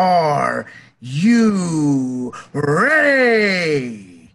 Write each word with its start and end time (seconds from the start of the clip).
Are 0.00 0.64
you 1.00 2.32
ready? 2.54 4.30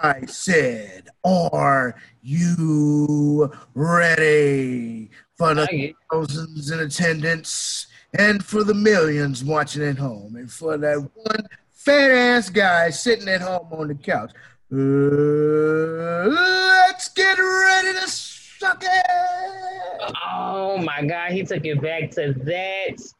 I 0.00 0.24
said, 0.26 1.08
Are 1.24 1.96
you 2.22 3.50
ready 3.74 5.10
for 5.34 5.52
the 5.56 5.94
thousands 6.12 6.70
in 6.70 6.78
attendance 6.78 7.88
and 8.16 8.44
for 8.44 8.62
the 8.62 8.72
millions 8.72 9.42
watching 9.42 9.82
at 9.82 9.98
home 9.98 10.36
and 10.36 10.48
for 10.48 10.78
that 10.78 11.00
one 11.00 11.48
fat 11.72 12.10
ass 12.12 12.48
guy 12.48 12.90
sitting 12.90 13.26
at 13.26 13.40
home 13.40 13.66
on 13.72 13.88
the 13.88 13.96
couch? 13.96 14.30
Uh, 14.72 16.30
let's 16.30 17.08
get 17.08 17.36
ready 17.36 17.98
to 17.98 18.06
suck 18.06 18.84
it. 18.86 20.14
Oh 20.24 20.78
my 20.78 21.04
God, 21.04 21.32
he 21.32 21.42
took 21.42 21.64
it 21.64 21.82
back 21.82 22.12
to 22.12 22.32
that. 22.44 23.12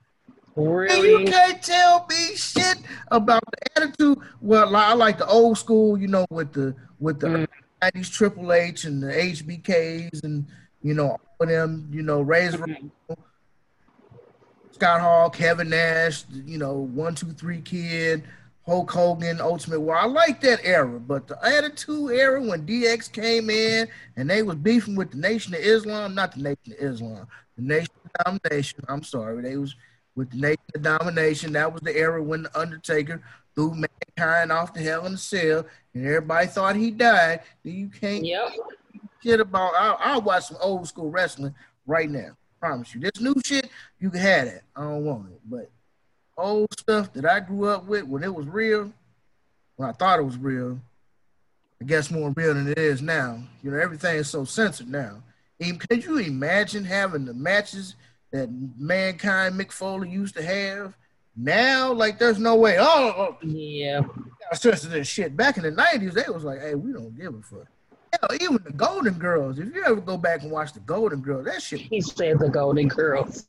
Really? 0.66 1.11
You 1.11 1.24
can't 1.24 1.62
tell 1.62 2.06
me 2.08 2.36
shit 2.36 2.79
about 3.11 3.43
the 3.50 3.82
attitude. 3.82 4.18
Well, 4.40 4.75
I 4.76 4.93
like 4.94 5.18
the 5.18 5.26
old 5.26 5.58
school, 5.58 5.98
you 5.98 6.08
know, 6.08 6.26
with 6.30 6.52
the 6.52 6.75
with 6.98 7.21
the 7.21 7.29
mm. 7.29 7.48
90s 7.82 8.12
Triple 8.12 8.52
H 8.52 8.85
and 8.85 9.02
the 9.02 9.08
HBKs 9.08 10.22
and 10.25 10.46
you 10.82 10.94
know 10.94 11.11
all 11.11 11.21
of 11.40 11.49
them, 11.49 11.88
you 11.93 12.02
know, 12.02 12.21
Razor, 12.21 12.58
mm-hmm. 12.58 13.14
Scott 14.72 15.00
Hall, 15.00 15.30
Kevin 15.30 15.71
Nash, 15.71 16.25
you 16.30 16.58
know, 16.58 16.74
one, 16.74 17.14
two, 17.14 17.32
three 17.32 17.61
kid, 17.61 18.24
Hulk 18.66 18.90
Hogan, 18.90 19.40
Ultimate 19.40 19.80
War. 19.80 19.96
I 19.96 20.07
like 20.07 20.40
that 20.43 20.61
era, 20.63 21.00
but 21.00 21.27
the 21.27 21.38
Attitude 21.44 22.13
era 22.13 22.43
when 22.43 22.66
DX 22.66 23.13
came 23.13 23.50
in 23.50 23.88
and 24.16 24.29
they 24.29 24.43
was 24.43 24.57
beefing 24.57 24.96
with 24.96 25.11
the 25.11 25.18
Nation 25.18 25.54
of 25.54 25.61
Islam, 25.61 26.14
not 26.14 26.35
the 26.35 26.43
Nation 26.43 26.72
of 26.72 26.79
Islam, 26.79 27.27
the 27.57 27.63
Nation 27.63 27.93
of 28.04 28.24
Domination. 28.24 28.85
I'm 28.88 29.02
sorry, 29.02 29.43
they 29.43 29.57
was 29.57 29.74
with 30.20 30.30
the 30.32 30.36
Nation 30.36 30.60
of 30.74 30.82
Domination. 30.82 31.52
That 31.54 31.72
was 31.72 31.80
the 31.80 31.96
era 31.96 32.22
when 32.22 32.42
the 32.42 32.58
Undertaker 32.58 33.22
threw 33.55 33.74
Mankind 33.74 34.52
off 34.52 34.74
the 34.74 34.83
hell 34.83 35.06
in 35.06 35.12
the 35.12 35.19
cell, 35.19 35.64
and 35.94 36.06
everybody 36.06 36.46
thought 36.46 36.77
he 36.77 36.90
died. 36.90 37.40
Then 37.64 37.74
you 37.74 37.88
can't 37.88 38.24
yep. 38.24 38.52
shit 39.22 39.40
about. 39.40 39.72
I'll, 39.78 39.96
I'll 39.98 40.20
watch 40.20 40.48
some 40.48 40.58
old 40.60 40.86
school 40.86 41.10
wrestling 41.10 41.54
right 41.86 42.10
now. 42.10 42.36
Promise 42.60 42.94
you. 42.94 43.00
This 43.00 43.18
new 43.18 43.34
shit, 43.42 43.70
you 43.98 44.10
can 44.10 44.20
have 44.20 44.46
it. 44.48 44.62
I 44.77 44.82
don't 44.82 45.06
want 45.06 45.32
it, 45.32 45.40
but 45.46 45.70
old 46.36 46.78
stuff 46.78 47.10
that 47.14 47.24
I 47.24 47.40
grew 47.40 47.68
up 47.68 47.86
with 47.86 48.05
when 48.05 48.22
it 48.22 48.34
was 48.34 48.46
real, 48.46 48.92
when 49.77 49.88
I 49.88 49.92
thought 49.92 50.18
it 50.18 50.24
was 50.24 50.36
real, 50.36 50.78
I 51.80 51.86
guess 51.86 52.10
more 52.10 52.30
real 52.36 52.52
than 52.52 52.68
it 52.68 52.78
is 52.78 53.00
now. 53.00 53.42
You 53.62 53.70
know, 53.70 53.78
everything 53.78 54.16
is 54.16 54.28
so 54.28 54.44
censored 54.44 54.90
now. 54.90 55.22
Even, 55.58 55.78
could 55.78 56.05
you 56.05 56.18
imagine 56.18 56.84
having 56.84 57.24
the 57.24 57.32
matches 57.32 57.94
that 58.33 58.48
Mankind 58.78 59.59
Mick 59.59 59.73
Foley 59.73 60.11
used 60.11 60.36
to 60.36 60.42
have. 60.42 60.97
Now, 61.36 61.92
like, 61.92 62.19
there's 62.19 62.39
no 62.39 62.56
way. 62.56 62.77
Oh, 62.78 62.84
oh. 62.84 63.36
oh. 63.42 63.47
yeah. 63.47 64.03
Stress 64.53 64.83
this 64.83 65.06
shit. 65.06 65.36
Back 65.36 65.56
in 65.56 65.62
the 65.62 65.73
'90s, 65.73 66.12
they 66.12 66.31
was 66.31 66.45
like, 66.45 66.61
"Hey, 66.61 66.75
we 66.75 66.92
don't 66.92 67.17
give 67.17 67.34
a 67.34 67.42
fuck." 67.42 67.69
Hell, 68.12 68.36
even 68.41 68.58
the 68.64 68.73
Golden 68.73 69.14
Girls. 69.14 69.58
If 69.61 69.73
you 69.73 69.84
ever 69.84 70.01
go 70.01 70.17
back 70.17 70.42
and 70.42 70.51
watch 70.51 70.73
the 70.73 70.81
Golden 70.81 71.20
Girls, 71.20 71.45
that 71.45 71.62
shit. 71.62 71.81
He 71.81 72.01
said 72.01 72.41
the 72.41 72.48
Golden 72.48 72.89
Girls. 72.89 73.47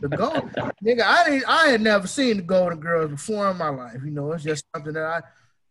The 0.00 0.08
Gold, 0.08 0.52
nigga, 0.84 1.00
I 1.02 1.24
didn't. 1.24 1.48
I 1.48 1.68
had 1.68 1.80
never 1.80 2.06
seen 2.06 2.36
the 2.36 2.42
Golden 2.42 2.78
Girls 2.78 3.10
before 3.10 3.50
in 3.50 3.56
my 3.56 3.70
life. 3.70 4.00
You 4.04 4.10
know, 4.10 4.32
it's 4.32 4.44
just 4.44 4.66
something 4.74 4.92
that 4.92 5.04
I 5.04 5.22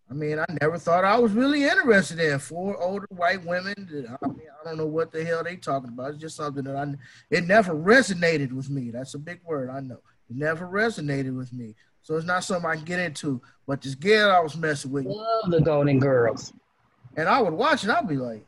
I 0.10 0.14
mean, 0.14 0.38
I 0.38 0.46
never 0.62 0.78
thought 0.78 1.04
I 1.04 1.18
was 1.18 1.32
really 1.32 1.64
interested 1.64 2.20
in 2.20 2.38
four 2.38 2.80
older 2.82 3.08
white 3.10 3.44
women. 3.44 3.74
I 4.22 4.28
mean, 4.28 4.48
I 4.62 4.64
don't 4.64 4.78
know 4.78 4.86
what 4.86 5.12
the 5.12 5.24
hell 5.26 5.44
they 5.44 5.56
talking 5.56 5.90
about. 5.90 6.12
It's 6.12 6.20
just 6.20 6.36
something 6.36 6.64
that 6.66 6.76
I 6.76 6.94
it 7.32 7.46
never 7.48 7.74
resonated 7.74 8.52
with 8.52 8.70
me. 8.70 8.92
That's 8.92 9.16
a 9.16 9.20
big 9.20 9.40
word, 9.44 9.70
I 9.70 9.80
know. 9.80 10.00
It 10.30 10.36
never 10.36 10.68
resonated 10.68 11.36
with 11.36 11.52
me. 11.54 11.76
So 12.04 12.16
it's 12.16 12.26
not 12.26 12.44
something 12.44 12.70
I 12.70 12.76
can 12.76 12.86
get 12.86 13.00
into. 13.00 13.42
But 13.66 13.82
this 13.82 13.96
girl 13.96 14.32
I 14.32 14.40
was 14.40 14.56
messing 14.56 14.92
with. 14.92 15.06
Love 15.06 15.50
the 15.50 15.60
Golden 15.60 16.00
Girls. 16.00 16.54
And 17.18 17.28
I 17.28 17.42
would 17.42 17.54
watch 17.54 17.84
it, 17.84 17.90
I'd 17.90 18.08
be 18.08 18.18
like, 18.18 18.46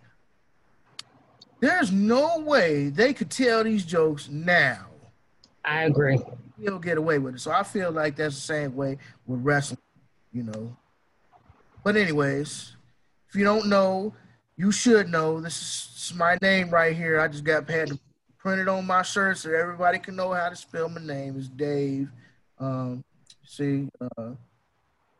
there's 1.59 1.91
no 1.91 2.39
way 2.39 2.89
they 2.89 3.13
could 3.13 3.31
tell 3.31 3.63
these 3.63 3.84
jokes 3.84 4.29
now. 4.29 4.85
I 5.66 5.84
agree. 5.85 6.19
You'll 6.59 6.79
get 6.79 6.97
away 6.97 7.18
with 7.18 7.35
it. 7.35 7.39
So 7.39 7.51
I 7.51 7.63
feel 7.63 7.91
like 7.91 8.16
that's 8.16 8.35
the 8.35 8.41
same 8.41 8.75
way 8.75 9.00
with 9.25 9.41
wrestling, 9.41 9.79
you 10.31 10.44
know. 10.44 10.78
But 11.88 11.96
anyways, 11.96 12.75
if 13.30 13.36
you 13.36 13.46
don't 13.46 13.68
know, 13.68 14.14
you 14.58 14.74
should 14.74 15.08
know. 15.08 15.40
This 15.40 16.09
is 16.12 16.18
my 16.18 16.38
name 16.42 16.70
right 16.70 16.94
here. 16.94 17.18
I 17.18 17.30
just 17.30 17.46
got 17.46 17.66
paid 17.66 17.88
to 17.88 18.00
print 18.38 18.59
it 18.59 18.68
on 18.68 18.86
my 18.86 19.03
shirt 19.03 19.38
so 19.38 19.53
everybody 19.53 19.98
can 19.98 20.18
know 20.18 20.34
how 20.34 20.50
to 20.50 20.56
spell 20.58 20.90
my 20.90 21.00
name. 21.00 21.40
Is 21.40 21.48
Dave. 21.48 22.09
Um, 22.59 23.06
see, 23.46 23.88
uh, 24.02 24.31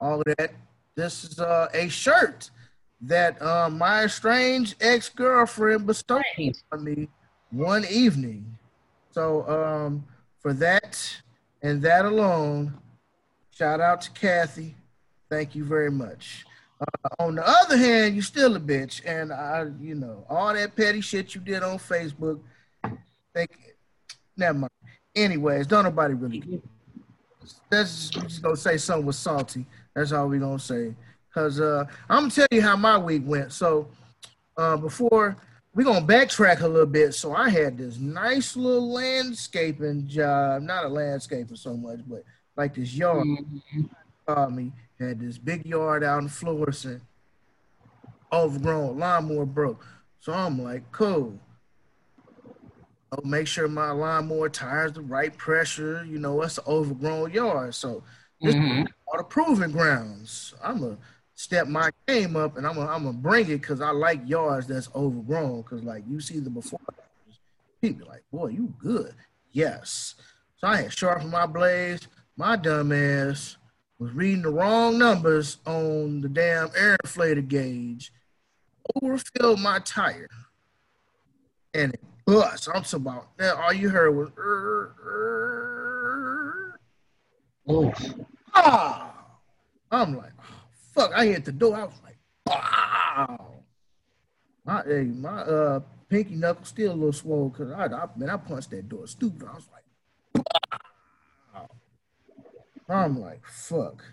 all 0.02 0.20
of 0.20 0.26
that. 0.38 0.52
This 0.94 1.24
is 1.24 1.40
uh, 1.40 1.70
a 1.74 1.88
shirt 1.88 2.52
that 3.00 3.42
uh, 3.42 3.70
my 3.70 4.06
strange 4.08 4.76
ex-girlfriend 4.82 5.88
bestowed 5.88 6.22
on 6.74 6.84
me 6.84 7.08
one 7.50 7.86
evening. 7.86 8.58
So 9.12 9.48
um, 9.48 10.06
for 10.42 10.52
that 10.52 11.22
and 11.62 11.82
that 11.84 12.04
alone, 12.04 12.74
shout 13.52 13.80
out 13.80 14.02
to 14.02 14.12
Kathy. 14.12 14.76
Thank 15.30 15.56
you 15.56 15.64
very 15.64 15.92
much. 15.92 16.44
Uh, 16.80 17.24
on 17.24 17.36
the 17.36 17.48
other 17.48 17.78
hand, 17.78 18.16
you 18.16 18.22
still 18.22 18.56
a 18.56 18.60
bitch, 18.60 19.02
and 19.06 19.34
I, 19.34 19.66
you 19.82 19.96
know, 19.96 20.26
all 20.30 20.54
that 20.54 20.76
petty 20.76 21.02
shit 21.02 21.34
you 21.34 21.42
did 21.42 21.64
on 21.64 21.78
Facebook. 21.80 22.40
Think, 23.34 23.52
never 24.36 24.58
mind. 24.58 24.72
Anyways, 25.16 25.68
don't 25.68 25.84
nobody 25.84 26.14
really. 26.14 26.62
That's 27.70 28.10
just, 28.10 28.42
gonna 28.42 28.56
say 28.56 28.78
something 28.78 29.06
was 29.06 29.18
salty. 29.18 29.66
That's 29.96 30.12
all 30.12 30.28
we 30.28 30.38
gonna 30.38 30.60
say. 30.60 30.94
Cause 31.34 31.60
uh, 31.60 31.86
I'm 32.10 32.24
gonna 32.24 32.32
tell 32.32 32.48
you 32.52 32.62
how 32.62 32.76
my 32.76 32.98
week 32.98 33.24
went. 33.26 33.52
So 33.52 33.88
uh, 34.58 34.78
before 34.78 35.38
we 35.78 35.84
gonna 35.84 36.06
backtrack 36.06 36.62
a 36.62 36.68
little 36.68 36.88
bit. 36.88 37.14
So 37.14 37.36
I 37.36 37.50
had 37.50 37.78
this 37.78 38.00
nice 38.00 38.56
little 38.56 38.92
landscaping 38.92 40.08
job, 40.08 40.64
not 40.64 40.86
a 40.86 40.90
landscaper 40.90 41.56
so 41.56 41.78
much, 41.78 42.00
but 42.08 42.24
like 42.56 42.74
this 42.74 42.96
yard. 42.96 43.28
Mm-hmm. 43.28 44.56
me 44.56 44.72
had 45.00 45.20
this 45.20 45.38
big 45.38 45.66
yard 45.66 46.04
out 46.04 46.22
in 46.22 46.30
Florissant, 46.30 47.02
overgrown, 48.32 48.98
lawnmower 48.98 49.46
broke. 49.46 49.86
So 50.20 50.34
I'm 50.34 50.62
like, 50.62 50.92
cool. 50.92 51.40
I'll 53.12 53.24
make 53.24 53.48
sure 53.48 53.68
my 53.68 53.92
lawnmower 53.92 54.50
tires 54.50 54.94
the 54.94 55.02
right 55.02 55.36
pressure. 55.36 56.06
You 56.06 56.20
know, 56.20 56.42
it's 56.42 56.58
an 56.58 56.66
overgrown 56.68 57.32
yard. 57.32 57.76
So 57.76 58.04
this 58.42 58.56
mm-hmm. 58.56 58.84
are 59.14 59.20
the 59.20 59.24
proving 59.24 59.72
grounds. 59.72 60.54
I'm 60.62 60.82
gonna 60.82 60.98
step 61.36 61.68
my 61.68 61.92
game 62.08 62.36
up 62.36 62.58
and 62.58 62.68
I'm 62.68 62.76
gonna, 62.76 62.92
I'm 62.92 63.04
gonna 63.04 63.18
bring 63.18 63.46
it 63.46 63.62
because 63.62 63.80
I 63.80 63.92
like 63.92 64.28
yards 64.28 64.68
that's 64.68 64.90
overgrown. 64.94 65.64
Cause 65.64 65.84
like 65.84 66.04
you 66.10 66.20
see 66.20 66.40
the 66.40 66.50
before, 66.50 66.80
people 67.82 68.08
like, 68.08 68.24
boy, 68.32 68.48
you 68.48 68.74
good. 68.78 69.14
Yes. 69.52 70.16
So 70.58 70.68
I 70.68 70.78
had 70.78 70.94
sharpened 70.94 71.32
my 71.32 71.46
blades. 71.46 72.08
My 72.36 72.56
dumb 72.56 72.92
ass 72.92 73.58
was 74.00 74.12
reading 74.12 74.44
the 74.44 74.50
wrong 74.50 74.98
numbers 74.98 75.58
on 75.66 76.22
the 76.22 76.30
damn 76.30 76.70
air 76.76 76.98
inflator 77.04 77.48
gauge, 77.48 78.12
overfilled 79.02 79.60
my 79.60 79.80
tire, 79.80 80.30
and 81.74 81.94
it 81.94 82.02
bust. 82.26 82.68
I'm 82.74 82.84
talking 82.84 83.02
about 83.02 83.38
that. 83.38 83.56
All 83.56 83.74
you 83.74 83.90
heard 83.90 84.12
was, 84.12 84.30
oh. 87.68 87.94
ah. 88.54 89.14
I'm 89.90 90.18
like, 90.18 90.34
oh, 90.40 90.44
fuck. 90.94 91.12
I 91.16 91.26
hit 91.26 91.46
the 91.46 91.52
door. 91.52 91.76
I 91.76 91.86
was 91.86 91.94
like, 92.04 92.18
wow. 92.46 93.56
My, 94.66 94.84
hey, 94.86 95.04
my 95.04 95.42
uh, 95.42 95.80
pinky 96.10 96.36
knuckle 96.36 96.66
still 96.66 96.92
a 96.92 96.94
little 96.94 97.14
swollen 97.14 97.50
because 97.50 97.72
I, 97.72 97.86
I, 97.86 98.08
man, 98.18 98.30
I 98.30 98.38
punched 98.38 98.72
that 98.72 98.90
door 98.90 99.08
stupid. 99.08 99.48
I 99.50 99.56
was 99.56 99.68
like, 99.72 99.77
I'm 102.90 103.20
like, 103.20 103.46
fuck. 103.46 104.04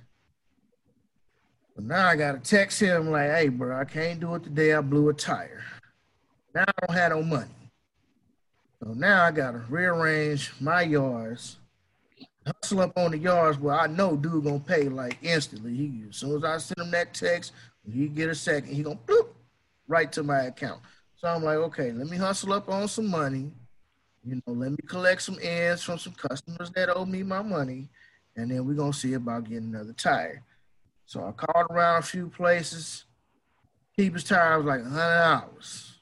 But 1.74 1.84
now 1.84 2.06
I 2.06 2.16
gotta 2.16 2.38
text 2.38 2.80
him 2.80 3.10
like, 3.10 3.30
hey, 3.30 3.48
bro, 3.48 3.78
I 3.78 3.84
can't 3.84 4.20
do 4.20 4.34
it 4.34 4.44
today. 4.44 4.74
I 4.74 4.80
blew 4.80 5.08
a 5.08 5.14
tire. 5.14 5.64
Now 6.54 6.64
I 6.66 6.86
don't 6.86 6.96
have 6.96 7.12
no 7.12 7.22
money. 7.22 7.50
So 8.82 8.92
now 8.92 9.24
I 9.24 9.30
gotta 9.30 9.62
rearrange 9.68 10.52
my 10.60 10.82
yards, 10.82 11.56
hustle 12.46 12.80
up 12.80 12.96
on 12.96 13.12
the 13.12 13.18
yards 13.18 13.58
where 13.58 13.74
I 13.74 13.86
know 13.86 14.16
dude 14.16 14.44
gonna 14.44 14.60
pay 14.60 14.88
like 14.88 15.18
instantly. 15.22 15.74
He 15.74 16.04
as 16.08 16.16
soon 16.16 16.36
as 16.36 16.44
I 16.44 16.58
send 16.58 16.86
him 16.86 16.90
that 16.92 17.14
text, 17.14 17.52
he 17.90 18.08
get 18.08 18.28
a 18.28 18.34
second, 18.34 18.74
he 18.74 18.82
gonna 18.82 18.98
bloop 19.06 19.28
right 19.88 20.10
to 20.12 20.22
my 20.22 20.42
account. 20.42 20.80
So 21.16 21.28
I'm 21.28 21.42
like, 21.42 21.56
okay, 21.56 21.92
let 21.92 22.08
me 22.08 22.16
hustle 22.16 22.52
up 22.52 22.68
on 22.68 22.86
some 22.86 23.08
money. 23.08 23.50
You 24.24 24.36
know, 24.46 24.52
let 24.52 24.70
me 24.70 24.78
collect 24.88 25.22
some 25.22 25.38
ends 25.40 25.82
from 25.82 25.98
some 25.98 26.14
customers 26.14 26.70
that 26.72 26.94
owe 26.94 27.04
me 27.04 27.22
my 27.22 27.42
money 27.42 27.88
and 28.36 28.50
then 28.50 28.66
we're 28.66 28.74
gonna 28.74 28.92
see 28.92 29.14
about 29.14 29.48
getting 29.48 29.74
another 29.74 29.92
tire. 29.92 30.42
So 31.06 31.24
I 31.24 31.32
called 31.32 31.66
around 31.70 31.98
a 31.98 32.02
few 32.02 32.28
places. 32.28 33.04
Keeper's 33.96 34.24
tire 34.24 34.58
was 34.58 34.66
like 34.66 34.82
hundred 34.82 35.20
dollars 35.20 35.94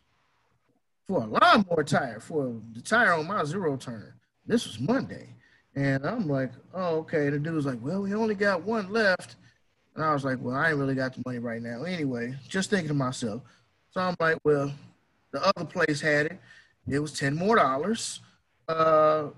for 1.07 1.23
a 1.23 1.27
lawnmower 1.27 1.85
tire 1.85 2.21
for 2.21 2.61
the 2.73 2.81
tire 2.81 3.15
on 3.15 3.27
my 3.27 3.45
zero 3.45 3.77
turn. 3.77 4.15
This 4.47 4.67
was 4.67 4.81
Monday. 4.81 5.35
And 5.75 6.05
I'm 6.07 6.29
like, 6.29 6.53
oh, 6.75 6.97
okay. 6.99 7.31
The 7.31 7.39
dude 7.39 7.55
was 7.55 7.67
like, 7.67 7.79
well, 7.81 8.03
we 8.03 8.15
only 8.15 8.35
got 8.35 8.63
one 8.63 8.93
left. 8.93 9.37
And 9.95 10.05
I 10.05 10.13
was 10.13 10.25
like, 10.25 10.39
well, 10.41 10.55
I 10.55 10.71
ain't 10.71 10.79
really 10.79 10.95
got 10.95 11.15
the 11.15 11.23
money 11.25 11.39
right 11.39 11.63
now. 11.63 11.85
Anyway, 11.85 12.35
just 12.49 12.71
thinking 12.71 12.89
to 12.89 12.95
myself. 12.95 13.43
So 13.91 14.01
I'm 14.01 14.17
like, 14.21 14.39
well, 14.45 14.73
the 15.33 15.43
other 15.47 15.65
place 15.65 16.01
had 16.01 16.27
it. 16.27 16.41
It 16.89 16.99
was 16.99 17.13
10 17.13 17.37
more 17.37 17.57
dollars. 17.57 18.21
Uh, 18.69 19.29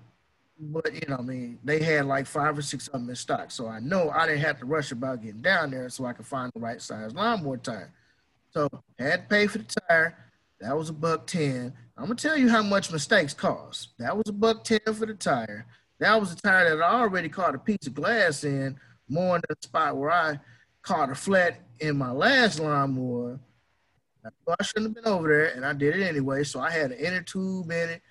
but, 0.58 0.94
you 0.94 1.08
know, 1.08 1.16
I 1.18 1.22
mean, 1.22 1.58
they 1.64 1.82
had 1.82 2.06
like 2.06 2.26
five 2.26 2.56
or 2.56 2.62
six 2.62 2.86
of 2.88 3.00
them 3.00 3.10
in 3.10 3.16
stock. 3.16 3.50
So 3.50 3.66
I 3.66 3.80
know 3.80 4.10
I 4.10 4.26
didn't 4.26 4.42
have 4.42 4.58
to 4.60 4.66
rush 4.66 4.92
about 4.92 5.22
getting 5.22 5.42
down 5.42 5.70
there 5.70 5.88
so 5.88 6.04
I 6.04 6.12
could 6.12 6.26
find 6.26 6.50
the 6.54 6.60
right 6.60 6.80
size 6.80 7.14
lawnmower 7.14 7.56
tire. 7.56 7.92
So 8.50 8.68
had 8.98 9.22
to 9.22 9.28
pay 9.28 9.46
for 9.46 9.58
the 9.58 9.76
tire. 9.88 10.16
That 10.60 10.76
was 10.76 10.88
a 10.88 10.92
buck 10.92 11.26
10. 11.26 11.72
I'm 11.96 12.08
to 12.08 12.14
tell 12.14 12.36
you 12.36 12.48
how 12.48 12.62
much 12.62 12.92
mistakes 12.92 13.34
cost. 13.34 13.90
That 13.98 14.16
was 14.16 14.28
a 14.28 14.32
buck 14.32 14.64
10 14.64 14.80
for 14.94 15.06
the 15.06 15.14
tire. 15.14 15.66
That 15.98 16.18
was 16.20 16.32
a 16.32 16.36
tire 16.36 16.76
that 16.76 16.82
I 16.82 17.00
already 17.00 17.28
caught 17.28 17.54
a 17.54 17.58
piece 17.58 17.86
of 17.86 17.94
glass 17.94 18.44
in, 18.44 18.78
more 19.08 19.36
in 19.36 19.42
the 19.48 19.56
spot 19.60 19.96
where 19.96 20.10
I 20.10 20.38
caught 20.82 21.10
a 21.10 21.14
flat 21.14 21.60
in 21.80 21.96
my 21.96 22.10
last 22.10 22.60
lawnmower. 22.60 23.40
I 24.24 24.64
shouldn't 24.64 24.96
have 24.96 25.04
been 25.04 25.12
over 25.12 25.28
there, 25.28 25.46
and 25.54 25.66
I 25.66 25.72
did 25.72 25.96
it 25.96 26.02
anyway. 26.02 26.44
So 26.44 26.60
I 26.60 26.70
had 26.70 26.92
an 26.92 26.98
inner 26.98 27.22
tube 27.22 27.70
in 27.70 27.90
it. 27.90 28.02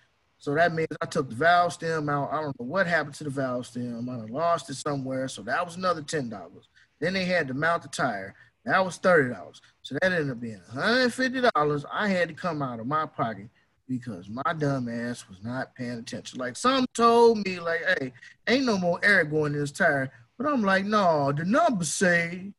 So 0.43 0.53
that 0.55 0.73
means 0.73 0.89
I 1.01 1.05
took 1.05 1.29
the 1.29 1.35
valve 1.35 1.71
stem 1.71 2.09
out. 2.09 2.33
I 2.33 2.41
don't 2.41 2.59
know 2.59 2.65
what 2.65 2.85
happened 2.85 3.15
to 3.15 3.23
the 3.23 3.29
valve 3.29 3.65
stem. 3.65 4.09
I 4.09 4.29
lost 4.29 4.69
it 4.69 4.73
somewhere. 4.73 5.29
So 5.29 5.41
that 5.43 5.65
was 5.65 5.77
another 5.77 6.01
ten 6.01 6.27
dollars. 6.27 6.67
Then 6.99 7.13
they 7.13 7.23
had 7.23 7.47
to 7.47 7.53
mount 7.53 7.83
the 7.83 7.87
tire. 7.87 8.35
That 8.65 8.83
was 8.83 8.97
thirty 8.97 9.33
dollars. 9.33 9.61
So 9.83 9.95
that 10.01 10.11
ended 10.11 10.29
up 10.31 10.41
being 10.41 10.59
one 10.73 10.83
hundred 10.83 11.13
fifty 11.13 11.39
dollars. 11.55 11.85
I 11.89 12.09
had 12.09 12.27
to 12.27 12.33
come 12.33 12.61
out 12.61 12.81
of 12.81 12.87
my 12.87 13.05
pocket 13.05 13.47
because 13.87 14.27
my 14.27 14.51
dumb 14.57 14.89
ass 14.89 15.29
was 15.29 15.41
not 15.41 15.73
paying 15.75 15.99
attention. 15.99 16.39
Like 16.39 16.57
some 16.57 16.87
told 16.93 17.37
me, 17.47 17.61
like, 17.61 17.79
hey, 17.97 18.11
ain't 18.45 18.65
no 18.65 18.77
more 18.77 18.99
air 19.01 19.23
going 19.23 19.53
in 19.53 19.61
this 19.61 19.71
tire. 19.71 20.11
But 20.37 20.47
I'm 20.47 20.61
like, 20.61 20.83
no, 20.83 21.31
the 21.31 21.45
numbers 21.45 21.93
say 21.93 22.51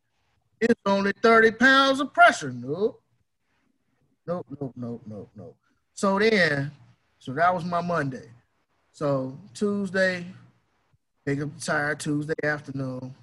it's 0.58 0.80
only 0.86 1.12
30 1.22 1.50
pounds 1.50 2.00
of 2.00 2.14
pressure. 2.14 2.50
Nope. 2.50 3.02
Nope, 4.26 4.46
nope, 4.58 4.72
nope, 4.74 5.02
nope, 5.06 5.30
nope. 5.36 5.56
So 5.92 6.18
then, 6.18 6.72
so 7.24 7.32
that 7.32 7.54
was 7.54 7.64
my 7.64 7.80
Monday. 7.80 8.28
So 8.92 9.34
Tuesday, 9.54 10.26
pick 11.24 11.40
up 11.40 11.54
the 11.54 11.58
tire 11.58 11.94
Tuesday 11.94 12.34
afternoon. 12.42 13.14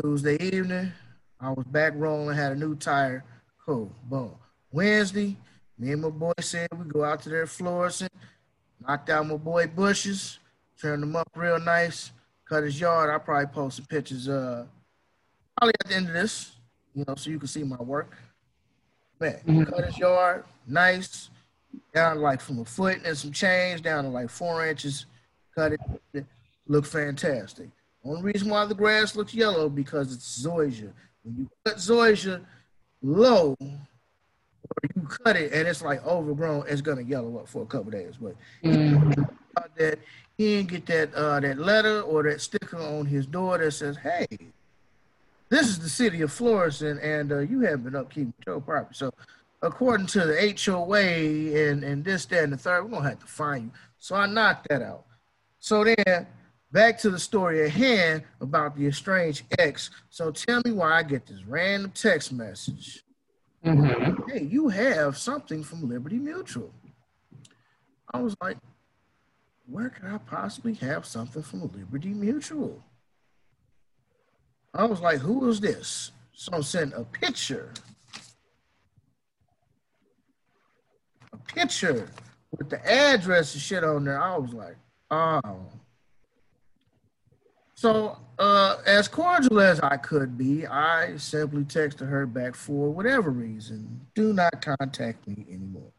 Tuesday 0.00 0.42
evening, 0.42 0.90
I 1.38 1.50
was 1.50 1.66
back 1.66 1.92
rolling, 1.96 2.34
had 2.34 2.52
a 2.52 2.56
new 2.56 2.74
tire. 2.74 3.22
Cool, 3.62 3.92
boom. 4.04 4.34
Wednesday, 4.72 5.36
me 5.78 5.92
and 5.92 6.00
my 6.00 6.08
boy 6.08 6.32
said 6.40 6.66
we 6.78 6.90
go 6.90 7.04
out 7.04 7.20
to 7.24 7.28
their 7.28 7.46
Florissant, 7.46 8.10
knocked 8.80 9.10
out 9.10 9.26
my 9.26 9.36
boy 9.36 9.66
bushes, 9.66 10.38
turned 10.80 11.02
them 11.02 11.14
up 11.14 11.28
real 11.34 11.60
nice, 11.60 12.10
cut 12.48 12.64
his 12.64 12.80
yard. 12.80 13.10
I 13.10 13.18
probably 13.18 13.48
post 13.48 13.76
some 13.76 13.84
pictures 13.84 14.30
uh 14.30 14.64
probably 15.58 15.74
at 15.78 15.88
the 15.90 15.94
end 15.94 16.06
of 16.08 16.14
this, 16.14 16.52
you 16.94 17.04
know, 17.06 17.16
so 17.16 17.28
you 17.28 17.38
can 17.38 17.48
see 17.48 17.64
my 17.64 17.76
work. 17.76 18.16
Man, 19.20 19.40
mm-hmm. 19.46 19.64
cut 19.64 19.84
his 19.84 19.98
yard, 19.98 20.44
nice, 20.66 21.28
down 21.94 22.20
like 22.20 22.40
from 22.40 22.58
a 22.60 22.64
foot 22.64 23.00
and 23.04 23.16
some 23.16 23.32
change 23.32 23.82
down 23.82 24.04
to 24.04 24.10
like 24.10 24.30
four 24.30 24.66
inches. 24.66 25.06
Cut 25.54 25.72
it, 25.72 26.26
look 26.66 26.84
fantastic. 26.84 27.68
Only 28.04 28.22
reason 28.22 28.48
why 28.48 28.66
the 28.66 28.74
grass 28.74 29.16
looks 29.16 29.32
yellow 29.32 29.68
because 29.68 30.12
it's 30.12 30.44
zoysia. 30.44 30.92
When 31.22 31.36
you 31.38 31.50
cut 31.64 31.76
zoysia 31.76 32.44
low, 33.02 33.56
or 33.60 34.88
you 34.94 35.02
cut 35.02 35.36
it 35.36 35.52
and 35.52 35.68
it's 35.68 35.82
like 35.82 36.04
overgrown, 36.04 36.64
it's 36.68 36.80
gonna 36.80 37.02
yellow 37.02 37.38
up 37.38 37.48
for 37.48 37.62
a 37.62 37.66
couple 37.66 37.90
days. 37.90 38.14
But 38.20 38.36
mm-hmm. 38.62 39.22
that 39.76 39.98
he 40.36 40.56
didn't 40.56 40.68
get 40.68 40.86
that 40.86 41.14
uh, 41.14 41.40
that 41.40 41.58
letter 41.58 42.02
or 42.02 42.22
that 42.24 42.40
sticker 42.40 42.78
on 42.78 43.06
his 43.06 43.26
door 43.26 43.58
that 43.58 43.70
says, 43.70 43.96
"Hey, 43.96 44.26
this 45.48 45.68
is 45.68 45.78
the 45.78 45.88
city 45.88 46.22
of 46.22 46.32
Florissant, 46.32 47.00
and 47.00 47.32
uh, 47.32 47.38
you 47.38 47.60
have 47.60 47.84
been 47.84 47.94
upkeeping 47.94 48.32
your 48.46 48.60
property." 48.60 48.94
So, 48.94 49.12
according 49.64 50.06
to 50.08 50.20
the 50.20 50.54
HOA 50.64 51.68
and 51.68 51.82
and 51.82 52.04
this, 52.04 52.26
that, 52.26 52.44
and 52.44 52.52
the 52.52 52.56
third, 52.56 52.84
we're 52.84 52.90
gonna 52.90 53.08
have 53.10 53.18
to 53.20 53.26
find 53.26 53.64
you. 53.64 53.70
So 53.98 54.14
I 54.14 54.26
knocked 54.26 54.68
that 54.68 54.82
out. 54.82 55.04
So 55.58 55.84
then 55.84 56.26
back 56.70 56.98
to 56.98 57.10
the 57.10 57.18
story 57.18 57.64
at 57.64 57.70
hand 57.70 58.22
about 58.40 58.76
the 58.76 58.86
estranged 58.86 59.44
ex. 59.58 59.90
So 60.10 60.30
tell 60.30 60.62
me 60.64 60.72
why 60.72 60.92
I 60.92 61.02
get 61.02 61.26
this 61.26 61.42
random 61.44 61.90
text 61.92 62.32
message 62.32 63.04
Mm-hmm. 63.64 64.30
Hey, 64.30 64.42
you 64.44 64.68
have 64.68 65.16
something 65.16 65.62
from 65.62 65.88
Liberty 65.88 66.18
Mutual. 66.18 66.70
I 68.12 68.18
was 68.18 68.36
like, 68.42 68.58
where 69.66 69.88
could 69.88 70.04
I 70.04 70.18
possibly 70.18 70.74
have 70.74 71.06
something 71.06 71.42
from 71.42 71.62
Liberty 71.62 72.12
Mutual? 72.12 72.84
I 74.74 74.84
was 74.84 75.00
like, 75.00 75.18
who 75.18 75.48
is 75.48 75.60
this? 75.60 76.12
So 76.34 76.52
I 76.52 76.60
sent 76.60 76.92
a 76.92 77.04
picture. 77.04 77.72
Picture 81.46 82.08
with 82.58 82.70
the 82.70 82.84
address 82.90 83.54
and 83.54 83.62
shit 83.62 83.84
on 83.84 84.04
there. 84.04 84.20
I 84.20 84.36
was 84.36 84.52
like, 84.52 84.76
oh. 85.10 85.66
So, 87.74 88.16
uh, 88.38 88.78
as 88.86 89.08
cordial 89.08 89.60
as 89.60 89.80
I 89.80 89.96
could 89.96 90.38
be, 90.38 90.66
I 90.66 91.16
simply 91.16 91.64
texted 91.64 92.08
her 92.08 92.26
back 92.26 92.54
for 92.54 92.90
whatever 92.90 93.30
reason. 93.30 94.00
Do 94.14 94.32
not 94.32 94.62
contact 94.62 95.26
me 95.26 95.44
anymore. 95.48 95.92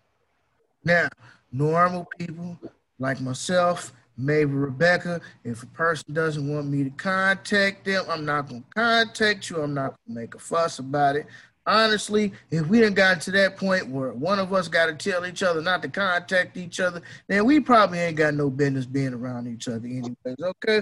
Now, 0.83 1.09
normal 1.51 2.07
people 2.17 2.57
like 2.99 3.19
myself, 3.21 3.93
maybe 4.17 4.51
Rebecca, 4.51 5.19
if 5.43 5.63
a 5.63 5.67
person 5.67 6.13
doesn't 6.13 6.47
want 6.47 6.67
me 6.67 6.83
to 6.85 6.89
contact 6.91 7.85
them, 7.85 8.05
I'm 8.09 8.25
not 8.25 8.47
going 8.49 8.63
to 8.63 8.69
contact 8.73 9.49
you. 9.49 9.61
I'm 9.61 9.73
not 9.73 9.89
going 9.89 10.15
to 10.15 10.21
make 10.21 10.35
a 10.35 10.39
fuss 10.39 10.79
about 10.79 11.15
it. 11.17 11.27
Honestly, 11.67 12.31
if 12.51 12.67
we 12.67 12.79
didn't 12.79 12.95
got 12.95 13.21
to 13.21 13.31
that 13.31 13.57
point 13.57 13.87
where 13.87 14.13
one 14.13 14.37
of 14.37 14.53
us 14.53 14.67
got 14.67 14.85
to 14.85 14.93
tell 14.93 15.25
each 15.25 15.41
other 15.41 15.61
not 15.61 15.81
to 15.81 15.89
contact 15.89 16.57
each 16.57 16.79
other, 16.79 17.01
then 17.27 17.43
we 17.45 17.59
probably 17.59 17.99
ain't 17.99 18.17
got 18.17 18.35
no 18.35 18.51
business 18.51 18.85
being 18.85 19.13
around 19.13 19.47
each 19.47 19.67
other 19.67 19.87
anyways, 19.87 20.37
okay? 20.41 20.81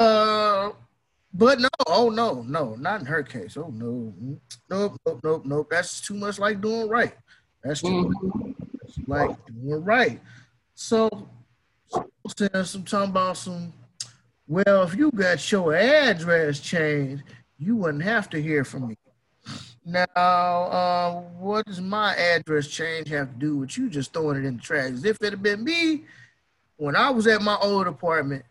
Uh, 0.00 0.70
but 1.32 1.60
no, 1.60 1.68
oh 1.86 2.10
no, 2.10 2.42
no, 2.42 2.74
not 2.76 3.00
in 3.00 3.06
her 3.06 3.22
case. 3.22 3.56
Oh 3.56 3.72
no, 3.72 4.12
nope, 4.68 5.00
nope, 5.06 5.20
nope, 5.22 5.42
nope. 5.44 5.68
That's 5.70 6.00
too 6.00 6.14
much 6.14 6.38
like 6.38 6.60
doing 6.60 6.88
right. 6.88 7.14
That's 7.62 7.82
too 7.82 7.88
mm-hmm. 7.88 8.48
much 8.48 8.98
like 9.06 9.36
doing 9.46 9.84
right. 9.84 10.20
So, 10.74 11.28
saying 12.36 12.64
some 12.64 12.84
talking 12.84 13.10
about 13.10 13.36
some. 13.36 13.72
Well, 14.46 14.82
if 14.84 14.94
you 14.94 15.10
got 15.10 15.52
your 15.52 15.74
address 15.74 16.60
changed, 16.60 17.22
you 17.58 17.76
wouldn't 17.76 18.04
have 18.04 18.30
to 18.30 18.40
hear 18.40 18.64
from 18.64 18.88
me. 18.88 18.96
Now, 19.88 20.04
uh, 20.14 21.20
what 21.38 21.64
does 21.64 21.80
my 21.80 22.14
address 22.14 22.68
change 22.68 23.08
have 23.08 23.32
to 23.32 23.38
do 23.38 23.56
with 23.56 23.78
you 23.78 23.88
just 23.88 24.12
throwing 24.12 24.36
it 24.36 24.44
in 24.44 24.56
the 24.56 24.62
trash? 24.62 25.02
If 25.02 25.16
it 25.22 25.30
had 25.30 25.42
been 25.42 25.64
me, 25.64 26.04
when 26.76 26.94
I 26.94 27.08
was 27.08 27.26
at 27.26 27.40
my 27.40 27.56
old 27.56 27.86
apartment, 27.86 28.44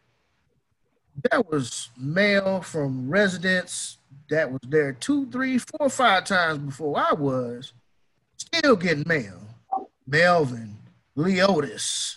there 1.29 1.41
was 1.41 1.89
mail 1.95 2.61
from 2.61 3.07
residents 3.07 3.99
that 4.31 4.51
was 4.51 4.61
there 4.67 4.93
two, 4.93 5.29
three, 5.29 5.59
four, 5.59 5.89
five 5.89 6.25
times 6.25 6.57
before 6.57 6.97
I 6.97 7.13
was, 7.13 7.73
still 8.37 8.75
getting 8.75 9.07
mail. 9.07 9.39
Melvin, 10.07 10.75
Leotis, 11.15 12.15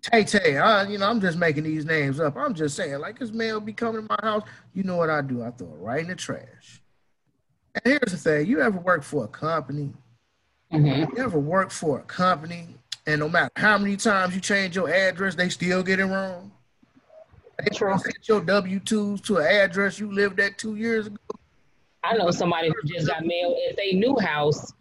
Tay 0.00 0.22
Tay. 0.22 0.52
You 0.88 0.98
know, 0.98 1.08
I'm 1.08 1.20
just 1.20 1.38
making 1.38 1.64
these 1.64 1.84
names 1.84 2.20
up. 2.20 2.36
I'm 2.36 2.54
just 2.54 2.76
saying, 2.76 3.00
like, 3.00 3.18
this 3.18 3.32
mail 3.32 3.58
be 3.58 3.72
coming 3.72 4.06
to 4.06 4.08
my 4.08 4.28
house. 4.28 4.44
You 4.74 4.84
know 4.84 4.96
what 4.96 5.10
I 5.10 5.22
do? 5.22 5.42
I 5.42 5.50
throw 5.50 5.66
it 5.66 5.78
right 5.78 6.02
in 6.02 6.08
the 6.08 6.14
trash. 6.14 6.81
And 7.74 7.84
here's 7.84 8.12
the 8.12 8.16
thing: 8.16 8.46
you 8.46 8.60
ever 8.60 8.78
work 8.78 9.02
for 9.02 9.24
a 9.24 9.28
company? 9.28 9.92
Mm-hmm. 10.72 11.16
You 11.16 11.22
ever 11.22 11.38
work 11.38 11.70
for 11.70 11.98
a 11.98 12.02
company, 12.02 12.68
and 13.06 13.20
no 13.20 13.28
matter 13.28 13.50
how 13.56 13.78
many 13.78 13.96
times 13.96 14.34
you 14.34 14.40
change 14.40 14.76
your 14.76 14.90
address, 14.90 15.34
they 15.34 15.48
still 15.48 15.82
get 15.82 16.00
it 16.00 16.06
wrong? 16.06 16.52
They 17.58 17.76
try 17.76 17.96
sent 17.96 18.28
your 18.28 18.40
W 18.40 18.80
twos 18.80 19.20
to 19.22 19.38
an 19.38 19.46
address 19.46 19.98
you 19.98 20.12
lived 20.12 20.40
at 20.40 20.58
two 20.58 20.76
years 20.76 21.06
ago. 21.06 21.16
I 22.04 22.16
know 22.16 22.30
somebody 22.30 22.68
who 22.68 22.88
just 22.88 23.06
got 23.06 23.24
mail 23.24 23.56
at 23.68 23.76
their 23.76 23.92
new 23.92 24.18
house 24.18 24.72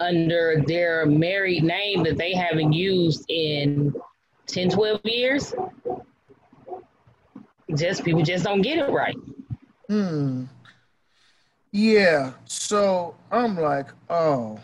under 0.00 0.62
their 0.66 1.06
married 1.06 1.64
name 1.64 2.04
that 2.04 2.16
they 2.16 2.32
haven't 2.32 2.72
used 2.72 3.24
in 3.28 3.94
10, 4.46 4.70
12 4.70 5.00
years. 5.04 5.54
Just 7.74 8.04
people 8.04 8.22
just 8.22 8.44
don't 8.44 8.62
get 8.62 8.78
it 8.78 8.90
right. 8.90 9.16
Hmm. 9.88 10.44
Yeah. 11.78 12.32
So 12.44 13.14
I'm 13.30 13.56
like, 13.56 13.86
oh, 14.10 14.58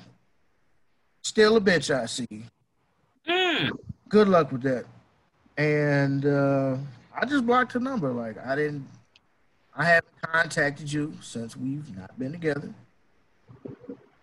still 1.22 1.56
a 1.56 1.60
bitch, 1.60 1.94
I 1.94 2.06
see. 2.06 2.44
Mm. 3.28 3.70
Good 4.08 4.26
luck 4.26 4.50
with 4.50 4.62
that. 4.62 4.84
And 5.56 6.26
uh 6.26 6.76
I 7.16 7.24
just 7.26 7.46
blocked 7.46 7.70
her 7.74 7.78
number. 7.78 8.10
Like 8.10 8.44
I 8.44 8.56
didn't, 8.56 8.88
I 9.76 9.84
haven't 9.84 10.22
contacted 10.22 10.92
you 10.92 11.14
since 11.20 11.56
we've 11.56 11.96
not 11.96 12.18
been 12.18 12.32
together. 12.32 12.74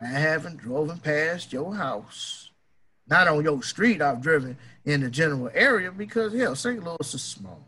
I 0.02 0.08
haven't 0.08 0.58
driven 0.58 1.00
past 1.00 1.54
your 1.54 1.74
house. 1.74 2.52
Not 3.08 3.30
on 3.30 3.42
your 3.46 3.64
street. 3.64 4.02
I've 4.02 4.22
driven 4.22 4.58
in 4.84 5.00
the 5.00 5.10
general 5.10 5.50
area 5.54 5.94
because 5.94 6.34
hell, 6.34 6.58
St. 6.58 6.84
Louis 6.84 7.14
is 7.14 7.22
small. 7.22 7.66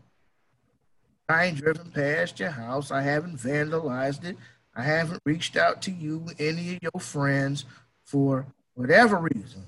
I 1.30 1.46
ain't 1.46 1.56
driven 1.56 1.90
past 1.90 2.38
your 2.38 2.50
house. 2.50 2.90
I 2.90 3.00
haven't 3.00 3.38
vandalized 3.38 4.24
it. 4.26 4.36
I 4.76 4.82
haven't 4.82 5.22
reached 5.24 5.56
out 5.56 5.82
to 5.82 5.90
you, 5.90 6.26
any 6.38 6.76
of 6.76 6.82
your 6.82 7.00
friends, 7.00 7.64
for 8.02 8.46
whatever 8.74 9.18
reason. 9.18 9.62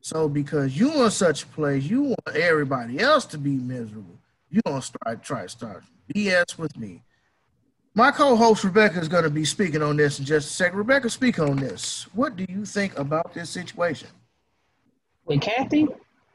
So 0.00 0.28
because 0.28 0.78
you 0.78 1.04
in 1.04 1.10
such 1.10 1.44
a 1.44 1.46
place, 1.46 1.84
you 1.84 2.02
want 2.02 2.36
everybody 2.36 2.98
else 2.98 3.24
to 3.26 3.38
be 3.38 3.52
miserable. 3.52 4.18
You 4.50 4.60
don't 4.64 4.82
start 4.82 5.22
try 5.22 5.42
to 5.42 5.48
start 5.48 5.84
BS 6.14 6.58
with 6.58 6.76
me. 6.76 7.02
My 7.94 8.10
co-host 8.10 8.64
Rebecca 8.64 8.98
is 8.98 9.08
going 9.08 9.22
to 9.22 9.30
be 9.30 9.44
speaking 9.44 9.80
on 9.80 9.96
this 9.96 10.18
in 10.18 10.24
just 10.24 10.50
a 10.50 10.52
second. 10.52 10.78
Rebecca, 10.78 11.08
speak 11.08 11.38
on 11.38 11.56
this. 11.56 12.08
What 12.12 12.36
do 12.36 12.44
you 12.48 12.64
think 12.64 12.98
about 12.98 13.32
this 13.32 13.50
situation? 13.50 14.08
With 15.24 15.40
Kathy? 15.40 15.86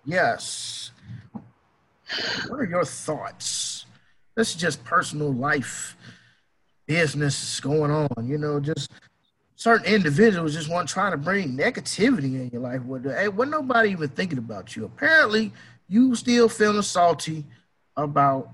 Yes. 0.05 0.91
What 2.47 2.61
are 2.61 2.65
your 2.65 2.85
thoughts? 2.85 3.85
This 4.35 4.51
is 4.51 4.55
just 4.55 4.83
personal 4.85 5.33
life 5.33 5.97
business 6.89 7.59
going 7.59 7.91
on. 7.91 8.27
You 8.27 8.39
know, 8.39 8.59
just 8.59 8.91
certain 9.55 9.93
individuals 9.93 10.55
just 10.55 10.69
want 10.69 10.89
to 10.89 10.93
try 10.93 11.09
to 11.11 11.17
bring 11.17 11.55
negativity 11.55 12.33
in 12.41 12.49
your 12.51 12.61
life. 12.61 12.81
What 12.81 13.03
hey, 13.03 13.29
what 13.29 13.47
nobody 13.47 13.91
even 13.91 14.09
thinking 14.09 14.39
about 14.39 14.75
you. 14.75 14.85
Apparently, 14.85 15.53
you 15.87 16.15
still 16.15 16.49
feeling 16.49 16.81
salty 16.81 17.45
about 17.95 18.49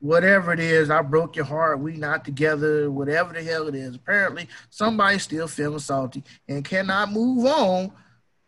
whatever 0.00 0.52
it 0.52 0.60
is. 0.60 0.90
I 0.90 1.00
broke 1.00 1.36
your 1.36 1.44
heart. 1.44 1.78
We 1.78 1.96
not 1.96 2.24
together. 2.24 2.90
Whatever 2.90 3.32
the 3.32 3.42
hell 3.42 3.68
it 3.68 3.76
is. 3.76 3.94
Apparently, 3.94 4.48
somebody's 4.68 5.22
still 5.22 5.46
feeling 5.46 5.78
salty 5.78 6.24
and 6.48 6.64
cannot 6.64 7.12
move 7.12 7.46
on 7.46 7.92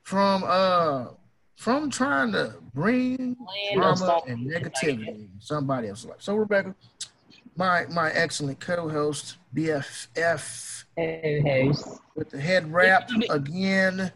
from 0.02 0.42
uh 0.44 1.06
from 1.56 1.90
trying 1.90 2.32
to 2.32 2.54
bring 2.74 3.36
drama 3.74 4.22
and 4.26 4.50
negativity 4.50 5.08
in 5.08 5.30
somebody 5.38 5.88
else's 5.88 6.06
life. 6.06 6.16
So, 6.18 6.34
Rebecca, 6.34 6.74
my 7.56 7.86
my 7.90 8.10
excellent 8.10 8.60
co-host, 8.60 9.36
BFF, 9.54 10.84
hey, 10.96 11.72
with 12.14 12.30
the 12.30 12.40
head 12.40 12.72
wrap 12.72 13.10
again. 13.30 14.12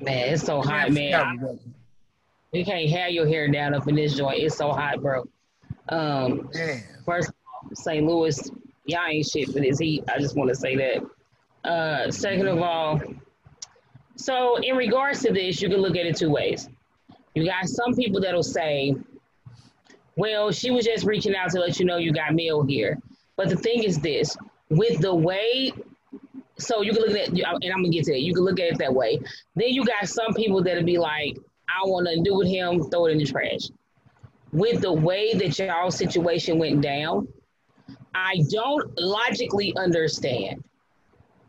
Man, 0.00 0.32
it's 0.32 0.44
so 0.44 0.60
hot, 0.62 0.92
man. 0.92 1.58
You 2.52 2.64
can't 2.64 2.88
have 2.90 3.10
your 3.10 3.26
hair 3.26 3.48
down 3.48 3.74
up 3.74 3.88
in 3.88 3.96
this 3.96 4.14
joint. 4.14 4.38
It's 4.38 4.56
so 4.56 4.70
hot, 4.70 5.02
bro. 5.02 5.24
Um, 5.88 6.50
man. 6.54 6.84
first, 7.04 7.30
St. 7.74 8.06
Louis, 8.06 8.50
y'all 8.84 9.06
ain't 9.08 9.26
shit 9.26 9.48
for 9.48 9.60
this 9.60 9.78
heat. 9.78 10.04
I 10.08 10.18
just 10.18 10.36
want 10.36 10.48
to 10.48 10.54
say 10.54 10.76
that. 10.76 11.68
Uh, 11.68 12.10
second 12.10 12.46
of 12.46 12.58
all, 12.58 13.00
so 14.16 14.56
in 14.56 14.76
regards 14.76 15.22
to 15.22 15.32
this, 15.32 15.62
you 15.62 15.68
can 15.68 15.78
look 15.78 15.96
at 15.96 16.06
it 16.06 16.16
two 16.16 16.30
ways. 16.30 16.68
You 17.34 17.44
got 17.44 17.68
some 17.68 17.94
people 17.94 18.20
that'll 18.20 18.42
say, 18.42 18.94
well, 20.18 20.50
she 20.50 20.72
was 20.72 20.84
just 20.84 21.04
reaching 21.04 21.36
out 21.36 21.50
to 21.50 21.60
let 21.60 21.78
you 21.78 21.86
know 21.86 21.96
you 21.96 22.12
got 22.12 22.34
mail 22.34 22.64
here. 22.64 22.98
But 23.36 23.50
the 23.50 23.56
thing 23.56 23.84
is 23.84 24.00
this 24.00 24.36
with 24.68 25.00
the 25.00 25.14
way, 25.14 25.72
so 26.58 26.82
you 26.82 26.92
can 26.92 27.02
look 27.02 27.16
at, 27.16 27.28
and 27.28 27.44
I'm 27.46 27.60
gonna 27.60 27.88
get 27.88 28.04
to 28.06 28.16
it. 28.16 28.18
You 28.18 28.34
can 28.34 28.42
look 28.42 28.58
at 28.58 28.66
it 28.66 28.78
that 28.78 28.92
way. 28.92 29.20
Then 29.54 29.68
you 29.68 29.84
got 29.84 30.08
some 30.08 30.34
people 30.34 30.60
that'll 30.60 30.82
be 30.82 30.98
like, 30.98 31.38
I 31.68 31.86
want 31.86 32.08
to 32.08 32.20
do 32.20 32.36
with 32.36 32.48
him, 32.48 32.90
throw 32.90 33.06
it 33.06 33.12
in 33.12 33.18
the 33.18 33.26
trash. 33.26 33.70
With 34.52 34.80
the 34.80 34.92
way 34.92 35.34
that 35.34 35.56
y'all 35.56 35.92
situation 35.92 36.58
went 36.58 36.80
down, 36.80 37.28
I 38.12 38.42
don't 38.50 38.90
logically 38.98 39.72
understand 39.76 40.64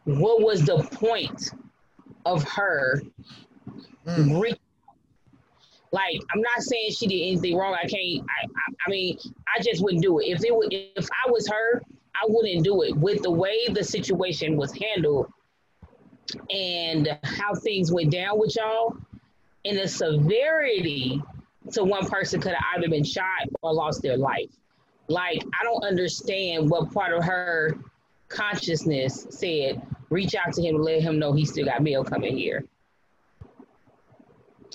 what 0.04 0.44
was 0.44 0.64
the 0.64 0.84
point 0.94 1.54
of 2.24 2.44
her 2.44 3.02
mm. 4.06 4.40
reaching 4.40 4.60
like, 5.92 6.20
I'm 6.34 6.42
not 6.42 6.62
saying 6.62 6.92
she 6.92 7.08
did 7.08 7.22
anything 7.22 7.58
wrong. 7.58 7.74
I 7.74 7.88
can't. 7.88 8.22
I, 8.22 8.46
I, 8.46 8.74
I 8.86 8.90
mean, 8.90 9.18
I 9.56 9.62
just 9.62 9.82
wouldn't 9.82 10.04
do 10.04 10.20
it. 10.20 10.28
If 10.28 10.44
it 10.44 10.56
would, 10.56 10.72
if 10.72 11.08
I 11.26 11.30
was 11.30 11.48
her, 11.48 11.82
I 12.16 12.26
wouldn't 12.28 12.64
do 12.64 12.84
it. 12.84 12.96
With 12.96 13.24
the 13.24 13.32
way 13.32 13.68
the 13.70 13.84
situation 13.84 14.58
was 14.58 14.74
handled 14.74 15.32
and 16.52 17.18
how 17.24 17.56
things 17.56 17.92
went 17.92 18.12
down 18.12 18.40
with 18.40 18.56
y'all, 18.56 18.96
and 19.66 19.78
the 19.78 19.88
severity 19.88 21.22
to 21.72 21.84
one 21.84 22.08
person 22.08 22.40
could 22.40 22.54
have 22.54 22.64
either 22.78 22.90
been 22.90 23.04
shot 23.04 23.48
or 23.62 23.74
lost 23.74 24.02
their 24.02 24.18
life. 24.18 24.52
Like, 25.08 25.44
I 25.60 25.64
don't 25.64 25.84
understand 25.84 26.70
what 26.70 26.92
part 26.94 27.14
of 27.14 27.24
her 27.24 27.78
consciousness 28.28 29.26
said, 29.32 29.82
reach 30.10 30.36
out 30.36 30.54
to 30.54 30.62
him 30.62 30.78
let 30.82 31.02
him 31.02 31.20
know 31.20 31.34
he 31.34 31.46
still 31.46 31.66
got 31.66 31.82
mail 31.82 32.04
coming 32.04 32.38
here. 32.38 32.66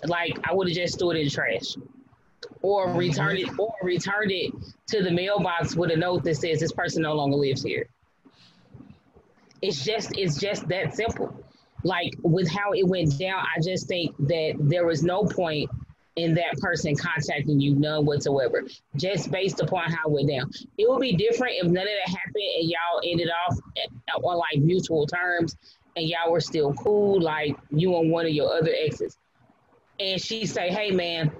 Like 0.07 0.39
I 0.49 0.55
would 0.55 0.69
have 0.69 0.77
just 0.77 0.99
threw 0.99 1.13
it 1.13 1.19
in 1.19 1.25
the 1.25 1.31
trash, 1.31 1.77
or 2.63 2.89
mm-hmm. 2.89 2.99
returned 2.99 3.39
it, 3.39 3.59
or 3.59 3.75
returned 3.83 4.31
it 4.31 4.53
to 4.89 5.03
the 5.03 5.11
mailbox 5.11 5.77
with 5.77 5.91
a 5.91 5.97
note 5.97 6.25
that 6.25 6.37
says 6.37 6.61
this 6.61 6.73
person 6.73 7.03
no 7.03 7.15
longer 7.15 7.37
lives 7.37 7.63
here. 7.63 7.87
It's 9.63 9.85
just 9.85 10.17
it's 10.17 10.39
just 10.39 10.69
that 10.69 10.95
simple. 10.95 11.35
Like 11.83 12.15
with 12.23 12.49
how 12.51 12.73
it 12.73 12.87
went 12.87 13.19
down, 13.19 13.45
I 13.45 13.61
just 13.61 13.89
think 13.89 14.17
that 14.19 14.55
there 14.59 14.87
was 14.87 15.03
no 15.03 15.25
point 15.25 15.71
in 16.17 16.35
that 16.35 16.57
person 16.59 16.95
contacting 16.97 17.61
you, 17.61 17.75
none 17.75 18.07
whatsoever, 18.07 18.63
just 18.97 19.31
based 19.31 19.61
upon 19.61 19.91
how 19.91 20.07
it 20.07 20.13
went 20.13 20.29
down. 20.29 20.51
It 20.79 20.89
would 20.89 21.01
be 21.01 21.15
different 21.17 21.55
if 21.57 21.65
none 21.65 21.83
of 21.83 21.89
that 21.89 22.09
happened 22.09 22.45
and 22.59 22.71
y'all 22.71 23.01
ended 23.05 23.29
off 23.29 23.59
at, 23.83 24.23
on 24.23 24.39
like 24.39 24.63
mutual 24.63 25.07
terms 25.07 25.57
and 25.97 26.09
y'all 26.09 26.31
were 26.31 26.41
still 26.41 26.73
cool, 26.75 27.21
like 27.21 27.57
you 27.71 27.97
and 27.97 28.11
one 28.11 28.27
of 28.27 28.33
your 28.33 28.53
other 28.55 28.73
exes 28.87 29.19
and 30.01 30.21
she 30.21 30.47
say, 30.47 30.69
"Hey, 30.69 30.91
man, 30.91 31.31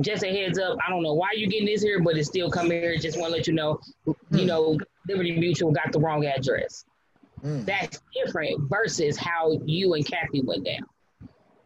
just 0.00 0.22
a 0.22 0.28
heads 0.28 0.58
up. 0.58 0.78
I 0.86 0.90
don't 0.90 1.02
know 1.02 1.14
why 1.14 1.28
you're 1.34 1.48
getting 1.48 1.66
this 1.66 1.82
here, 1.82 2.00
but 2.02 2.16
it's 2.16 2.28
still 2.28 2.50
coming 2.50 2.72
here. 2.72 2.96
Just 2.96 3.18
want 3.18 3.32
to 3.32 3.36
let 3.36 3.46
you 3.46 3.54
know, 3.54 3.80
you 4.06 4.14
hmm. 4.30 4.46
know, 4.46 4.78
Liberty 5.08 5.38
Mutual 5.38 5.72
got 5.72 5.92
the 5.92 6.00
wrong 6.00 6.26
address. 6.26 6.84
Mm. 7.42 7.64
That's 7.64 8.00
different 8.12 8.68
versus 8.68 9.16
how 9.16 9.52
you 9.64 9.94
and 9.94 10.04
Kathy 10.04 10.42
went 10.42 10.64
down. 10.64 10.86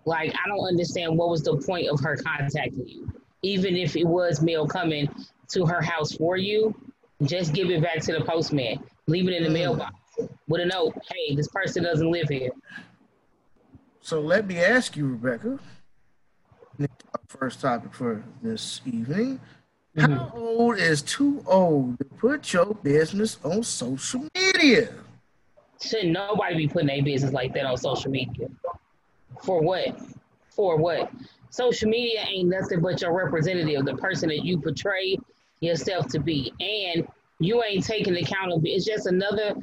Like, 0.04 0.34
I 0.44 0.48
don't 0.48 0.66
understand 0.66 1.16
what 1.16 1.28
was 1.28 1.42
the 1.42 1.56
point 1.56 1.88
of 1.88 2.00
her 2.00 2.16
contacting 2.16 2.86
you, 2.86 3.10
even 3.42 3.76
if 3.76 3.96
it 3.96 4.04
was 4.04 4.42
mail 4.42 4.66
coming 4.66 5.08
to 5.52 5.64
her 5.64 5.80
house 5.80 6.12
for 6.12 6.36
you. 6.36 6.74
Just 7.22 7.54
give 7.54 7.70
it 7.70 7.82
back 7.82 8.00
to 8.02 8.12
the 8.12 8.24
postman. 8.24 8.82
Leave 9.06 9.28
it 9.28 9.34
in 9.34 9.44
the 9.44 9.48
mm. 9.48 9.54
mailbox 9.54 9.94
with 10.48 10.60
a 10.60 10.66
note. 10.66 10.94
Hey, 11.10 11.34
this 11.34 11.48
person 11.48 11.84
doesn't 11.84 12.10
live 12.10 12.28
here. 12.28 12.50
So 14.00 14.20
let 14.20 14.46
me 14.46 14.58
ask 14.58 14.96
you, 14.96 15.06
Rebecca 15.06 15.60
first 17.28 17.60
topic 17.60 17.92
for 17.92 18.22
this 18.42 18.80
evening. 18.86 19.40
Mm-hmm. 19.96 20.12
How 20.12 20.32
old 20.34 20.78
is 20.78 21.02
too 21.02 21.42
old 21.46 21.98
to 21.98 22.04
put 22.04 22.52
your 22.52 22.74
business 22.74 23.38
on 23.44 23.62
social 23.62 24.26
media? 24.34 24.88
Should 25.82 26.06
nobody 26.06 26.56
be 26.56 26.68
putting 26.68 26.88
their 26.88 27.02
business 27.02 27.32
like 27.32 27.52
that 27.54 27.64
on 27.64 27.76
social 27.76 28.10
media? 28.10 28.48
For 29.42 29.60
what? 29.60 30.00
For 30.50 30.76
what? 30.76 31.10
Social 31.50 31.88
media 31.88 32.24
ain't 32.28 32.48
nothing 32.48 32.80
but 32.80 33.00
your 33.02 33.12
representative, 33.12 33.84
the 33.84 33.96
person 33.96 34.28
that 34.28 34.44
you 34.44 34.60
portray 34.60 35.18
yourself 35.60 36.06
to 36.08 36.20
be. 36.20 36.52
And 36.60 37.06
you 37.38 37.62
ain't 37.62 37.84
taking 37.84 38.16
accountability. 38.16 38.70
It's 38.70 38.86
just 38.86 39.06
another 39.06 39.54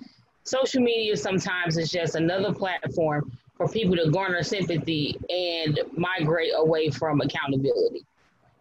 social 0.43 0.81
media 0.81 1.15
sometimes 1.15 1.77
is 1.77 1.89
just 1.89 2.15
another 2.15 2.53
platform 2.53 3.31
for 3.60 3.68
people 3.68 3.94
to 3.98 4.10
garner 4.10 4.42
sympathy 4.42 5.20
and 5.30 5.82
migrate 5.92 6.54
away 6.56 6.89
from 6.89 7.20
accountability. 7.20 8.06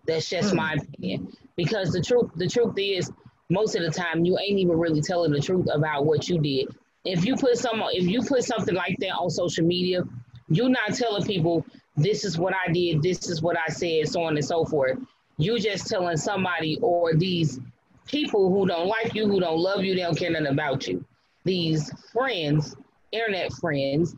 That's 0.06 0.28
just 0.28 0.52
mm. 0.52 0.56
my 0.56 0.72
opinion. 0.74 1.32
Because 1.54 1.92
the 1.92 2.02
truth, 2.02 2.32
the 2.34 2.48
truth 2.48 2.74
is, 2.76 3.10
most 3.48 3.76
of 3.76 3.82
the 3.82 3.90
time, 3.90 4.24
you 4.24 4.36
ain't 4.38 4.58
even 4.58 4.76
really 4.76 5.00
telling 5.00 5.30
the 5.30 5.40
truth 5.40 5.68
about 5.72 6.04
what 6.04 6.28
you 6.28 6.40
did. 6.40 6.66
If 7.04 7.24
you 7.24 7.36
put 7.36 7.56
some, 7.58 7.80
if 7.92 8.08
you 8.08 8.22
put 8.22 8.42
something 8.42 8.74
like 8.74 8.96
that 8.98 9.10
on 9.10 9.30
social 9.30 9.64
media, 9.64 10.02
you're 10.48 10.68
not 10.68 10.94
telling 10.94 11.24
people 11.24 11.64
this 11.96 12.24
is 12.24 12.36
what 12.36 12.52
I 12.52 12.72
did, 12.72 13.00
this 13.00 13.28
is 13.28 13.40
what 13.40 13.56
I 13.56 13.70
said, 13.70 14.08
so 14.08 14.24
on 14.24 14.36
and 14.36 14.44
so 14.44 14.64
forth. 14.64 14.98
You 15.36 15.60
just 15.60 15.86
telling 15.86 16.16
somebody 16.16 16.76
or 16.82 17.14
these 17.14 17.60
people 18.06 18.52
who 18.52 18.66
don't 18.66 18.88
like 18.88 19.14
you, 19.14 19.28
who 19.28 19.38
don't 19.38 19.60
love 19.60 19.84
you, 19.84 19.94
they 19.94 20.00
don't 20.00 20.18
care 20.18 20.30
nothing 20.30 20.48
about 20.48 20.88
you. 20.88 21.04
These 21.44 21.92
friends, 22.12 22.74
internet 23.12 23.52
friends, 23.52 24.16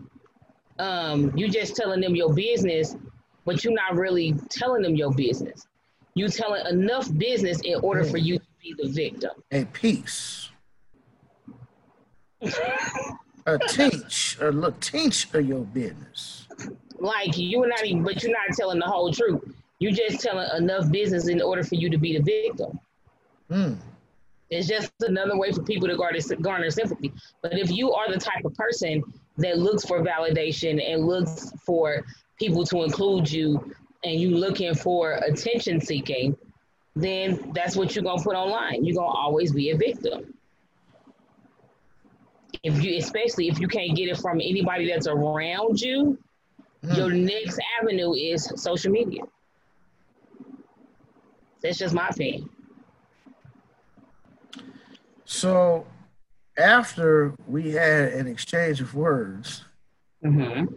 um, 0.80 1.36
you 1.36 1.48
just 1.48 1.76
telling 1.76 2.00
them 2.00 2.16
your 2.16 2.32
business, 2.32 2.96
but 3.44 3.62
you're 3.62 3.74
not 3.74 3.94
really 3.94 4.34
telling 4.48 4.82
them 4.82 4.94
your 4.94 5.12
business. 5.12 5.66
You 6.14 6.28
telling 6.28 6.66
enough 6.66 7.06
business 7.18 7.60
in 7.60 7.80
order 7.82 8.02
for 8.02 8.16
you 8.16 8.38
to 8.38 8.44
be 8.60 8.74
the 8.76 8.88
victim. 8.88 9.30
A 9.52 9.64
piece. 9.66 10.50
a 12.42 13.58
teach, 13.68 14.38
a 14.40 14.50
little 14.50 14.72
teach 14.80 15.32
of 15.34 15.46
your 15.46 15.60
business. 15.60 16.48
Like 16.98 17.36
you're 17.36 17.68
not 17.68 17.84
even, 17.84 18.02
but 18.02 18.22
you're 18.22 18.32
not 18.32 18.56
telling 18.56 18.78
the 18.78 18.86
whole 18.86 19.12
truth. 19.12 19.54
You're 19.78 19.92
just 19.92 20.20
telling 20.20 20.48
enough 20.56 20.90
business 20.90 21.28
in 21.28 21.40
order 21.40 21.62
for 21.62 21.74
you 21.74 21.90
to 21.90 21.98
be 21.98 22.16
the 22.16 22.22
victim. 22.22 22.78
Hmm. 23.50 23.74
It's 24.50 24.66
just 24.66 24.92
another 25.00 25.38
way 25.38 25.52
for 25.52 25.62
people 25.62 25.88
to 25.88 25.96
garner, 25.96 26.18
garner 26.40 26.70
sympathy. 26.70 27.12
But 27.40 27.58
if 27.58 27.70
you 27.70 27.92
are 27.92 28.12
the 28.12 28.18
type 28.18 28.44
of 28.44 28.54
person 28.54 29.02
that 29.40 29.58
looks 29.58 29.84
for 29.84 30.02
validation 30.02 30.80
and 30.84 31.06
looks 31.06 31.52
for 31.64 32.04
people 32.38 32.64
to 32.64 32.82
include 32.82 33.30
you 33.30 33.74
and 34.04 34.20
you 34.20 34.36
looking 34.36 34.74
for 34.74 35.12
attention 35.12 35.80
seeking, 35.80 36.36
then 36.96 37.52
that's 37.54 37.76
what 37.76 37.94
you're 37.94 38.04
gonna 38.04 38.22
put 38.22 38.34
online. 38.34 38.84
You're 38.84 38.96
gonna 38.96 39.08
always 39.08 39.52
be 39.52 39.70
a 39.70 39.76
victim. 39.76 40.34
If 42.62 42.82
you, 42.82 42.98
especially 42.98 43.48
if 43.48 43.58
you 43.58 43.68
can't 43.68 43.96
get 43.96 44.08
it 44.08 44.18
from 44.18 44.40
anybody 44.40 44.90
that's 44.90 45.06
around 45.06 45.80
you, 45.80 46.18
mm. 46.84 46.96
your 46.96 47.10
next 47.10 47.58
avenue 47.80 48.12
is 48.14 48.52
social 48.56 48.92
media. 48.92 49.22
That's 51.62 51.78
just 51.78 51.94
my 51.94 52.08
opinion. 52.08 52.48
So, 55.24 55.86
after 56.60 57.34
we 57.46 57.72
had 57.72 58.12
an 58.12 58.26
exchange 58.26 58.80
of 58.80 58.94
words, 58.94 59.64
mm-hmm. 60.24 60.72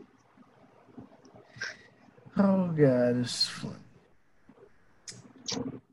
oh 2.38 2.68
god, 2.68 3.18
it's 3.18 3.48
fun. 3.48 3.80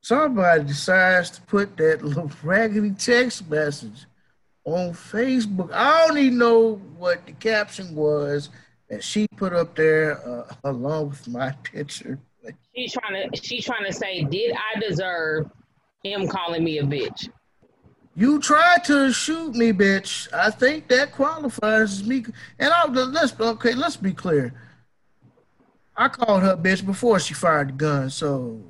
Somebody 0.01 0.65
decides 0.65 1.31
to 1.31 1.43
put 1.43 1.77
that 1.77 2.03
little 2.03 2.31
raggedy 2.43 2.93
text 2.93 3.49
message 3.51 4.07
on 4.65 4.93
Facebook. 4.93 5.73
I 5.73 6.07
don't 6.07 6.19
even 6.19 6.39
know 6.39 6.75
what 6.97 7.27
the 7.27 7.33
caption 7.33 7.95
was 7.95 8.49
that 8.89 9.05
she 9.05 9.27
put 9.37 9.53
up 9.53 9.75
there 9.77 10.27
uh, 10.27 10.55
along 10.65 11.11
with 11.11 11.29
my 11.29 11.53
picture. 11.63 12.19
She's 12.75 12.93
trying 12.93 13.31
to 13.31 13.41
she's 13.43 13.65
trying 13.65 13.85
to 13.85 13.93
say, 13.93 14.25
did 14.25 14.55
I 14.55 14.81
deserve 14.81 15.51
him 16.03 16.27
calling 16.27 16.65
me 16.65 16.79
a 16.79 16.83
bitch? 16.83 17.29
You 18.15 18.41
tried 18.41 18.85
to 18.85 19.13
shoot 19.13 19.55
me, 19.55 19.73
bitch. 19.73 20.33
I 20.35 20.51
think 20.51 20.89
that 20.89 21.13
qualifies 21.13 22.05
me. 22.05 22.25
And 22.59 22.73
I 22.73 22.87
let's 22.87 23.39
okay, 23.39 23.75
let's 23.75 23.97
be 23.97 24.13
clear. 24.13 24.53
I 25.97 26.09
called 26.09 26.43
her 26.43 26.57
bitch 26.57 26.85
before 26.85 27.21
she 27.21 27.35
fired 27.35 27.69
the 27.69 27.73
gun, 27.73 28.11
so 28.11 28.61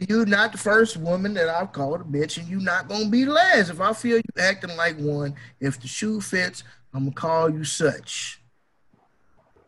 you 0.00 0.26
not 0.26 0.52
the 0.52 0.58
first 0.58 0.96
woman 0.96 1.34
that 1.34 1.48
I've 1.48 1.72
called 1.72 2.00
a 2.00 2.04
bitch, 2.04 2.36
and 2.36 2.46
you 2.46 2.60
not 2.60 2.88
gonna 2.88 3.08
be 3.08 3.24
the 3.24 3.32
last. 3.32 3.70
If 3.70 3.80
I 3.80 3.92
feel 3.92 4.18
you 4.18 4.22
acting 4.38 4.76
like 4.76 4.96
one, 4.98 5.34
if 5.60 5.80
the 5.80 5.88
shoe 5.88 6.20
fits, 6.20 6.64
I'm 6.92 7.04
gonna 7.04 7.14
call 7.14 7.48
you 7.48 7.64
such. 7.64 8.40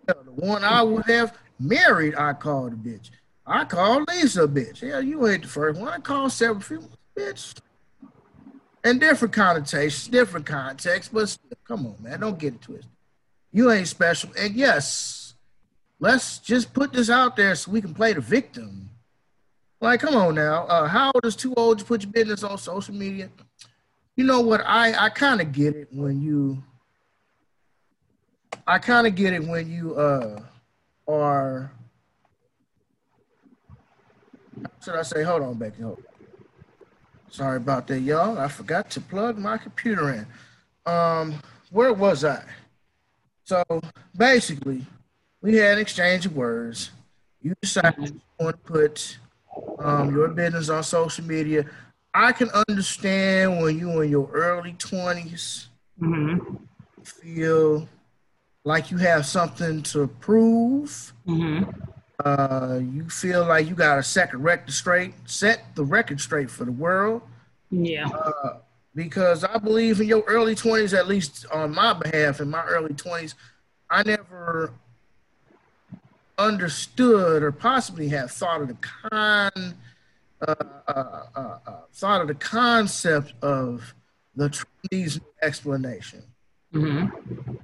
The 0.07 0.15
one 0.15 0.65
I 0.65 0.83
would 0.83 1.07
have 1.07 1.39
married, 1.59 2.17
I 2.17 2.33
called 2.33 2.73
a 2.73 2.77
bitch. 2.77 3.11
I 3.47 3.65
called 3.65 4.09
Lisa 4.09 4.45
a 4.45 4.49
bitch. 4.49 4.83
Yeah, 4.83 4.99
you 4.99 5.27
ain't 5.27 5.43
the 5.43 5.49
first 5.49 5.81
one. 5.81 5.89
I 5.89 5.99
called 5.99 6.33
several 6.33 6.61
females 6.61 6.91
bitch. 7.17 7.55
And 8.83 8.99
different 8.99 9.35
connotations, 9.35 10.09
different 10.09 10.47
context, 10.47 11.13
but 11.13 11.37
come 11.65 11.87
on, 11.87 11.97
man, 12.01 12.21
don't 12.21 12.39
get 12.39 12.55
it 12.55 12.63
twisted. 12.63 12.91
You 13.53 13.71
ain't 13.71 13.89
special. 13.89 14.31
And 14.39 14.55
yes, 14.55 15.35
let's 15.99 16.39
just 16.39 16.73
put 16.73 16.93
this 16.93 17.11
out 17.11 17.37
there 17.37 17.55
so 17.55 17.71
we 17.71 17.83
can 17.83 17.93
play 17.93 18.15
the 18.15 18.21
victim 18.21 18.91
like, 19.81 20.01
come 20.01 20.15
on 20.15 20.35
now. 20.35 20.65
Uh, 20.67 20.87
how 20.87 21.11
old 21.15 21.25
is 21.25 21.35
too 21.35 21.55
old 21.57 21.79
to 21.79 21.85
put 21.85 22.03
your 22.03 22.13
business 22.13 22.43
on 22.43 22.59
social 22.59 22.95
media? 22.95 23.31
You 24.15 24.25
know 24.25 24.41
what? 24.41 24.61
I, 24.67 25.07
I 25.07 25.09
kind 25.09 25.41
of 25.41 25.53
get 25.53 25.75
it 25.75 25.89
when 25.91 26.21
you. 26.21 26.63
I 28.67 28.79
kind 28.79 29.07
of 29.07 29.15
get 29.15 29.33
it 29.33 29.43
when 29.43 29.71
you 29.71 29.95
uh, 29.95 30.43
are. 31.09 31.73
should 34.85 34.97
I 34.97 35.03
say? 35.03 35.23
Hold 35.23 35.43
on, 35.43 35.55
Becky. 35.55 35.83
Hold 35.83 35.99
on. 35.99 36.10
Sorry 37.31 37.57
about 37.57 37.87
that, 37.87 38.01
y'all. 38.01 38.39
I 38.39 38.49
forgot 38.49 38.91
to 38.91 39.01
plug 39.01 39.39
my 39.39 39.57
computer 39.57 40.13
in. 40.13 40.27
Um, 40.85 41.35
where 41.71 41.93
was 41.93 42.25
I? 42.25 42.43
So 43.45 43.63
basically, 44.17 44.85
we 45.41 45.57
had 45.57 45.75
an 45.75 45.79
exchange 45.79 46.27
of 46.27 46.35
words. 46.35 46.91
You 47.41 47.55
decided 47.63 48.15
you 48.15 48.21
want 48.39 48.57
to 48.57 48.73
put 48.73 49.19
um, 49.79 50.15
your 50.15 50.29
business 50.29 50.69
on 50.69 50.83
social 50.83 51.25
media. 51.25 51.65
I 52.13 52.33
can 52.33 52.51
understand 52.69 53.61
when 53.63 53.79
you 53.79 54.01
in 54.01 54.11
your 54.11 54.29
early 54.33 54.73
20s 54.73 55.67
mm-hmm. 56.01 56.57
feel 57.05 57.89
like 58.65 58.91
you 58.91 58.97
have 58.99 59.25
something 59.25 59.83
to 59.85 60.09
prove. 60.09 61.13
Mm-hmm. 61.27 61.71
Uh, 62.25 62.81
you 62.83 63.09
feel 63.09 63.47
like 63.47 63.67
you 63.67 63.75
got 63.75 63.99
a 63.99 64.03
second 64.03 64.43
record 64.43 64.73
straight, 64.73 65.15
set 65.25 65.75
the 65.75 65.85
record 65.85 66.21
straight 66.21 66.51
for 66.51 66.65
the 66.65 66.73
world. 66.73 67.23
Yeah. 67.71 68.09
Uh, 68.09 68.59
because 68.95 69.45
I 69.45 69.57
believe 69.59 70.01
in 70.01 70.09
your 70.09 70.23
early 70.27 70.55
20s, 70.55 70.97
at 70.97 71.07
least 71.09 71.47
on 71.53 71.75
my 71.75 71.95
behalf, 71.95 72.41
in 72.41 72.51
my 72.51 72.65
early 72.65 72.93
20s, 72.93 73.35
I 73.89 74.03
never 74.03 74.73
understood 76.37 77.43
or 77.43 77.53
possibly 77.53 78.09
have 78.09 78.31
thought 78.31 78.63
of 78.63 78.69
the 78.69 78.75
con 78.75 79.75
uh, 80.41 80.55
uh, 80.89 81.23
uh, 81.37 81.59
uh 81.67 81.81
thought 81.93 82.23
of 82.23 82.29
the 82.29 82.35
concept 82.35 83.35
of 83.43 83.95
the 84.35 84.49
Trinity 84.49 85.21
explanation. 85.43 86.23
Mm-hmm. 86.75 87.57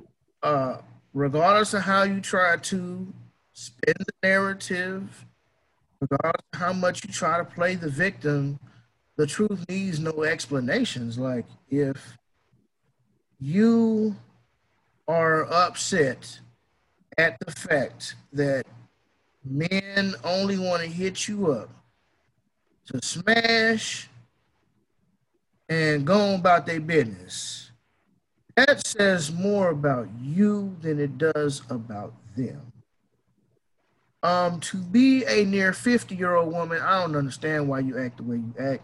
Uh, 0.43 0.79
regardless 1.15 1.73
of 1.75 1.83
how 1.83 2.03
you 2.03 2.21
try 2.21 2.57
to 2.57 3.13
spin 3.57 3.95
the 3.99 4.13
narrative, 4.23 5.25
regardless 6.01 6.45
of 6.53 6.61
how 6.61 6.73
much 6.75 7.03
you 7.05 7.13
try 7.13 7.39
to 7.39 7.45
play 7.45 7.75
the 7.75 7.89
victim, 7.89 8.61
the 9.17 9.27
truth 9.27 9.65
needs 9.69 9.99
no 9.99 10.25
explanations. 10.25 11.19
Like 11.19 11.47
if 11.71 12.19
you 13.41 14.15
are 15.09 15.51
upset 15.51 16.39
at 17.17 17.39
the 17.41 17.51
fact 17.51 18.17
that 18.35 18.67
men 19.43 20.15
only 20.23 20.59
want 20.59 20.83
to 20.83 20.89
hit 20.89 21.27
you 21.27 21.51
up 21.53 21.71
to 22.93 23.01
smash 23.03 24.09
and 25.69 26.07
go 26.07 26.35
about 26.35 26.67
their 26.67 26.81
business. 26.81 27.71
That 28.55 28.87
says 28.87 29.33
more 29.33 29.71
about 29.71 30.09
you 30.23 30.77
than 30.83 31.01
it 31.01 31.17
does 31.17 31.63
about 31.71 32.13
them. 32.37 32.61
Um, 34.27 34.59
to 34.59 34.79
be 34.79 35.25
a 35.25 35.45
near 35.45 35.73
50 35.73 36.17
year 36.17 36.35
old 36.35 36.53
woman, 36.53 36.81
I 36.83 37.01
don't 37.01 37.15
understand 37.15 37.69
why 37.69 37.79
you 37.79 37.97
act 37.97 38.17
the 38.17 38.25
way 38.25 38.39
you 38.39 38.55
act. 38.59 38.83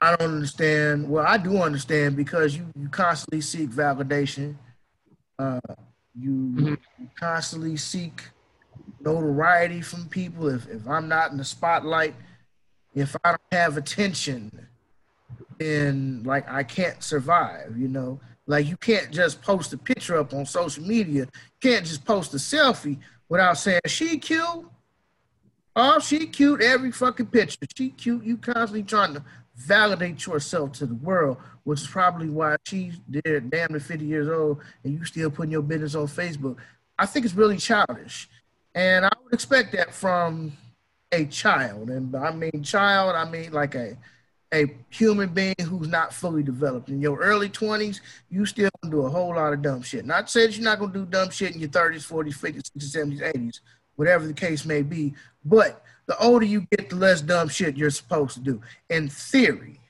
I 0.00 0.16
don't 0.16 0.36
understand. 0.36 1.10
Well, 1.10 1.26
I 1.26 1.36
do 1.36 1.58
understand 1.58 2.16
because 2.16 2.56
you, 2.56 2.66
you 2.80 2.88
constantly 2.88 3.42
seek 3.42 3.68
validation. 3.68 4.56
Uh, 5.38 5.60
you, 6.18 6.30
mm-hmm. 6.30 6.66
you 6.98 7.10
constantly 7.20 7.76
seek 7.76 8.22
notoriety 9.00 9.82
from 9.82 10.08
people. 10.08 10.48
If, 10.48 10.66
if 10.66 10.88
I'm 10.88 11.08
not 11.08 11.32
in 11.32 11.36
the 11.36 11.44
spotlight, 11.44 12.14
if 12.94 13.14
I 13.22 13.32
don't 13.32 13.52
have 13.52 13.76
attention, 13.76 14.66
then 15.58 16.22
like 16.24 16.50
I 16.50 16.62
can't 16.62 17.02
survive, 17.02 17.76
you 17.76 17.88
know? 17.88 18.18
Like 18.46 18.66
you 18.66 18.78
can't 18.78 19.10
just 19.10 19.42
post 19.42 19.74
a 19.74 19.76
picture 19.76 20.16
up 20.16 20.32
on 20.32 20.46
social 20.46 20.84
media. 20.84 21.24
You 21.24 21.28
can't 21.60 21.84
just 21.84 22.06
post 22.06 22.32
a 22.32 22.38
selfie 22.38 22.98
without 23.28 23.58
saying 23.58 23.80
she 23.86 24.18
cute. 24.18 24.66
Oh, 25.74 25.98
she 25.98 26.26
cute 26.26 26.62
every 26.62 26.90
fucking 26.90 27.26
picture. 27.26 27.66
She 27.76 27.90
cute. 27.90 28.24
You 28.24 28.38
constantly 28.38 28.82
trying 28.82 29.14
to 29.14 29.24
validate 29.56 30.26
yourself 30.26 30.72
to 30.72 30.86
the 30.86 30.94
world, 30.94 31.38
which 31.64 31.82
is 31.82 31.86
probably 31.86 32.28
why 32.28 32.56
she's 32.64 32.98
there 33.08 33.40
damn 33.40 33.72
near 33.72 33.80
50 33.80 34.04
years 34.04 34.28
old 34.28 34.60
and 34.84 34.92
you 34.94 35.04
still 35.04 35.30
putting 35.30 35.52
your 35.52 35.62
business 35.62 35.94
on 35.94 36.06
Facebook. 36.06 36.56
I 36.98 37.06
think 37.06 37.26
it's 37.26 37.34
really 37.34 37.56
childish. 37.56 38.28
And 38.74 39.04
I 39.04 39.10
would 39.22 39.32
expect 39.32 39.72
that 39.72 39.94
from 39.94 40.52
a 41.12 41.24
child, 41.26 41.88
and 41.90 42.14
I 42.14 42.30
mean 42.32 42.62
child, 42.62 43.16
I 43.16 43.28
mean 43.30 43.52
like 43.52 43.74
a 43.74 43.96
a 44.56 44.74
human 44.90 45.28
being 45.28 45.54
who's 45.62 45.88
not 45.88 46.12
fully 46.12 46.42
developed. 46.42 46.88
In 46.88 47.00
your 47.00 47.18
early 47.18 47.48
20s, 47.48 48.00
you 48.30 48.46
still 48.46 48.70
gonna 48.82 48.90
do 48.90 49.02
a 49.02 49.10
whole 49.10 49.34
lot 49.34 49.52
of 49.52 49.62
dumb 49.62 49.82
shit. 49.82 50.04
Not 50.04 50.30
saying 50.30 50.52
you're 50.52 50.64
not 50.64 50.78
gonna 50.78 50.92
do 50.92 51.04
dumb 51.06 51.30
shit 51.30 51.54
in 51.54 51.60
your 51.60 51.68
30s, 51.68 52.06
40s, 52.06 52.38
50s, 52.38 52.70
60s, 52.76 52.96
70s, 52.96 53.34
80s, 53.34 53.60
whatever 53.96 54.26
the 54.26 54.32
case 54.32 54.64
may 54.64 54.82
be. 54.82 55.14
But 55.44 55.82
the 56.06 56.18
older 56.18 56.46
you 56.46 56.66
get, 56.72 56.90
the 56.90 56.96
less 56.96 57.20
dumb 57.20 57.48
shit 57.48 57.76
you're 57.76 57.90
supposed 57.90 58.34
to 58.34 58.40
do, 58.40 58.60
in 58.88 59.08
theory. 59.08 59.80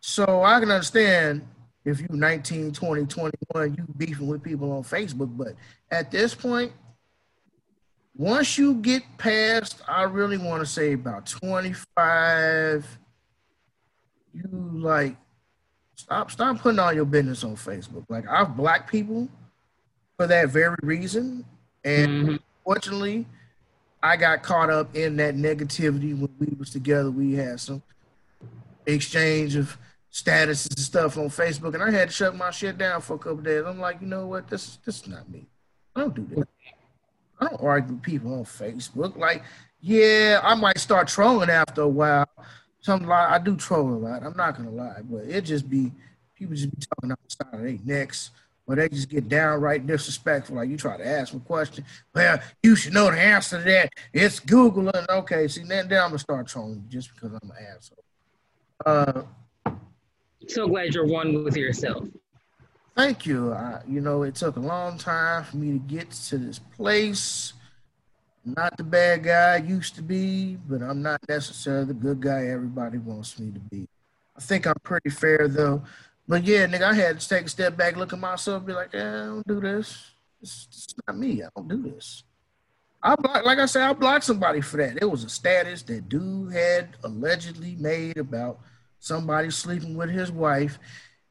So 0.00 0.42
I 0.42 0.60
can 0.60 0.70
understand 0.70 1.46
if 1.84 2.00
you're 2.00 2.08
19, 2.10 2.72
20, 2.72 3.06
21, 3.06 3.74
you 3.74 3.84
beefing 3.96 4.26
with 4.26 4.42
people 4.42 4.72
on 4.72 4.82
Facebook, 4.82 5.36
but 5.36 5.54
at 5.90 6.10
this 6.10 6.34
point, 6.34 6.72
once 8.16 8.56
you 8.56 8.74
get 8.74 9.02
past, 9.18 9.82
I 9.86 10.02
really 10.02 10.38
want 10.38 10.60
to 10.60 10.66
say 10.66 10.94
about 10.94 11.26
25, 11.26 12.98
you 14.36 14.80
like 14.80 15.16
stop 15.94 16.30
stop 16.30 16.58
putting 16.60 16.78
all 16.78 16.92
your 16.92 17.04
business 17.04 17.44
on 17.44 17.56
Facebook. 17.56 18.04
Like 18.08 18.28
I've 18.28 18.56
black 18.56 18.90
people 18.90 19.28
for 20.16 20.26
that 20.26 20.50
very 20.50 20.76
reason. 20.82 21.44
And 21.84 22.08
mm-hmm. 22.08 22.36
fortunately, 22.64 23.26
I 24.02 24.16
got 24.16 24.42
caught 24.42 24.70
up 24.70 24.94
in 24.94 25.16
that 25.16 25.36
negativity 25.36 26.18
when 26.18 26.30
we 26.38 26.54
was 26.58 26.70
together. 26.70 27.10
We 27.10 27.34
had 27.34 27.60
some 27.60 27.82
exchange 28.86 29.56
of 29.56 29.76
statuses 30.12 30.70
and 30.70 30.78
stuff 30.78 31.18
on 31.18 31.28
Facebook, 31.28 31.74
and 31.74 31.82
I 31.82 31.90
had 31.90 32.08
to 32.08 32.14
shut 32.14 32.36
my 32.36 32.50
shit 32.50 32.78
down 32.78 33.00
for 33.00 33.14
a 33.14 33.18
couple 33.18 33.38
days. 33.38 33.64
I'm 33.66 33.78
like, 33.78 34.00
you 34.00 34.06
know 34.06 34.26
what? 34.26 34.48
This 34.48 34.78
this 34.84 35.02
is 35.02 35.08
not 35.08 35.28
me. 35.28 35.46
I 35.94 36.00
don't 36.00 36.14
do 36.14 36.26
that. 36.36 36.48
I 37.40 37.48
don't 37.48 37.62
argue 37.62 37.94
with 37.94 38.02
people 38.02 38.34
on 38.34 38.44
Facebook. 38.44 39.16
Like, 39.16 39.42
Yeah, 39.80 40.40
I 40.42 40.54
might 40.54 40.78
start 40.78 41.08
trolling 41.08 41.50
after 41.50 41.82
a 41.82 41.88
while. 41.88 42.28
Some 42.86 43.10
I 43.10 43.40
do 43.40 43.56
troll 43.56 43.94
a 43.94 43.98
lot. 43.98 44.22
I'm 44.22 44.36
not 44.36 44.56
gonna 44.56 44.70
lie, 44.70 45.00
but 45.02 45.24
it 45.24 45.40
just 45.40 45.68
be 45.68 45.90
people 46.36 46.54
just 46.54 46.70
be 46.70 46.86
talking 46.86 47.10
outside 47.10 47.52
of 47.52 47.60
their 47.60 47.78
necks, 47.84 48.30
or 48.64 48.76
they 48.76 48.88
just 48.88 49.08
get 49.08 49.28
downright 49.28 49.88
disrespectful. 49.88 50.54
Like 50.54 50.68
you 50.68 50.76
try 50.76 50.96
to 50.96 51.04
ask 51.04 51.34
a 51.34 51.40
question, 51.40 51.84
well, 52.14 52.38
you 52.62 52.76
should 52.76 52.94
know 52.94 53.10
the 53.10 53.18
answer 53.18 53.58
to 53.58 53.64
that. 53.64 53.90
It's 54.12 54.38
Google. 54.38 54.88
And 54.90 55.04
okay, 55.10 55.48
see, 55.48 55.64
then, 55.64 55.88
then 55.88 56.00
I'm 56.00 56.10
gonna 56.10 56.20
start 56.20 56.46
trolling 56.46 56.84
just 56.88 57.12
because 57.12 57.32
I'm 57.32 57.50
an 57.50 57.56
asshole. 57.74 58.04
Uh, 58.86 59.22
so 60.46 60.68
glad 60.68 60.94
you're 60.94 61.08
one 61.08 61.42
with 61.42 61.56
yourself. 61.56 62.06
Thank 62.94 63.26
you. 63.26 63.52
I, 63.52 63.80
you 63.88 64.00
know, 64.00 64.22
it 64.22 64.36
took 64.36 64.54
a 64.54 64.60
long 64.60 64.96
time 64.96 65.42
for 65.42 65.56
me 65.56 65.72
to 65.72 65.78
get 65.80 66.12
to 66.12 66.38
this 66.38 66.60
place. 66.60 67.52
Not 68.46 68.76
the 68.76 68.84
bad 68.84 69.24
guy 69.24 69.54
I 69.54 69.56
used 69.56 69.96
to 69.96 70.02
be, 70.02 70.56
but 70.68 70.82
I'm 70.82 71.02
not 71.02 71.20
necessarily 71.28 71.86
the 71.86 71.94
good 71.94 72.20
guy 72.20 72.46
everybody 72.46 72.98
wants 72.98 73.38
me 73.38 73.50
to 73.50 73.58
be. 73.58 73.88
I 74.36 74.40
think 74.40 74.66
I'm 74.66 74.76
pretty 74.82 75.10
fair 75.10 75.48
though. 75.48 75.82
But 76.28 76.44
yeah, 76.44 76.66
nigga, 76.66 76.82
I 76.82 76.94
had 76.94 77.20
to 77.20 77.28
take 77.28 77.46
a 77.46 77.48
step 77.48 77.76
back, 77.76 77.96
look 77.96 78.12
at 78.12 78.18
myself, 78.18 78.64
be 78.66 78.72
like, 78.72 78.94
I 78.94 78.98
don't 78.98 79.46
do 79.46 79.60
this. 79.60 80.10
It's, 80.42 80.66
it's 80.70 80.94
not 81.06 81.16
me. 81.16 81.42
I 81.42 81.48
don't 81.56 81.68
do 81.68 81.82
this. 81.82 82.24
I 83.02 83.14
block, 83.14 83.44
like 83.44 83.58
I 83.58 83.66
said, 83.66 83.82
I 83.82 83.92
blocked 83.92 84.24
somebody 84.24 84.60
for 84.60 84.78
that. 84.78 84.98
It 85.00 85.04
was 85.04 85.22
a 85.24 85.28
status 85.28 85.82
that 85.82 86.08
dude 86.08 86.52
had 86.52 86.96
allegedly 87.04 87.76
made 87.78 88.16
about 88.16 88.58
somebody 88.98 89.50
sleeping 89.50 89.96
with 89.96 90.10
his 90.10 90.32
wife, 90.32 90.78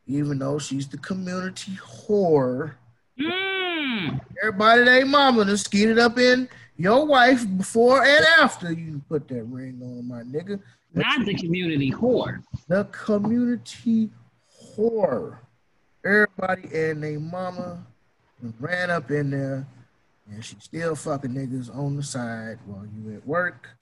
even 0.07 0.39
though 0.39 0.59
she's 0.59 0.87
the 0.87 0.97
community 0.97 1.73
whore. 1.73 2.75
Mm. 3.19 4.21
Everybody, 4.41 4.83
they 4.83 5.03
mama 5.03 5.45
to 5.45 5.57
skeet 5.57 5.89
it 5.89 5.99
up 5.99 6.17
in 6.17 6.47
your 6.77 7.05
wife 7.05 7.45
before 7.57 8.03
and 8.03 8.25
after 8.39 8.71
you 8.71 9.01
put 9.07 9.27
that 9.29 9.43
ring 9.43 9.79
on, 9.81 10.07
my 10.07 10.23
nigga. 10.23 10.59
Not 10.93 11.25
the 11.25 11.35
community 11.35 11.91
whore. 11.91 12.41
The 12.67 12.85
community 12.85 14.09
whore. 14.75 15.37
Everybody 16.03 16.63
and 16.73 17.03
their 17.03 17.19
mama 17.19 17.85
ran 18.59 18.91
up 18.91 19.11
in 19.11 19.31
there, 19.31 19.67
and 20.31 20.45
she 20.45 20.55
still 20.59 20.95
fucking 20.95 21.31
niggas 21.31 21.75
on 21.75 21.95
the 21.95 22.03
side 22.03 22.59
while 22.65 22.85
you 22.85 23.15
at 23.15 23.25
work 23.25 23.75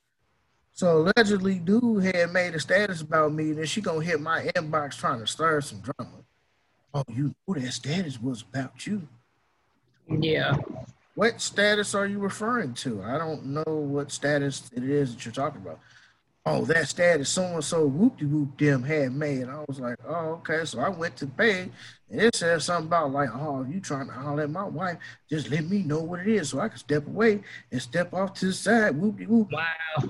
so 0.76 1.08
allegedly, 1.16 1.60
dude 1.60 2.04
had 2.04 2.34
made 2.34 2.56
a 2.56 2.60
status 2.60 3.02
about 3.02 3.32
me, 3.32 3.52
and 3.52 3.60
then 3.60 3.66
she 3.66 3.80
gonna 3.80 4.04
hit 4.04 4.20
my 4.20 4.42
inbox 4.56 4.98
trying 4.98 5.20
to 5.20 5.28
stir 5.28 5.62
some 5.62 5.82
drama. 5.82 6.24
Oh, 6.94 7.04
you 7.08 7.36
know 7.48 7.54
that 7.54 7.72
status 7.72 8.20
was 8.20 8.42
about 8.42 8.88
you. 8.88 9.08
Yeah. 10.10 10.58
What 11.16 11.42
status 11.42 11.94
are 11.94 12.08
you 12.08 12.20
referring 12.20 12.74
to? 12.76 13.04
I 13.04 13.18
don't 13.18 13.46
know 13.46 13.64
what 13.66 14.12
status 14.12 14.70
it 14.74 14.84
is 14.84 15.14
that 15.14 15.26
you're 15.26 15.34
talking 15.34 15.62
about. 15.62 15.80
Oh, 16.46 16.66
that 16.66 16.90
status 16.90 17.30
so 17.30 17.44
and 17.44 17.64
so 17.64 17.86
whoop 17.86 18.18
de 18.18 18.26
whoop 18.26 18.58
them 18.58 18.84
had 18.84 19.14
made. 19.14 19.48
I 19.48 19.64
was 19.68 19.80
like, 19.80 19.98
oh, 20.06 20.42
okay. 20.42 20.66
So 20.66 20.80
I 20.80 20.90
went 20.90 21.16
to 21.18 21.26
the 21.26 21.32
pay, 21.32 21.70
and 22.10 22.22
it 22.22 22.36
says 22.36 22.66
something 22.66 22.88
about 22.88 23.14
like, 23.14 23.30
oh, 23.34 23.64
you 23.64 23.80
trying 23.80 24.08
to 24.08 24.14
holler 24.14 24.44
at 24.44 24.50
my 24.50 24.66
wife? 24.66 24.98
Just 25.30 25.50
let 25.50 25.70
me 25.70 25.84
know 25.84 26.02
what 26.02 26.20
it 26.20 26.28
is 26.28 26.50
so 26.50 26.60
I 26.60 26.68
can 26.68 26.78
step 26.78 27.08
away 27.08 27.42
and 27.72 27.82
step 27.82 28.14
off 28.14 28.34
to 28.36 28.48
the 28.48 28.54
side. 28.54 28.98
Whoop 28.98 29.18
de 29.20 29.26
whoop. 29.26 29.52
Wow. 29.52 30.10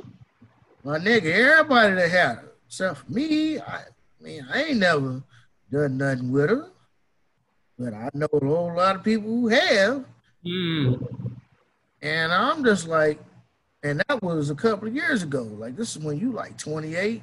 My 0.83 0.97
nigga, 0.97 1.25
everybody 1.25 1.95
that 1.95 2.09
had 2.09 2.35
her, 2.37 2.51
except 2.65 3.09
me, 3.09 3.59
I 3.59 3.83
mean, 4.19 4.47
I 4.51 4.63
ain't 4.63 4.79
never 4.79 5.21
done 5.71 5.97
nothing 5.97 6.31
with 6.31 6.49
her. 6.49 6.69
But 7.77 7.93
I 7.93 8.09
know 8.13 8.27
a 8.33 8.45
whole 8.45 8.75
lot 8.75 8.95
of 8.95 9.03
people 9.03 9.29
who 9.29 9.47
have. 9.49 10.05
Mm. 10.45 11.37
And 12.01 12.33
I'm 12.33 12.63
just 12.63 12.87
like, 12.87 13.19
and 13.81 14.03
that 14.07 14.21
was 14.21 14.49
a 14.49 14.55
couple 14.55 14.87
of 14.87 14.95
years 14.95 15.23
ago. 15.23 15.43
Like 15.43 15.75
this 15.75 15.95
is 15.95 16.03
when 16.03 16.19
you 16.19 16.31
like 16.31 16.57
28. 16.57 17.21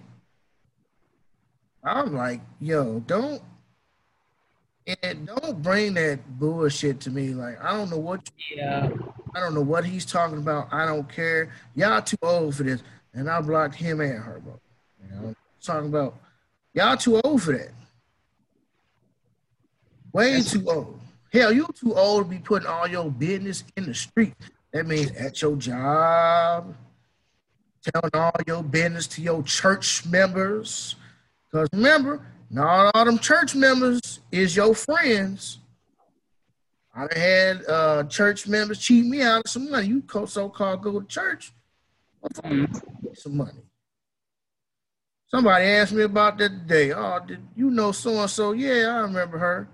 I'm 1.83 2.15
like, 2.15 2.41
yo, 2.61 3.01
don't 3.01 3.43
and 5.03 5.27
don't 5.27 5.63
bring 5.63 5.95
that 5.95 6.39
bullshit 6.39 7.01
to 7.01 7.11
me. 7.11 7.29
Like 7.35 7.63
I 7.63 7.73
don't 7.73 7.91
know 7.91 7.99
what. 7.99 8.31
Yeah. 8.55 8.91
I 9.35 9.41
don't 9.41 9.55
know 9.55 9.63
what 9.63 9.85
he's 9.85 10.05
talking 10.05 10.39
about. 10.39 10.73
I 10.73 10.87
don't 10.87 11.09
care. 11.09 11.53
Y'all 11.75 12.03
too 12.03 12.19
old 12.23 12.57
for 12.57 12.65
this 12.65 12.83
and 13.15 13.29
I 13.29 13.41
blocked 13.41 13.75
him 13.75 14.01
and 14.01 14.19
her, 14.23 14.41
bro. 14.41 14.61
You 15.03 15.15
know, 15.15 15.35
talking 15.63 15.89
about 15.89 16.17
y'all 16.75 16.97
too 16.97 17.21
old 17.23 17.43
for 17.43 17.53
that. 17.53 17.71
Way 20.13 20.33
That's 20.33 20.53
too 20.53 20.65
old. 20.69 21.00
Hell, 21.33 21.53
you 21.53 21.69
too 21.75 21.95
old 21.95 22.25
to 22.25 22.31
be 22.31 22.39
putting 22.39 22.67
all 22.67 22.89
your 22.89 23.11
business 23.11 23.63
in 23.77 23.85
the 23.85 23.95
street. 23.95 24.35
That 24.73 24.87
means 24.87 25.13
at 25.13 25.41
your 25.43 25.57
job, 25.57 26.75
telling 27.83 28.11
all 28.15 28.33
your 28.47 28.63
business 28.63 29.07
to 29.09 29.23
your 29.23 29.43
church 29.43 30.07
members. 30.07 30.97
Because 31.51 31.69
remember, 31.73 32.27
not 32.51 32.91
all 32.95 33.05
them 33.05 33.19
church 33.19 33.55
members 33.55 34.21
is 34.33 34.57
your 34.57 34.75
friends. 34.75 35.59
I 36.95 37.07
had 37.17 37.65
uh, 37.69 38.05
church 38.05 38.49
members 38.49 38.81
cheat 38.81 39.07
me 39.07 39.23
out 39.23 39.45
of 39.45 39.51
some 39.51 39.71
money. 39.71 39.87
You 39.87 40.03
so-called 40.27 40.83
go 40.83 41.01
to 41.01 41.07
church 41.07 41.53
some 43.15 43.37
money. 43.37 43.63
Somebody 45.29 45.65
asked 45.65 45.93
me 45.93 46.03
about 46.03 46.39
that 46.39 46.49
today. 46.49 46.93
Oh, 46.93 47.21
did 47.25 47.39
you 47.55 47.71
know 47.71 47.93
so 47.93 48.21
and 48.21 48.29
so? 48.29 48.51
Yeah, 48.51 48.89
I 48.89 49.01
remember 49.03 49.39
her. 49.39 49.69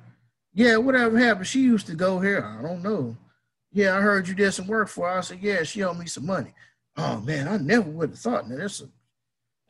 Yeah, 0.56 0.78
whatever 0.78 1.18
happened? 1.18 1.46
She 1.46 1.60
used 1.60 1.86
to 1.88 1.94
go 1.94 2.18
here. 2.18 2.42
I 2.42 2.62
don't 2.62 2.82
know. 2.82 3.14
Yeah, 3.72 3.94
I 3.94 4.00
heard 4.00 4.26
you 4.26 4.34
did 4.34 4.52
some 4.52 4.66
work 4.66 4.88
for 4.88 5.06
her. 5.06 5.18
I 5.18 5.20
said, 5.20 5.40
yeah, 5.42 5.62
she 5.64 5.82
owed 5.82 5.98
me 5.98 6.06
some 6.06 6.24
money. 6.24 6.54
Oh 6.96 7.20
man, 7.20 7.46
I 7.46 7.58
never 7.58 7.90
would 7.90 8.08
have 8.08 8.18
thought. 8.18 8.48
Now 8.48 8.56
that's 8.56 8.80
a 8.80 8.88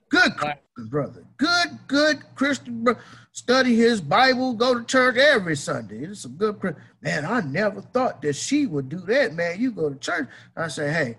good 0.08 0.36
Christian 0.36 0.88
brother. 0.88 1.24
Good, 1.38 1.78
good 1.88 2.22
Christian 2.36 2.84
brother. 2.84 3.00
Study 3.32 3.74
his 3.74 4.00
Bible, 4.00 4.52
go 4.52 4.78
to 4.78 4.84
church 4.84 5.16
every 5.16 5.56
Sunday. 5.56 6.04
It's 6.04 6.24
a 6.24 6.28
good 6.28 6.76
man. 7.02 7.24
I 7.24 7.40
never 7.40 7.80
thought 7.80 8.22
that 8.22 8.36
she 8.36 8.66
would 8.66 8.88
do 8.88 9.00
that, 9.08 9.34
man. 9.34 9.60
You 9.60 9.72
go 9.72 9.90
to 9.90 9.98
church. 9.98 10.28
I 10.56 10.68
say, 10.68 10.92
hey, 10.92 11.18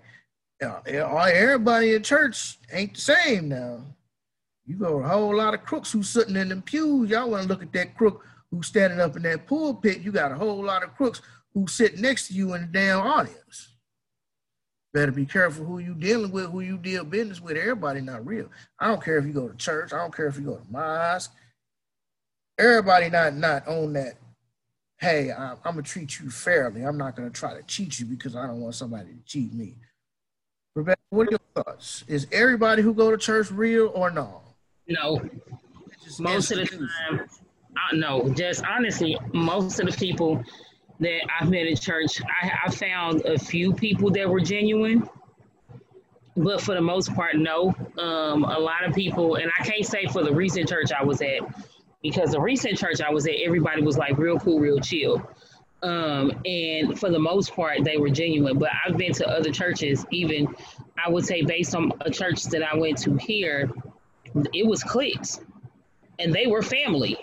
uh, 0.66 0.80
uh, 0.86 1.30
everybody 1.30 1.94
in 1.94 2.02
church 2.02 2.56
ain't 2.72 2.94
the 2.94 3.00
same 3.02 3.50
now. 3.50 3.84
You 4.64 4.76
got 4.76 4.94
a 4.94 5.06
whole 5.06 5.36
lot 5.36 5.52
of 5.52 5.62
crooks 5.62 5.92
who's 5.92 6.08
sitting 6.08 6.36
in 6.36 6.48
them 6.48 6.62
pews. 6.62 7.10
Y'all 7.10 7.28
want 7.28 7.42
to 7.42 7.48
look 7.50 7.62
at 7.62 7.72
that 7.74 7.94
crook 7.98 8.24
who's 8.50 8.66
standing 8.66 9.00
up 9.00 9.16
in 9.16 9.22
that 9.22 9.46
pulpit. 9.46 10.00
You 10.00 10.12
got 10.12 10.32
a 10.32 10.36
whole 10.36 10.62
lot 10.64 10.82
of 10.82 10.94
crooks 10.94 11.20
who 11.54 11.66
sit 11.66 11.98
next 11.98 12.28
to 12.28 12.34
you 12.34 12.54
in 12.54 12.62
the 12.62 12.66
damn 12.66 13.00
audience. 13.00 13.68
Better 14.94 15.12
be 15.12 15.26
careful 15.26 15.64
who 15.64 15.78
you 15.78 15.94
dealing 15.94 16.32
with, 16.32 16.50
who 16.50 16.60
you 16.60 16.78
deal 16.78 17.04
business 17.04 17.40
with. 17.40 17.56
Everybody 17.56 18.00
not 18.00 18.26
real. 18.26 18.50
I 18.78 18.88
don't 18.88 19.02
care 19.02 19.18
if 19.18 19.26
you 19.26 19.32
go 19.32 19.48
to 19.48 19.56
church. 19.56 19.92
I 19.92 19.98
don't 19.98 20.14
care 20.14 20.26
if 20.26 20.36
you 20.36 20.42
go 20.42 20.56
to 20.56 20.64
mosque. 20.70 21.32
Everybody 22.58 23.10
not 23.10 23.34
not 23.34 23.68
on 23.68 23.92
that. 23.92 24.14
Hey, 24.98 25.30
I'm, 25.30 25.56
I'm 25.64 25.74
gonna 25.74 25.82
treat 25.82 26.18
you 26.18 26.30
fairly. 26.30 26.82
I'm 26.82 26.96
not 26.96 27.16
gonna 27.16 27.30
try 27.30 27.54
to 27.54 27.62
cheat 27.64 28.00
you 28.00 28.06
because 28.06 28.34
I 28.34 28.46
don't 28.46 28.60
want 28.60 28.74
somebody 28.74 29.10
to 29.10 29.24
cheat 29.26 29.52
me. 29.52 29.76
Rebecca, 30.74 31.00
what 31.10 31.28
are 31.28 31.32
your 31.32 31.40
thoughts? 31.54 32.04
Is 32.08 32.26
everybody 32.32 32.82
who 32.82 32.94
go 32.94 33.10
to 33.10 33.18
church 33.18 33.50
real 33.50 33.92
or 33.94 34.10
no? 34.10 34.40
No. 34.86 35.20
Most 36.18 36.50
of 36.50 36.58
the 36.58 36.66
time, 36.66 37.28
I, 37.78 37.94
no. 37.94 38.28
Just 38.30 38.64
honestly, 38.64 39.18
most 39.32 39.78
of 39.80 39.86
the 39.86 39.92
people 39.92 40.42
that 41.00 41.20
I've 41.38 41.48
met 41.48 41.66
in 41.66 41.76
church, 41.76 42.20
I, 42.42 42.50
I 42.66 42.70
found 42.70 43.24
a 43.24 43.38
few 43.38 43.72
people 43.72 44.10
that 44.10 44.28
were 44.28 44.40
genuine, 44.40 45.08
but 46.36 46.60
for 46.60 46.74
the 46.74 46.80
most 46.80 47.14
part, 47.14 47.36
no. 47.36 47.74
Um, 47.98 48.44
a 48.44 48.58
lot 48.58 48.84
of 48.84 48.94
people, 48.94 49.36
and 49.36 49.50
I 49.58 49.64
can't 49.64 49.86
say 49.86 50.06
for 50.06 50.22
the 50.22 50.34
recent 50.34 50.68
church 50.68 50.90
I 50.92 51.04
was 51.04 51.22
at, 51.22 51.40
because 52.02 52.32
the 52.32 52.40
recent 52.40 52.78
church 52.78 53.00
I 53.00 53.10
was 53.10 53.26
at, 53.26 53.34
everybody 53.44 53.82
was 53.82 53.96
like 53.96 54.18
real 54.18 54.38
cool, 54.38 54.60
real 54.60 54.80
chill. 54.80 55.28
Um, 55.82 56.32
and 56.44 56.98
for 56.98 57.10
the 57.10 57.18
most 57.20 57.54
part, 57.54 57.84
they 57.84 57.96
were 57.96 58.10
genuine. 58.10 58.58
But 58.58 58.70
I've 58.84 58.96
been 58.96 59.12
to 59.14 59.28
other 59.28 59.52
churches, 59.52 60.04
even 60.10 60.48
I 61.04 61.08
would 61.08 61.24
say, 61.24 61.42
based 61.42 61.74
on 61.74 61.92
a 62.00 62.10
church 62.10 62.42
that 62.44 62.62
I 62.62 62.76
went 62.76 62.98
to 62.98 63.16
here, 63.16 63.70
it 64.52 64.66
was 64.66 64.82
cliques, 64.82 65.40
and 66.18 66.32
they 66.32 66.46
were 66.48 66.62
family. 66.62 67.16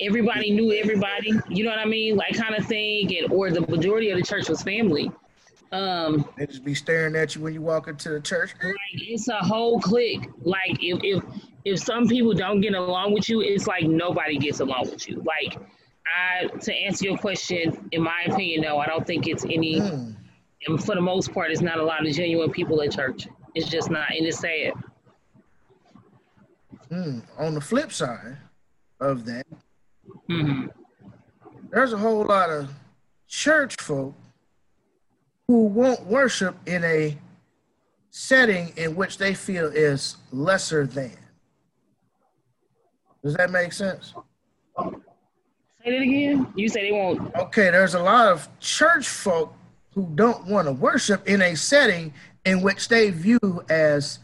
Everybody 0.00 0.50
knew 0.50 0.72
everybody, 0.72 1.32
you 1.48 1.64
know 1.64 1.70
what 1.70 1.80
I 1.80 1.84
mean, 1.84 2.16
like 2.16 2.36
kind 2.36 2.54
of 2.54 2.66
thing, 2.66 3.16
and 3.16 3.32
or 3.32 3.50
the 3.50 3.62
majority 3.62 4.10
of 4.10 4.18
the 4.18 4.24
church 4.24 4.48
was 4.48 4.62
family. 4.62 5.10
Um, 5.70 6.28
they 6.36 6.46
just 6.46 6.64
be 6.64 6.74
staring 6.74 7.14
at 7.16 7.34
you 7.34 7.42
when 7.42 7.52
you 7.52 7.60
walk 7.60 7.88
into 7.88 8.10
the 8.10 8.20
church. 8.20 8.54
Like 8.62 8.74
it's 8.92 9.28
a 9.28 9.36
whole 9.36 9.80
clique. 9.80 10.28
Like 10.42 10.78
if 10.80 11.00
if 11.02 11.24
if 11.64 11.80
some 11.80 12.06
people 12.06 12.32
don't 12.32 12.60
get 12.60 12.74
along 12.74 13.12
with 13.12 13.28
you, 13.28 13.40
it's 13.40 13.66
like 13.66 13.84
nobody 13.84 14.38
gets 14.38 14.60
along 14.60 14.90
with 14.90 15.08
you. 15.08 15.16
Like 15.16 15.58
I 16.06 16.46
to 16.46 16.72
answer 16.72 17.06
your 17.06 17.18
question, 17.18 17.88
in 17.92 18.02
my 18.02 18.22
opinion, 18.26 18.62
no, 18.62 18.78
I 18.78 18.86
don't 18.86 19.06
think 19.06 19.26
it's 19.26 19.44
any. 19.44 19.80
Mm. 19.80 20.16
And 20.66 20.84
for 20.84 20.94
the 20.94 21.00
most 21.00 21.32
part, 21.32 21.50
it's 21.50 21.60
not 21.60 21.78
a 21.78 21.84
lot 21.84 22.06
of 22.06 22.12
genuine 22.12 22.50
people 22.50 22.82
at 22.82 22.92
church. 22.92 23.28
It's 23.54 23.68
just 23.68 23.90
not, 23.90 24.10
and 24.10 24.26
it's 24.26 24.40
sad. 24.40 24.72
Mm. 26.90 27.22
On 27.38 27.54
the 27.54 27.60
flip 27.60 27.92
side 27.92 28.38
of 29.00 29.24
that, 29.26 29.46
mm-hmm. 30.30 30.66
there's 31.70 31.92
a 31.92 31.98
whole 31.98 32.24
lot 32.24 32.50
of 32.50 32.70
church 33.26 33.76
folk 33.80 34.14
who 35.46 35.64
won't 35.66 36.04
worship 36.06 36.56
in 36.66 36.84
a 36.84 37.16
setting 38.10 38.72
in 38.76 38.94
which 38.96 39.18
they 39.18 39.34
feel 39.34 39.66
is 39.66 40.16
lesser 40.32 40.86
than. 40.86 41.16
Does 43.22 43.34
that 43.34 43.50
make 43.50 43.72
sense? 43.72 44.14
Say 45.84 45.96
it 45.96 46.02
again. 46.02 46.52
You 46.54 46.68
say 46.68 46.90
they 46.90 46.92
won't. 46.92 47.34
Okay, 47.34 47.70
there's 47.70 47.94
a 47.94 48.02
lot 48.02 48.28
of 48.28 48.48
church 48.60 49.08
folk 49.08 49.54
who 49.94 50.08
don't 50.14 50.46
want 50.46 50.66
to 50.66 50.72
worship 50.72 51.26
in 51.28 51.42
a 51.42 51.54
setting 51.54 52.12
in 52.44 52.60
which 52.60 52.88
they 52.88 53.10
view 53.10 53.64
as 53.68 54.20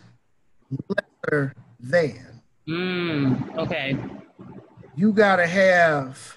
lesser 0.88 1.54
than. 1.80 2.40
Mm, 2.68 3.58
okay. 3.58 3.96
You 4.96 5.12
got 5.12 5.36
to 5.36 5.46
have 5.46 6.36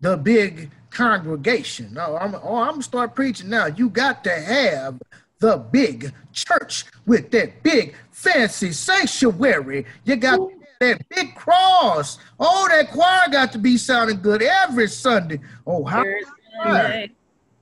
the 0.00 0.16
big 0.16 0.70
congregation. 0.90 1.92
No, 1.92 2.16
I'm, 2.16 2.34
oh, 2.34 2.56
I'm 2.56 2.72
gonna 2.72 2.82
start 2.82 3.14
preaching 3.14 3.48
now. 3.48 3.66
You 3.66 3.88
got 3.88 4.24
to 4.24 4.30
have 4.30 5.00
the 5.38 5.58
big 5.58 6.12
church 6.32 6.84
with 7.06 7.30
that 7.32 7.62
big 7.62 7.94
fancy 8.10 8.72
sanctuary. 8.72 9.86
You 10.04 10.16
got 10.16 10.40
that 10.80 11.08
big 11.08 11.34
cross. 11.34 12.18
Oh, 12.38 12.68
that 12.68 12.90
choir 12.90 13.28
got 13.30 13.52
to 13.52 13.58
be 13.58 13.76
sounding 13.76 14.20
good 14.20 14.42
every 14.42 14.88
Sunday. 14.88 15.40
Oh, 15.66 15.84
how 15.84 16.04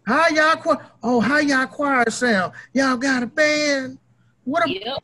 how 0.07 0.29
y'all 0.29 0.57
choir? 0.57 0.87
Oh, 1.03 1.21
how 1.21 1.38
y'all 1.38 1.66
choir 1.66 2.11
sound? 2.11 2.53
Y'all 2.73 2.97
got 2.97 3.23
a 3.23 3.27
band? 3.27 3.99
What 4.45 4.64
about, 4.64 4.85
yep. 4.85 4.99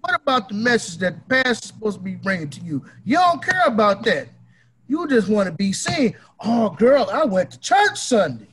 what 0.00 0.14
about 0.14 0.48
the 0.48 0.54
message 0.54 0.98
that 0.98 1.14
the 1.14 1.42
pastor's 1.42 1.68
supposed 1.68 1.98
to 1.98 2.02
be 2.02 2.14
bringing 2.14 2.50
to 2.50 2.60
you? 2.62 2.84
You 3.04 3.16
don't 3.16 3.42
care 3.42 3.64
about 3.66 4.02
that. 4.04 4.28
You 4.88 5.06
just 5.06 5.28
want 5.28 5.46
to 5.48 5.54
be 5.54 5.72
seen. 5.72 6.16
Oh, 6.40 6.70
girl, 6.70 7.08
I 7.12 7.24
went 7.24 7.50
to 7.52 7.60
church 7.60 7.98
Sunday. 7.98 8.48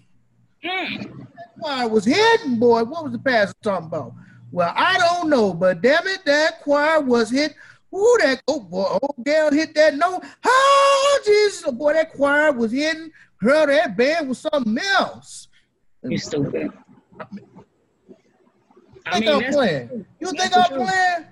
Mm. 0.63 1.27
Choir 1.59 1.87
was 1.87 2.05
hidden, 2.05 2.59
boy. 2.59 2.83
What 2.83 3.05
was 3.05 3.13
the 3.13 3.19
pastor 3.19 3.55
talking 3.63 3.87
about? 3.87 4.13
Well, 4.51 4.73
I 4.75 4.97
don't 4.97 5.29
know, 5.29 5.53
but 5.53 5.81
damn 5.81 6.05
it, 6.07 6.25
that 6.25 6.61
choir 6.61 7.01
was 7.01 7.29
hit. 7.29 7.55
Ooh, 7.93 8.17
that 8.21 8.41
oh 8.47 8.59
boy, 8.59 8.85
oh 9.01 9.23
girl 9.23 9.51
hit 9.51 9.73
that 9.75 9.95
note. 9.95 10.23
Oh 10.43 11.21
Jesus, 11.25 11.63
oh, 11.65 11.71
boy, 11.71 11.93
that 11.93 12.13
choir 12.13 12.51
was 12.51 12.71
hidden. 12.71 13.11
Girl, 13.41 13.67
that 13.67 13.95
band 13.95 14.29
was 14.29 14.39
something 14.39 14.77
else. 14.77 15.47
You 16.03 16.17
stupid. 16.17 16.71
I 19.05 19.19
think 19.19 19.29
I'm 19.31 19.53
playing. 19.53 20.05
You 20.19 20.31
think 20.31 20.55
I'm 20.55 20.69
playing? 20.69 21.25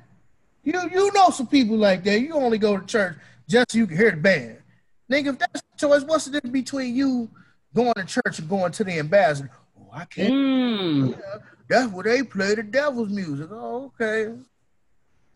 You 0.63 0.89
you 0.91 1.11
know 1.13 1.29
some 1.29 1.47
people 1.47 1.77
like 1.77 2.03
that. 2.05 2.21
You 2.21 2.33
only 2.33 2.57
go 2.57 2.77
to 2.77 2.85
church 2.85 3.17
just 3.47 3.71
so 3.71 3.77
you 3.77 3.87
can 3.87 3.97
hear 3.97 4.11
the 4.11 4.17
band. 4.17 4.62
Nigga, 5.11 5.27
if 5.27 5.39
that's 5.39 5.61
the 5.61 5.77
choice, 5.77 6.03
what's 6.03 6.25
the 6.25 6.31
difference 6.31 6.53
between 6.53 6.95
you 6.95 7.29
going 7.73 7.93
to 7.93 8.05
church 8.05 8.39
and 8.39 8.49
going 8.49 8.71
to 8.71 8.83
the 8.83 8.99
ambassador? 8.99 9.51
Oh, 9.79 9.89
I 9.91 10.05
can't. 10.05 10.33
Mm. 10.33 11.11
Yeah, 11.11 11.37
that's 11.67 11.91
where 11.91 12.03
they 12.03 12.23
play 12.23 12.55
the 12.55 12.63
devil's 12.63 13.09
music. 13.09 13.49
Oh, 13.51 13.91
okay. 13.99 14.33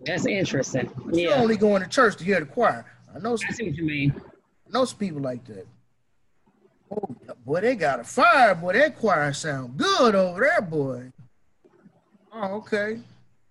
That's 0.02 0.26
interesting. 0.26 0.90
Yeah. 1.12 1.30
You're 1.30 1.36
only 1.36 1.58
going 1.58 1.82
to 1.82 1.90
church 1.90 2.18
to 2.18 2.24
hear 2.24 2.40
the 2.40 2.46
choir. 2.46 2.86
I 3.14 3.20
know. 3.20 3.36
Some, 3.36 3.50
I 3.50 3.54
see 3.54 3.66
what 3.66 3.76
you 3.76 3.84
mean. 3.86 4.14
I 4.68 4.72
know 4.72 4.86
some 4.86 5.00
people 5.00 5.22
like 5.22 5.44
that. 5.46 5.66
Oh, 6.92 7.16
boy, 7.46 7.62
they 7.62 7.76
got 7.76 8.00
a 8.00 8.04
fire. 8.04 8.56
Boy, 8.56 8.74
that 8.74 8.98
choir 8.98 9.34
sound 9.34 9.76
good 9.76 10.16
over 10.16 10.40
there, 10.40 10.62
boy. 10.62 11.12
Oh, 12.32 12.56
okay. 12.58 13.00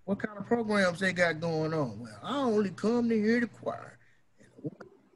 What 0.05 0.19
kind 0.19 0.37
of 0.37 0.45
programs 0.47 0.99
they 1.01 1.11
got 1.11 1.39
going 1.41 1.73
on? 1.73 1.99
Well, 1.99 2.19
I 2.23 2.37
only 2.37 2.69
come 2.69 3.09
to 3.09 3.15
hear 3.15 3.41
the 3.41 3.47
choir 3.47 3.97
and 4.39 4.71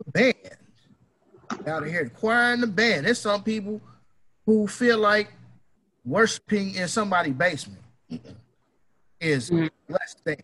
the 0.05 0.11
band. 0.11 0.57
Got 1.65 1.81
to 1.81 1.89
hear 1.89 2.03
the 2.03 2.09
choir 2.09 2.53
and 2.53 2.63
the 2.63 2.67
band. 2.67 3.05
There's 3.05 3.19
some 3.19 3.43
people 3.43 3.81
who 4.45 4.67
feel 4.67 4.97
like 4.97 5.31
worshiping 6.05 6.75
in 6.75 6.87
somebody's 6.87 7.33
basement 7.33 7.81
is 9.19 9.49
mm-hmm. 9.49 9.67
less 9.93 10.15
than. 10.23 10.37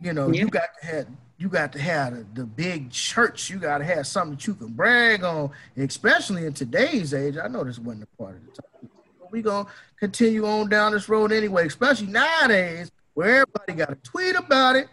You 0.00 0.12
know, 0.12 0.30
yeah. 0.30 0.40
you 0.40 0.48
got 0.48 0.68
to 0.80 0.86
have 0.86 1.06
you 1.38 1.48
got 1.48 1.72
to 1.72 1.78
have 1.78 2.14
the, 2.14 2.26
the 2.40 2.46
big 2.46 2.90
church. 2.90 3.50
You 3.50 3.58
got 3.58 3.78
to 3.78 3.84
have 3.84 4.06
something 4.06 4.36
that 4.36 4.46
you 4.46 4.54
can 4.54 4.68
brag 4.68 5.22
on, 5.24 5.50
especially 5.76 6.46
in 6.46 6.52
today's 6.52 7.14
age. 7.14 7.36
I 7.36 7.48
know 7.48 7.64
this 7.64 7.78
wasn't 7.78 8.04
a 8.04 8.22
part 8.22 8.36
of 8.36 8.46
the 8.46 8.62
time. 8.62 8.90
But 9.20 9.32
we 9.32 9.42
gonna 9.42 9.68
continue 9.98 10.46
on 10.46 10.68
down 10.68 10.92
this 10.92 11.08
road 11.08 11.32
anyway, 11.32 11.66
especially 11.66 12.08
nowadays 12.08 12.90
where 13.14 13.42
everybody 13.42 13.72
got 13.72 13.90
a 13.90 13.96
tweet 13.96 14.36
about 14.36 14.76
it, 14.76 14.88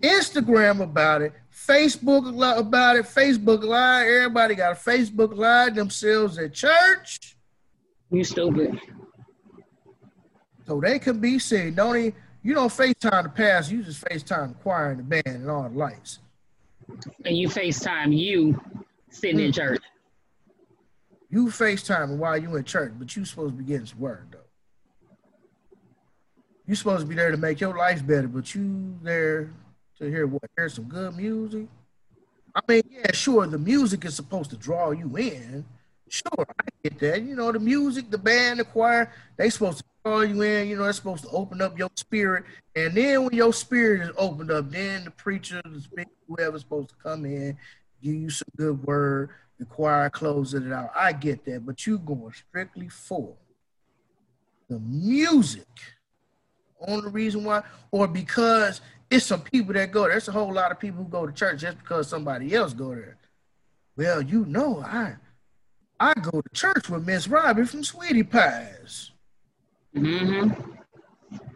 Instagram 0.00 0.80
about 0.80 1.22
it, 1.22 1.32
Facebook 1.66 2.58
about 2.58 2.96
it, 2.96 3.04
Facebook 3.04 3.62
Live. 3.64 4.06
Everybody 4.06 4.54
got 4.54 4.72
a 4.72 4.74
Facebook 4.74 5.34
Live 5.36 5.74
themselves 5.74 6.38
at 6.38 6.52
church. 6.52 7.36
You 8.10 8.24
stupid. 8.24 8.78
So 10.66 10.80
they 10.80 10.98
can 10.98 11.20
be 11.20 11.38
seen. 11.38 11.74
Don't 11.74 11.96
even 11.96 12.14
you 12.42 12.52
don't 12.52 12.68
FaceTime 12.68 13.22
the 13.22 13.30
past, 13.30 13.72
you 13.72 13.82
just 13.82 14.04
FaceTime 14.04 14.48
the 14.48 14.54
choir 14.62 14.90
and 14.90 15.00
the 15.00 15.02
band 15.02 15.36
and 15.42 15.50
all 15.50 15.62
the 15.62 15.70
lights. 15.70 16.18
And 17.24 17.36
you 17.36 17.48
FaceTime 17.48 18.14
you 18.16 18.60
sitting 19.10 19.38
mm. 19.38 19.46
in 19.46 19.52
church. 19.52 19.82
You 21.30 21.46
FaceTime 21.46 22.18
while 22.18 22.36
you 22.36 22.54
in 22.56 22.64
church, 22.64 22.92
but 22.98 23.16
you 23.16 23.24
supposed 23.24 23.56
to 23.56 23.62
be 23.62 23.64
getting 23.64 23.86
some 23.86 23.98
word 23.98 24.28
though. 24.30 24.38
You 26.66 26.74
supposed 26.74 27.02
to 27.02 27.06
be 27.06 27.14
there 27.14 27.30
to 27.30 27.36
make 27.38 27.60
your 27.60 27.76
life 27.76 28.06
better, 28.06 28.28
but 28.28 28.54
you 28.54 28.98
there 29.02 29.50
to 29.98 30.10
hear 30.10 30.26
what? 30.26 30.42
Hear 30.56 30.68
some 30.68 30.84
good 30.84 31.16
music. 31.16 31.66
I 32.54 32.60
mean, 32.68 32.82
yeah, 32.88 33.12
sure, 33.12 33.46
the 33.46 33.58
music 33.58 34.04
is 34.04 34.14
supposed 34.14 34.50
to 34.50 34.56
draw 34.56 34.92
you 34.92 35.16
in. 35.16 35.64
Sure, 36.08 36.46
I 36.60 36.68
get 36.84 36.98
that. 37.00 37.22
You 37.22 37.34
know, 37.34 37.50
the 37.50 37.58
music, 37.58 38.10
the 38.10 38.18
band, 38.18 38.60
the 38.60 38.64
choir, 38.64 39.10
they 39.36 39.50
supposed 39.50 39.78
to 39.78 39.84
draw 40.04 40.20
you 40.20 40.42
in. 40.42 40.68
You 40.68 40.76
know, 40.76 40.84
they're 40.84 40.92
supposed 40.92 41.24
to 41.24 41.30
open 41.30 41.60
up 41.60 41.76
your 41.76 41.90
spirit. 41.96 42.44
And 42.76 42.94
then 42.94 43.24
when 43.24 43.34
your 43.34 43.52
spirit 43.52 44.02
is 44.02 44.10
opened 44.16 44.52
up, 44.52 44.70
then 44.70 45.04
the 45.04 45.10
preacher, 45.10 45.60
the 45.64 45.80
speaker, 45.80 46.10
whoever's 46.28 46.60
supposed 46.60 46.90
to 46.90 46.94
come 47.02 47.24
in, 47.24 47.56
give 48.02 48.14
you 48.14 48.30
some 48.30 48.48
good 48.56 48.84
word. 48.84 49.30
The 49.58 49.64
choir 49.64 50.10
closes 50.10 50.64
it 50.66 50.72
out. 50.72 50.90
I 50.94 51.12
get 51.12 51.44
that, 51.46 51.64
but 51.64 51.86
you 51.86 51.98
going 51.98 52.32
strictly 52.32 52.88
for 52.88 53.34
the 54.68 54.78
music. 54.78 55.66
Only 56.86 57.10
reason 57.10 57.44
why, 57.44 57.62
or 57.90 58.06
because 58.06 58.80
it's 59.14 59.26
some 59.26 59.42
people 59.42 59.74
that 59.74 59.92
go. 59.92 60.08
There's 60.08 60.28
a 60.28 60.32
whole 60.32 60.52
lot 60.52 60.72
of 60.72 60.80
people 60.80 61.04
who 61.04 61.08
go 61.08 61.26
to 61.26 61.32
church 61.32 61.60
just 61.60 61.78
because 61.78 62.08
somebody 62.08 62.54
else 62.54 62.72
go 62.72 62.94
there. 62.94 63.16
Well, 63.96 64.20
you 64.22 64.44
know, 64.46 64.80
I 64.80 65.14
I 66.00 66.14
go 66.14 66.40
to 66.40 66.48
church 66.52 66.88
with 66.88 67.06
Miss 67.06 67.28
Robbie 67.28 67.64
from 67.64 67.84
Sweetie 67.84 68.24
Pies. 68.24 69.12
Mm-hmm. 69.94 70.72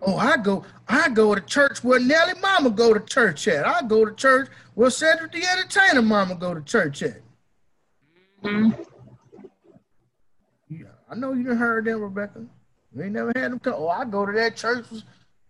Oh, 0.02 0.16
I 0.16 0.36
go, 0.36 0.64
I 0.88 1.08
go 1.08 1.34
to 1.34 1.40
church 1.40 1.82
where 1.82 1.98
Nelly 1.98 2.34
Mama 2.40 2.70
go 2.70 2.94
to 2.94 3.00
church 3.00 3.48
at. 3.48 3.66
I 3.66 3.82
go 3.82 4.04
to 4.04 4.14
church 4.14 4.48
where 4.74 4.90
Cedric 4.90 5.32
the 5.32 5.44
Entertainer 5.44 6.02
Mama 6.02 6.36
go 6.36 6.54
to 6.54 6.60
church 6.60 7.02
at. 7.02 7.20
Mm-hmm. 8.44 8.82
Yeah, 10.68 10.86
I 11.10 11.16
know 11.16 11.32
you 11.32 11.42
didn't 11.42 11.58
heard 11.58 11.84
them, 11.84 12.00
Rebecca. 12.00 12.46
You 12.94 13.02
ain't 13.02 13.12
never 13.12 13.32
had 13.34 13.50
them 13.50 13.58
come. 13.58 13.74
Oh, 13.76 13.88
I 13.88 14.04
go 14.04 14.24
to 14.24 14.32
that 14.32 14.56
church 14.56 14.86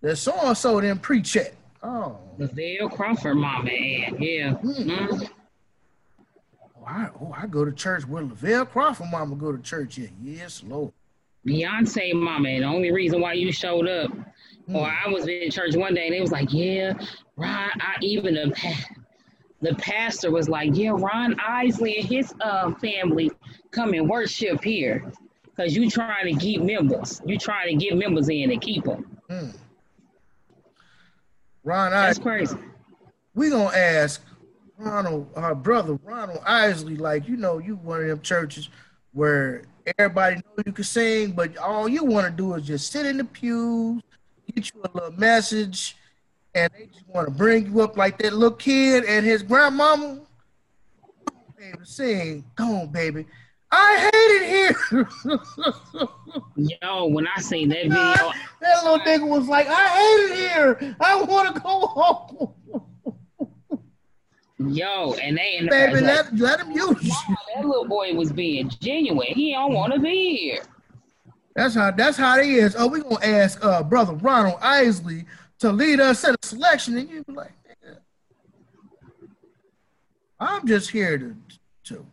that 0.01 0.17
so 0.17 0.33
and 0.41 0.57
so 0.57 0.81
then 0.81 0.99
preach 0.99 1.37
at. 1.37 1.53
Oh, 1.83 2.19
Lavelle 2.39 2.89
Crawford 2.89 3.37
Mama, 3.37 3.71
yeah. 3.71 4.53
Mm-hmm. 4.53 4.91
Mm-hmm. 4.91 5.25
I, 6.89 7.09
oh, 7.21 7.35
I 7.37 7.47
go 7.47 7.65
to 7.65 7.73
church 7.73 8.07
where 8.07 8.23
Lavelle 8.23 8.65
Crawford 8.65 9.09
mama 9.11 9.37
go 9.37 9.53
to 9.53 9.63
church 9.63 9.99
at. 9.99 10.09
Yes, 10.23 10.63
Lord. 10.67 10.93
Beyonce 11.47 12.15
mama, 12.15 12.49
and 12.49 12.63
the 12.63 12.67
only 12.67 12.91
reason 12.91 13.21
why 13.21 13.35
you 13.35 13.53
showed 13.53 13.87
up, 13.87 14.11
mm. 14.11 14.75
or 14.75 14.87
I 14.87 15.09
was 15.09 15.27
in 15.29 15.51
church 15.51 15.77
one 15.77 15.95
day 15.95 16.07
and 16.07 16.15
it 16.15 16.21
was 16.21 16.33
like, 16.33 16.53
yeah, 16.53 16.95
Ron, 17.37 17.71
I 17.81 17.97
even 18.01 18.35
the, 18.35 18.75
the 19.61 19.75
pastor 19.75 20.31
was 20.31 20.49
like, 20.49 20.71
yeah, 20.75 20.91
Ron 20.91 21.37
Isley 21.47 21.99
and 21.99 22.09
his 22.09 22.33
uh, 22.41 22.73
family 22.75 23.31
come 23.71 23.93
and 23.93 24.09
worship 24.09 24.65
here 24.65 25.13
because 25.45 25.77
you 25.77 25.91
trying 25.91 26.35
to 26.35 26.41
keep 26.41 26.63
members. 26.63 27.21
You 27.27 27.39
trying 27.39 27.79
to 27.79 27.85
get 27.85 27.97
members 27.97 28.29
in 28.31 28.51
and 28.51 28.61
keep 28.61 28.85
them. 28.85 29.19
Mm. 29.29 29.55
Ron, 31.65 31.91
that's 31.91 32.19
crazy. 32.19 32.57
We 33.35 33.51
gonna 33.51 33.77
ask 33.77 34.23
Ronald, 34.79 35.29
our 35.37 35.55
brother 35.55 35.99
Ronald 36.05 36.41
Isley, 36.47 36.97
like 36.97 37.29
you 37.29 37.37
know, 37.37 37.59
you 37.59 37.77
one 37.77 38.01
of 38.01 38.09
them 38.09 38.21
churches 38.21 38.69
where 39.13 39.63
everybody 39.99 40.37
know 40.37 40.63
you 40.67 40.73
can 40.73 40.85
sing, 40.85 41.33
but 41.33 41.57
all 41.59 41.89
you 41.89 42.05
want 42.05 42.27
to 42.27 42.33
do 42.33 42.55
is 42.55 42.67
just 42.67 42.93
sit 42.93 43.07
in 43.07 43.17
the 43.17 43.25
pews, 43.25 44.03
get 44.55 44.73
you 44.73 44.83
a 44.85 44.91
little 44.95 45.19
message, 45.19 45.97
and 46.55 46.71
they 46.77 46.87
just 46.87 47.07
want 47.09 47.27
to 47.27 47.33
bring 47.33 47.67
you 47.67 47.81
up 47.81 47.97
like 47.97 48.19
that 48.19 48.33
little 48.33 48.57
kid 48.57 49.05
and 49.05 49.25
his 49.25 49.43
grandmama. 49.43 50.21
Baby, 51.57 51.79
sing, 51.83 52.45
go 52.55 52.83
on, 52.83 52.87
baby. 52.89 53.27
I 53.71 54.11
hate 54.13 54.33
it 54.41 54.77
here. 54.87 55.09
Yo, 56.83 57.07
when 57.07 57.27
I 57.27 57.41
seen 57.41 57.69
that 57.69 57.83
video, 57.83 58.33
that 58.61 58.85
little 58.85 58.99
nigga 59.01 59.29
was 59.29 59.47
like, 59.47 59.67
I 59.69 59.89
hate 59.89 60.31
it 60.31 60.37
here. 60.39 60.97
I 61.01 61.23
want 61.23 61.55
to 61.55 61.61
go 61.61 61.81
home. 61.87 62.55
Yo, 64.59 65.15
and 65.15 65.37
they 65.37 65.57
and 65.59 65.69
baby, 65.69 66.01
let, 66.01 66.35
let 66.37 66.61
him 66.61 66.73
use 66.73 67.17
That 67.55 67.65
little 67.65 67.87
boy 67.87 68.13
was 68.15 68.33
being 68.33 68.69
genuine. 68.81 69.29
He 69.29 69.53
don't 69.53 69.73
want 69.73 69.93
to 69.93 70.01
be 70.01 70.37
here. 70.37 70.63
That's 71.55 71.75
how 71.75 71.93
that's 71.93 72.17
how 72.17 72.37
they 72.37 72.51
is. 72.53 72.75
Oh, 72.77 72.89
we 72.89 73.03
gonna 73.03 73.25
ask 73.25 73.65
uh 73.65 73.83
brother 73.83 74.15
Ronald 74.15 74.59
Isley 74.61 75.27
to 75.61 75.71
lead 75.71 76.01
us 76.01 76.25
in 76.25 76.35
a 76.35 76.47
selection, 76.47 76.97
and 76.97 77.09
you 77.09 77.25
be 77.25 77.33
like, 77.33 77.53
I'm 80.41 80.67
just 80.67 80.91
here 80.91 81.19
to 81.19 81.37
to 81.85 82.07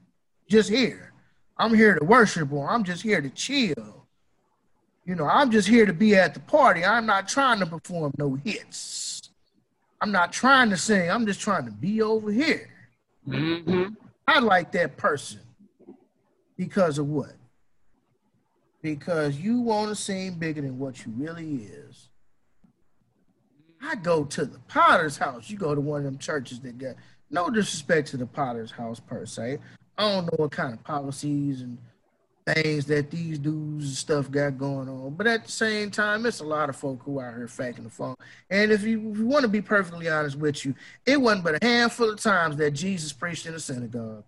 just 0.48 0.70
here. 0.70 1.14
I'm 1.58 1.74
here 1.74 1.98
to 1.98 2.04
worship 2.04 2.52
or 2.52 2.70
I'm 2.70 2.84
just 2.84 3.02
here 3.02 3.22
to 3.22 3.30
chill. 3.30 4.08
You 5.06 5.16
know, 5.16 5.26
I'm 5.26 5.52
just 5.52 5.68
here 5.68 5.86
to 5.86 5.94
be 5.94 6.16
at 6.16 6.34
the 6.34 6.40
party. 6.40 6.84
I'm 6.84 7.06
not 7.06 7.28
trying 7.28 7.60
to 7.60 7.66
perform 7.66 8.14
no 8.18 8.36
hits. 8.36 9.32
I'm 10.02 10.12
not 10.12 10.34
trying 10.34 10.70
to 10.72 10.78
sing. 10.78 11.10
I'm 11.10 11.26
just 11.26 11.40
trying 11.40 11.66
to 11.66 11.72
be 11.72 12.02
over 12.02 12.32
here. 12.32 12.70
Mm-hmm. 13.28 13.94
I 14.28 14.40
like 14.40 14.72
that 14.74 14.98
person 14.98 15.42
because 16.58 16.98
of 16.98 17.08
what? 17.08 17.34
Because 18.82 19.38
you 19.38 19.62
want 19.62 19.90
to 19.90 19.96
seem 19.96 20.36
bigger 20.36 20.62
than 20.62 20.78
what 20.78 21.06
you 21.06 21.14
really 21.16 21.64
is. 21.64 22.10
I 23.82 23.96
go 23.96 24.26
to 24.26 24.46
the 24.46 24.60
Potter's 24.68 25.18
house. 25.18 25.50
You 25.50 25.58
go 25.58 25.76
to 25.76 25.82
one 25.82 26.00
of 26.00 26.06
them 26.06 26.18
churches 26.18 26.60
that 26.62 26.78
got 26.78 26.96
no 27.30 27.50
disrespect 27.50 28.10
to 28.10 28.18
the 28.18 28.26
Potter's 28.26 28.72
house 28.72 29.00
per 29.00 29.26
se. 29.26 29.60
I 29.98 30.12
don't 30.12 30.26
know 30.26 30.36
what 30.38 30.52
kind 30.52 30.74
of 30.74 30.84
policies 30.84 31.62
and 31.62 31.78
things 32.46 32.86
that 32.86 33.10
these 33.10 33.40
dudes 33.40 33.86
and 33.86 33.96
stuff 33.96 34.30
got 34.30 34.58
going 34.58 34.88
on. 34.88 35.16
But 35.16 35.28
at 35.28 35.46
the 35.46 35.52
same 35.52 35.90
time, 35.90 36.26
it's 36.26 36.42
a 36.42 36.46
lot 36.46 36.70
of 36.70 36.76
folk 36.76 37.02
who 37.04 37.20
out 37.20 37.36
here 37.36 37.48
faking 37.48 37.86
the 37.86 37.90
phone. 37.90 38.16
And 38.50 38.72
if 38.72 38.84
you, 38.84 39.12
if 39.12 39.18
you 39.18 39.26
want 39.26 39.44
to 39.44 39.48
be 39.48 39.62
perfectly 39.62 40.10
honest 40.10 40.38
with 40.38 40.64
you, 40.66 40.76
it 41.06 41.20
wasn't 41.20 41.44
but 41.44 41.62
a 41.62 41.66
handful 41.66 42.10
of 42.12 42.20
times 42.20 42.58
that 42.58 42.72
Jesus 42.72 43.12
preached 43.14 43.46
in 43.46 43.56
a 43.56 43.60
synagogue. 43.60 44.24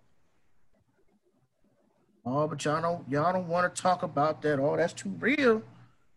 Oh, 2.26 2.46
but 2.46 2.62
y'all 2.64 2.82
don't 2.82 3.08
y'all 3.08 3.32
don't 3.32 3.48
want 3.48 3.74
to 3.74 3.82
talk 3.82 4.02
about 4.02 4.42
that. 4.42 4.58
Oh, 4.58 4.76
that's 4.76 4.92
too 4.92 5.14
real. 5.18 5.62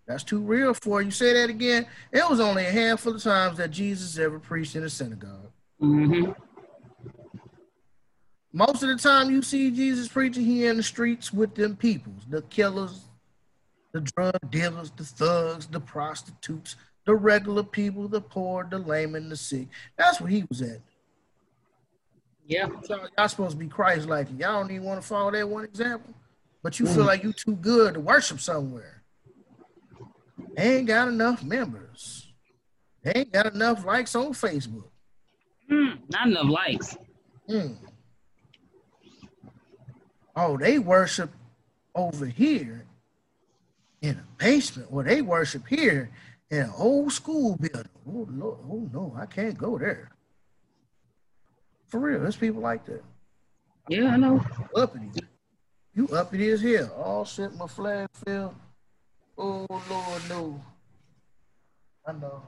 That's 0.07 0.23
too 0.23 0.41
real 0.41 0.73
for 0.73 1.01
you. 1.01 1.11
Say 1.11 1.33
that 1.33 1.49
again. 1.49 1.85
It 2.11 2.27
was 2.29 2.41
only 2.41 2.65
a 2.65 2.71
handful 2.71 3.15
of 3.15 3.23
times 3.23 3.57
that 3.57 3.71
Jesus 3.71 4.17
ever 4.17 4.39
preached 4.39 4.75
in 4.75 4.83
a 4.83 4.89
synagogue. 4.89 5.51
Mm-hmm. 5.81 6.31
Most 8.53 8.83
of 8.83 8.89
the 8.89 8.97
time 8.97 9.31
you 9.31 9.41
see 9.41 9.71
Jesus 9.71 10.09
preaching 10.09 10.43
here 10.43 10.71
in 10.71 10.77
the 10.77 10.83
streets 10.83 11.31
with 11.31 11.55
them 11.55 11.75
peoples, 11.75 12.23
the 12.29 12.41
killers, 12.43 13.05
the 13.93 14.01
drug 14.01 14.37
dealers, 14.49 14.91
the 14.91 15.05
thugs, 15.05 15.67
the 15.67 15.79
prostitutes, 15.79 16.75
the 17.05 17.15
regular 17.15 17.63
people, 17.63 18.09
the 18.09 18.19
poor, 18.19 18.67
the 18.69 18.77
lame, 18.77 19.15
and 19.15 19.31
the 19.31 19.37
sick. 19.37 19.67
That's 19.97 20.19
where 20.19 20.29
he 20.29 20.43
was 20.49 20.61
at. 20.61 20.79
Yeah. 22.45 22.67
So 22.83 23.07
y'all 23.17 23.29
supposed 23.29 23.51
to 23.51 23.57
be 23.57 23.67
Christ 23.67 24.07
like. 24.07 24.27
Y'all 24.37 24.61
don't 24.61 24.71
even 24.71 24.83
want 24.83 25.01
to 25.01 25.07
follow 25.07 25.31
that 25.31 25.47
one 25.47 25.63
example. 25.63 26.13
But 26.61 26.77
you 26.77 26.85
mm. 26.85 26.93
feel 26.93 27.05
like 27.05 27.23
you 27.23 27.31
too 27.31 27.55
good 27.55 27.93
to 27.93 27.99
worship 28.01 28.41
somewhere. 28.41 29.01
They 30.57 30.77
ain't 30.77 30.87
got 30.87 31.07
enough 31.07 31.41
members. 31.41 32.27
They 33.03 33.13
ain't 33.15 33.31
got 33.31 33.53
enough 33.53 33.85
likes 33.85 34.13
on 34.13 34.33
Facebook. 34.33 34.89
Mm, 35.71 35.99
not 36.09 36.27
enough 36.27 36.49
likes. 36.49 36.97
Mm 37.49 37.77
oh, 40.35 40.57
they 40.57 40.79
worship 40.79 41.31
over 41.95 42.25
here 42.25 42.85
in 44.01 44.11
a 44.17 44.25
basement, 44.37 44.87
or 44.91 45.03
they 45.03 45.21
worship 45.21 45.67
here 45.67 46.09
in 46.49 46.59
an 46.59 46.73
old 46.77 47.11
school 47.11 47.55
building. 47.57 47.89
Oh, 48.07 48.27
Lord, 48.29 48.57
oh 48.69 48.89
no, 48.93 49.15
I 49.17 49.25
can't 49.25 49.57
go 49.57 49.77
there. 49.77 50.11
For 51.87 51.99
real, 51.99 52.21
there's 52.21 52.37
people 52.37 52.61
like 52.61 52.85
that. 52.85 53.03
Yeah, 53.89 54.07
I 54.07 54.17
know. 54.17 54.43
Uppity. 54.75 55.09
You 55.93 56.07
uppity 56.07 56.49
as 56.49 56.61
hell. 56.61 56.91
All 56.95 57.25
shit, 57.25 57.53
my 57.55 57.67
flag 57.67 58.07
fell. 58.25 58.55
Oh 59.37 59.65
Lord, 59.69 60.21
no. 60.29 60.63
I 62.07 62.13
know. 62.13 62.43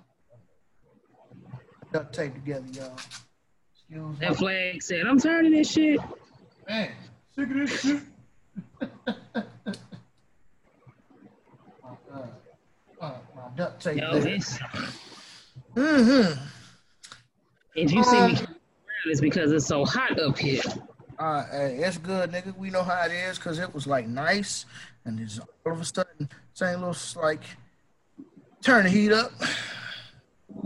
Duct 1.91 2.15
tape 2.15 2.33
together, 2.33 2.65
y'all. 2.71 2.95
Excuse 3.73 4.19
that 4.19 4.31
me. 4.31 4.35
flag 4.35 4.81
said, 4.81 5.05
I'm 5.05 5.19
tired 5.19 5.45
of 5.45 5.51
this 5.51 5.71
shit. 5.71 5.99
Man, 6.67 6.91
This 7.35 7.81
shit. 7.81 7.99
duct 13.55 13.83
tape. 13.83 13.97
Yo, 13.97 14.11
mm-hmm. 15.75 16.43
If 17.75 17.91
you 17.91 18.03
see 18.03 18.27
me 18.27 18.37
it's 19.05 19.19
because 19.19 19.51
it's 19.51 19.65
so 19.65 19.83
hot 19.83 20.19
up 20.19 20.37
here. 20.37 20.61
Uh, 21.19 21.43
hey, 21.51 21.77
it's 21.83 21.97
good, 21.97 22.31
nigga. 22.31 22.55
We 22.57 22.69
know 22.69 22.83
how 22.83 23.03
it 23.05 23.11
is 23.11 23.37
because 23.37 23.59
it 23.59 23.73
was 23.73 23.87
like 23.87 24.07
nice, 24.07 24.65
and 25.05 25.19
it's 25.19 25.39
all 25.65 25.73
of 25.73 25.81
a 25.81 25.85
sudden 25.85 26.29
St. 26.53 26.79
Louis 26.81 27.15
like 27.15 27.41
turn 28.61 28.83
the 28.83 28.89
heat 28.89 29.11
up. 29.11 29.31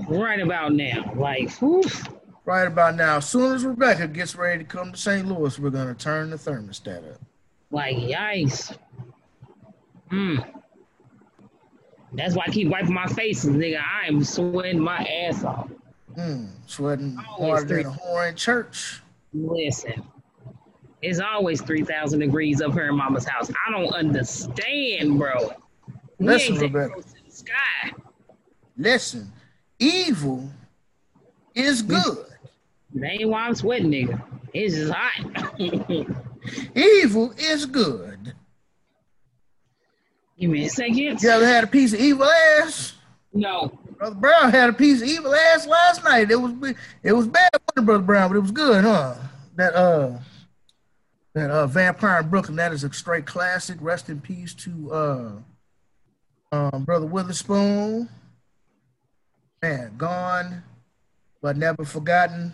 Right 0.07 0.41
about 0.41 0.73
now, 0.73 1.13
like, 1.15 1.63
oof 1.63 2.07
right 2.47 2.65
about 2.65 2.95
now. 2.95 3.17
As 3.17 3.29
soon 3.29 3.53
as 3.53 3.63
Rebecca 3.63 4.07
gets 4.07 4.35
ready 4.35 4.63
to 4.63 4.67
come 4.67 4.93
to 4.93 4.97
St. 4.97 5.27
Louis, 5.27 5.59
we're 5.59 5.69
gonna 5.69 5.93
turn 5.93 6.31
the 6.31 6.37
thermostat 6.37 7.13
up. 7.13 7.21
Like 7.69 7.97
yikes. 7.97 8.75
Hmm. 10.09 10.37
That's 12.13 12.35
why 12.35 12.45
I 12.47 12.51
keep 12.51 12.69
wiping 12.69 12.93
my 12.93 13.05
face, 13.07 13.45
nigga. 13.45 13.79
I 13.83 14.07
am 14.07 14.23
sweating 14.23 14.79
my 14.79 14.97
ass 14.97 15.43
off. 15.43 15.69
Hmm. 16.15 16.45
Sweating 16.65 17.15
harder 17.15 17.83
than 17.83 17.85
a 17.85 17.89
whore 17.91 18.29
in 18.29 18.35
church. 18.35 19.01
Listen. 19.33 20.01
It's 21.01 21.19
always 21.19 21.61
3,000 21.61 22.19
degrees 22.19 22.61
up 22.61 22.73
here 22.73 22.87
in 22.87 22.95
mama's 22.95 23.25
house. 23.25 23.51
I 23.67 23.71
don't 23.71 23.93
understand, 23.93 25.19
bro. 25.19 25.51
Listen, 26.17 26.55
Rebecca. 26.57 27.03
Sky. 27.27 27.91
Listen, 28.77 29.31
evil 29.77 30.49
is 31.53 31.83
good. 31.83 32.26
That 32.99 33.11
ain't 33.11 33.29
why 33.29 33.41
I'm 33.41 33.55
sweating, 33.55 33.91
nigga. 33.91 34.21
It's 34.53 34.75
just 34.75 34.91
hot. 34.93 35.59
evil 36.75 37.33
is 37.37 37.65
good. 37.65 38.33
Give 40.39 40.49
me 40.49 40.65
a 40.65 40.69
second. 40.69 41.21
You 41.21 41.29
ever 41.29 41.45
had 41.45 41.63
a 41.63 41.67
piece 41.67 41.93
of 41.93 41.99
evil 41.99 42.25
ass? 42.25 42.93
No. 43.33 43.77
Brother 43.97 44.15
Brown 44.15 44.51
had 44.51 44.69
a 44.69 44.73
piece 44.73 45.01
of 45.01 45.07
evil 45.07 45.33
ass 45.33 45.67
last 45.67 46.03
night. 46.03 46.31
It 46.31 46.35
was 46.35 46.75
it 47.03 47.13
was 47.13 47.27
bad 47.27 47.49
for 47.75 47.81
Brother 47.81 48.03
Brown, 48.03 48.29
but 48.29 48.37
it 48.37 48.41
was 48.41 48.51
good, 48.51 48.83
huh? 48.83 49.15
That 49.55 49.73
uh 49.73 50.19
that 51.33 51.49
uh 51.49 51.67
Vampire 51.67 52.19
in 52.19 52.29
Brooklyn, 52.29 52.57
that 52.57 52.71
is 52.71 52.83
a 52.83 52.93
straight 52.93 53.25
classic. 53.25 53.77
Rest 53.81 54.09
in 54.09 54.21
peace 54.21 54.53
to 54.55 54.91
uh 54.91 55.31
um 56.51 56.83
Brother 56.83 57.07
Witherspoon. 57.07 58.09
Man, 59.61 59.97
gone 59.97 60.63
but 61.41 61.57
never 61.57 61.85
forgotten. 61.85 62.53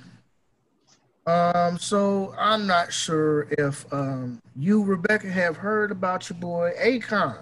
Um, 1.26 1.78
so 1.80 2.36
I'm 2.38 2.68
not 2.68 2.92
sure 2.92 3.48
if 3.52 3.92
um, 3.94 4.42
you, 4.56 4.84
Rebecca, 4.84 5.30
have 5.30 5.56
heard 5.56 5.92
about 5.92 6.30
your 6.30 6.38
boy 6.38 6.72
Akon. 6.82 7.38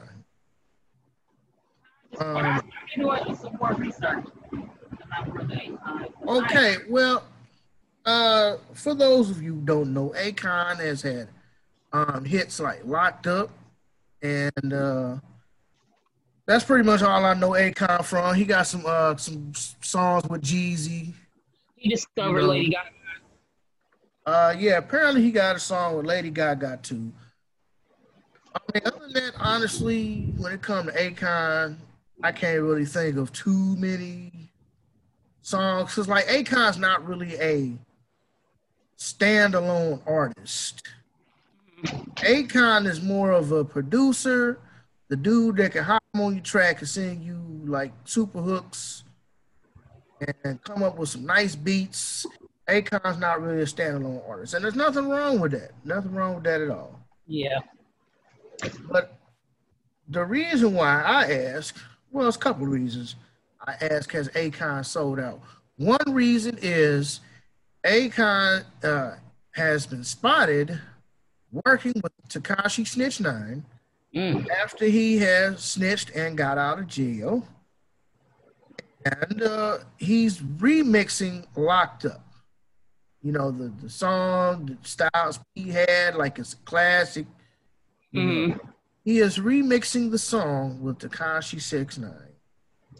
Um, 2.19 2.61
okay, 6.27 6.75
well, 6.89 7.23
uh, 8.05 8.57
for 8.73 8.93
those 8.93 9.29
of 9.29 9.41
you 9.41 9.55
who 9.55 9.61
don't 9.61 9.93
know, 9.93 10.13
Akon 10.17 10.77
has 10.77 11.01
had 11.01 11.29
um, 11.91 12.23
hits 12.25 12.59
like 12.59 12.81
Locked 12.85 13.25
Up, 13.27 13.49
and 14.21 14.73
uh, 14.73 15.15
that's 16.45 16.65
pretty 16.65 16.83
much 16.83 17.01
all 17.01 17.25
I 17.25 17.33
know 17.33 17.51
Akon 17.51 18.03
from. 18.03 18.35
He 18.35 18.45
got 18.45 18.67
some 18.67 18.83
uh, 18.85 19.15
some 19.15 19.53
songs 19.55 20.27
with 20.29 20.43
Jeezy. 20.43 21.13
He 21.77 21.89
discovered 21.89 22.41
you 22.41 22.41
know, 22.41 22.47
Lady 22.47 22.69
Gaga. 22.69 22.89
Uh, 24.25 24.53
yeah, 24.57 24.77
apparently 24.77 25.21
he 25.21 25.31
got 25.31 25.55
a 25.55 25.59
song 25.59 25.97
with 25.97 26.05
Lady 26.05 26.29
Gaga 26.29 26.79
too. 26.83 27.11
I 28.53 28.59
mean, 28.73 28.83
other 28.85 28.99
than 28.99 29.13
that, 29.13 29.33
honestly, 29.39 30.33
when 30.37 30.51
it 30.53 30.61
comes 30.61 30.91
to 30.91 30.97
Akon, 30.97 31.77
I 32.21 32.31
can't 32.31 32.61
really 32.61 32.85
think 32.85 33.17
of 33.17 33.31
too 33.33 33.75
many 33.77 34.31
songs. 35.41 35.95
Cause 35.95 36.07
like 36.07 36.25
Akon's 36.27 36.77
not 36.77 37.05
really 37.07 37.35
a 37.35 37.73
standalone 38.97 40.01
artist. 40.05 40.83
Akon 42.17 42.85
is 42.85 43.01
more 43.01 43.31
of 43.31 43.51
a 43.51 43.65
producer, 43.65 44.59
the 45.07 45.15
dude 45.15 45.57
that 45.57 45.71
can 45.71 45.83
hop 45.83 46.03
on 46.13 46.35
your 46.35 46.43
track 46.43 46.79
and 46.79 46.87
sing 46.87 47.23
you 47.23 47.41
like 47.65 47.91
super 48.05 48.39
hooks 48.39 49.03
and 50.43 50.61
come 50.63 50.83
up 50.83 50.97
with 50.97 51.09
some 51.09 51.25
nice 51.25 51.55
beats. 51.55 52.25
Akon's 52.69 53.19
not 53.19 53.41
really 53.41 53.61
a 53.61 53.65
standalone 53.65 54.27
artist, 54.27 54.53
and 54.53 54.63
there's 54.63 54.75
nothing 54.75 55.09
wrong 55.09 55.39
with 55.39 55.51
that. 55.51 55.71
Nothing 55.83 56.13
wrong 56.13 56.35
with 56.35 56.43
that 56.43 56.61
at 56.61 56.69
all. 56.69 56.99
Yeah. 57.27 57.59
But 58.89 59.17
the 60.07 60.23
reason 60.23 60.73
why 60.73 61.01
I 61.01 61.31
ask, 61.31 61.75
well, 62.11 62.27
it's 62.27 62.37
a 62.37 62.39
couple 62.39 62.65
of 62.65 62.71
reasons. 62.71 63.15
I 63.65 63.73
ask, 63.81 64.11
has 64.11 64.27
Akon 64.29 64.85
sold 64.85 65.19
out? 65.19 65.41
One 65.77 65.99
reason 66.07 66.57
is 66.61 67.21
Akon 67.85 68.63
uh, 68.83 69.15
has 69.51 69.85
been 69.85 70.03
spotted 70.03 70.79
working 71.51 71.93
with 72.03 72.13
Tekashi 72.29 72.87
Snitch 72.87 73.19
Nine 73.19 73.65
mm. 74.15 74.47
after 74.49 74.85
he 74.85 75.17
has 75.19 75.61
snitched 75.63 76.11
and 76.11 76.37
got 76.37 76.57
out 76.57 76.79
of 76.79 76.87
jail. 76.87 77.47
And 79.05 79.41
uh, 79.41 79.79
he's 79.97 80.39
remixing 80.39 81.45
Locked 81.55 82.05
Up. 82.05 82.23
You 83.23 83.31
know, 83.31 83.51
the, 83.51 83.71
the 83.81 83.89
song, 83.89 84.65
the 84.65 84.77
styles 84.87 85.39
he 85.53 85.69
had, 85.69 86.15
like 86.15 86.39
it's 86.39 86.53
a 86.53 86.57
classic. 86.57 87.27
Mm-hmm. 88.13 88.57
He 89.03 89.19
is 89.19 89.37
remixing 89.37 90.11
the 90.11 90.17
song 90.17 90.81
with 90.81 90.99
Tekashi 90.99 91.61
Six 91.61 91.97
Nine. 91.97 92.11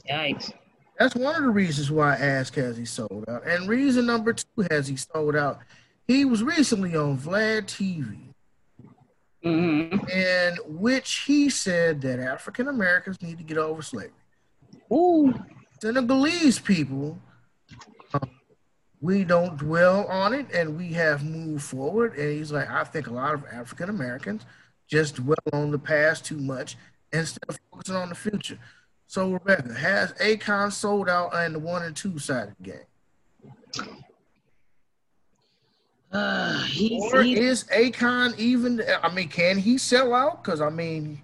Yikes. 0.09 0.53
That's 0.97 1.15
one 1.15 1.35
of 1.35 1.41
the 1.41 1.49
reasons 1.49 1.89
why 1.89 2.15
I 2.15 2.19
asked 2.19 2.55
has 2.55 2.77
he 2.77 2.85
sold 2.85 3.25
out. 3.27 3.45
And 3.47 3.67
reason 3.67 4.05
number 4.05 4.33
two 4.33 4.67
has 4.69 4.87
he 4.87 4.95
sold 4.95 5.35
out. 5.35 5.59
He 6.07 6.25
was 6.25 6.43
recently 6.43 6.95
on 6.95 7.17
Vlad 7.17 7.63
TV, 7.63 8.33
mm-hmm. 9.43 10.09
in 10.09 10.55
which 10.67 11.23
he 11.25 11.49
said 11.49 12.01
that 12.01 12.19
African 12.19 12.67
Americans 12.67 13.21
need 13.21 13.37
to 13.37 13.43
get 13.43 13.57
over 13.57 13.81
slavery. 13.81 14.11
Ooh. 14.91 15.33
Senegalese 15.81 16.59
people, 16.59 17.19
we 19.01 19.23
don't 19.23 19.57
dwell 19.57 20.05
on 20.05 20.33
it 20.33 20.45
and 20.53 20.77
we 20.77 20.93
have 20.93 21.23
moved 21.23 21.63
forward. 21.63 22.15
And 22.17 22.31
he's 22.31 22.51
like, 22.51 22.69
I 22.69 22.83
think 22.83 23.07
a 23.07 23.13
lot 23.13 23.33
of 23.33 23.43
African 23.51 23.89
Americans 23.89 24.45
just 24.87 25.15
dwell 25.15 25.37
on 25.51 25.71
the 25.71 25.79
past 25.79 26.23
too 26.23 26.37
much 26.37 26.77
instead 27.11 27.43
of 27.49 27.59
focusing 27.71 27.95
on 27.95 28.09
the 28.09 28.15
future. 28.15 28.59
So, 29.07 29.31
Rebecca, 29.31 29.73
has 29.73 30.13
Akon 30.13 30.71
sold 30.71 31.09
out 31.09 31.33
on 31.33 31.53
the 31.53 31.59
one 31.59 31.83
and 31.83 31.95
two 31.95 32.17
side 32.19 32.49
of 32.49 32.55
the 32.59 32.63
game? 32.63 34.03
Uh, 36.11 36.63
he's, 36.63 37.13
or 37.13 37.23
he's, 37.23 37.39
is 37.39 37.63
Akon 37.65 38.37
even? 38.37 38.81
I 39.01 39.13
mean, 39.13 39.27
can 39.29 39.57
he 39.57 39.77
sell 39.77 40.13
out? 40.13 40.43
Because 40.43 40.61
I 40.61 40.69
mean, 40.69 41.21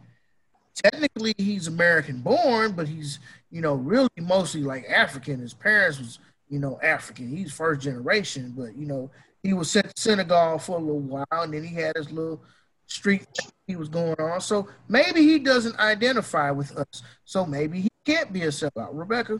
technically 0.73 1.33
he's 1.37 1.67
American 1.67 2.19
born, 2.19 2.73
but 2.73 2.87
he's 2.87 3.19
you 3.51 3.61
know 3.61 3.75
really 3.75 4.09
mostly 4.19 4.63
like 4.63 4.85
African. 4.89 5.39
His 5.39 5.53
parents 5.53 5.99
was 5.99 6.19
you 6.49 6.59
know 6.59 6.79
African. 6.81 7.35
He's 7.35 7.53
first 7.53 7.81
generation, 7.81 8.53
but 8.55 8.75
you 8.75 8.85
know 8.85 9.11
he 9.43 9.53
was 9.53 9.71
sent 9.71 9.93
to 9.95 10.01
Senegal 10.01 10.59
for 10.59 10.77
a 10.77 10.81
little 10.81 10.99
while, 10.99 11.25
and 11.31 11.53
then 11.53 11.63
he 11.63 11.75
had 11.75 11.95
his 11.95 12.11
little 12.11 12.41
street 12.87 13.25
he 13.67 13.75
was 13.75 13.89
going 13.89 14.19
on. 14.19 14.41
So 14.41 14.67
maybe 14.87 15.21
he 15.21 15.39
doesn't 15.39 15.77
identify 15.77 16.51
with 16.51 16.75
us. 16.77 17.03
So 17.25 17.45
maybe 17.45 17.81
he 17.81 17.89
can't 18.05 18.31
be 18.31 18.43
a 18.43 18.47
sellout. 18.47 18.89
Rebecca? 18.93 19.39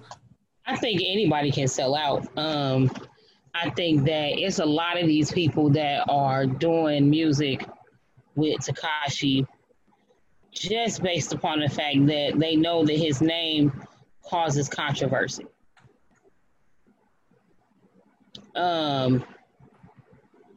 I 0.65 0.75
think 0.75 1.01
anybody 1.01 1.51
can 1.51 1.67
sell 1.67 1.95
out. 1.95 2.27
Um, 2.37 2.91
I 3.55 3.69
think 3.69 4.03
that 4.05 4.37
it's 4.37 4.59
a 4.59 4.65
lot 4.65 4.99
of 4.99 5.07
these 5.07 5.31
people 5.31 5.69
that 5.71 6.05
are 6.09 6.45
doing 6.45 7.09
music 7.09 7.65
with 8.35 8.59
Tekashi 8.59 9.47
just 10.51 11.01
based 11.01 11.33
upon 11.33 11.61
the 11.61 11.69
fact 11.69 12.05
that 12.07 12.33
they 12.37 12.55
know 12.55 12.85
that 12.85 12.97
his 12.97 13.21
name 13.21 13.71
causes 14.23 14.67
controversy. 14.67 15.45
Um, 18.57 19.23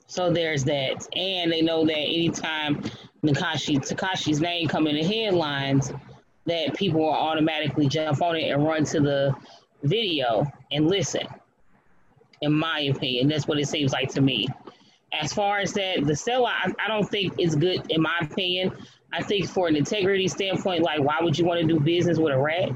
so 0.07 0.33
there's 0.33 0.65
that, 0.65 1.07
and 1.17 1.53
they 1.53 1.63
know 1.63 1.85
that 1.85 1.97
anytime 1.97 2.83
Tekashi 3.25 3.79
Tekashi's 3.79 4.41
name 4.41 4.67
come 4.67 4.87
in 4.87 4.97
the 4.97 5.05
headlines, 5.05 5.93
that 6.47 6.75
people 6.75 7.01
will 7.01 7.11
automatically 7.11 7.87
jump 7.87 8.21
on 8.23 8.35
it 8.35 8.51
and 8.51 8.65
run 8.65 8.85
to 8.85 9.01
the 9.01 9.35
video 9.83 10.51
and 10.73 10.89
listen. 10.89 11.27
In 12.41 12.53
my 12.53 12.81
opinion, 12.81 13.29
that's 13.29 13.47
what 13.47 13.61
it 13.61 13.69
seems 13.69 13.93
like 13.93 14.09
to 14.13 14.21
me. 14.21 14.49
As 15.13 15.33
far 15.33 15.59
as 15.59 15.73
that, 15.75 16.05
the 16.07 16.17
seller, 16.17 16.49
I, 16.49 16.73
I 16.85 16.89
don't 16.89 17.09
think 17.09 17.35
is 17.39 17.55
good. 17.55 17.91
In 17.91 18.01
my 18.01 18.19
opinion, 18.23 18.73
I 19.13 19.23
think 19.23 19.49
for 19.49 19.69
an 19.69 19.77
integrity 19.77 20.29
standpoint, 20.29 20.83
like 20.83 21.01
why 21.01 21.19
would 21.21 21.39
you 21.39 21.45
want 21.45 21.61
to 21.61 21.67
do 21.67 21.79
business 21.79 22.19
with 22.19 22.33
a 22.33 22.39
rat? 22.39 22.71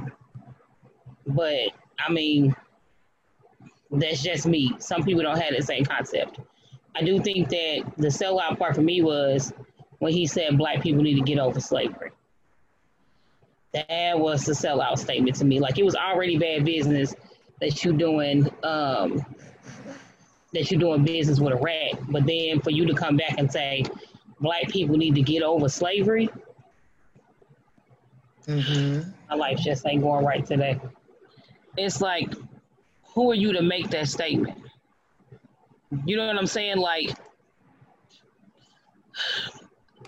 But 1.27 1.71
I 1.99 2.13
mean, 2.13 2.55
that's 3.95 4.23
just 4.23 4.47
me. 4.47 4.75
Some 4.79 5.03
people 5.03 5.23
don't 5.23 5.39
have 5.39 5.55
the 5.57 5.63
same 5.63 5.85
concept. 5.85 6.41
I 6.95 7.03
do 7.03 7.21
think 7.21 7.49
that 7.49 7.85
the 7.97 8.09
sellout 8.09 8.59
part 8.59 8.75
for 8.75 8.83
me 8.83 9.03
was 9.03 9.53
when 9.99 10.13
he 10.13 10.27
said 10.27 10.57
black 10.57 10.83
people 10.83 11.03
need 11.03 11.17
to 11.17 11.23
get 11.23 11.39
over 11.39 11.61
slavery. 11.61 12.11
That 13.73 14.19
was 14.19 14.45
the 14.45 14.53
sellout 14.53 14.99
statement 14.99 15.37
to 15.37 15.45
me. 15.45 15.59
Like 15.59 15.79
it 15.79 15.85
was 15.85 15.97
already 15.97 16.39
bad 16.39 16.65
business 16.65 17.15
that 17.61 17.85
you 17.85 17.93
doing 17.93 18.49
um, 18.63 19.25
that 20.53 20.71
you're 20.71 20.81
doing 20.81 21.05
business 21.05 21.41
with 21.41 21.53
a 21.53 21.57
rat, 21.57 21.99
but 22.09 22.25
then 22.27 22.61
for 22.61 22.71
you 22.71 22.87
to 22.87 22.95
come 22.95 23.17
back 23.17 23.39
and 23.39 23.51
say 23.51 23.85
black 24.41 24.69
people 24.69 24.97
need 24.97 25.15
to 25.17 25.23
get 25.23 25.43
over 25.43 25.69
slavery, 25.69 26.29
mm-hmm. 28.47 29.11
my 29.29 29.35
life 29.35 29.59
just 29.59 29.85
ain't 29.87 30.03
going 30.03 30.25
right 30.25 30.47
today. 30.47 30.81
It's 31.77 32.01
like, 32.01 32.33
who 33.15 33.31
are 33.31 33.35
you 33.35 33.53
to 33.53 33.63
make 33.63 33.91
that 33.91 34.09
statement? 34.09 34.59
You 36.05 36.17
know 36.17 36.27
what 36.27 36.37
I'm 36.37 36.47
saying? 36.47 36.79
Like, 36.79 37.17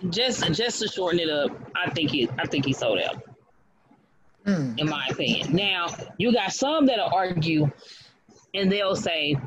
just 0.09 0.51
just 0.53 0.81
to 0.81 0.87
shorten 0.87 1.19
it 1.19 1.29
up, 1.29 1.51
I 1.75 1.89
think 1.89 2.11
he 2.11 2.29
I 2.37 2.45
think 2.45 2.65
he 2.65 2.73
sold 2.73 2.99
out. 2.99 3.23
Mm. 4.45 4.79
In 4.79 4.89
my 4.89 5.07
opinion. 5.09 5.55
Now 5.55 5.87
you 6.17 6.33
got 6.33 6.51
some 6.53 6.85
that'll 6.85 7.13
argue, 7.13 7.69
and 8.53 8.71
they'll 8.71 8.95
say, 8.95 9.37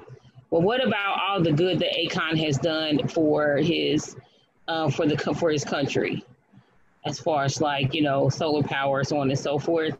"Well, 0.50 0.62
what 0.62 0.84
about 0.84 1.20
all 1.20 1.42
the 1.42 1.52
good 1.52 1.78
that 1.80 1.92
Akon 1.92 2.38
has 2.44 2.58
done 2.58 3.06
for 3.08 3.56
his 3.58 4.16
uh, 4.68 4.90
for 4.90 5.06
the 5.06 5.16
for 5.34 5.50
his 5.50 5.64
country, 5.64 6.24
as 7.04 7.18
far 7.18 7.44
as 7.44 7.60
like 7.60 7.94
you 7.94 8.02
know 8.02 8.30
solar 8.30 8.62
power, 8.62 9.04
so 9.04 9.18
on 9.18 9.30
and 9.30 9.38
so 9.38 9.58
forth." 9.58 9.96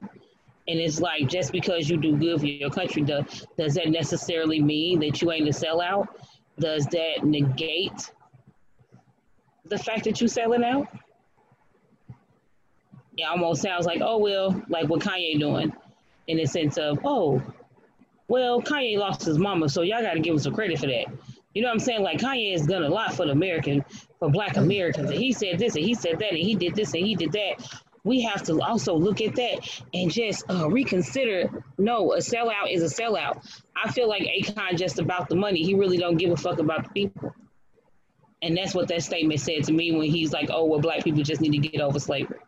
And 0.71 0.79
it's 0.79 1.01
like 1.01 1.29
just 1.29 1.51
because 1.51 1.91
you 1.91 1.97
do 1.97 2.17
good 2.17 2.39
for 2.39 2.47
your 2.47 2.71
country, 2.71 3.03
does 3.03 3.45
does 3.59 3.75
that 3.75 3.89
necessarily 3.89 4.63
mean 4.63 5.01
that 5.01 5.21
you 5.21 5.33
ain't 5.33 5.49
a 5.49 5.51
sellout? 5.51 6.07
Does 6.61 6.87
that 6.87 7.25
negate 7.25 8.13
the 9.65 9.77
fact 9.77 10.05
that 10.05 10.21
you're 10.21 10.29
selling 10.29 10.63
out? 10.63 10.87
It 13.17 13.25
almost 13.25 13.63
sounds 13.63 13.85
like, 13.85 14.01
oh 14.01 14.19
well, 14.19 14.63
like 14.69 14.89
what 14.89 15.01
Kanye 15.01 15.41
doing, 15.41 15.73
in 16.29 16.37
the 16.37 16.47
sense 16.47 16.79
of, 16.79 17.01
oh, 17.05 17.43
well, 18.29 18.63
Kanye 18.63 18.97
lost 18.97 19.25
his 19.25 19.39
mama, 19.39 19.69
so 19.69 19.83
y'all 19.83 20.03
got 20.03 20.15
to 20.15 20.21
give 20.21 20.35
him 20.35 20.39
some 20.39 20.55
credit 20.55 20.79
for 20.79 20.87
that. 20.87 21.07
You 21.53 21.63
know 21.63 21.69
what 21.69 21.75
I'm 21.75 21.81
saying? 21.81 22.03
Like 22.03 22.19
Kanye 22.19 22.53
has 22.53 22.65
done 22.65 22.85
a 22.85 22.89
lot 22.89 23.13
for 23.13 23.27
the 23.27 23.33
American, 23.33 23.85
for 24.21 24.31
Black 24.31 24.57
Americans, 24.57 25.11
and 25.11 25.19
he 25.19 25.33
said 25.33 25.59
this 25.59 25.75
and 25.75 25.85
he 25.85 25.95
said 25.95 26.21
that 26.21 26.29
and 26.29 26.39
he 26.39 26.55
did 26.55 26.77
this 26.77 26.95
and 26.95 27.05
he 27.05 27.17
did 27.17 27.33
that. 27.33 27.83
We 28.05 28.23
have 28.23 28.43
to 28.45 28.61
also 28.63 28.95
look 28.95 29.21
at 29.21 29.35
that 29.37 29.83
and 29.93 30.11
just 30.11 30.45
uh, 30.51 30.69
reconsider. 30.71 31.51
No, 31.79 32.15
a 32.15 32.19
sellout 32.19 32.71
is 32.71 32.83
a 32.83 33.03
sellout. 33.03 33.47
I 33.83 33.91
feel 33.93 34.09
like 34.09 34.23
Akon 34.23 34.77
just 34.79 34.99
about 34.99 35.29
the 35.29 35.37
money. 35.37 35.63
He 35.63 35.75
really 35.75 35.99
don't 35.99 36.17
give 36.17 36.31
a 36.31 36.37
fuck 36.37 36.59
about 36.59 36.85
the 36.85 36.91
people. 36.91 37.35
And 38.43 38.57
that's 38.57 38.75
what 38.75 38.89
that 38.89 39.03
statement 39.03 39.41
said 39.41 39.65
to 39.65 39.73
me 39.73 39.93
when 39.93 40.09
he's 40.09 40.33
like, 40.33 40.49
oh, 40.51 40.65
well, 40.65 40.81
black 40.81 41.05
people 41.05 41.23
just 41.23 41.43
need 41.43 41.53
to 41.53 41.59
get 41.59 41.83
over 41.83 41.99
slavery. 41.99 42.41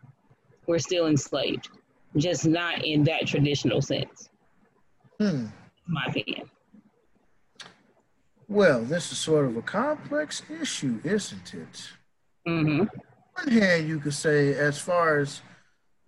We're 0.66 0.78
still 0.78 1.06
enslaved, 1.06 1.68
just 2.16 2.46
not 2.46 2.84
in 2.84 3.04
that 3.04 3.26
traditional 3.26 3.82
sense. 3.82 4.30
Hmm. 5.20 5.46
My 5.86 6.06
opinion. 6.08 6.48
Well, 8.48 8.82
this 8.82 9.12
is 9.12 9.18
sort 9.18 9.46
of 9.46 9.56
a 9.56 9.62
complex 9.62 10.42
issue, 10.48 11.00
isn't 11.04 11.54
it? 11.54 11.90
Mm-hmm. 12.46 12.84
On 13.38 13.44
one 13.44 13.52
hand, 13.52 13.88
you 13.88 13.98
could 13.98 14.14
say, 14.14 14.54
as 14.54 14.78
far 14.78 15.18
as, 15.18 15.40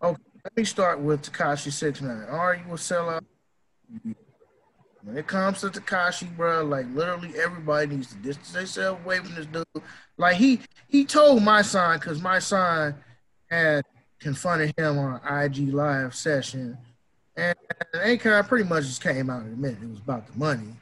okay, 0.03 0.23
let 0.45 0.57
me 0.57 0.65
start 0.65 1.01
with 1.01 1.23
Tekashi 1.23 1.73
Six 1.73 2.01
Nine. 2.01 2.25
Are 2.29 2.55
you 2.55 2.73
a 2.73 2.77
sellout? 2.77 3.25
When 5.03 5.19
it 5.19 5.27
comes 5.27 5.61
to 5.61 5.69
Tekashi, 5.69 6.35
bro, 6.35 6.65
like 6.65 6.87
literally 6.95 7.33
everybody 7.39 7.89
needs 7.89 8.09
to 8.09 8.17
distance 8.17 8.53
themselves 8.53 9.05
away 9.05 9.19
from 9.19 9.35
this 9.35 9.47
dude. 9.47 9.65
Like 10.17 10.37
he 10.37 10.61
he 10.89 11.05
told 11.05 11.43
my 11.43 11.61
son 11.61 11.99
because 11.99 12.23
my 12.23 12.39
son 12.39 12.95
had 13.51 13.85
confronted 14.19 14.73
him 14.79 14.99
on 14.99 15.21
an 15.23 15.43
IG 15.45 15.75
live 15.75 16.15
session, 16.15 16.79
and 17.37 17.55
Akon 17.95 18.49
pretty 18.49 18.69
much 18.69 18.85
just 18.85 19.03
came 19.03 19.29
out 19.29 19.43
and 19.43 19.53
admitted 19.53 19.83
it 19.83 19.91
was 19.91 19.99
about 19.99 20.27
the 20.27 20.39
money. 20.39 20.75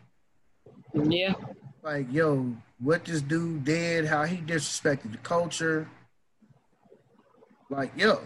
Yeah. 0.95 1.35
Like 1.83 2.07
yo, 2.13 2.55
what 2.79 3.05
this 3.05 3.23
dude 3.23 3.65
did, 3.65 4.07
how 4.07 4.23
he 4.25 4.37
disrespected 4.37 5.11
the 5.11 5.19
culture. 5.19 5.89
Like 7.73 7.91
yo, 7.97 8.21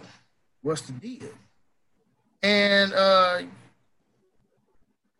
what's 0.63 0.83
the 0.83 0.93
deal? 0.93 1.29
And 2.43 2.93
uh 2.93 3.43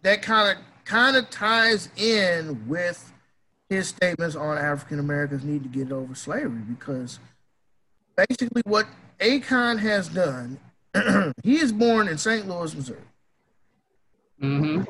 that 0.03 0.20
kind 0.20 0.59
of 0.59 0.64
kind 0.85 1.16
of 1.16 1.31
ties 1.31 1.89
in 1.97 2.66
with 2.66 3.12
his 3.68 3.87
statements 3.87 4.35
on 4.35 4.59
African 4.59 4.99
Americans 4.99 5.45
need 5.45 5.62
to 5.62 5.68
get 5.68 5.93
over 5.93 6.16
slavery 6.16 6.62
because 6.68 7.20
basically 8.16 8.62
what 8.64 8.87
Akon 9.20 9.79
has 9.79 10.09
done, 10.09 10.59
he 11.45 11.59
is 11.59 11.70
born 11.70 12.09
in 12.09 12.18
St. 12.18 12.49
Louis, 12.49 12.74
Missouri. 12.74 12.99
Mm-hmm. 14.43 14.83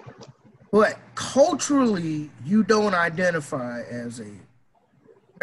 But 0.73 0.99
culturally, 1.15 2.31
you 2.45 2.63
don't 2.63 2.95
identify 2.95 3.83
as 3.83 4.21
a 4.21 4.31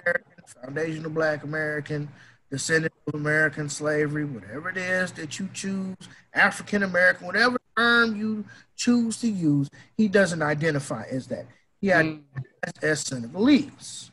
American, 0.01 0.43
foundational 0.63 1.11
Black 1.11 1.43
American. 1.43 2.09
Descendant 2.53 2.93
of 3.07 3.15
American 3.15 3.67
slavery, 3.67 4.25
whatever 4.25 4.69
it 4.69 4.77
is 4.77 5.11
that 5.13 5.39
you 5.39 5.49
choose, 5.53 5.97
African 6.35 6.83
American, 6.83 7.25
whatever 7.25 7.57
term 7.75 8.15
you 8.15 8.45
choose 8.75 9.17
to 9.21 9.27
use, 9.27 9.71
he 9.97 10.07
doesn't 10.07 10.43
identify 10.43 11.03
as 11.09 11.25
that. 11.27 11.47
He 11.81 11.87
mm. 11.87 11.95
identifies 11.95 12.83
as 12.83 12.99
Senegalese, 12.99 14.11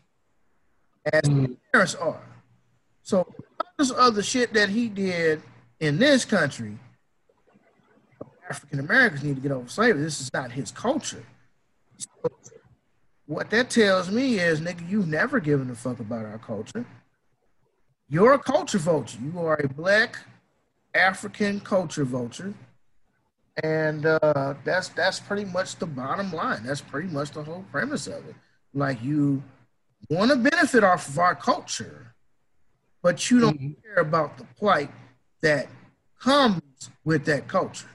as 1.12 1.20
mm. 1.20 1.54
parents 1.70 1.94
are. 1.96 2.22
So, 3.02 3.30
all 3.78 4.08
of 4.08 4.14
the 4.14 4.22
shit 4.22 4.54
that 4.54 4.70
he 4.70 4.88
did 4.88 5.42
in 5.78 5.98
this 5.98 6.24
country, 6.24 6.78
African 8.48 8.80
Americans 8.80 9.22
need 9.22 9.36
to 9.36 9.42
get 9.42 9.52
over 9.52 9.68
slavery. 9.68 10.02
This 10.02 10.18
is 10.18 10.32
not 10.32 10.50
his 10.50 10.70
culture. 10.70 11.24
So 11.98 12.30
what 13.26 13.50
that 13.50 13.68
tells 13.68 14.10
me 14.10 14.38
is, 14.38 14.62
nigga, 14.62 14.88
you've 14.88 15.08
never 15.08 15.40
given 15.40 15.68
a 15.68 15.74
fuck 15.74 16.00
about 16.00 16.24
our 16.24 16.38
culture. 16.38 16.86
You're 18.12 18.32
a 18.32 18.38
culture 18.40 18.78
vulture. 18.78 19.18
You 19.22 19.38
are 19.38 19.54
a 19.54 19.68
black 19.68 20.18
African 20.94 21.60
culture 21.60 22.04
vulture. 22.04 22.52
And 23.62 24.04
uh, 24.04 24.54
that's 24.64 24.88
that's 24.88 25.20
pretty 25.20 25.44
much 25.44 25.76
the 25.76 25.86
bottom 25.86 26.32
line. 26.32 26.64
That's 26.64 26.80
pretty 26.80 27.08
much 27.08 27.30
the 27.30 27.44
whole 27.44 27.64
premise 27.70 28.08
of 28.08 28.28
it. 28.28 28.34
Like 28.74 29.00
you 29.02 29.42
want 30.08 30.32
to 30.32 30.36
benefit 30.36 30.82
off 30.82 31.08
of 31.08 31.18
our 31.18 31.36
culture, 31.36 32.14
but 33.00 33.30
you 33.30 33.40
don't 33.40 33.60
mm-hmm. 33.60 33.80
care 33.82 34.02
about 34.02 34.38
the 34.38 34.44
plight 34.58 34.90
that 35.42 35.68
comes 36.18 36.90
with 37.04 37.24
that 37.26 37.46
culture. 37.46 37.90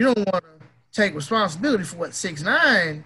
You 0.00 0.06
don't 0.06 0.32
want 0.32 0.44
to 0.44 0.66
take 0.92 1.14
responsibility 1.14 1.84
for 1.84 1.96
what 1.96 2.14
six 2.14 2.42
nine 2.42 3.04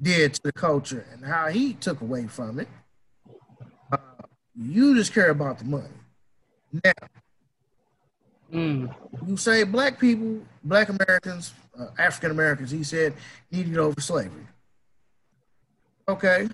did 0.00 0.34
to 0.34 0.42
the 0.44 0.52
culture 0.52 1.06
and 1.12 1.24
how 1.24 1.48
he 1.48 1.74
took 1.74 2.00
away 2.00 2.26
from 2.26 2.58
it. 2.58 2.68
You 4.54 4.94
just 4.94 5.14
care 5.14 5.30
about 5.30 5.58
the 5.58 5.64
money. 5.64 5.88
Now, 6.84 6.92
mm. 8.52 8.94
you 9.26 9.36
say 9.36 9.64
black 9.64 9.98
people, 9.98 10.40
black 10.64 10.88
Americans, 10.88 11.54
uh, 11.78 11.86
African 11.98 12.30
Americans, 12.30 12.70
he 12.70 12.84
said, 12.84 13.14
need 13.50 13.64
to 13.64 13.70
get 13.70 13.78
over 13.78 14.00
slavery. 14.00 14.46
Okay. 16.08 16.48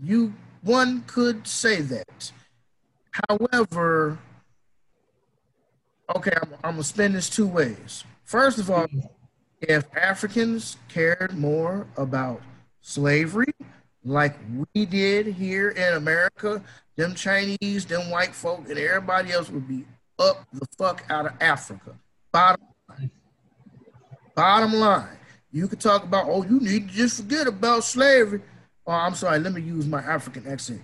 You, 0.00 0.34
one 0.62 1.02
could 1.06 1.46
say 1.46 1.80
that. 1.82 2.32
However, 3.28 4.18
okay, 6.14 6.32
I'm, 6.42 6.52
I'm 6.64 6.72
going 6.72 6.76
to 6.76 6.84
spin 6.84 7.12
this 7.12 7.28
two 7.30 7.46
ways. 7.46 8.04
First 8.24 8.58
of 8.58 8.70
all, 8.70 8.86
if 9.60 9.84
Africans 9.96 10.76
cared 10.88 11.36
more 11.36 11.86
about 11.96 12.42
slavery, 12.80 13.52
like 14.04 14.36
we 14.74 14.86
did 14.86 15.26
here 15.26 15.70
in 15.70 15.94
America, 15.94 16.62
them 16.96 17.14
Chinese, 17.14 17.86
them 17.86 18.10
white 18.10 18.34
folk, 18.34 18.68
and 18.68 18.78
everybody 18.78 19.32
else 19.32 19.50
would 19.50 19.68
be 19.68 19.84
up 20.18 20.46
the 20.52 20.66
fuck 20.76 21.04
out 21.10 21.26
of 21.26 21.32
Africa. 21.40 21.94
Bottom 22.32 22.66
line. 22.88 23.10
Bottom 24.34 24.72
line. 24.74 25.18
You 25.52 25.68
could 25.68 25.80
talk 25.80 26.04
about, 26.04 26.26
oh, 26.28 26.44
you 26.44 26.60
need 26.60 26.88
to 26.88 26.94
just 26.94 27.22
forget 27.22 27.46
about 27.46 27.84
slavery. 27.84 28.42
Oh, 28.86 28.92
I'm 28.92 29.14
sorry, 29.14 29.38
let 29.38 29.52
me 29.52 29.62
use 29.62 29.86
my 29.86 30.00
African 30.00 30.46
accent. 30.46 30.82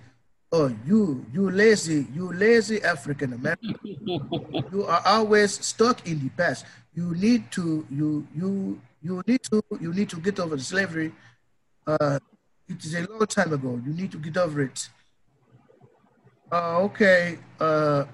Oh, 0.51 0.73
you, 0.85 1.25
you 1.33 1.49
lazy, 1.51 2.07
you 2.13 2.31
lazy 2.33 2.81
African 2.83 3.33
American. 3.33 3.75
you 3.83 4.85
are 4.87 5.01
always 5.05 5.65
stuck 5.65 6.07
in 6.07 6.23
the 6.23 6.29
past 6.29 6.65
you 6.95 7.13
need 7.15 7.51
to 7.51 7.85
you 7.91 8.25
you 8.33 8.81
you 9.03 9.21
need 9.27 9.43
to 9.43 9.61
you 9.79 9.93
need 9.93 10.09
to 10.09 10.17
get 10.17 10.39
over 10.39 10.57
slavery. 10.57 11.11
Uh, 11.85 12.19
it 12.67 12.83
is 12.83 12.95
a 12.95 13.07
long 13.09 13.25
time 13.27 13.53
ago. 13.53 13.79
You 13.85 13.93
need 13.93 14.11
to 14.11 14.17
get 14.17 14.37
over 14.37 14.63
it. 14.63 14.89
Uh, 16.51 16.79
okay. 16.81 17.37
Uh, 17.59 18.05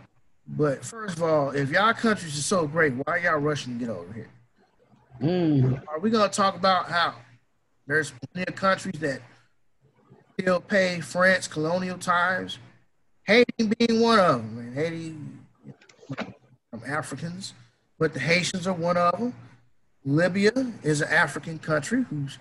but 0.47 0.83
first 0.83 1.17
of 1.17 1.23
all, 1.23 1.51
if 1.51 1.69
y'all 1.69 1.93
countries 1.93 2.37
are 2.37 2.41
so 2.41 2.67
great, 2.67 2.93
why 2.93 3.03
are 3.13 3.19
y'all 3.19 3.37
rushing 3.39 3.77
to 3.77 3.85
get 3.85 3.93
over 3.93 4.11
here? 4.13 4.29
Mm. 5.21 5.81
Are 5.87 5.99
we 5.99 6.09
gonna 6.09 6.29
talk 6.29 6.55
about 6.55 6.89
how 6.89 7.15
there's 7.85 8.11
plenty 8.11 8.47
of 8.47 8.55
countries 8.55 8.99
that 8.99 9.21
still 10.39 10.59
pay 10.59 10.99
France 10.99 11.47
colonial 11.47 11.97
times? 11.97 12.57
Haiti 13.25 13.71
being 13.77 14.01
one 14.01 14.19
of 14.19 14.37
them, 14.37 14.57
and 14.57 14.73
Haiti 14.73 15.15
from 16.71 16.81
Africans 16.85 17.53
but 18.01 18.15
the 18.15 18.19
Haitians 18.19 18.65
are 18.65 18.73
one 18.73 18.97
of 18.97 19.11
them. 19.19 19.31
Libya 20.03 20.51
is 20.81 21.01
an 21.01 21.09
African 21.09 21.59
country 21.59 22.03
who's 22.09 22.39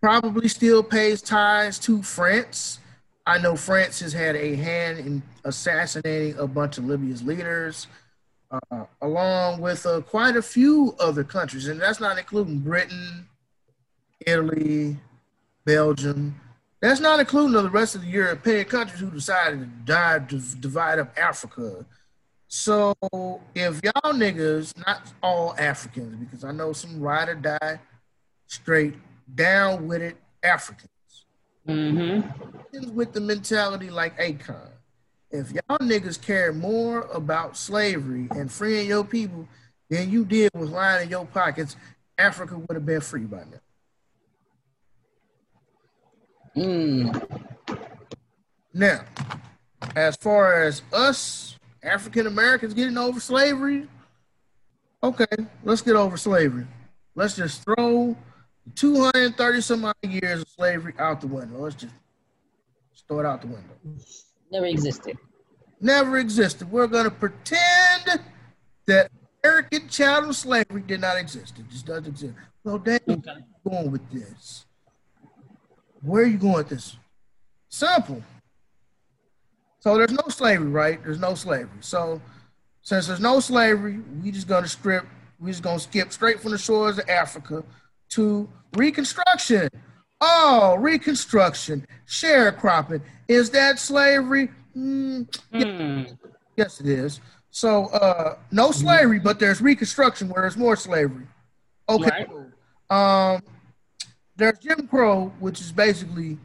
probably 0.00 0.48
still 0.48 0.82
pays 0.82 1.22
ties 1.22 1.78
to 1.80 2.02
France. 2.02 2.78
I 3.26 3.38
know 3.38 3.56
France 3.56 4.00
has 4.00 4.12
had 4.12 4.34
a 4.34 4.54
hand 4.54 4.98
in 4.98 5.22
assassinating 5.44 6.38
a 6.38 6.46
bunch 6.46 6.78
of 6.78 6.84
Libya's 6.84 7.22
leaders, 7.22 7.86
uh, 8.50 8.84
along 9.02 9.60
with 9.60 9.84
uh, 9.86 10.00
quite 10.00 10.36
a 10.36 10.42
few 10.42 10.94
other 10.98 11.22
countries, 11.22 11.68
and 11.68 11.80
that's 11.80 12.00
not 12.00 12.18
including 12.18 12.58
Britain, 12.58 13.26
Italy, 14.26 14.96
Belgium. 15.64 16.40
That's 16.80 17.00
not 17.00 17.20
including 17.20 17.52
the 17.52 17.68
rest 17.68 17.94
of 17.94 18.00
the 18.00 18.08
European 18.08 18.64
countries 18.64 19.00
who 19.00 19.10
decided 19.10 19.60
to 19.60 19.66
die, 19.84 20.18
to 20.18 20.38
divide 20.56 20.98
up 20.98 21.16
Africa 21.18 21.84
so 22.52 22.96
if 23.54 23.80
y'all 23.84 24.12
niggas, 24.12 24.76
not 24.84 25.02
all 25.22 25.54
Africans, 25.56 26.16
because 26.16 26.42
I 26.42 26.50
know 26.50 26.72
some 26.72 27.00
ride 27.00 27.28
or 27.28 27.36
die, 27.36 27.78
straight 28.48 28.94
down 29.34 29.86
with 29.86 30.02
it 30.02 30.16
Africans. 30.42 30.88
Mm-hmm. 31.68 32.94
With 32.94 33.12
the 33.12 33.20
mentality 33.20 33.90
like 33.90 34.18
Akon. 34.18 34.70
If 35.30 35.52
y'all 35.52 35.78
niggas 35.78 36.20
care 36.20 36.52
more 36.52 37.02
about 37.12 37.56
slavery 37.56 38.26
and 38.32 38.50
freeing 38.50 38.88
your 38.88 39.04
people 39.04 39.46
than 39.88 40.10
you 40.10 40.24
did 40.24 40.50
with 40.54 40.70
lying 40.70 41.04
in 41.04 41.10
your 41.10 41.26
pockets, 41.26 41.76
Africa 42.18 42.58
would 42.58 42.74
have 42.74 42.86
been 42.86 43.00
free 43.00 43.24
by 43.24 43.44
now. 43.44 43.60
Mm. 46.56 47.78
Now, 48.74 49.04
as 49.94 50.16
far 50.16 50.62
as 50.62 50.82
us 50.92 51.56
African 51.82 52.26
Americans 52.26 52.74
getting 52.74 52.98
over 52.98 53.20
slavery. 53.20 53.88
Okay, 55.02 55.26
let's 55.64 55.80
get 55.80 55.96
over 55.96 56.16
slavery. 56.16 56.66
Let's 57.14 57.36
just 57.36 57.64
throw 57.64 58.16
230 58.74 59.60
some 59.60 59.84
odd 59.84 59.94
years 60.02 60.42
of 60.42 60.48
slavery 60.48 60.94
out 60.98 61.20
the 61.20 61.26
window. 61.26 61.58
Let's 61.58 61.76
just 61.76 61.92
throw 63.08 63.20
it 63.20 63.26
out 63.26 63.40
the 63.40 63.48
window. 63.48 63.74
Never 64.52 64.66
existed. 64.66 65.18
Never 65.80 66.18
existed. 66.18 66.70
We're 66.70 66.86
going 66.86 67.04
to 67.04 67.10
pretend 67.10 68.20
that 68.86 69.10
American 69.42 69.88
chattel 69.88 70.32
slavery 70.32 70.82
did 70.82 71.00
not 71.00 71.16
exist. 71.16 71.58
It 71.58 71.68
just 71.68 71.86
doesn't 71.86 72.06
exist. 72.06 72.34
Well, 72.64 72.78
Dan, 72.78 73.00
okay. 73.08 73.20
where 73.24 73.34
are 73.34 73.38
you 73.38 73.70
going 73.70 73.90
with 73.90 74.10
this? 74.10 74.66
Where 76.02 76.22
are 76.22 76.26
you 76.26 76.38
going 76.38 76.54
with 76.54 76.68
this? 76.68 76.96
Simple. 77.68 78.22
So 79.80 79.96
there's 79.96 80.12
no 80.12 80.28
slavery, 80.28 80.68
right? 80.68 81.02
There's 81.02 81.18
no 81.18 81.34
slavery. 81.34 81.78
So 81.80 82.20
since 82.82 83.06
there's 83.06 83.20
no 83.20 83.40
slavery, 83.40 84.00
we 84.22 84.30
just 84.30 84.46
gonna 84.46 84.68
strip, 84.68 85.06
we 85.38 85.50
just 85.50 85.62
gonna 85.62 85.78
skip 85.78 86.12
straight 86.12 86.40
from 86.40 86.52
the 86.52 86.58
shores 86.58 86.98
of 86.98 87.08
Africa 87.08 87.64
to 88.10 88.48
Reconstruction. 88.76 89.68
Oh, 90.20 90.76
Reconstruction, 90.78 91.86
sharecropping. 92.06 93.02
Is 93.28 93.50
that 93.50 93.78
slavery? 93.78 94.50
Mm, 94.76 95.26
mm. 95.52 96.18
Yes, 96.56 96.80
it 96.80 96.86
is. 96.86 97.20
So 97.50 97.86
uh, 97.86 98.36
no 98.50 98.68
mm-hmm. 98.68 98.72
slavery, 98.72 99.18
but 99.18 99.38
there's 99.38 99.60
Reconstruction 99.60 100.28
where 100.28 100.42
there's 100.42 100.56
more 100.56 100.76
slavery. 100.76 101.26
Okay. 101.88 102.26
Right. 102.90 103.34
Um, 103.34 103.42
there's 104.36 104.58
Jim 104.58 104.86
Crow, 104.88 105.32
which 105.40 105.60
is 105.60 105.72
basically 105.72 106.38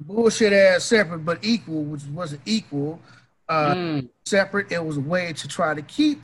bullshit 0.00 0.52
ass 0.52 0.84
separate 0.84 1.24
but 1.24 1.44
equal, 1.44 1.82
which 1.84 2.02
wasn't 2.04 2.40
equal. 2.46 3.00
Uh, 3.48 3.74
mm. 3.74 4.08
Separate, 4.24 4.70
it 4.70 4.84
was 4.84 4.96
a 4.96 5.00
way 5.00 5.32
to 5.32 5.48
try 5.48 5.74
to 5.74 5.82
keep 5.82 6.22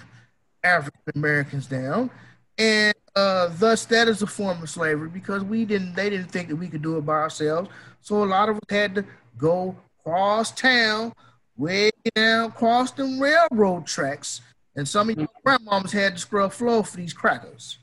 African 0.62 1.12
Americans 1.14 1.66
down, 1.66 2.10
and 2.58 2.94
uh, 3.16 3.50
thus 3.58 3.84
that 3.86 4.08
is 4.08 4.22
a 4.22 4.26
form 4.26 4.62
of 4.62 4.70
slavery 4.70 5.08
because 5.08 5.42
we 5.44 5.64
didn't, 5.64 5.94
they 5.94 6.10
didn't 6.10 6.30
think 6.30 6.48
that 6.48 6.56
we 6.56 6.68
could 6.68 6.82
do 6.82 6.96
it 6.98 7.06
by 7.06 7.14
ourselves. 7.14 7.68
So 8.00 8.22
a 8.22 8.26
lot 8.26 8.48
of 8.48 8.56
us 8.56 8.62
had 8.68 8.94
to 8.96 9.04
go 9.38 9.76
cross 10.02 10.52
town, 10.52 11.12
way 11.56 11.90
down, 12.14 12.52
cross 12.52 12.90
them 12.90 13.20
railroad 13.20 13.86
tracks, 13.86 14.40
and 14.76 14.86
some 14.86 15.10
of 15.10 15.18
your 15.18 15.28
grandmamas 15.44 15.92
had 15.92 16.14
to 16.14 16.20
scrub 16.20 16.52
floor 16.52 16.84
for 16.84 16.96
these 16.96 17.12
crackers. 17.12 17.78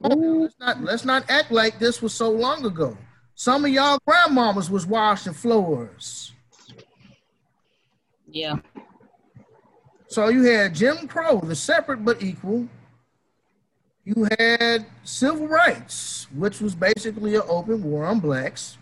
let's 0.00 0.54
not 0.58 0.82
let's 0.82 1.04
not 1.04 1.24
act 1.30 1.50
like 1.50 1.78
this 1.78 2.02
was 2.02 2.14
so 2.14 2.30
long 2.30 2.64
ago. 2.64 2.96
Some 3.34 3.64
of 3.64 3.70
y'all 3.70 3.98
grandmamas 4.08 4.70
was 4.70 4.86
washing 4.86 5.34
floors. 5.34 6.32
Yeah. 8.26 8.56
So 10.08 10.28
you 10.28 10.42
had 10.42 10.74
Jim 10.74 11.08
Crow, 11.08 11.40
the 11.40 11.54
separate 11.54 12.04
but 12.04 12.22
equal. 12.22 12.68
You 14.04 14.26
had 14.38 14.86
civil 15.04 15.46
rights, 15.46 16.26
which 16.34 16.60
was 16.60 16.74
basically 16.74 17.36
an 17.36 17.42
open 17.48 17.82
war 17.82 18.04
on 18.04 18.18
blacks. 18.18 18.78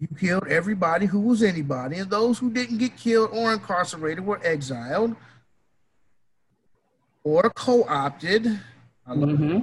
You 0.00 0.08
killed 0.18 0.48
everybody 0.48 1.06
who 1.06 1.20
was 1.20 1.42
anybody, 1.42 1.98
and 1.98 2.10
those 2.10 2.38
who 2.38 2.50
didn't 2.50 2.78
get 2.78 2.96
killed 2.96 3.30
or 3.32 3.52
incarcerated 3.52 4.24
were 4.24 4.40
exiled 4.42 5.14
or 7.22 7.42
co-opted. 7.50 8.60
I, 9.06 9.14
mm-hmm. 9.14 9.58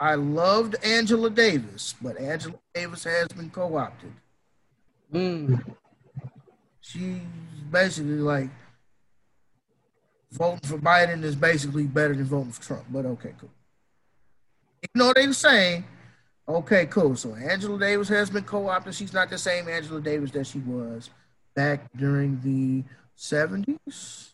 I 0.00 0.14
loved 0.14 0.76
Angela 0.82 1.30
Davis, 1.30 1.94
but 2.00 2.18
Angela 2.18 2.58
Davis 2.74 3.04
has 3.04 3.28
been 3.28 3.50
co-opted. 3.50 4.12
Mm. 5.12 5.62
She's 6.80 7.20
basically 7.70 8.18
like 8.18 8.50
voting 10.32 10.68
for 10.68 10.78
Biden 10.78 11.22
is 11.22 11.36
basically 11.36 11.84
better 11.84 12.14
than 12.14 12.24
voting 12.24 12.52
for 12.52 12.62
Trump. 12.62 12.84
But 12.90 13.06
okay, 13.06 13.34
cool. 13.40 13.50
You 14.84 15.00
know 15.00 15.12
they 15.14 15.26
the 15.26 15.34
same. 15.34 15.84
Okay, 16.46 16.86
cool. 16.86 17.16
So 17.16 17.34
Angela 17.34 17.78
Davis 17.78 18.08
has 18.08 18.28
been 18.28 18.44
co-opted. 18.44 18.94
She's 18.94 19.14
not 19.14 19.30
the 19.30 19.38
same 19.38 19.66
Angela 19.66 20.00
Davis 20.00 20.30
that 20.32 20.46
she 20.46 20.58
was 20.58 21.08
back 21.54 21.90
during 21.96 22.38
the 22.42 22.84
70s. 23.16 24.32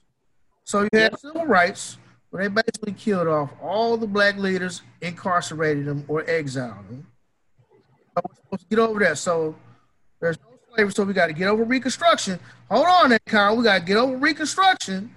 So 0.65 0.83
you 0.83 0.89
had 0.93 1.19
civil 1.19 1.47
rights 1.47 1.99
where 2.31 2.43
they 2.43 2.49
basically 2.49 2.93
killed 2.93 3.29
off 3.29 3.53
all 3.63 3.97
the 3.97 4.07
black 4.07 4.37
leaders, 4.37 4.83
incarcerated 5.01 5.87
them, 5.87 6.05
or 6.09 6.29
exiled 6.29 6.89
them. 6.89 7.07
So 8.17 8.23
we're 8.29 8.35
supposed 8.35 8.63
to 8.63 8.69
get 8.69 8.79
over 8.81 9.01
that. 9.01 9.19
So 9.19 9.55
there's 10.21 10.39
no 10.39 10.59
slavery, 10.75 10.93
so 10.93 11.05
we 11.05 11.13
got 11.13 11.29
to 11.29 11.33
get 11.33 11.49
over 11.49 11.63
Reconstruction. 11.63 12.41
Hold 12.69 12.87
on, 12.87 13.11
that 13.11 13.25
Con. 13.25 13.57
We 13.57 13.65
got 13.65 13.79
to 13.79 13.85
get 13.85 13.97
over 13.97 14.17
Reconstruction. 14.17 15.15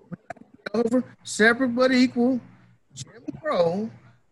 We 0.00 0.16
got 0.16 0.36
to 0.36 0.84
get 0.84 0.92
over 0.92 1.04
separate 1.22 1.68
but 1.68 1.92
equal 1.92 2.40
Jim 2.92 3.22
Crow. 3.40 3.88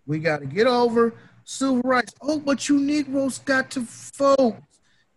We 0.06 0.18
got 0.18 0.40
to 0.40 0.46
get 0.46 0.66
over 0.66 1.14
civil 1.44 1.80
rights. 1.82 2.14
Oh, 2.20 2.38
but 2.38 2.68
you 2.68 2.78
Negroes 2.78 3.38
got 3.38 3.70
to 3.72 3.80
vote. 3.80 4.56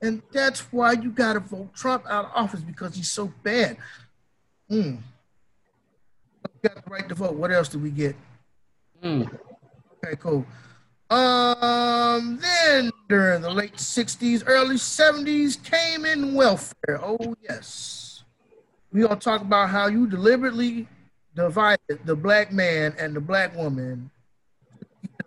And 0.02 0.22
that's 0.32 0.72
why 0.72 0.94
you 0.94 1.10
got 1.12 1.34
to 1.34 1.40
vote 1.40 1.74
Trump 1.74 2.06
out 2.08 2.26
of 2.26 2.32
office 2.36 2.62
because 2.62 2.96
he's 2.96 3.12
so 3.12 3.32
bad. 3.44 3.78
Mm. 4.70 5.00
We 6.44 6.70
got 6.70 6.84
the 6.84 6.90
right 6.90 7.08
to 7.10 7.16
vote. 7.16 7.36
What 7.36 7.52
else 7.52 7.70
do 7.70 7.80
we 7.80 7.92
get? 7.92 8.16
Mm. 9.04 9.32
Okay, 10.04 10.16
cool. 10.20 10.46
Um, 11.10 12.40
then 12.40 12.92
during 13.08 13.42
the 13.42 13.50
late 13.50 13.76
60s, 13.76 14.44
early 14.46 14.76
70s 14.76 15.64
came 15.64 16.06
in 16.06 16.34
welfare. 16.34 17.00
Oh, 17.02 17.36
yes. 17.42 18.24
We're 18.92 19.08
going 19.08 19.20
to 19.20 19.24
talk 19.24 19.42
about 19.42 19.70
how 19.70 19.88
you 19.88 20.08
deliberately 20.08 20.88
divided 21.36 22.00
the 22.06 22.16
black 22.16 22.52
man 22.52 22.96
and 22.98 23.16
the 23.16 23.22
black 23.22 23.56
woman 23.56 24.10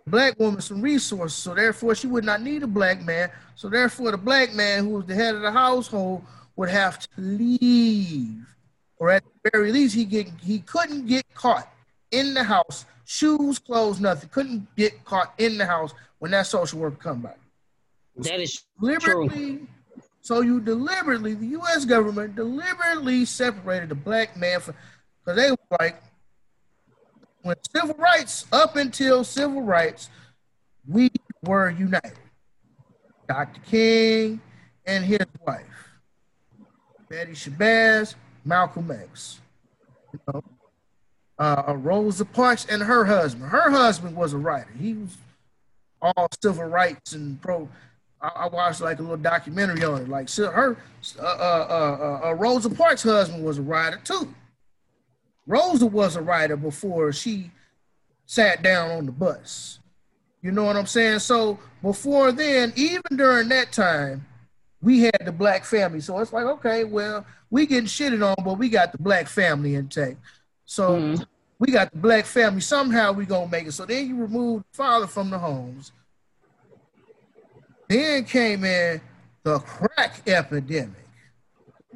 black 0.07 0.39
woman 0.39 0.61
some 0.61 0.81
resources, 0.81 1.37
so 1.37 1.53
therefore 1.53 1.95
she 1.95 2.07
would 2.07 2.23
not 2.23 2.41
need 2.41 2.63
a 2.63 2.67
black 2.67 3.01
man. 3.03 3.29
So 3.55 3.69
therefore, 3.69 4.11
the 4.11 4.17
black 4.17 4.53
man 4.53 4.85
who 4.85 4.91
was 4.91 5.05
the 5.05 5.15
head 5.15 5.35
of 5.35 5.41
the 5.41 5.51
household 5.51 6.23
would 6.55 6.69
have 6.69 6.99
to 6.99 7.07
leave, 7.17 8.45
or 8.97 9.09
at 9.11 9.23
the 9.43 9.49
very 9.51 9.71
least, 9.71 9.95
he 9.95 10.05
get 10.05 10.29
he 10.41 10.59
couldn't 10.59 11.07
get 11.07 11.25
caught 11.33 11.71
in 12.11 12.33
the 12.33 12.43
house, 12.43 12.85
shoes, 13.05 13.59
clothes, 13.59 13.99
nothing. 13.99 14.29
Couldn't 14.29 14.67
get 14.75 15.03
caught 15.05 15.33
in 15.37 15.57
the 15.57 15.65
house 15.65 15.93
when 16.19 16.31
that 16.31 16.47
social 16.47 16.79
worker 16.79 16.97
come 16.97 17.21
by. 17.21 17.33
That 18.17 18.39
is 18.39 18.63
deliberately. 18.79 19.57
True. 19.57 19.67
So 20.21 20.41
you 20.41 20.59
deliberately, 20.59 21.33
the 21.33 21.47
U.S. 21.47 21.85
government 21.85 22.35
deliberately 22.35 23.25
separated 23.25 23.89
the 23.89 23.95
black 23.95 24.37
man 24.37 24.59
from, 24.59 24.75
because 25.19 25.41
they 25.41 25.51
were 25.51 25.77
like, 25.79 26.01
when 27.41 27.55
civil 27.75 27.95
rights, 27.95 28.45
up 28.51 28.75
until 28.75 29.23
civil 29.23 29.61
rights, 29.61 30.09
we 30.87 31.11
were 31.43 31.69
united. 31.69 32.17
Dr. 33.27 33.61
King 33.61 34.41
and 34.85 35.05
his 35.05 35.25
wife, 35.45 35.63
Betty 37.09 37.33
Shabazz, 37.33 38.15
Malcolm 38.43 38.89
X, 38.91 39.39
you 40.13 40.19
know, 40.27 40.43
uh, 41.37 41.75
Rosa 41.77 42.25
Parks 42.25 42.65
and 42.69 42.81
her 42.81 43.05
husband. 43.05 43.49
Her 43.49 43.69
husband 43.69 44.15
was 44.15 44.33
a 44.33 44.37
writer. 44.37 44.71
He 44.77 44.93
was 44.93 45.17
all 46.01 46.27
civil 46.41 46.65
rights 46.65 47.13
and 47.13 47.41
pro. 47.41 47.69
I, 48.21 48.47
watched 48.47 48.81
like 48.81 48.99
a 48.99 49.01
little 49.01 49.15
documentary 49.15 49.81
on 49.85 50.01
it. 50.01 50.09
Like 50.09 50.29
her, 50.29 50.75
uh, 51.17 51.23
uh, 51.23 51.23
uh, 51.23 52.27
uh 52.27 52.33
Rosa 52.33 52.69
Parks' 52.69 53.03
husband 53.03 53.45
was 53.45 53.59
a 53.59 53.61
writer 53.61 54.01
too. 54.03 54.33
Rosa 55.49 55.87
was 55.87 56.15
a 56.15 56.21
writer 56.21 56.55
before 56.55 57.11
she 57.11 57.49
sat 58.27 58.61
down 58.61 58.91
on 58.91 59.05
the 59.07 59.11
bus. 59.11 59.79
You 60.43 60.51
know 60.51 60.63
what 60.63 60.77
I'm 60.77 60.85
saying? 60.85 61.19
So 61.19 61.57
before 61.81 62.31
then, 62.31 62.71
even 62.75 63.01
during 63.15 63.49
that 63.49 63.71
time, 63.71 64.27
we 64.79 64.99
had 64.99 65.21
the 65.25 65.31
black 65.31 65.65
family. 65.65 66.01
So 66.01 66.19
it's 66.19 66.31
like, 66.31 66.45
okay, 66.45 66.83
well, 66.83 67.25
we 67.49 67.65
getting 67.65 67.87
shitted 67.87 68.23
on, 68.23 68.35
but 68.45 68.59
we 68.59 68.69
got 68.69 68.91
the 68.91 68.99
black 68.99 69.27
family 69.27 69.73
intact. 69.73 70.17
So 70.65 70.91
mm-hmm. 70.91 71.23
we 71.57 71.71
got 71.71 71.91
the 71.91 71.97
black 71.97 72.25
family. 72.25 72.61
Somehow 72.61 73.11
we 73.11 73.25
gonna 73.25 73.49
make 73.49 73.65
it. 73.65 73.71
So 73.71 73.87
then 73.87 74.07
you 74.07 74.17
remove 74.17 74.63
the 74.71 74.77
father 74.77 75.07
from 75.07 75.31
the 75.31 75.39
homes. 75.39 75.91
Then 77.87 78.23
came 78.23 78.63
in 78.63 79.01
the 79.41 79.57
crack 79.57 80.21
epidemic. 80.27 81.07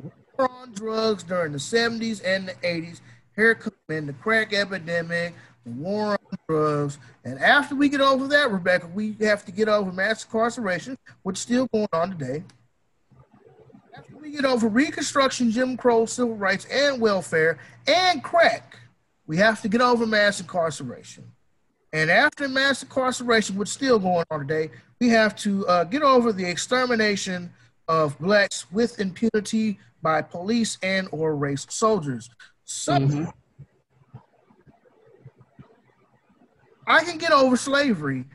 We 0.02 0.10
were 0.40 0.50
on 0.50 0.74
drugs 0.74 1.22
during 1.22 1.52
the 1.52 1.60
70s 1.60 2.20
and 2.26 2.48
the 2.48 2.54
80s 2.54 3.00
here 3.36 3.56
coming 3.56 4.06
the 4.06 4.14
crack 4.14 4.54
epidemic, 4.54 5.34
the 5.66 5.72
war 5.72 6.12
on 6.12 6.38
drugs. 6.48 6.98
And 7.24 7.40
after 7.40 7.76
we 7.76 7.90
get 7.90 8.02
over 8.02 8.28
that, 8.28 8.52
Rebecca, 8.52 8.88
we 8.88 9.14
have 9.22 9.46
to 9.46 9.52
get 9.52 9.68
over 9.68 9.92
mass 9.92 10.24
incarceration, 10.24 10.98
which 11.24 11.38
is 11.38 11.42
still 11.42 11.68
going 11.74 11.88
on 11.94 12.12
today. 12.12 12.44
After 13.96 14.18
we 14.18 14.32
get 14.32 14.46
over 14.46 14.68
Reconstruction, 14.68 15.52
Jim 15.52 15.78
Crow, 15.78 16.06
civil 16.06 16.36
rights, 16.36 16.66
and 16.66 17.00
welfare, 17.00 17.60
and 17.88 18.24
crack, 18.24 18.80
we 19.28 19.38
have 19.38 19.62
to 19.62 19.70
get 19.70 19.82
over 19.82 20.06
mass 20.06 20.40
incarceration. 20.40 21.32
And 21.94 22.10
after 22.10 22.48
mass 22.48 22.82
incarceration, 22.82 23.56
which 23.56 23.70
is 23.70 23.74
still 23.74 24.00
going 24.00 24.26
on 24.32 24.40
today, 24.40 24.72
we 25.00 25.10
have 25.10 25.36
to 25.38 25.68
uh, 25.68 25.84
get 25.84 26.02
over 26.02 26.34
the 26.34 26.46
extermination 26.46 27.52
of 27.88 28.18
blacks 28.20 28.72
with 28.72 29.00
impunity 29.00 29.80
by 30.02 30.22
police 30.22 30.78
and 30.82 31.08
or 31.12 31.36
race 31.36 31.66
soldiers. 31.70 32.30
So 32.66 32.94
mm-hmm. 32.94 33.26
I 36.88 37.04
can 37.04 37.18
get 37.18 37.32
over 37.32 37.58
slavery 37.58 38.26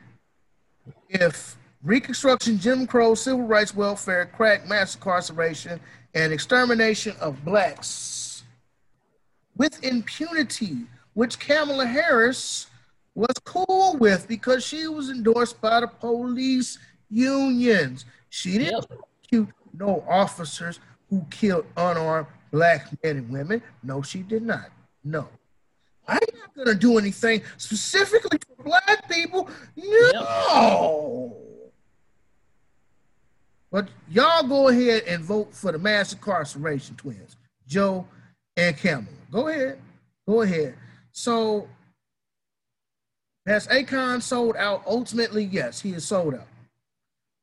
if 1.09 1.57
Reconstruction, 1.83 2.59
Jim 2.59 2.85
Crow, 2.85 3.15
civil 3.15 3.43
rights, 3.43 3.75
welfare, 3.75 4.25
crack, 4.25 4.67
mass 4.67 4.95
incarceration, 4.95 5.79
and 6.13 6.33
extermination 6.33 7.15
of 7.21 7.43
blacks 7.45 8.43
with 9.55 9.83
impunity, 9.83 10.77
which 11.13 11.39
Kamala 11.39 11.85
Harris 11.85 12.67
was 13.15 13.35
cool 13.43 13.97
with 13.97 14.27
because 14.27 14.65
she 14.65 14.87
was 14.87 15.09
endorsed 15.09 15.59
by 15.61 15.81
the 15.81 15.87
police 15.87 16.79
unions. 17.09 18.05
She 18.29 18.57
didn't 18.57 18.85
yep. 19.31 19.47
no 19.73 20.03
officers 20.07 20.79
who 21.09 21.25
killed 21.29 21.65
unarmed 21.75 22.27
black 22.51 22.87
men 23.03 23.17
and 23.17 23.29
women? 23.29 23.61
No, 23.83 24.01
she 24.01 24.19
did 24.19 24.43
not. 24.43 24.69
No. 25.03 25.27
I'm 26.07 26.19
not 26.39 26.55
going 26.55 26.67
to 26.67 26.75
do 26.75 26.97
anything 26.97 27.41
specifically 27.57 28.39
for 28.55 28.63
black 28.63 29.09
people. 29.09 29.49
No. 29.75 31.35
But 33.71 33.87
y'all 34.09 34.47
go 34.47 34.69
ahead 34.69 35.03
and 35.07 35.23
vote 35.23 35.53
for 35.53 35.71
the 35.71 35.77
mass 35.77 36.11
incarceration 36.11 36.95
twins, 36.95 37.37
Joe 37.67 38.07
and 38.57 38.75
Kamala. 38.75 39.05
Go 39.31 39.47
ahead. 39.47 39.79
Go 40.27 40.41
ahead. 40.41 40.75
So, 41.11 41.67
has 43.45 43.67
Akon 43.67 44.21
sold 44.21 44.55
out? 44.55 44.83
Ultimately, 44.87 45.43
yes, 45.43 45.79
he 45.79 45.91
is 45.91 46.05
sold 46.05 46.33
out. 46.33 46.47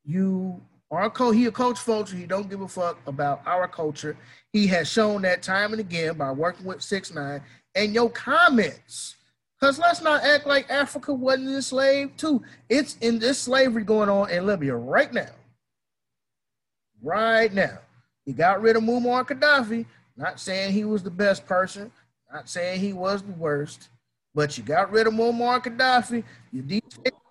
You 0.03 0.61
our 0.91 1.09
co 1.09 1.31
he 1.31 1.45
a 1.45 1.51
coach 1.51 1.79
vulture. 1.79 2.15
He 2.15 2.25
don't 2.25 2.49
give 2.49 2.61
a 2.61 2.67
fuck 2.67 2.97
about 3.07 3.41
our 3.45 3.67
culture. 3.67 4.17
He 4.53 4.67
has 4.67 4.89
shown 4.89 5.21
that 5.23 5.43
time 5.43 5.73
and 5.73 5.79
again 5.79 6.17
by 6.17 6.31
working 6.31 6.65
with 6.65 6.81
six 6.81 7.13
nine 7.13 7.41
and 7.75 7.93
your 7.93 8.09
comments. 8.09 9.15
Cause 9.59 9.79
let's 9.79 10.01
not 10.01 10.23
act 10.23 10.45
like 10.45 10.69
Africa 10.69 11.13
wasn't 11.13 11.49
enslaved 11.49 12.17
too. 12.17 12.43
It's 12.69 12.95
in 13.01 13.19
this 13.19 13.39
slavery 13.39 13.83
going 13.83 14.07
on 14.07 14.29
in 14.29 14.45
Libya 14.45 14.75
right 14.75 15.11
now. 15.11 15.31
Right 17.01 17.51
now. 17.51 17.79
He 18.25 18.33
got 18.33 18.61
rid 18.61 18.75
of 18.75 18.83
Muammar 18.83 19.25
Gaddafi. 19.25 19.85
Not 20.15 20.39
saying 20.39 20.73
he 20.73 20.83
was 20.83 21.03
the 21.03 21.11
best 21.11 21.45
person, 21.45 21.91
not 22.31 22.49
saying 22.49 22.79
he 22.79 22.91
was 22.91 23.21
the 23.21 23.33
worst, 23.33 23.89
but 24.33 24.57
you 24.57 24.63
got 24.63 24.91
rid 24.91 25.07
of 25.07 25.13
Muammar 25.13 25.63
Gaddafi. 25.63 26.23
You 26.51 26.61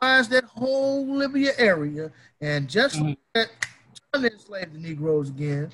destabilized 0.06 0.28
that 0.30 0.44
whole 0.44 1.06
Libya 1.06 1.52
area 1.58 2.10
and 2.40 2.68
just 2.68 2.96
mm-hmm. 2.96 3.12
that, 3.34 3.48
trying 4.12 4.24
to 4.24 4.32
enslave 4.32 4.72
the 4.72 4.78
Negroes 4.78 5.28
again. 5.28 5.70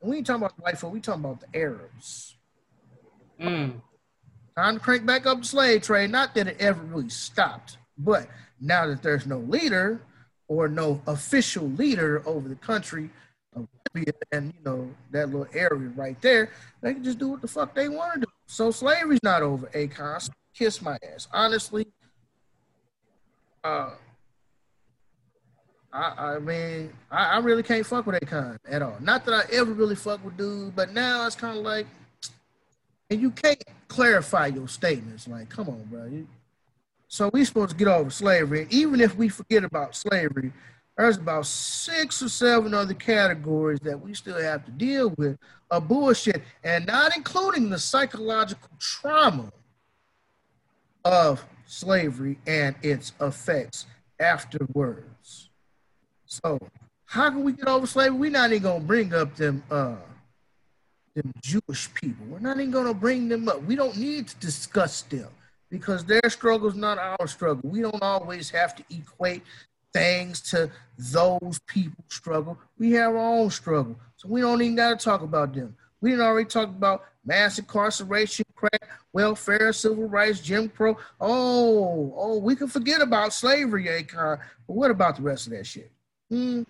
And 0.00 0.10
we 0.10 0.18
ain't 0.18 0.26
talking 0.26 0.42
about 0.42 0.56
the 0.56 0.62
white 0.62 0.78
folk, 0.78 0.92
we 0.92 1.00
talking 1.00 1.24
about 1.24 1.40
the 1.40 1.58
Arabs. 1.58 2.36
Mm. 3.40 3.80
Time 4.56 4.74
to 4.74 4.80
crank 4.80 5.06
back 5.06 5.26
up 5.26 5.40
the 5.40 5.44
slave 5.44 5.82
trade. 5.82 6.10
Not 6.10 6.34
that 6.34 6.46
it 6.46 6.56
ever 6.60 6.82
really 6.82 7.08
stopped, 7.08 7.78
but 7.96 8.28
now 8.60 8.86
that 8.86 9.02
there's 9.02 9.26
no 9.26 9.38
leader 9.38 10.02
or 10.48 10.68
no 10.68 11.00
official 11.06 11.68
leader 11.70 12.22
over 12.26 12.48
the 12.48 12.56
country, 12.56 13.10
of 13.54 13.68
Libya 13.94 14.12
and 14.32 14.52
you 14.54 14.64
know 14.64 14.88
that 15.10 15.28
little 15.30 15.46
area 15.54 15.90
right 15.94 16.20
there, 16.20 16.50
they 16.80 16.94
can 16.94 17.04
just 17.04 17.18
do 17.18 17.28
what 17.28 17.40
the 17.40 17.48
fuck 17.48 17.74
they 17.74 17.88
want 17.88 18.14
to 18.14 18.20
do. 18.20 18.26
So 18.46 18.70
slavery's 18.70 19.22
not 19.22 19.42
over. 19.42 19.66
Akon, 19.68 20.28
kiss 20.54 20.82
my 20.82 20.98
ass. 21.14 21.28
Honestly, 21.32 21.86
uh, 23.64 23.90
I, 25.92 26.14
I 26.16 26.38
mean, 26.38 26.92
I, 27.10 27.24
I, 27.24 27.38
really 27.38 27.62
can't 27.62 27.84
fuck 27.84 28.06
with 28.06 28.18
Akon 28.20 28.58
at 28.68 28.80
all. 28.80 28.96
Not 29.00 29.24
that 29.26 29.34
I 29.34 29.54
ever 29.54 29.72
really 29.72 29.94
fuck 29.94 30.24
with 30.24 30.36
dude, 30.36 30.74
but 30.74 30.92
now 30.92 31.26
it's 31.26 31.36
kind 31.36 31.58
of 31.58 31.62
like, 31.62 31.86
and 33.10 33.20
you 33.20 33.30
can't 33.30 33.62
clarify 33.88 34.46
your 34.46 34.68
statements. 34.68 35.28
Like, 35.28 35.50
come 35.50 35.68
on, 35.68 35.84
bro. 35.90 36.06
You, 36.06 36.26
so 37.08 37.28
we 37.32 37.44
supposed 37.44 37.70
to 37.72 37.76
get 37.76 37.88
over 37.88 38.08
slavery, 38.08 38.66
even 38.70 39.00
if 39.00 39.14
we 39.16 39.28
forget 39.28 39.64
about 39.64 39.94
slavery, 39.94 40.50
there's 40.96 41.18
about 41.18 41.46
six 41.46 42.22
or 42.22 42.28
seven 42.30 42.72
other 42.72 42.94
categories 42.94 43.80
that 43.80 44.00
we 44.00 44.14
still 44.14 44.40
have 44.40 44.64
to 44.64 44.70
deal 44.70 45.10
with 45.18 45.38
of 45.70 45.88
bullshit, 45.88 46.42
and 46.64 46.86
not 46.86 47.16
including 47.16 47.70
the 47.70 47.78
psychological 47.78 48.68
trauma 48.78 49.52
of 51.04 51.44
slavery 51.72 52.38
and 52.46 52.76
its 52.82 53.12
effects 53.20 53.86
afterwards. 54.20 55.48
So, 56.26 56.58
how 57.06 57.30
can 57.30 57.44
we 57.44 57.52
get 57.52 57.66
over 57.66 57.86
slavery? 57.86 58.18
We're 58.18 58.30
not 58.30 58.50
even 58.52 58.62
gonna 58.62 58.84
bring 58.84 59.14
up 59.14 59.34
them 59.36 59.62
uh 59.70 59.96
them 61.14 61.32
Jewish 61.42 61.92
people. 61.94 62.26
We're 62.26 62.40
not 62.40 62.58
even 62.58 62.70
gonna 62.70 62.94
bring 62.94 63.28
them 63.28 63.48
up. 63.48 63.62
We 63.64 63.74
don't 63.74 63.96
need 63.96 64.28
to 64.28 64.36
discuss 64.36 65.02
them 65.02 65.28
because 65.70 66.04
their 66.04 66.28
struggle 66.28 66.68
is 66.68 66.74
not 66.74 66.98
our 66.98 67.26
struggle. 67.26 67.68
We 67.68 67.80
don't 67.80 68.02
always 68.02 68.50
have 68.50 68.74
to 68.76 68.84
equate 68.90 69.42
things 69.92 70.40
to 70.50 70.70
those 70.98 71.58
people 71.66 72.04
struggle. 72.08 72.58
We 72.78 72.92
have 72.92 73.14
our 73.14 73.18
own 73.18 73.50
struggle. 73.50 73.96
So 74.16 74.28
we 74.28 74.40
don't 74.40 74.60
even 74.62 74.76
got 74.76 74.98
to 74.98 75.04
talk 75.04 75.22
about 75.22 75.54
them. 75.54 75.76
We 76.00 76.10
didn't 76.10 76.24
already 76.24 76.48
talk 76.48 76.68
about 76.68 77.04
mass 77.24 77.58
incarceration, 77.58 78.44
crack, 78.54 78.88
welfare, 79.12 79.72
civil 79.72 80.08
rights, 80.08 80.40
Jim 80.40 80.68
Crow. 80.68 80.96
Oh, 81.20 82.12
oh, 82.16 82.38
we 82.38 82.56
can 82.56 82.68
forget 82.68 83.00
about 83.00 83.32
slavery, 83.32 83.84
Akon. 83.84 84.38
But 84.66 84.74
what 84.74 84.90
about 84.90 85.16
the 85.16 85.22
rest 85.22 85.46
of 85.46 85.52
that 85.52 85.66
shit? 85.66 85.90
Hmm? 86.30 86.62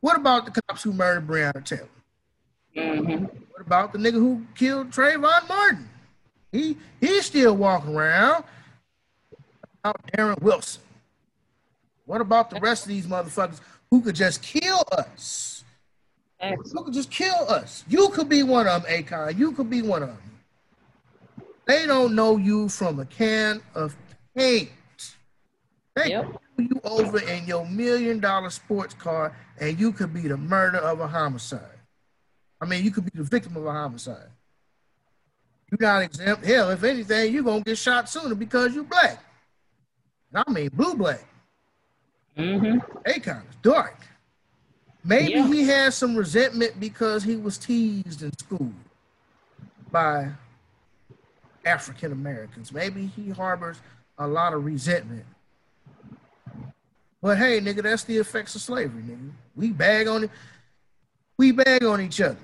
What 0.00 0.16
about 0.16 0.46
the 0.46 0.62
cops 0.62 0.82
who 0.82 0.92
murdered 0.92 1.26
Breonna 1.26 1.64
Taylor? 1.64 1.88
Mm-hmm. 2.76 3.24
What 3.24 3.60
about 3.60 3.92
the 3.92 3.98
nigga 3.98 4.14
who 4.14 4.46
killed 4.54 4.90
Trayvon 4.90 5.48
Martin? 5.48 5.88
He 6.52 6.76
he's 7.00 7.26
still 7.26 7.56
walking 7.56 7.94
around. 7.94 8.44
About 9.82 10.06
Darren 10.12 10.40
Wilson. 10.42 10.82
What 12.04 12.20
about 12.20 12.50
the 12.50 12.60
rest 12.60 12.84
of 12.84 12.88
these 12.88 13.06
motherfuckers 13.06 13.60
who 13.90 14.02
could 14.02 14.14
just 14.14 14.42
kill 14.42 14.82
us? 14.92 15.49
Who 16.42 16.84
could 16.84 16.94
just 16.94 17.10
kill 17.10 17.48
us? 17.48 17.84
You 17.88 18.08
could 18.08 18.28
be 18.28 18.42
one 18.42 18.66
of 18.66 18.82
them, 18.82 18.90
Akon. 18.90 19.36
You 19.38 19.52
could 19.52 19.68
be 19.68 19.82
one 19.82 20.02
of 20.02 20.08
them. 20.08 20.30
They 21.66 21.86
don't 21.86 22.14
know 22.14 22.36
you 22.36 22.68
from 22.68 22.98
a 22.98 23.04
can 23.04 23.62
of 23.74 23.94
paint. 24.34 24.70
They 25.94 26.10
yep. 26.10 26.40
you 26.56 26.80
over 26.82 27.20
in 27.20 27.46
your 27.46 27.66
million 27.66 28.20
dollar 28.20 28.50
sports 28.50 28.94
car, 28.94 29.36
and 29.58 29.78
you 29.78 29.92
could 29.92 30.14
be 30.14 30.22
the 30.22 30.36
murder 30.36 30.78
of 30.78 31.00
a 31.00 31.06
homicide. 31.06 31.78
I 32.60 32.66
mean, 32.66 32.84
you 32.84 32.90
could 32.90 33.04
be 33.04 33.12
the 33.14 33.22
victim 33.22 33.56
of 33.56 33.66
a 33.66 33.72
homicide. 33.72 34.30
You're 35.70 35.88
not 35.88 36.02
exempt. 36.02 36.44
Hell, 36.44 36.70
if 36.70 36.82
anything, 36.82 37.32
you're 37.32 37.42
gonna 37.42 37.62
get 37.62 37.78
shot 37.78 38.08
sooner 38.08 38.34
because 38.34 38.74
you're 38.74 38.84
black. 38.84 39.22
I 40.34 40.50
mean, 40.50 40.70
blue 40.72 40.94
black. 40.94 41.24
Mm-hmm. 42.36 42.78
Akon 43.08 43.48
is 43.48 43.56
dark. 43.62 43.96
Maybe 45.02 45.32
yeah. 45.32 45.46
he 45.46 45.62
has 45.64 45.94
some 45.94 46.14
resentment 46.14 46.78
because 46.78 47.22
he 47.22 47.36
was 47.36 47.56
teased 47.56 48.22
in 48.22 48.36
school 48.38 48.72
by 49.90 50.30
African 51.64 52.12
Americans. 52.12 52.72
Maybe 52.72 53.06
he 53.06 53.30
harbors 53.30 53.78
a 54.18 54.26
lot 54.26 54.52
of 54.52 54.64
resentment. 54.64 55.24
But 57.22 57.38
hey, 57.38 57.60
nigga, 57.60 57.82
that's 57.82 58.04
the 58.04 58.16
effects 58.16 58.54
of 58.54 58.62
slavery, 58.62 59.02
nigga. 59.02 59.30
We 59.54 59.70
bag 59.70 60.08
on 60.08 60.24
it. 60.24 60.30
We 61.36 61.52
bag 61.52 61.84
on 61.84 62.00
each 62.00 62.20
other. 62.20 62.36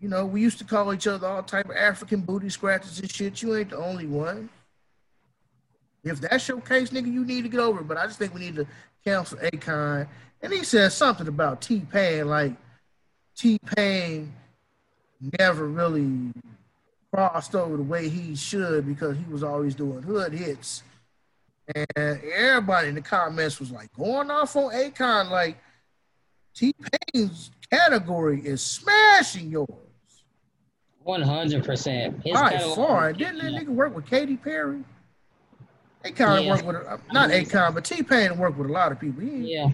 You 0.00 0.08
know, 0.08 0.26
we 0.26 0.40
used 0.40 0.58
to 0.58 0.64
call 0.64 0.94
each 0.94 1.06
other 1.06 1.26
all 1.26 1.42
type 1.42 1.68
of 1.68 1.76
African 1.76 2.20
booty 2.20 2.48
scratches 2.50 3.00
and 3.00 3.10
shit. 3.10 3.42
You 3.42 3.56
ain't 3.56 3.70
the 3.70 3.78
only 3.78 4.06
one. 4.06 4.48
If 6.04 6.20
that's 6.20 6.46
your 6.46 6.60
case, 6.60 6.90
nigga, 6.90 7.12
you 7.12 7.24
need 7.24 7.42
to 7.42 7.48
get 7.48 7.60
over 7.60 7.80
it. 7.80 7.88
But 7.88 7.96
I 7.96 8.06
just 8.06 8.18
think 8.18 8.32
we 8.32 8.40
need 8.40 8.56
to 8.56 8.66
cancel 9.04 9.38
Akon. 9.38 10.06
And 10.42 10.52
he 10.52 10.64
said 10.64 10.92
something 10.92 11.28
about 11.28 11.60
T 11.60 11.82
Pain, 11.90 12.28
like 12.28 12.52
T 13.36 13.58
Pain 13.76 14.32
never 15.38 15.66
really 15.66 16.32
crossed 17.12 17.54
over 17.54 17.76
the 17.76 17.82
way 17.82 18.08
he 18.08 18.36
should 18.36 18.86
because 18.86 19.16
he 19.16 19.24
was 19.32 19.42
always 19.42 19.74
doing 19.74 20.02
hood 20.02 20.32
hits. 20.32 20.82
And 21.74 22.20
everybody 22.34 22.88
in 22.88 22.94
the 22.94 23.02
comments 23.02 23.60
was 23.60 23.70
like 23.70 23.92
going 23.94 24.30
off 24.30 24.56
on 24.56 24.72
Akon, 24.72 25.30
like 25.30 25.58
T 26.54 26.74
Pain's 27.12 27.50
category 27.70 28.40
is 28.40 28.62
smashing 28.62 29.50
yours. 29.50 29.68
One 31.02 31.22
hundred 31.22 31.64
percent. 31.64 32.22
By 32.24 32.58
far, 32.74 33.12
didn't 33.12 33.38
that 33.38 33.52
nigga 33.52 33.68
work 33.68 33.94
with 33.94 34.06
Katy 34.06 34.36
Perry? 34.36 34.84
Akon 36.04 36.44
yeah. 36.44 36.50
worked 36.50 36.64
with 36.64 37.12
not 37.12 37.30
Akon, 37.30 37.74
but 37.74 37.84
T 37.84 38.02
Pain 38.02 38.38
worked 38.38 38.56
with 38.56 38.70
a 38.70 38.72
lot 38.72 38.92
of 38.92 39.00
people. 39.00 39.22
Yeah. 39.22 39.70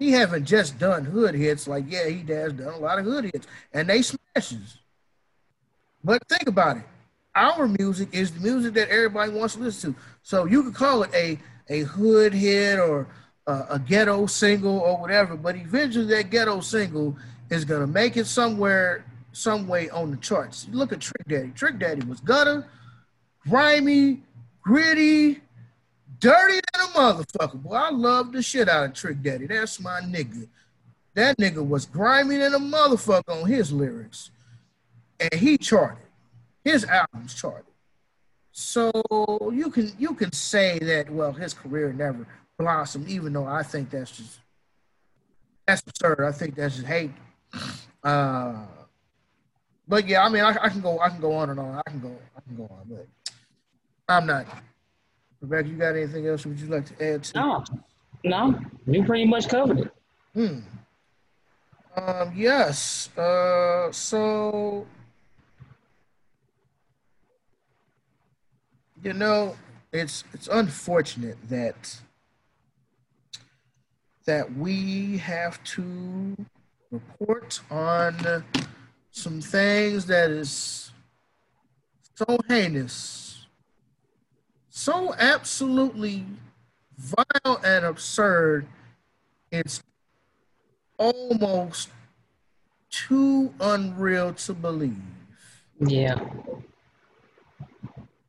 He 0.00 0.12
haven't 0.12 0.46
just 0.46 0.78
done 0.78 1.04
hood 1.04 1.34
hits 1.34 1.68
like 1.68 1.84
yeah 1.86 2.08
he 2.08 2.24
has 2.32 2.54
done 2.54 2.72
a 2.72 2.78
lot 2.78 2.98
of 2.98 3.04
hood 3.04 3.24
hits 3.26 3.46
and 3.74 3.86
they 3.86 4.00
smashes. 4.00 4.78
But 6.02 6.26
think 6.26 6.48
about 6.48 6.78
it, 6.78 6.84
our 7.34 7.68
music 7.68 8.08
is 8.12 8.32
the 8.32 8.40
music 8.40 8.72
that 8.74 8.88
everybody 8.88 9.30
wants 9.30 9.56
to 9.56 9.60
listen 9.60 9.92
to. 9.92 10.00
So 10.22 10.46
you 10.46 10.62
could 10.62 10.74
call 10.74 11.02
it 11.02 11.10
a 11.14 11.38
a 11.68 11.80
hood 11.80 12.32
hit 12.32 12.78
or 12.78 13.08
a, 13.46 13.66
a 13.72 13.78
ghetto 13.78 14.24
single 14.24 14.78
or 14.78 14.96
whatever, 14.96 15.36
but 15.36 15.54
eventually 15.54 16.06
that 16.06 16.30
ghetto 16.30 16.60
single 16.60 17.14
is 17.50 17.66
gonna 17.66 17.86
make 17.86 18.16
it 18.16 18.26
somewhere, 18.26 19.04
some 19.32 19.68
way 19.68 19.90
on 19.90 20.10
the 20.10 20.16
charts. 20.16 20.66
Look 20.72 20.94
at 20.94 21.00
Trick 21.00 21.28
Daddy. 21.28 21.50
Trick 21.54 21.78
Daddy 21.78 22.06
was 22.06 22.20
gutter, 22.20 22.66
grimy, 23.46 24.22
gritty, 24.62 25.42
dirty 26.20 26.60
than 26.72 26.82
a 26.82 26.88
motherfucker. 26.88 27.62
Boy, 27.62 27.74
I 27.74 27.90
love 27.90 28.32
the 28.32 28.42
shit 28.42 28.68
out 28.68 28.84
of 28.84 28.94
Trick 28.94 29.22
Daddy. 29.22 29.46
That's 29.46 29.80
my 29.80 30.00
nigga. 30.00 30.46
That 31.14 31.38
nigga 31.38 31.66
was 31.66 31.86
grimy 31.86 32.36
than 32.36 32.54
a 32.54 32.58
motherfucker 32.58 33.42
on 33.42 33.48
his 33.48 33.72
lyrics. 33.72 34.30
And 35.18 35.34
he 35.34 35.58
charted. 35.58 36.06
His 36.64 36.84
albums 36.84 37.34
charted. 37.34 37.64
So 38.52 38.92
you 39.54 39.70
can 39.70 39.92
you 39.98 40.14
can 40.14 40.32
say 40.32 40.78
that 40.80 41.10
well 41.10 41.32
his 41.32 41.54
career 41.54 41.92
never 41.92 42.26
blossomed, 42.58 43.08
even 43.08 43.32
though 43.32 43.46
I 43.46 43.62
think 43.62 43.90
that's 43.90 44.10
just 44.10 44.40
that's 45.66 45.82
absurd. 45.86 46.24
I 46.26 46.32
think 46.32 46.54
that's 46.56 46.76
just 46.76 46.86
hate. 46.86 47.12
Uh, 48.02 48.64
but 49.86 50.06
yeah, 50.06 50.24
I 50.24 50.28
mean 50.28 50.42
I, 50.42 50.56
I 50.60 50.68
can 50.68 50.80
go 50.80 50.98
I 51.00 51.08
can 51.08 51.20
go 51.20 51.32
on 51.32 51.50
and 51.50 51.60
on. 51.60 51.82
I 51.86 51.90
can 51.90 52.00
go 52.00 52.16
I 52.36 52.40
can 52.40 52.56
go 52.56 52.64
on, 52.64 52.86
but 52.88 53.06
I'm 54.08 54.26
not 54.26 54.46
Rebecca, 55.40 55.68
you 55.68 55.76
got 55.76 55.96
anything 55.96 56.26
else 56.26 56.44
would 56.44 56.58
you 56.58 56.68
like 56.68 56.86
to 56.86 57.14
add 57.14 57.24
to? 57.24 57.38
No, 57.38 57.64
no, 58.24 58.60
you 58.86 59.04
pretty 59.04 59.26
much 59.26 59.48
covered 59.48 59.80
it. 59.80 59.92
Hmm. 60.34 60.58
Um, 61.96 62.32
yes. 62.36 63.08
Uh, 63.16 63.90
so, 63.90 64.86
you 69.02 69.12
know, 69.12 69.56
it's 69.92 70.24
it's 70.32 70.48
unfortunate 70.48 71.38
that 71.48 72.00
that 74.26 74.54
we 74.54 75.18
have 75.18 75.62
to 75.64 76.36
report 76.90 77.60
on 77.70 78.44
some 79.10 79.40
things 79.40 80.06
that 80.06 80.30
is 80.30 80.92
so 82.14 82.38
heinous 82.46 83.29
so 84.80 85.14
absolutely 85.18 86.24
vile 86.96 87.60
and 87.62 87.84
absurd, 87.84 88.66
it's 89.52 89.82
almost 90.96 91.90
too 92.90 93.52
unreal 93.60 94.32
to 94.32 94.54
believe. 94.54 94.96
Yeah. 95.80 96.18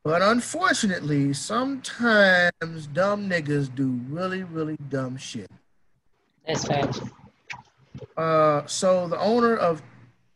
But 0.04 0.20
unfortunately, 0.20 1.32
sometimes 1.32 2.86
dumb 2.92 3.30
niggas 3.30 3.74
do 3.74 3.98
really, 4.10 4.42
really 4.42 4.76
dumb 4.90 5.16
shit. 5.16 5.50
That's 6.46 6.66
fact. 6.66 7.00
Uh, 8.14 8.66
so 8.66 9.08
the 9.08 9.18
owner 9.18 9.56
of 9.56 9.80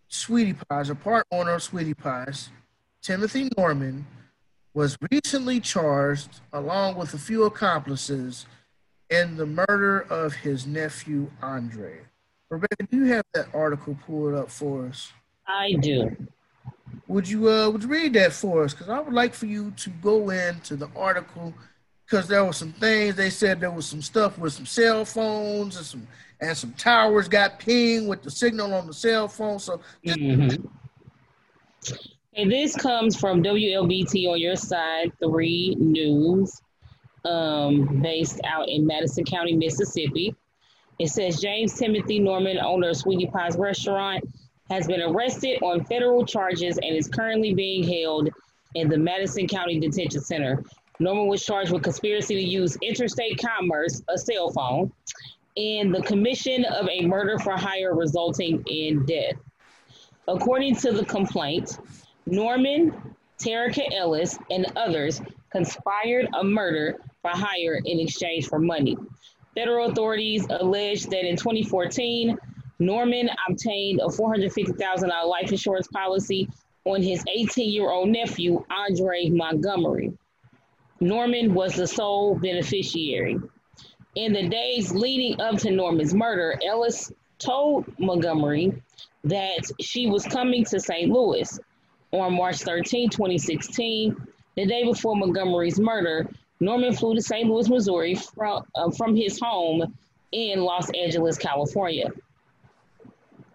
Sweetie 0.09 0.55
Pies, 0.55 0.89
a 0.89 0.95
part 0.95 1.27
owner 1.31 1.53
of 1.53 1.63
Sweetie 1.63 1.93
Pies, 1.93 2.49
Timothy 3.03 3.51
Norman, 3.59 4.07
was 4.77 4.99
recently 5.11 5.59
charged, 5.59 6.41
along 6.53 6.97
with 6.97 7.15
a 7.15 7.19
few 7.19 7.45
accomplices, 7.45 8.45
in 9.09 9.35
the 9.35 9.47
murder 9.47 10.01
of 10.11 10.35
his 10.35 10.67
nephew 10.67 11.31
Andre. 11.41 12.01
Rebecca, 12.51 12.83
do 12.91 12.99
you 12.99 13.05
have 13.07 13.25
that 13.33 13.47
article 13.55 13.97
pulled 14.07 14.35
up 14.35 14.51
for 14.51 14.87
us? 14.87 15.15
I 15.49 15.73
do. 15.81 16.15
Would 17.09 17.27
you 17.27 17.49
uh 17.49 17.71
would 17.71 17.85
you 17.85 17.89
read 17.89 18.13
that 18.15 18.35
for 18.35 18.65
us? 18.65 18.75
Because 18.75 18.91
I 18.91 19.01
would 19.01 19.15
like 19.15 19.33
for 19.33 19.47
you 19.47 19.71
to 19.79 19.91
go 20.03 20.29
into 20.29 20.77
the 20.77 20.91
article 20.95 21.55
because 22.05 22.29
there 22.29 22.45
were 22.45 22.53
some 22.53 22.73
things 22.73 23.15
they 23.17 23.31
said 23.31 23.61
there 23.61 23.71
was 23.71 23.87
some 23.87 24.03
stuff 24.03 24.39
with 24.39 24.53
some 24.53 24.67
cell 24.67 25.07
phones 25.07 25.77
and 25.77 25.87
some 25.87 26.07
and 26.43 26.55
some 26.55 26.75
towers 26.75 27.29
got 27.29 27.59
pinged 27.59 28.09
with 28.09 28.23
the 28.23 28.31
signal 28.31 28.75
on 28.75 28.87
the 28.87 28.93
cell 28.93 29.27
phone. 29.27 29.59
So 29.59 29.81
mm-hmm. 30.05 30.67
And 32.37 32.53
this 32.53 32.77
comes 32.77 33.17
from 33.19 33.43
WLBT 33.43 34.29
on 34.29 34.39
your 34.39 34.57
side 34.57 35.11
three 35.19 35.75
news, 35.79 36.61
um, 37.25 38.03
based 38.03 38.41
out 38.45 38.69
in 38.69 38.87
Madison 38.87 39.25
County, 39.25 39.57
Mississippi. 39.57 40.35
It 40.99 41.09
says 41.09 41.41
James 41.41 41.79
Timothy 41.79 42.19
Norman, 42.19 42.59
owner 42.59 42.91
of 42.91 42.99
Sweetie 42.99 43.31
Pie's 43.35 43.57
restaurant, 43.57 44.23
has 44.69 44.87
been 44.87 45.01
arrested 45.01 45.63
on 45.63 45.85
federal 45.87 46.27
charges 46.27 46.77
and 46.77 46.95
is 46.95 47.09
currently 47.09 47.55
being 47.55 47.83
held 47.83 48.29
in 48.75 48.91
the 48.91 48.99
Madison 48.99 49.49
County 49.49 49.81
Detention 49.81 50.21
Center. 50.21 50.63
Norman 51.01 51.29
was 51.29 51.43
charged 51.43 51.73
with 51.73 51.85
conspiracy 51.85 52.35
to 52.35 52.43
use 52.43 52.77
interstate 52.83 53.41
commerce, 53.41 54.03
a 54.11 54.19
cell 54.19 54.51
phone, 54.51 54.93
and 55.57 55.95
the 55.95 56.03
commission 56.03 56.67
of 56.67 56.87
a 56.91 57.01
murder 57.01 57.39
for 57.39 57.53
hire 57.53 57.95
resulting 57.95 58.63
in 58.67 59.07
death. 59.07 59.37
According 60.29 60.77
to 60.77 60.93
the 60.93 61.05
complaint, 61.05 61.79
Norman, 62.27 62.93
Terica 63.39 63.85
Ellis, 63.93 64.37
and 64.51 64.67
others 64.77 65.21
conspired 65.51 66.29
a 66.35 66.43
murder 66.43 66.97
for 67.23 67.31
hire 67.31 67.81
in 67.85 68.01
exchange 68.01 68.49
for 68.49 68.59
money. 68.59 68.97
Federal 69.55 69.91
authorities 69.91 70.45
alleged 70.51 71.11
that 71.11 71.25
in 71.25 71.37
2014, 71.37 72.37
Norman 72.79 73.31
obtained 73.49 74.01
a 74.01 74.09
$450,000 74.09 75.09
life 75.27 75.51
insurance 75.51 75.87
policy 75.87 76.49
on 76.85 77.03
his 77.03 77.25
18 77.33 77.71
year 77.71 77.91
old 77.91 78.09
nephew, 78.09 78.65
Andre 78.71 79.31
Montgomery. 79.31 80.13
Norman 81.01 81.55
was 81.55 81.75
the 81.75 81.87
sole 81.87 82.35
beneficiary. 82.35 83.39
In 84.15 84.33
the 84.33 84.49
days 84.49 84.93
leading 84.93 85.41
up 85.41 85.59
to 85.59 85.71
Norman's 85.71 86.15
murder, 86.15 86.59
Ellis 86.67 87.13
told 87.39 87.87
Montgomery 87.99 88.83
that 89.25 89.71
she 89.81 90.09
was 90.09 90.25
coming 90.25 90.65
to 90.65 90.81
St. 90.81 91.11
Louis 91.11 91.59
on 92.21 92.35
March 92.35 92.59
13, 92.59 93.11
2016, 93.11 94.17
the 94.57 94.67
day 94.67 94.85
before 94.85 95.17
Montgomery's 95.17 95.79
murder, 95.79 96.29
Norman 96.61 96.95
flew 96.95 97.15
to 97.15 97.23
St. 97.23 97.49
Louis, 97.49 97.69
Missouri 97.69 98.15
from, 98.15 98.65
uh, 98.75 98.91
from 98.91 99.15
his 99.15 99.39
home 99.39 99.95
in 100.33 100.61
Los 100.61 100.91
Angeles, 100.91 101.37
California. 101.37 102.11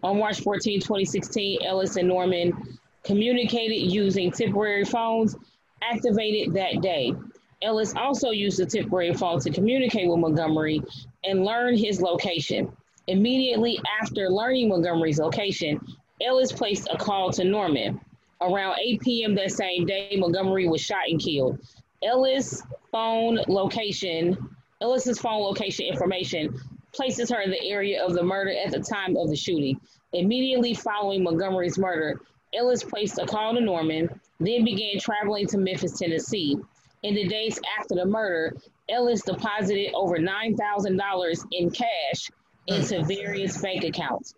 On 0.03 0.17
March 0.17 0.41
14, 0.41 0.79
2016, 0.79 1.59
Ellis 1.63 1.95
and 1.95 2.07
Norman 2.07 2.79
communicated 3.03 3.91
using 3.91 4.31
temporary 4.31 4.85
phones 4.85 5.35
activated 5.81 6.53
that 6.53 6.81
day. 6.81 7.13
Ellis 7.61 7.93
also 7.95 8.31
used 8.31 8.59
the 8.59 8.65
temporary 8.65 9.13
phone 9.13 9.39
to 9.41 9.51
communicate 9.51 10.09
with 10.09 10.19
Montgomery 10.19 10.81
and 11.23 11.45
learn 11.45 11.77
his 11.77 12.01
location. 12.01 12.71
Immediately 13.07 13.79
after 14.01 14.29
learning 14.29 14.69
Montgomery's 14.69 15.19
location, 15.19 15.79
Ellis 16.21 16.51
placed 16.51 16.87
a 16.91 16.97
call 16.97 17.31
to 17.33 17.43
Norman. 17.43 17.99
Around 18.41 18.79
8 18.79 19.01
p.m. 19.01 19.35
that 19.35 19.51
same 19.51 19.85
day, 19.85 20.15
Montgomery 20.17 20.67
was 20.67 20.81
shot 20.81 21.07
and 21.07 21.21
killed. 21.21 21.59
Ellis' 22.03 22.63
phone 22.91 23.39
location, 23.47 24.49
Ellis's 24.81 25.19
phone 25.19 25.41
location 25.41 25.85
information 25.85 26.59
places 26.91 27.29
her 27.29 27.41
in 27.41 27.51
the 27.51 27.63
area 27.63 28.03
of 28.03 28.13
the 28.13 28.23
murder 28.23 28.51
at 28.51 28.71
the 28.71 28.79
time 28.79 29.15
of 29.15 29.29
the 29.29 29.35
shooting. 29.35 29.79
Immediately 30.13 30.73
following 30.73 31.23
Montgomery's 31.23 31.77
murder, 31.77 32.19
Ellis 32.53 32.83
placed 32.83 33.19
a 33.19 33.25
call 33.25 33.53
to 33.53 33.61
Norman, 33.61 34.09
then 34.39 34.65
began 34.65 34.99
traveling 34.99 35.47
to 35.47 35.57
Memphis, 35.57 35.97
Tennessee. 35.97 36.57
In 37.03 37.15
the 37.15 37.27
days 37.27 37.59
after 37.79 37.95
the 37.95 38.05
murder, 38.05 38.57
Ellis 38.89 39.21
deposited 39.21 39.91
over 39.93 40.17
$9,000 40.17 41.45
in 41.51 41.69
cash 41.69 42.29
into 42.67 43.01
hmm. 43.01 43.07
various 43.07 43.61
bank 43.61 43.83
accounts. 43.83 44.33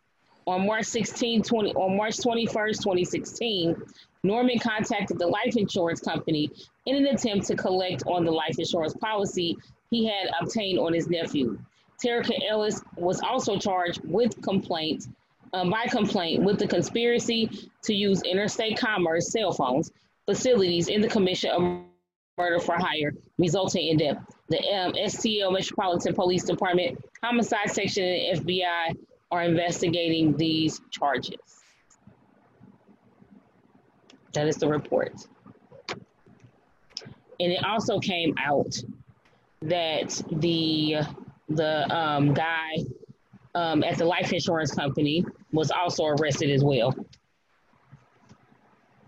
On 0.45 0.65
March 0.65 0.85
16, 0.85 1.43
20, 1.43 1.73
on 1.73 1.95
March 1.95 2.17
21st, 2.17 2.77
2016, 2.83 3.75
Norman 4.23 4.59
contacted 4.59 5.19
the 5.19 5.27
life 5.27 5.55
insurance 5.55 6.01
company 6.01 6.49
in 6.85 6.95
an 6.95 7.05
attempt 7.07 7.47
to 7.47 7.55
collect 7.55 8.03
on 8.07 8.25
the 8.25 8.31
life 8.31 8.57
insurance 8.59 8.93
policy 8.95 9.57
he 9.89 10.05
had 10.05 10.29
obtained 10.41 10.79
on 10.79 10.93
his 10.93 11.09
nephew. 11.09 11.57
Terica 12.03 12.37
Ellis 12.49 12.81
was 12.97 13.21
also 13.21 13.57
charged 13.57 14.01
with 14.03 14.41
complaint 14.41 15.07
um, 15.53 15.69
by 15.69 15.85
complaint 15.85 16.43
with 16.43 16.57
the 16.57 16.67
conspiracy 16.67 17.69
to 17.83 17.93
use 17.93 18.21
interstate 18.23 18.77
commerce 18.77 19.31
cell 19.31 19.53
phones 19.53 19.91
facilities 20.25 20.87
in 20.87 21.01
the 21.01 21.07
commission 21.07 21.51
of 21.51 21.61
murder 22.37 22.59
for 22.59 22.75
hire, 22.75 23.13
resulting 23.37 23.87
in 23.87 23.97
death. 23.97 24.17
The 24.49 24.57
um, 24.57 24.93
STL 24.93 25.53
Metropolitan 25.53 26.15
Police 26.15 26.43
Department 26.43 27.03
Homicide 27.21 27.69
Section 27.69 28.03
and 28.03 28.45
FBI 28.45 28.97
are 29.33 29.41
investigating 29.41 30.37
these 30.37 30.79
charges. 30.91 31.63
That 34.33 34.47
is 34.47 34.57
the 34.57 34.67
report. 34.67 35.13
And 37.39 37.51
it 37.51 37.65
also 37.65 37.99
came 37.99 38.35
out 38.37 38.75
that 39.63 40.21
the 40.31 40.97
the 41.49 41.95
um, 41.95 42.33
guy 42.35 42.77
um, 43.55 43.83
at 43.83 43.97
the 43.97 44.05
life 44.05 44.31
insurance 44.31 44.71
company 44.73 45.25
was 45.51 45.71
also 45.71 46.05
arrested 46.05 46.51
as 46.51 46.63
well 46.63 46.91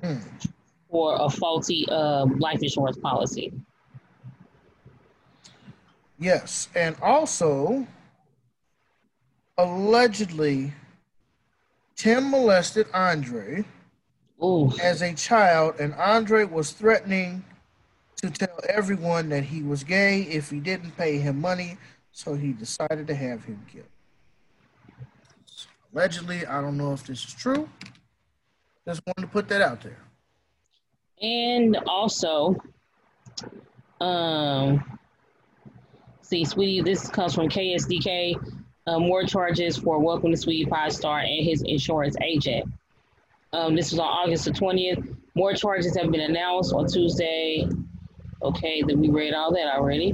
hmm. 0.04 0.18
for 0.90 1.18
a 1.20 1.30
faulty 1.30 1.86
uh, 1.90 2.26
life 2.40 2.64
insurance 2.64 2.98
policy. 2.98 3.54
Yes, 6.18 6.70
and 6.74 6.96
also 7.02 7.86
allegedly 9.58 10.74
Tim 11.96 12.30
molested 12.30 12.88
Andre 12.94 13.64
Ooh. 14.44 14.72
as 14.82 15.02
a 15.02 15.14
child, 15.14 15.76
and 15.80 15.94
Andre 15.94 16.44
was 16.44 16.72
threatening 16.72 17.44
to 18.18 18.30
tell 18.30 18.60
everyone 18.68 19.30
that 19.30 19.44
he 19.44 19.62
was 19.64 19.84
gay 19.84 20.24
if 20.24 20.50
he 20.50 20.60
didn't 20.60 20.98
pay 20.98 21.18
him 21.18 21.40
money, 21.40 21.78
so 22.12 22.34
he 22.34 22.52
decided 22.52 23.08
to 23.08 23.16
have 23.16 23.44
him 23.46 23.66
killed. 23.72 23.86
Allegedly, 25.94 26.46
I 26.46 26.60
don't 26.60 26.78
know 26.78 26.92
if 26.92 27.06
this 27.06 27.24
is 27.26 27.34
true. 27.34 27.70
Just 28.86 29.02
wanted 29.08 29.22
to 29.22 29.28
put 29.28 29.48
that 29.48 29.62
out 29.62 29.82
there. 29.82 29.98
And 31.22 31.78
also, 31.88 32.58
um, 34.02 35.00
see, 36.22 36.44
sweetie, 36.44 36.82
this 36.82 37.08
comes 37.08 37.34
from 37.34 37.48
KSDK 37.48 38.65
uh, 38.88 39.00
more 39.00 39.24
charges 39.24 39.78
for 39.78 40.00
Welcome 40.00 40.32
to 40.32 40.38
Sweetie 40.38 40.70
Pie 40.70 40.90
Star 40.90 41.20
and 41.20 41.44
his 41.44 41.64
insurance 41.64 42.16
agent. 42.24 42.72
Um, 43.52 43.76
this 43.76 43.92
was 43.92 44.00
on 44.00 44.08
August 44.08 44.46
the 44.46 44.52
20th. 44.52 45.16
More 45.34 45.54
charges 45.54 45.98
have 45.98 46.12
been 46.12 46.22
announced 46.22 46.74
on 46.74 46.88
Tuesday. 46.88 47.68
Okay, 48.44 48.84
then 48.86 49.00
we 49.00 49.10
read 49.10 49.34
all 49.34 49.52
that 49.54 49.76
already. 49.76 50.14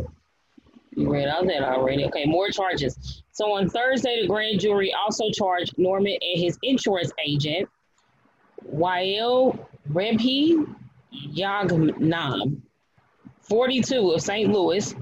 We 0.96 1.06
read 1.06 1.28
all 1.28 1.46
that 1.46 1.64
already. 1.64 2.06
Okay, 2.06 2.26
more 2.26 2.50
charges. 2.50 3.24
So 3.34 3.52
on 3.52 3.70
Thursday, 3.70 4.22
the 4.22 4.28
grand 4.28 4.62
jury 4.62 4.94
also 4.94 5.26
charged 5.32 5.78
Norman 5.78 6.18
and 6.22 6.42
his 6.42 6.58
insurance 6.64 7.12
agent, 7.26 7.68
Waiel 8.74 9.58
Rebhi 9.92 10.76
Yaghnam, 11.34 12.62
42 13.42 14.12
of 14.12 14.22
St. 14.22 14.52
Louis, 14.52 14.96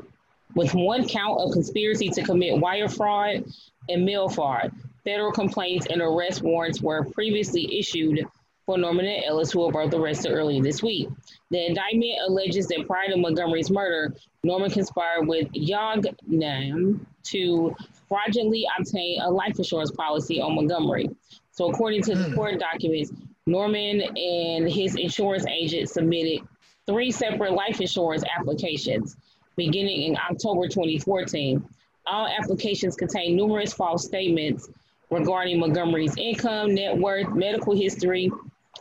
with 0.59 0.75
one 0.75 1.07
count 1.07 1.39
of 1.39 1.53
conspiracy 1.53 2.09
to 2.09 2.21
commit 2.21 2.59
wire 2.59 2.89
fraud 2.89 3.45
and 3.87 4.03
mail 4.03 4.27
fraud. 4.27 4.73
Federal 5.05 5.31
complaints 5.31 5.87
and 5.89 6.01
arrest 6.01 6.41
warrants 6.41 6.81
were 6.81 7.05
previously 7.11 7.79
issued 7.79 8.27
for 8.65 8.77
Norman 8.77 9.05
and 9.05 9.23
Ellis, 9.23 9.53
who 9.53 9.61
were 9.61 9.71
both 9.71 9.93
arrested 9.93 10.33
earlier 10.33 10.61
this 10.61 10.83
week. 10.83 11.07
The 11.49 11.65
indictment 11.65 12.11
alleges 12.27 12.67
that 12.67 12.85
prior 12.87 13.07
to 13.07 13.15
Montgomery's 13.15 13.71
murder, 13.71 14.13
Norman 14.43 14.69
conspired 14.69 15.29
with 15.29 15.47
Yaghnam 15.53 17.05
to 17.27 17.75
fraudulently 18.09 18.67
obtain 18.77 19.21
a 19.21 19.31
life 19.31 19.57
insurance 19.57 19.91
policy 19.91 20.41
on 20.41 20.55
Montgomery. 20.55 21.09
So, 21.51 21.69
according 21.69 22.03
to 22.03 22.15
the 22.15 22.25
hmm. 22.25 22.35
court 22.35 22.59
documents, 22.59 23.13
Norman 23.47 24.01
and 24.01 24.69
his 24.69 24.95
insurance 24.95 25.45
agent 25.47 25.89
submitted 25.89 26.45
three 26.85 27.11
separate 27.11 27.53
life 27.53 27.79
insurance 27.79 28.25
applications 28.37 29.15
beginning 29.59 30.03
in 30.03 30.17
October 30.17 30.67
2014. 30.67 31.63
All 32.07 32.27
applications 32.27 32.95
contain 32.95 33.35
numerous 33.35 33.73
false 33.73 34.05
statements 34.05 34.69
regarding 35.11 35.59
Montgomery's 35.59 36.15
income, 36.17 36.73
net 36.73 36.97
worth, 36.97 37.29
medical 37.35 37.75
history, 37.75 38.31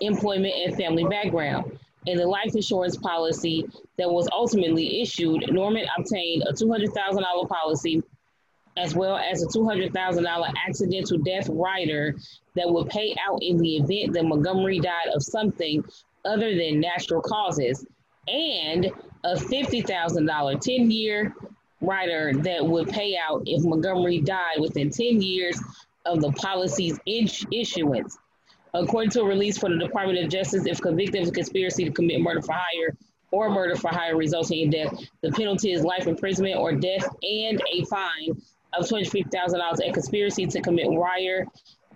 employment, 0.01 0.55
and 0.55 0.77
family 0.77 1.05
background. 1.05 1.79
In 2.07 2.17
the 2.17 2.27
life 2.27 2.55
insurance 2.55 2.97
policy 2.97 3.67
that 3.99 4.09
was 4.09 4.29
ultimately 4.33 5.03
issued, 5.03 5.53
Norman 5.53 5.85
obtained 5.99 6.45
a 6.49 6.53
$200,000 6.53 7.49
policy 7.49 8.03
as 8.77 8.95
well 8.95 9.17
as 9.17 9.43
a 9.43 9.47
$200,000 9.47 10.55
accidental 10.69 11.19
death 11.19 11.49
rider 11.49 12.15
that 12.55 12.71
would 12.71 12.89
pay 12.89 13.17
out 13.29 13.43
in 13.43 13.59
the 13.59 13.79
event 13.79 14.13
that 14.13 14.25
Montgomery 14.25 14.79
died 14.79 15.09
of 15.13 15.23
something 15.25 15.85
other 16.25 16.55
than 16.57 16.79
natural 16.79 17.21
causes, 17.21 17.85
and 18.29 18.87
a 19.25 19.35
$50,000 19.35 20.61
10 20.61 20.91
year 20.91 21.35
rider 21.81 22.33
that 22.35 22.65
would 22.65 22.89
pay 22.89 23.17
out 23.17 23.43
if 23.47 23.65
Montgomery 23.65 24.21
died 24.21 24.61
within 24.61 24.91
10 24.91 25.23
years 25.23 25.61
of 26.07 26.21
the 26.21 26.33
policy's 26.33 26.99
issuance. 27.07 28.19
According 28.75 29.11
to 29.11 29.23
a 29.23 29.25
release 29.25 29.59
from 29.59 29.79
the 29.79 29.85
Department 29.85 30.19
of 30.23 30.31
Justice, 30.31 30.67
if 30.67 30.81
convicted 30.81 31.27
of 31.27 31.33
conspiracy 31.33 31.85
to 31.85 31.91
commit 31.91 32.21
murder 32.21 32.43
for 32.43 32.53
hire 32.53 32.97
or 33.31 33.51
murder 33.51 33.77
for 33.77 33.89
hire 33.89 34.17
resulting 34.17 34.61
in 34.61 34.71
death, 34.71 34.93
the 35.23 35.31
penalty 35.33 35.73
is 35.73 35.83
life 35.83 36.07
imprisonment 36.07 36.57
or 36.57 36.73
death 36.73 37.09
and 37.23 37.63
a 37.73 37.85
fine 37.87 38.31
of 38.75 38.87
$25,000. 38.87 39.89
A 39.89 39.93
conspiracy 39.93 40.47
to 40.47 40.61
commit 40.61 40.91
wire 40.91 41.47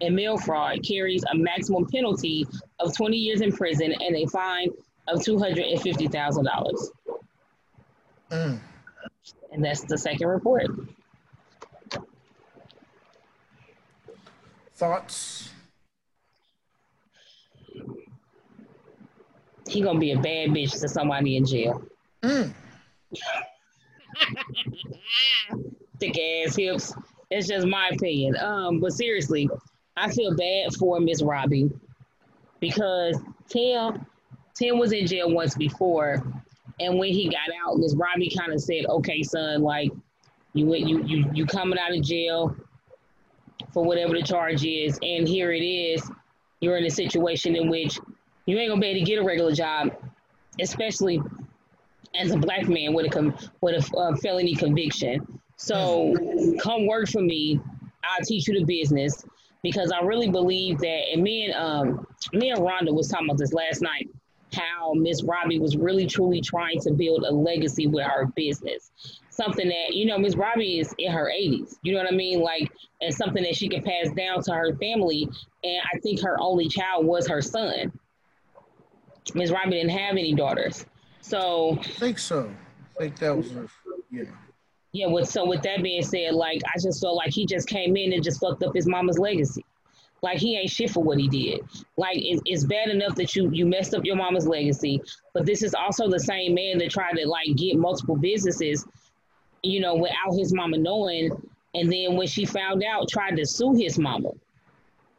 and 0.01 0.17
mail 0.17 0.39
fraud 0.39 0.83
carries 0.83 1.23
a 1.25 1.37
maximum 1.37 1.87
penalty 1.87 2.47
of 2.81 2.95
20 2.97 3.17
years 3.17 3.41
in 3.41 3.53
prison 3.53 3.93
and 4.01 4.17
a 4.17 4.27
fine 4.27 4.69
of 5.09 5.21
$250,000. 5.21 6.89
Mm. 8.31 8.61
And 9.53 9.65
that's 9.65 9.83
the 9.83 9.99
second 9.99 10.29
report. 10.29 10.67
Thoughts? 14.75 15.51
He 19.69 19.81
gonna 19.81 19.99
be 19.99 20.13
a 20.13 20.17
bad 20.17 20.51
bitch 20.51 20.81
to 20.81 20.89
somebody 20.89 21.37
in 21.37 21.47
jail. 21.47 21.83
Mm. 22.23 22.53
Thick 26.01 26.19
ass 26.19 26.57
hips. 26.57 26.95
It's 27.31 27.49
just 27.49 27.67
my 27.67 27.91
opinion. 27.93 28.37
Um, 28.37 28.81
but 28.81 28.93
seriously, 28.93 29.49
I 29.97 30.11
feel 30.11 30.35
bad 30.35 30.75
for 30.75 31.01
Miss 31.01 31.23
Robbie 31.23 31.71
because 32.61 33.19
Tim 33.49 34.05
Tim 34.55 34.79
was 34.79 34.93
in 34.93 35.07
jail 35.07 35.31
once 35.31 35.55
before, 35.55 36.23
and 36.81 36.99
when 36.99 37.13
he 37.13 37.29
got 37.29 37.49
out, 37.65 37.79
Miss 37.79 37.95
Robbie 37.95 38.33
kind 38.37 38.53
of 38.53 38.61
said, 38.61 38.87
"Okay, 38.87 39.23
son, 39.23 39.63
like 39.63 39.91
you 40.55 40.67
went, 40.67 40.87
you 40.87 41.03
you 41.05 41.31
you 41.33 41.47
coming 41.47 41.79
out 41.79 41.97
of 41.97 42.03
jail 42.03 42.55
for 43.73 43.85
whatever 43.85 44.15
the 44.15 44.23
charge 44.23 44.65
is, 44.65 44.99
and 45.03 45.27
here 45.27 45.53
it 45.53 45.65
is. 45.65 46.11
You're 46.61 46.77
in 46.77 46.85
a 46.85 46.91
situation 46.91 47.57
in 47.57 47.69
which 47.69 47.99
you 48.47 48.59
ain't 48.59 48.71
gonna 48.71 48.81
be 48.81 48.89
able 48.89 49.01
to 49.01 49.07
get 49.07 49.19
a 49.19 49.25
regular 49.25 49.53
job, 49.53 49.93
especially 50.61 51.21
as 52.15 52.31
a 52.31 52.37
black 52.37 52.69
man 52.69 52.93
with 52.93 53.07
a 53.07 53.11
com- 53.11 53.35
with 53.61 53.75
a 53.75 53.97
uh, 53.97 54.17
felony 54.17 54.55
conviction. 54.55 55.27
So 55.57 56.15
come 56.61 56.87
work 56.87 57.09
for 57.09 57.23
me. 57.23 57.61
I'll 58.05 58.25
teach 58.25 58.49
you 58.49 58.59
the 58.59 58.65
business 58.65 59.25
because 59.63 59.93
I 59.93 60.01
really 60.01 60.29
believe 60.29 60.79
that. 60.79 61.03
And 61.13 61.23
me 61.23 61.47
and 61.47 61.55
um, 61.55 62.07
me 62.33 62.51
and 62.51 62.61
Rhonda 62.61 62.93
was 62.93 63.09
talking 63.09 63.27
about 63.27 63.39
this 63.39 63.53
last 63.53 63.81
night. 63.81 64.11
How 64.55 64.93
Miss 64.95 65.23
Robbie 65.23 65.59
was 65.59 65.77
really 65.77 66.07
truly 66.07 66.41
trying 66.41 66.81
to 66.81 66.93
build 66.93 67.25
a 67.25 67.33
legacy 67.33 67.87
with 67.87 68.05
her 68.05 68.27
business, 68.37 68.91
something 69.31 69.69
that 69.69 69.95
you 69.95 70.07
know 70.07 70.19
Miss 70.19 70.37
Robbie 70.37 70.79
is 70.79 70.95
in 70.99 71.13
her 71.13 71.31
80s. 71.31 71.77
You 71.83 71.93
know 71.93 71.99
what 71.99 72.13
I 72.13 72.17
mean? 72.17 72.41
Like, 72.41 72.71
and 73.01 73.15
something 73.15 73.43
that 73.43 73.57
she 73.57 73.69
can 73.69 73.83
pass 73.83 74.11
down 74.17 74.43
to 74.45 74.53
her 74.53 74.77
family. 74.77 75.29
And 75.65 75.83
I 75.93 75.99
think 76.01 76.21
her 76.23 76.41
only 76.41 76.69
child 76.69 77.07
was 77.07 77.29
her 77.29 77.43
son. 77.43 77.93
Miss 79.35 79.51
Robbie 79.51 79.71
didn't 79.71 79.91
have 79.91 80.17
any 80.17 80.35
daughters, 80.35 80.85
so 81.21 81.79
I 81.81 81.85
think 81.85 82.19
so. 82.19 82.53
I 82.97 83.03
think 83.05 83.19
that 83.19 83.37
was 83.37 83.51
her. 83.53 83.67
Yeah 84.11 84.25
yeah, 84.93 85.07
with 85.07 85.29
so 85.29 85.47
with 85.47 85.63
that 85.63 85.83
being 85.83 86.03
said, 86.03 86.35
like 86.35 86.61
I 86.67 86.79
just 86.79 87.01
felt 87.01 87.17
like 87.17 87.33
he 87.33 87.47
just 87.47 87.67
came 87.67 87.97
in 87.97 88.13
and 88.13 88.23
just 88.23 88.41
fucked 88.41 88.63
up 88.63 88.75
his 88.75 88.87
mama's 88.87 89.19
legacy. 89.19 89.65
Like 90.23 90.39
he 90.39 90.57
ain't 90.57 90.71
shit 90.71 90.91
for 90.91 91.03
what 91.03 91.19
he 91.19 91.29
did. 91.29 91.61
Like 91.97 92.17
it, 92.17 92.41
it's 92.47 92.65
bad 92.65 92.89
enough 92.89 93.17
that 93.17 93.35
you 93.35 93.51
you 93.53 93.67
messed 93.67 93.93
up 93.93 94.05
your 94.05 94.17
mama's 94.17 94.47
legacy, 94.47 95.03
but 95.35 95.45
this 95.45 95.63
is 95.63 95.75
also 95.75 96.09
the 96.09 96.21
same 96.21 96.55
man 96.55 96.79
that 96.79 96.91
tried 96.91 97.15
to 97.15 97.29
like 97.29 97.49
get 97.57 97.77
multiple 97.77 98.17
businesses, 98.17 98.87
you 99.63 99.81
know, 99.81 99.97
without 99.97 100.37
his 100.39 100.55
mama 100.55 100.79
knowing. 100.79 101.31
And 101.75 101.91
then 101.93 102.17
when 102.17 102.29
she 102.29 102.45
found 102.45 102.85
out, 102.85 103.09
tried 103.09 103.37
to 103.37 103.47
sue 103.47 103.75
his 103.75 103.99
mama, 103.99 104.31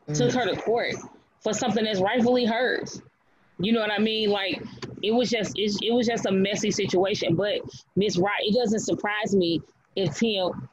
mm. 0.07 0.17
took 0.17 0.31
her 0.31 0.45
to 0.45 0.55
court 0.61 0.95
for 1.41 1.53
something 1.53 1.83
that's 1.83 1.99
rightfully 1.99 2.45
hers. 2.45 3.01
You 3.59 3.73
know 3.73 3.81
what 3.81 3.91
I 3.91 3.99
mean? 3.99 4.29
Like 4.29 4.63
it 5.01 5.11
was 5.11 5.29
just 5.29 5.57
it, 5.59 5.73
it 5.81 5.93
was 5.93 6.07
just 6.07 6.25
a 6.25 6.31
messy 6.31 6.71
situation. 6.71 7.35
But 7.35 7.59
Miss 7.97 8.17
Wright, 8.17 8.41
it 8.41 8.55
doesn't 8.55 8.79
surprise 8.79 9.35
me 9.35 9.61
if 9.97 10.15
Tim 10.15 10.69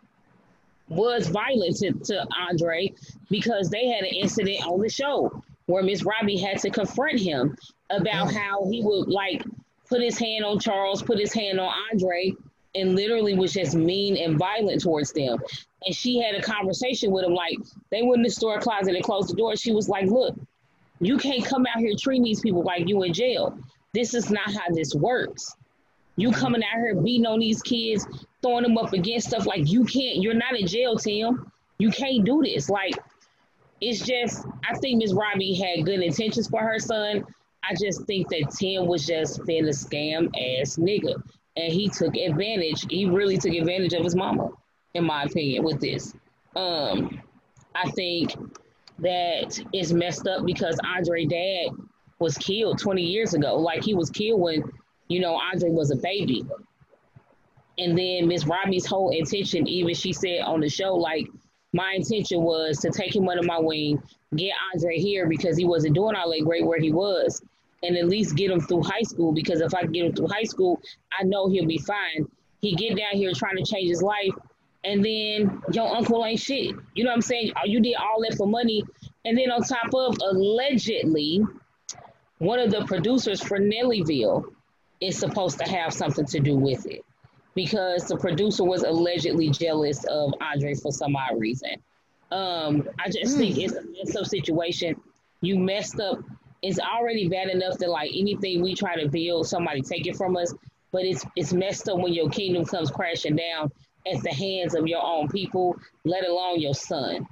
was 0.90 1.28
violent 1.28 1.76
to, 1.76 1.92
to 1.92 2.26
Andre 2.48 2.92
because 3.30 3.70
they 3.70 3.86
had 3.88 4.02
an 4.02 4.12
incident 4.12 4.66
on 4.66 4.80
the 4.80 4.88
show 4.88 5.42
where 5.66 5.82
Miss 5.82 6.04
Robbie 6.04 6.36
had 6.36 6.58
to 6.58 6.70
confront 6.70 7.20
him 7.20 7.56
about 7.90 8.28
mm. 8.28 8.34
how 8.34 8.68
he 8.68 8.82
would 8.82 9.08
like 9.08 9.42
put 9.88 10.02
his 10.02 10.18
hand 10.18 10.44
on 10.44 10.58
Charles, 10.58 11.02
put 11.02 11.18
his 11.18 11.32
hand 11.32 11.60
on 11.60 11.72
Andre, 11.90 12.32
and 12.74 12.94
literally 12.94 13.34
was 13.34 13.52
just 13.52 13.74
mean 13.74 14.16
and 14.16 14.36
violent 14.36 14.82
towards 14.82 15.12
them. 15.12 15.38
And 15.86 15.94
she 15.94 16.20
had 16.20 16.34
a 16.34 16.42
conversation 16.42 17.10
with 17.10 17.24
him, 17.24 17.34
like 17.34 17.56
they 17.90 18.02
went 18.02 18.18
in 18.18 18.22
the 18.22 18.30
store 18.30 18.60
closet 18.60 18.94
and 18.94 19.04
closed 19.04 19.30
the 19.30 19.36
door. 19.36 19.56
She 19.56 19.72
was 19.72 19.88
like, 19.88 20.06
Look, 20.06 20.36
you 21.00 21.16
can't 21.18 21.44
come 21.44 21.66
out 21.66 21.78
here 21.78 21.94
treating 21.98 22.24
these 22.24 22.40
people 22.40 22.62
like 22.62 22.88
you 22.88 23.02
in 23.04 23.12
jail. 23.12 23.58
This 23.94 24.14
is 24.14 24.30
not 24.30 24.52
how 24.52 24.72
this 24.72 24.94
works. 24.94 25.54
You 26.20 26.32
coming 26.32 26.62
out 26.62 26.78
here 26.78 26.94
beating 26.94 27.26
on 27.26 27.40
these 27.40 27.62
kids, 27.62 28.06
throwing 28.42 28.62
them 28.62 28.76
up 28.76 28.92
against 28.92 29.28
stuff 29.28 29.46
like 29.46 29.70
you 29.70 29.84
can't. 29.84 30.22
You're 30.22 30.34
not 30.34 30.54
in 30.54 30.66
jail, 30.66 30.96
Tim. 30.96 31.50
You 31.78 31.90
can't 31.90 32.26
do 32.26 32.42
this. 32.42 32.68
Like 32.68 32.94
it's 33.80 34.04
just. 34.04 34.44
I 34.68 34.76
think 34.76 35.02
Miss 35.02 35.14
Robbie 35.14 35.54
had 35.54 35.86
good 35.86 36.00
intentions 36.00 36.46
for 36.46 36.60
her 36.60 36.78
son. 36.78 37.24
I 37.64 37.74
just 37.74 38.04
think 38.06 38.28
that 38.28 38.54
Tim 38.58 38.86
was 38.86 39.06
just 39.06 39.44
being 39.46 39.64
a 39.64 39.70
scam 39.70 40.26
ass 40.26 40.76
nigga, 40.76 41.14
and 41.56 41.72
he 41.72 41.88
took 41.88 42.14
advantage. 42.16 42.84
He 42.90 43.06
really 43.06 43.38
took 43.38 43.54
advantage 43.54 43.94
of 43.94 44.04
his 44.04 44.14
mama, 44.14 44.50
in 44.92 45.04
my 45.04 45.22
opinion, 45.22 45.64
with 45.64 45.80
this. 45.80 46.14
Um, 46.54 47.22
I 47.74 47.90
think 47.92 48.34
that 48.98 49.58
it's 49.72 49.92
messed 49.92 50.26
up 50.26 50.44
because 50.44 50.78
Andre 50.84 51.24
dad 51.24 51.68
was 52.18 52.36
killed 52.36 52.78
20 52.78 53.02
years 53.02 53.32
ago. 53.32 53.56
Like 53.56 53.82
he 53.82 53.94
was 53.94 54.10
killed 54.10 54.40
when, 54.40 54.64
you 55.10 55.18
know, 55.18 55.34
Andre 55.34 55.70
was 55.70 55.90
a 55.90 55.96
baby. 55.96 56.44
And 57.78 57.98
then 57.98 58.28
Miss 58.28 58.46
Robbie's 58.46 58.86
whole 58.86 59.10
intention, 59.10 59.66
even 59.66 59.92
she 59.94 60.12
said 60.12 60.42
on 60.42 60.60
the 60.60 60.68
show, 60.68 60.94
like, 60.94 61.26
my 61.72 61.94
intention 61.96 62.42
was 62.42 62.78
to 62.78 62.90
take 62.90 63.14
him 63.14 63.28
under 63.28 63.42
my 63.42 63.58
wing, 63.58 64.00
get 64.36 64.52
Andre 64.72 64.98
here 64.98 65.28
because 65.28 65.56
he 65.56 65.64
wasn't 65.64 65.94
doing 65.94 66.14
all 66.14 66.30
that 66.30 66.44
great 66.44 66.64
where 66.64 66.78
he 66.78 66.92
was, 66.92 67.42
and 67.82 67.96
at 67.96 68.06
least 68.06 68.36
get 68.36 68.52
him 68.52 68.60
through 68.60 68.82
high 68.82 69.02
school. 69.02 69.32
Because 69.32 69.60
if 69.60 69.74
I 69.74 69.84
get 69.86 70.06
him 70.06 70.14
through 70.14 70.28
high 70.28 70.44
school, 70.44 70.80
I 71.18 71.24
know 71.24 71.48
he'll 71.48 71.66
be 71.66 71.78
fine. 71.78 72.26
He 72.60 72.76
get 72.76 72.96
down 72.96 73.14
here 73.14 73.32
trying 73.34 73.56
to 73.56 73.64
change 73.64 73.88
his 73.88 74.02
life, 74.02 74.34
and 74.84 75.04
then 75.04 75.60
your 75.72 75.92
uncle 75.96 76.24
ain't 76.24 76.38
shit. 76.38 76.74
You 76.94 77.02
know 77.02 77.10
what 77.10 77.16
I'm 77.16 77.22
saying? 77.22 77.52
Oh, 77.56 77.66
you 77.66 77.80
did 77.80 77.96
all 77.96 78.22
that 78.28 78.36
for 78.36 78.46
money, 78.46 78.84
and 79.24 79.36
then 79.36 79.50
on 79.50 79.62
top 79.62 79.92
of 79.92 80.18
allegedly, 80.22 81.42
one 82.38 82.60
of 82.60 82.70
the 82.70 82.84
producers 82.84 83.40
for 83.40 83.58
Nellyville 83.58 84.44
is 85.00 85.18
supposed 85.18 85.58
to 85.58 85.64
have 85.64 85.92
something 85.92 86.26
to 86.26 86.40
do 86.40 86.56
with 86.56 86.86
it 86.86 87.04
because 87.54 88.04
the 88.04 88.16
producer 88.16 88.64
was 88.64 88.82
allegedly 88.82 89.50
jealous 89.50 90.04
of 90.04 90.34
Andre 90.40 90.74
for 90.74 90.92
some 90.92 91.16
odd 91.16 91.38
reason. 91.38 91.70
Um, 92.30 92.88
I 92.98 93.10
just 93.10 93.34
mm. 93.34 93.38
think 93.38 93.58
it's 93.58 93.74
a 93.74 93.82
messed 93.82 94.16
up 94.16 94.26
situation. 94.26 95.00
You 95.40 95.58
messed 95.58 95.98
up. 96.00 96.20
It's 96.62 96.78
already 96.78 97.28
bad 97.28 97.48
enough 97.48 97.78
that 97.78 97.88
like 97.88 98.10
anything 98.14 98.62
we 98.62 98.74
try 98.74 99.02
to 99.02 99.08
build, 99.08 99.48
somebody 99.48 99.82
take 99.82 100.06
it 100.06 100.16
from 100.16 100.36
us. 100.36 100.54
But 100.92 101.04
it's 101.04 101.24
it's 101.36 101.52
messed 101.52 101.88
up 101.88 101.98
when 101.98 102.12
your 102.12 102.28
kingdom 102.28 102.64
comes 102.64 102.90
crashing 102.90 103.36
down 103.36 103.70
at 104.10 104.22
the 104.22 104.30
hands 104.30 104.74
of 104.74 104.86
your 104.86 105.02
own 105.04 105.28
people, 105.28 105.76
let 106.04 106.26
alone 106.26 106.60
your 106.60 106.74
son. 106.74 107.26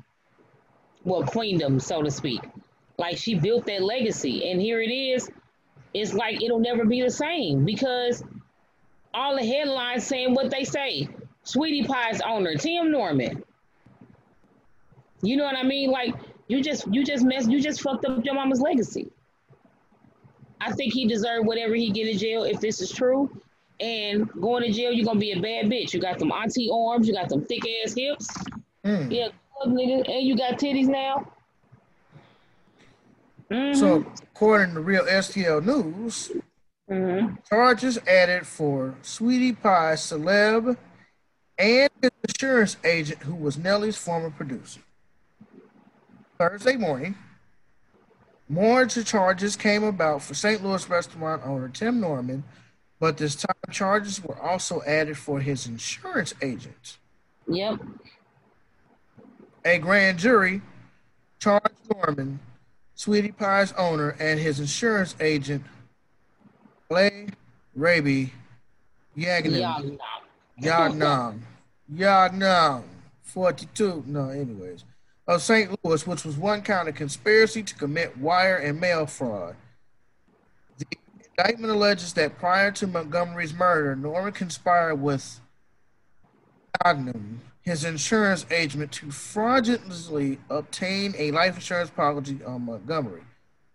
Well, 1.04 1.22
queendom, 1.22 1.80
so 1.80 2.02
to 2.02 2.10
speak. 2.10 2.40
Like 2.98 3.16
she 3.16 3.34
built 3.34 3.66
that 3.66 3.82
legacy, 3.82 4.50
and 4.50 4.60
here 4.60 4.80
it 4.80 4.90
is. 4.90 5.30
It's 5.94 6.12
like 6.12 6.42
it'll 6.42 6.60
never 6.60 6.84
be 6.84 7.02
the 7.02 7.10
same 7.10 7.64
because 7.64 8.22
all 9.14 9.36
the 9.36 9.46
headlines 9.46 10.06
saying 10.06 10.34
what 10.34 10.50
they 10.50 10.64
say. 10.64 11.08
Sweetie 11.42 11.84
Pie's 11.84 12.20
owner, 12.20 12.54
Tim 12.56 12.90
Norman. 12.90 13.42
You 15.22 15.36
know 15.36 15.44
what 15.44 15.56
I 15.56 15.62
mean? 15.62 15.90
Like 15.90 16.14
you 16.48 16.62
just 16.62 16.86
you 16.92 17.04
just 17.04 17.24
messed 17.24 17.50
you 17.50 17.60
just 17.60 17.80
fucked 17.80 18.04
up 18.04 18.24
your 18.24 18.34
mama's 18.34 18.60
legacy. 18.60 19.10
I 20.60 20.72
think 20.72 20.92
he 20.92 21.06
deserved 21.06 21.46
whatever 21.46 21.74
he 21.74 21.90
get 21.90 22.08
in 22.08 22.18
jail 22.18 22.44
if 22.44 22.60
this 22.60 22.80
is 22.80 22.90
true. 22.90 23.30
And 23.80 24.28
going 24.32 24.64
to 24.64 24.72
jail, 24.72 24.92
you're 24.92 25.06
gonna 25.06 25.20
be 25.20 25.32
a 25.32 25.40
bad 25.40 25.66
bitch. 25.66 25.94
You 25.94 26.00
got 26.00 26.18
them 26.18 26.32
auntie 26.32 26.68
arms, 26.72 27.06
you 27.06 27.14
got 27.14 27.28
them 27.28 27.44
thick 27.44 27.62
ass 27.84 27.94
hips. 27.94 28.28
Mm. 28.84 29.12
Yeah, 29.12 29.28
and 29.64 30.26
you 30.26 30.36
got 30.36 30.58
titties 30.58 30.88
now. 30.88 31.32
Mm-hmm. 33.50 33.78
So, 33.78 34.06
according 34.22 34.74
to 34.74 34.80
Real 34.80 35.04
STL 35.04 35.64
News, 35.64 36.32
mm-hmm. 36.90 37.34
charges 37.48 37.98
added 38.06 38.46
for 38.46 38.94
Sweetie 39.02 39.54
Pie 39.54 39.94
celeb 39.94 40.76
and 41.58 41.90
his 42.02 42.10
insurance 42.28 42.76
agent, 42.84 43.22
who 43.22 43.34
was 43.34 43.58
Nelly's 43.58 43.96
former 43.96 44.30
producer. 44.30 44.80
Thursday 46.38 46.76
morning, 46.76 47.16
more 48.48 48.86
charges 48.86 49.56
came 49.56 49.82
about 49.82 50.22
for 50.22 50.34
St. 50.34 50.62
Louis 50.64 50.88
restaurant 50.88 51.42
owner 51.44 51.68
Tim 51.68 52.00
Norman, 52.00 52.44
but 53.00 53.16
this 53.16 53.34
time 53.34 53.54
charges 53.70 54.22
were 54.22 54.40
also 54.40 54.82
added 54.86 55.18
for 55.18 55.40
his 55.40 55.66
insurance 55.66 56.34
agent. 56.40 56.98
Yep. 57.46 57.80
A 59.64 59.78
grand 59.78 60.18
jury 60.18 60.62
charged 61.38 61.74
Norman, 61.92 62.40
Sweetie 62.98 63.30
Pie's 63.30 63.72
owner, 63.74 64.16
and 64.18 64.40
his 64.40 64.58
insurance 64.58 65.14
agent, 65.20 65.62
Clay 66.88 67.28
Rebhi 67.78 68.30
Yaghnam. 69.16 70.00
Yaghnam. 70.60 71.38
Yaghnam. 71.94 72.82
42. 73.22 74.02
No, 74.04 74.30
anyways. 74.30 74.84
Of 75.28 75.42
St. 75.42 75.78
Louis, 75.84 76.04
which 76.08 76.24
was 76.24 76.36
one 76.36 76.60
count 76.62 76.88
of 76.88 76.96
conspiracy 76.96 77.62
to 77.62 77.74
commit 77.76 78.18
wire 78.18 78.56
and 78.56 78.80
mail 78.80 79.06
fraud. 79.06 79.54
The 80.78 80.86
indictment 81.38 81.72
alleges 81.72 82.14
that 82.14 82.36
prior 82.36 82.72
to 82.72 82.88
Montgomery's 82.88 83.54
murder, 83.54 83.94
Norman 83.94 84.32
conspired 84.32 84.96
with 84.96 85.38
Yaghnam, 86.84 87.36
his 87.68 87.84
insurance 87.84 88.46
agent, 88.50 88.90
to 88.90 89.10
fraudulently 89.10 90.38
obtain 90.48 91.14
a 91.18 91.30
life 91.32 91.54
insurance 91.54 91.90
policy 91.90 92.40
on 92.46 92.62
Montgomery. 92.62 93.22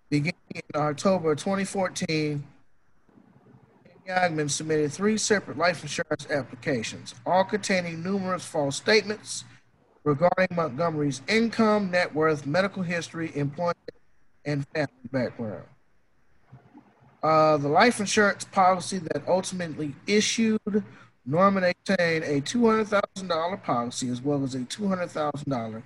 Beginning 0.09 0.33
in 0.49 0.61
October 0.75 1.35
2014, 1.35 2.43
Yaghnam 4.09 4.49
submitted 4.49 4.91
three 4.91 5.15
separate 5.17 5.59
life 5.59 5.83
insurance 5.83 6.27
applications, 6.31 7.13
all 7.23 7.43
containing 7.43 8.01
numerous 8.01 8.43
false 8.43 8.75
statements 8.75 9.43
regarding 10.03 10.47
Montgomery's 10.55 11.21
income, 11.27 11.91
net 11.91 12.13
worth, 12.15 12.47
medical 12.47 12.81
history, 12.81 13.31
employment, 13.35 13.77
and 14.43 14.67
family 14.69 14.89
background. 15.11 15.65
Uh, 17.21 17.57
the 17.57 17.69
life 17.69 17.99
insurance 17.99 18.43
policy 18.43 18.97
that 18.97 19.21
ultimately 19.27 19.93
issued 20.07 20.83
Norman 21.25 21.63
obtained 21.63 22.23
a 22.25 22.41
$200,000 22.41 23.63
policy 23.63 24.09
as 24.09 24.21
well 24.21 24.43
as 24.43 24.55
a 24.55 24.59
$200,000 24.59 25.83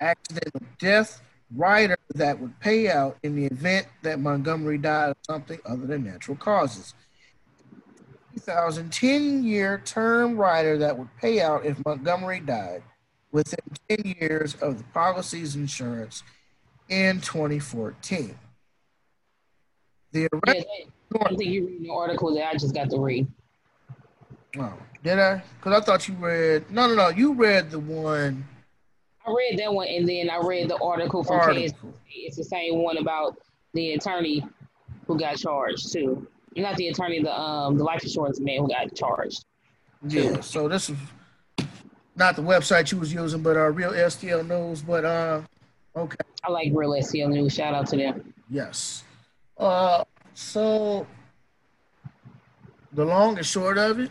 accidental 0.00 0.62
death 0.78 1.22
rider 1.54 1.96
that 2.14 2.38
would 2.40 2.58
pay 2.60 2.88
out 2.88 3.16
in 3.22 3.36
the 3.36 3.44
event 3.44 3.86
that 4.02 4.18
Montgomery 4.18 4.78
died 4.78 5.10
of 5.10 5.16
something 5.26 5.58
other 5.64 5.86
than 5.86 6.04
natural 6.04 6.36
causes. 6.36 6.94
2010 8.34 9.44
year 9.44 9.82
term 9.84 10.36
rider 10.36 10.78
that 10.78 10.96
would 10.96 11.14
pay 11.18 11.40
out 11.40 11.66
if 11.66 11.82
Montgomery 11.84 12.40
died 12.40 12.82
within 13.30 13.60
10 13.88 14.16
years 14.20 14.54
of 14.56 14.78
the 14.78 14.84
policy's 14.84 15.54
insurance 15.54 16.22
in 16.88 17.20
2014. 17.20 18.36
The 20.12 20.28
I 20.46 20.52
think 20.52 21.50
you 21.50 21.66
read 21.66 21.82
the 21.82 21.90
article 21.90 22.34
that 22.34 22.48
I 22.48 22.52
just 22.52 22.74
got 22.74 22.90
to 22.90 22.98
read. 22.98 23.26
Oh, 24.58 24.74
did 25.02 25.18
I? 25.18 25.42
Because 25.56 25.82
I 25.82 25.84
thought 25.84 26.08
you 26.08 26.14
read. 26.14 26.70
No, 26.70 26.86
no, 26.86 26.94
no. 26.94 27.08
You 27.08 27.32
read 27.32 27.70
the 27.70 27.78
one. 27.78 28.46
I 29.26 29.30
read 29.30 29.58
that 29.58 29.72
one, 29.72 29.88
and 29.88 30.08
then 30.08 30.30
I 30.30 30.38
read 30.38 30.68
the 30.68 30.76
article 30.78 31.24
from 31.24 31.40
article. 31.40 31.94
It's 32.08 32.36
the 32.36 32.44
same 32.44 32.82
one 32.82 32.98
about 32.98 33.38
the 33.72 33.92
attorney 33.92 34.46
who 35.06 35.18
got 35.18 35.36
charged 35.36 35.92
too 35.92 36.26
not 36.60 36.76
the 36.76 36.88
attorney, 36.88 37.22
the 37.22 37.38
um 37.38 37.78
the 37.78 37.84
life 37.84 38.02
insurance 38.02 38.40
man 38.40 38.58
who 38.60 38.68
got 38.68 38.94
charged. 38.94 39.44
Yeah. 40.06 40.40
So 40.40 40.68
this 40.68 40.90
is 40.90 40.98
not 42.16 42.36
the 42.36 42.42
website 42.42 42.92
you 42.92 42.98
was 42.98 43.12
using, 43.12 43.42
but 43.42 43.56
uh, 43.56 43.70
real 43.70 43.92
STL 43.92 44.46
news. 44.46 44.82
But 44.82 45.04
uh, 45.04 45.42
okay. 45.96 46.16
I 46.44 46.50
like 46.50 46.72
real 46.74 46.90
STL 46.90 47.30
news. 47.30 47.54
Shout 47.54 47.74
out 47.74 47.86
to 47.88 47.96
them. 47.96 48.34
Yes. 48.50 49.04
Uh, 49.56 50.04
so 50.34 51.06
the 52.92 53.04
long 53.04 53.38
and 53.38 53.46
short 53.46 53.78
of 53.78 54.00
it, 54.00 54.10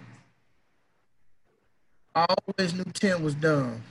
I 2.16 2.26
always 2.30 2.74
knew 2.74 2.84
Tim 2.94 3.24
was 3.24 3.36
dumb. 3.36 3.82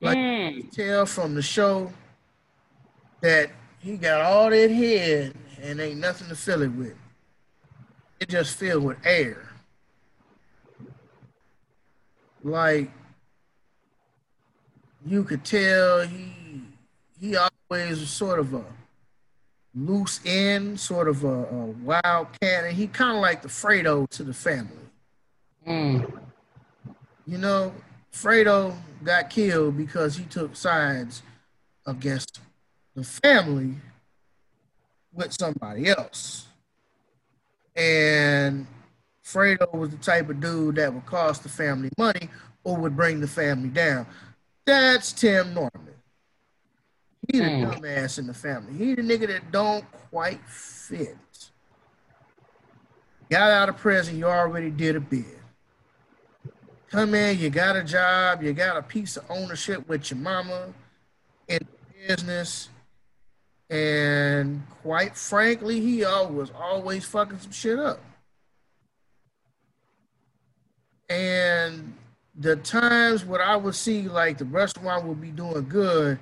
Like 0.00 0.18
mm. 0.18 0.70
tell 0.70 1.06
from 1.06 1.34
the 1.34 1.42
show 1.42 1.92
that 3.20 3.50
he 3.80 3.96
got 3.96 4.20
all 4.20 4.50
that 4.50 4.70
head 4.70 5.34
and 5.62 5.80
ain't 5.80 5.98
nothing 5.98 6.28
to 6.28 6.36
fill 6.36 6.62
it 6.62 6.68
with. 6.68 6.94
It 8.20 8.28
just 8.28 8.56
filled 8.56 8.84
with 8.84 8.98
air. 9.04 9.48
Like 12.44 12.90
you 15.06 15.24
could 15.24 15.44
tell 15.44 16.06
he 16.06 16.32
he 17.20 17.36
always 17.36 18.00
was 18.00 18.10
sort 18.10 18.38
of 18.38 18.54
a 18.54 18.64
loose 19.74 20.20
end, 20.24 20.78
sort 20.78 21.08
of 21.08 21.24
a, 21.24 21.44
a 21.44 21.66
wild 21.82 22.28
cat, 22.40 22.64
and 22.64 22.76
he 22.76 22.86
kind 22.86 23.16
of 23.16 23.22
like 23.22 23.42
the 23.42 23.48
Fredo 23.48 24.08
to 24.10 24.22
the 24.22 24.34
family. 24.34 24.87
Mm. 25.68 26.20
You 27.26 27.38
know, 27.38 27.74
Fredo 28.12 28.74
got 29.04 29.28
killed 29.28 29.76
because 29.76 30.16
he 30.16 30.24
took 30.24 30.56
sides 30.56 31.22
against 31.86 32.40
the 32.94 33.04
family 33.04 33.74
with 35.12 35.32
somebody 35.32 35.88
else. 35.88 36.46
And 37.76 38.66
Fredo 39.22 39.72
was 39.74 39.90
the 39.90 39.98
type 39.98 40.30
of 40.30 40.40
dude 40.40 40.76
that 40.76 40.92
would 40.92 41.06
cost 41.06 41.42
the 41.42 41.48
family 41.48 41.90
money 41.98 42.30
or 42.64 42.76
would 42.78 42.96
bring 42.96 43.20
the 43.20 43.28
family 43.28 43.68
down. 43.68 44.06
That's 44.64 45.12
Tim 45.12 45.54
Norman. 45.54 45.70
He 47.30 47.38
the 47.38 47.44
mm. 47.44 47.74
dumbass 47.74 48.18
in 48.18 48.26
the 48.26 48.34
family. 48.34 48.72
He 48.72 48.94
the 48.94 49.02
nigga 49.02 49.28
that 49.28 49.52
don't 49.52 49.84
quite 50.10 50.40
fit. 50.46 51.16
Got 53.30 53.50
out 53.50 53.68
of 53.68 53.76
prison, 53.76 54.18
you 54.18 54.24
already 54.24 54.70
did 54.70 54.96
a 54.96 55.00
bid. 55.00 55.37
Come 56.90 57.14
in, 57.14 57.38
you 57.38 57.50
got 57.50 57.76
a 57.76 57.84
job, 57.84 58.42
you 58.42 58.52
got 58.52 58.76
a 58.76 58.82
piece 58.82 59.16
of 59.16 59.24
ownership 59.30 59.86
with 59.88 60.10
your 60.10 60.18
mama 60.18 60.68
in 61.48 61.60
business 62.06 62.70
and 63.70 64.62
quite 64.82 65.16
frankly, 65.16 65.80
he 65.80 66.00
was 66.00 66.50
always 66.58 67.04
fucking 67.04 67.38
some 67.38 67.52
shit 67.52 67.78
up. 67.78 68.00
And 71.10 71.94
the 72.34 72.56
times 72.56 73.24
when 73.24 73.40
I 73.40 73.56
would 73.56 73.74
see 73.74 74.08
like 74.08 74.38
the 74.38 74.44
restaurant 74.46 75.04
would 75.04 75.20
be 75.20 75.30
doing 75.30 75.68
good 75.68 76.18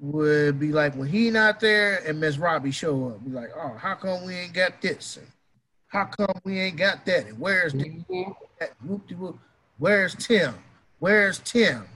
would 0.00 0.58
be 0.58 0.72
like 0.72 0.94
when 0.96 1.08
he 1.08 1.30
not 1.30 1.60
there 1.60 2.02
and 2.06 2.18
Miss 2.20 2.38
Robbie 2.38 2.70
show 2.70 3.08
up. 3.08 3.24
Be 3.24 3.30
like, 3.30 3.50
oh, 3.54 3.74
how 3.78 3.94
come 3.94 4.24
we 4.24 4.34
ain't 4.34 4.54
got 4.54 4.80
this? 4.80 5.18
And 5.18 5.26
how 5.88 6.04
come 6.04 6.40
we 6.44 6.58
ain't 6.58 6.76
got 6.76 7.04
that? 7.06 7.26
And 7.26 7.38
where's 7.38 7.72
mm-hmm. 7.72 8.32
the 8.58 9.34
Where's 9.80 10.14
Tim? 10.14 10.54
Where's 11.00 11.40
Tim? 11.40 11.86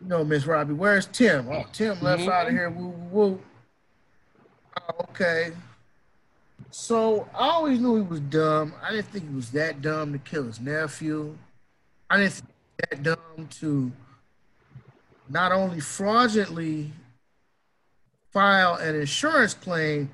you 0.00 0.08
know, 0.08 0.24
Miss 0.24 0.46
Robbie, 0.46 0.74
where's 0.74 1.06
Tim? 1.06 1.48
Oh, 1.50 1.64
Tim 1.72 2.00
left 2.00 2.22
mm-hmm. 2.22 2.30
out 2.30 2.46
of 2.46 2.52
here. 2.52 2.70
Woo, 2.70 2.88
woo, 2.88 3.08
woo. 3.10 3.40
Oh, 4.80 5.04
okay. 5.10 5.50
So 6.70 7.28
I 7.34 7.48
always 7.48 7.80
knew 7.80 7.96
he 7.96 8.02
was 8.02 8.20
dumb. 8.20 8.74
I 8.80 8.92
didn't 8.92 9.06
think 9.06 9.28
he 9.28 9.34
was 9.34 9.50
that 9.50 9.82
dumb 9.82 10.12
to 10.12 10.18
kill 10.18 10.44
his 10.44 10.60
nephew. 10.60 11.36
I 12.08 12.18
didn't 12.18 12.32
think 12.34 12.50
that 12.90 13.02
dumb 13.02 13.48
to 13.60 13.90
not 15.28 15.50
only 15.50 15.80
fraudulently 15.80 16.92
file 18.32 18.74
an 18.76 18.94
insurance 18.94 19.54
claim, 19.54 20.10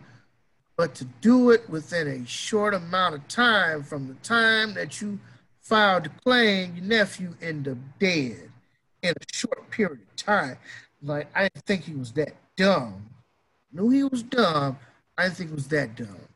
but 0.78 0.94
to 0.94 1.04
do 1.20 1.50
it 1.50 1.68
within 1.68 2.08
a 2.08 2.26
short 2.26 2.72
amount 2.72 3.16
of 3.16 3.28
time 3.28 3.82
from 3.82 4.08
the 4.08 4.14
time 4.14 4.72
that 4.72 5.02
you 5.02 5.18
filed 5.62 6.10
claim, 6.22 6.76
your 6.76 6.84
nephew 6.84 7.34
ended 7.40 7.72
up 7.72 7.78
dead 7.98 8.50
in 9.02 9.10
a 9.10 9.34
short 9.34 9.70
period 9.70 10.00
of 10.00 10.16
time. 10.16 10.58
Like 11.02 11.28
I 11.34 11.42
didn't 11.42 11.64
think 11.64 11.84
he 11.84 11.94
was 11.94 12.12
that 12.12 12.34
dumb. 12.56 13.08
Knew 13.72 13.88
he 13.88 14.04
was 14.04 14.22
dumb. 14.22 14.78
I 15.16 15.24
didn't 15.24 15.36
think 15.36 15.50
he 15.50 15.54
was 15.54 15.68
that 15.68 15.96
dumb. 15.96 16.28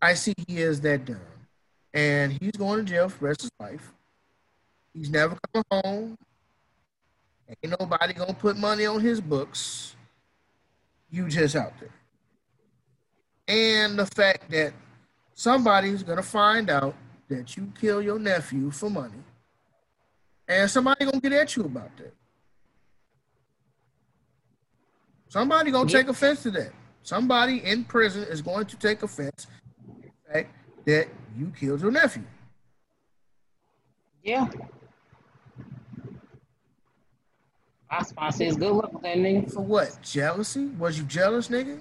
I 0.00 0.14
see 0.14 0.34
he 0.46 0.58
is 0.58 0.80
that 0.82 1.04
dumb, 1.04 1.20
and 1.92 2.32
he's 2.32 2.52
going 2.52 2.84
to 2.84 2.92
jail 2.92 3.08
for 3.08 3.20
the 3.20 3.26
rest 3.26 3.44
of 3.44 3.44
his 3.44 3.52
life. 3.60 3.92
He's 4.92 5.10
never 5.10 5.36
coming 5.52 5.64
home. 5.70 6.18
Ain't 7.48 7.78
nobody 7.80 8.12
gonna 8.12 8.34
put 8.34 8.56
money 8.56 8.86
on 8.86 9.00
his 9.00 9.20
books. 9.20 9.96
You 11.10 11.28
just 11.28 11.56
out 11.56 11.72
there. 11.78 11.90
And 13.46 13.98
the 13.98 14.06
fact 14.06 14.50
that 14.50 14.72
somebody's 15.34 16.02
gonna 16.02 16.22
find 16.22 16.70
out 16.70 16.94
that 17.28 17.56
you 17.56 17.72
kill 17.80 18.02
your 18.02 18.18
nephew 18.18 18.70
for 18.70 18.90
money 18.90 19.22
and 20.48 20.70
somebody 20.70 21.04
gonna 21.04 21.20
get 21.20 21.32
at 21.32 21.56
you 21.56 21.64
about 21.64 21.96
that. 21.96 22.14
Somebody 25.28 25.70
gonna 25.70 25.88
take 25.88 26.08
offense 26.08 26.42
to 26.42 26.50
that. 26.52 26.72
Somebody 27.02 27.64
in 27.64 27.84
prison 27.84 28.24
is 28.24 28.40
going 28.40 28.66
to 28.66 28.76
take 28.76 29.02
offense 29.02 29.46
to 29.46 30.02
the 30.02 30.32
fact 30.32 30.54
that 30.86 31.08
you 31.36 31.52
killed 31.58 31.80
your 31.80 31.90
nephew. 31.90 32.22
Yeah. 34.22 34.48
My 37.90 38.02
sponsor 38.02 38.38
says 38.38 38.56
good 38.56 38.72
luck 38.72 38.92
with 38.92 39.02
that 39.02 39.16
nigga. 39.18 39.52
For 39.52 39.60
what? 39.60 39.98
Jealousy? 40.02 40.66
Was 40.78 40.98
you 40.98 41.04
jealous, 41.04 41.48
nigga? 41.48 41.80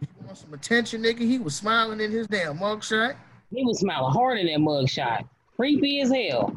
You 0.00 0.08
want 0.24 0.38
some 0.38 0.54
attention, 0.54 1.02
nigga? 1.02 1.20
He 1.20 1.38
was 1.38 1.54
smiling 1.54 2.00
in 2.00 2.10
his 2.10 2.26
damn 2.28 2.58
mugshot. 2.58 3.16
He 3.54 3.64
was 3.64 3.80
smiling 3.80 4.12
hard 4.12 4.38
in 4.38 4.46
that 4.46 4.58
mugshot. 4.58 5.28
Creepy 5.56 6.00
as 6.00 6.10
hell. 6.10 6.56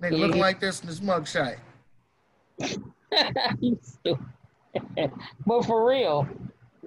Nigga 0.00 0.12
yeah. 0.12 0.18
looking 0.18 0.40
like 0.40 0.60
this 0.60 0.80
in 0.80 0.86
this 0.86 1.00
mugshot. 1.00 1.56
you 3.60 3.78
stupid. 3.82 4.24
but 5.46 5.64
for 5.64 5.88
real, 5.88 6.28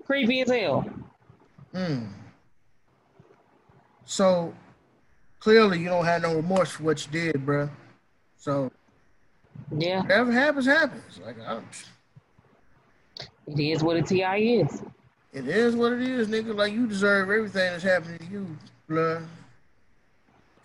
creepy 0.06 0.42
as 0.42 0.50
hell. 0.50 0.86
Hmm. 1.74 2.06
So 4.06 4.54
clearly, 5.40 5.80
you 5.80 5.90
don't 5.90 6.06
have 6.06 6.22
no 6.22 6.36
remorse 6.36 6.72
for 6.72 6.84
what 6.84 7.06
you 7.06 7.12
did, 7.12 7.46
bro. 7.46 7.70
So 8.38 8.72
yeah, 9.78 10.02
whatever 10.02 10.32
happens, 10.32 10.66
happens. 10.66 11.20
Like 11.26 11.38
I'm, 11.46 11.66
it 13.48 13.60
is 13.60 13.84
what 13.84 13.98
a 13.98 14.02
ti 14.02 14.24
is. 14.24 14.82
It 15.34 15.48
is 15.48 15.76
what 15.76 15.94
it 15.94 16.02
is, 16.02 16.28
nigga. 16.28 16.56
Like 16.56 16.74
you 16.74 16.88
deserve 16.88 17.30
everything 17.30 17.72
that's 17.72 17.84
happening 17.84 18.20
to 18.20 18.26
you, 18.26 18.58
blood. 18.88 19.24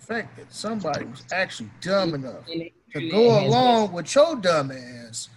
The 0.00 0.06
fact 0.06 0.36
that 0.36 0.52
somebody 0.52 1.04
was 1.04 1.24
actually 1.32 1.70
dumb 1.80 2.14
enough 2.14 2.46
to 2.46 3.10
go 3.10 3.46
along 3.46 3.92
with 3.92 4.14
your 4.14 4.36
dumb 4.36 4.70
ass. 4.70 5.28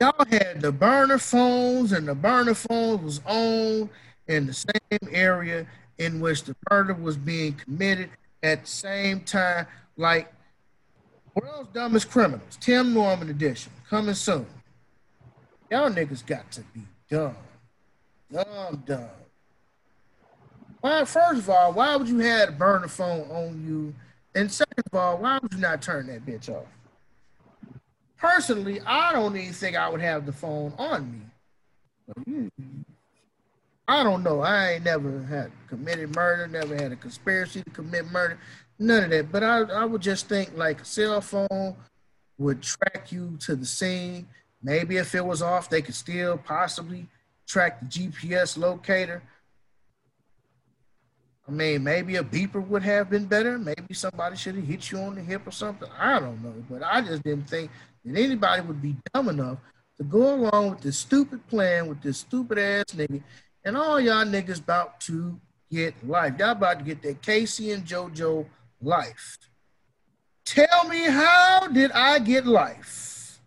Y'all 0.00 0.24
had 0.30 0.60
the 0.60 0.72
burner 0.72 1.18
phones, 1.18 1.92
and 1.92 2.08
the 2.08 2.14
burner 2.14 2.54
phone 2.54 3.04
was 3.04 3.20
on 3.26 3.90
in 4.28 4.46
the 4.46 4.54
same 4.54 5.08
area 5.12 5.66
in 5.98 6.20
which 6.20 6.44
the 6.44 6.56
murder 6.70 6.94
was 6.94 7.16
being 7.16 7.52
committed 7.52 8.10
at 8.42 8.62
the 8.62 8.70
same 8.70 9.20
time. 9.20 9.66
Like 9.96 10.32
World's 11.34 11.68
Dumbest 11.74 12.10
Criminals, 12.10 12.56
Tim 12.60 12.94
Norman 12.94 13.28
edition, 13.28 13.72
coming 13.88 14.14
soon. 14.14 14.46
Y'all 15.70 15.90
niggas 15.90 16.24
got 16.26 16.50
to 16.52 16.62
be 16.74 16.80
dumb. 17.08 17.36
Dumb, 18.32 18.82
dumb. 18.86 19.19
Why, 20.80 21.04
first 21.04 21.40
of 21.40 21.50
all, 21.50 21.72
why 21.72 21.96
would 21.96 22.08
you 22.08 22.20
have 22.20 22.50
a 22.50 22.52
burner 22.52 22.88
phone 22.88 23.30
on 23.30 23.64
you? 23.66 23.94
And 24.34 24.50
second 24.50 24.84
of 24.92 24.98
all, 24.98 25.18
why 25.18 25.38
would 25.42 25.52
you 25.52 25.60
not 25.60 25.82
turn 25.82 26.06
that 26.06 26.24
bitch 26.24 26.48
off? 26.48 26.66
Personally, 28.16 28.80
I 28.86 29.12
don't 29.12 29.36
even 29.36 29.52
think 29.52 29.76
I 29.76 29.88
would 29.88 30.00
have 30.00 30.26
the 30.26 30.32
phone 30.32 30.72
on 30.78 31.24
me. 32.26 32.50
I 33.88 34.02
don't 34.04 34.22
know. 34.22 34.40
I 34.40 34.72
ain't 34.72 34.84
never 34.84 35.22
had 35.22 35.50
committed 35.66 36.14
murder, 36.14 36.46
never 36.46 36.76
had 36.76 36.92
a 36.92 36.96
conspiracy 36.96 37.62
to 37.62 37.70
commit 37.70 38.10
murder, 38.10 38.38
none 38.78 39.04
of 39.04 39.10
that. 39.10 39.32
But 39.32 39.42
I, 39.42 39.62
I 39.62 39.84
would 39.84 40.00
just 40.00 40.28
think 40.28 40.56
like 40.56 40.82
a 40.82 40.84
cell 40.84 41.20
phone 41.20 41.76
would 42.38 42.62
track 42.62 43.10
you 43.10 43.36
to 43.40 43.56
the 43.56 43.66
scene. 43.66 44.28
Maybe 44.62 44.98
if 44.98 45.14
it 45.14 45.24
was 45.24 45.42
off, 45.42 45.68
they 45.68 45.82
could 45.82 45.94
still 45.94 46.38
possibly 46.38 47.08
track 47.46 47.80
the 47.80 47.86
GPS 47.86 48.56
locator. 48.56 49.22
I 51.50 51.52
mean, 51.52 51.82
maybe 51.82 52.14
a 52.14 52.22
beeper 52.22 52.64
would 52.64 52.84
have 52.84 53.10
been 53.10 53.24
better. 53.24 53.58
Maybe 53.58 53.92
somebody 53.92 54.36
should 54.36 54.54
have 54.54 54.64
hit 54.64 54.92
you 54.92 54.98
on 54.98 55.16
the 55.16 55.20
hip 55.20 55.44
or 55.48 55.50
something. 55.50 55.88
I 55.98 56.20
don't 56.20 56.40
know. 56.44 56.54
But 56.70 56.84
I 56.84 57.00
just 57.00 57.24
didn't 57.24 57.50
think 57.50 57.72
that 58.04 58.16
anybody 58.16 58.62
would 58.62 58.80
be 58.80 58.94
dumb 59.12 59.28
enough 59.28 59.58
to 59.98 60.04
go 60.04 60.32
along 60.32 60.70
with 60.70 60.80
this 60.80 60.96
stupid 60.96 61.44
plan 61.48 61.88
with 61.88 62.00
this 62.02 62.18
stupid 62.18 62.56
ass 62.56 62.84
nigga 62.94 63.20
and 63.64 63.76
all 63.76 63.98
y'all 63.98 64.24
niggas 64.24 64.60
about 64.60 65.00
to 65.00 65.40
get 65.72 65.92
life. 66.06 66.34
Y'all 66.38 66.52
about 66.52 66.78
to 66.78 66.84
get 66.84 67.02
that 67.02 67.20
K-Ci 67.20 67.72
and 67.72 67.84
JoJo 67.84 68.46
life. 68.80 69.36
Tell 70.44 70.88
me, 70.88 71.02
how 71.06 71.66
did 71.66 71.90
I 71.90 72.20
get 72.20 72.46
life? 72.46 73.40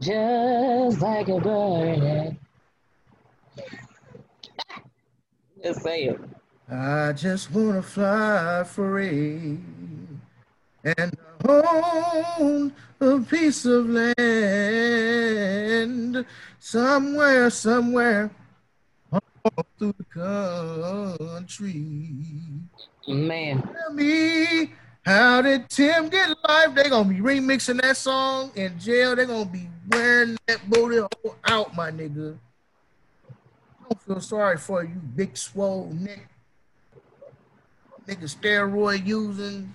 Just 0.00 1.00
like 1.00 1.28
a 1.28 1.40
bird. 1.40 2.36
Just 5.62 5.82
say 5.82 6.06
it. 6.06 6.20
I 6.68 7.12
just 7.12 7.52
wanna 7.52 7.80
fly 7.80 8.64
free 8.64 9.60
and 10.84 11.16
own 11.48 12.72
a 13.00 13.20
piece 13.20 13.64
of 13.64 13.88
land 13.88 14.16
somewhere, 16.58 17.50
somewhere 17.50 18.32
through 19.78 19.94
the 19.98 21.16
country. 21.18 21.86
Man. 23.06 23.62
Tell 23.62 23.92
me, 23.92 24.72
how 25.04 25.42
did 25.42 25.70
Tim 25.70 26.08
get 26.08 26.36
life? 26.48 26.74
They 26.74 26.88
gonna 26.90 27.08
be 27.08 27.20
remixing 27.20 27.80
that 27.80 27.96
song 27.96 28.50
in 28.56 28.76
jail. 28.80 29.14
They 29.14 29.24
gonna 29.24 29.44
be 29.44 29.68
wearing 29.88 30.36
that 30.48 30.68
booty 30.68 30.98
hole 30.98 31.36
out, 31.44 31.76
my 31.76 31.92
nigga. 31.92 32.36
I 33.30 33.34
don't 33.88 34.02
feel 34.02 34.20
sorry 34.20 34.58
for 34.58 34.82
you, 34.82 34.96
big 35.14 35.36
swole 35.36 35.92
neck. 35.92 36.28
Nigga 38.06 38.24
steroid 38.24 39.04
using, 39.06 39.74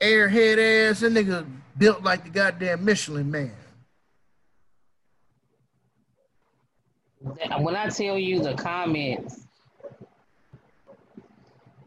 airhead 0.00 0.90
ass. 0.90 1.00
That 1.00 1.12
nigga 1.12 1.46
built 1.78 2.02
like 2.02 2.24
the 2.24 2.30
goddamn 2.30 2.84
Michelin 2.84 3.30
man. 3.30 3.52
when 7.58 7.74
I 7.74 7.88
tell 7.88 8.18
you 8.18 8.40
the 8.40 8.54
comments, 8.54 9.46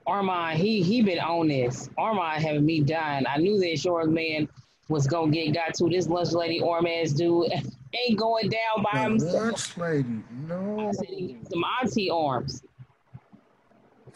Armand, 0.06 0.57
he 0.57 0.81
he 0.81 1.01
been 1.01 1.19
on 1.19 1.47
this. 1.47 1.89
Armand 1.97 2.43
having 2.43 2.65
me 2.65 2.81
dying. 2.81 3.26
I 3.27 3.38
knew 3.38 3.60
that 3.60 3.80
short 3.80 4.10
man 4.10 4.49
was 4.88 5.06
gonna 5.06 5.31
get 5.31 5.53
got 5.53 5.76
to. 5.76 5.89
This 5.89 6.07
lunch 6.07 6.31
lady 6.31 6.61
Armand 6.61 7.15
dude 7.15 7.51
ain't 7.93 8.18
going 8.19 8.49
down 8.49 8.84
by 8.84 8.97
the 8.97 9.03
himself. 9.03 9.43
Lunch 9.43 9.77
lady, 9.77 10.23
no. 10.47 10.91
Some 10.93 11.64
auntie 11.81 12.10
arms. 12.10 12.64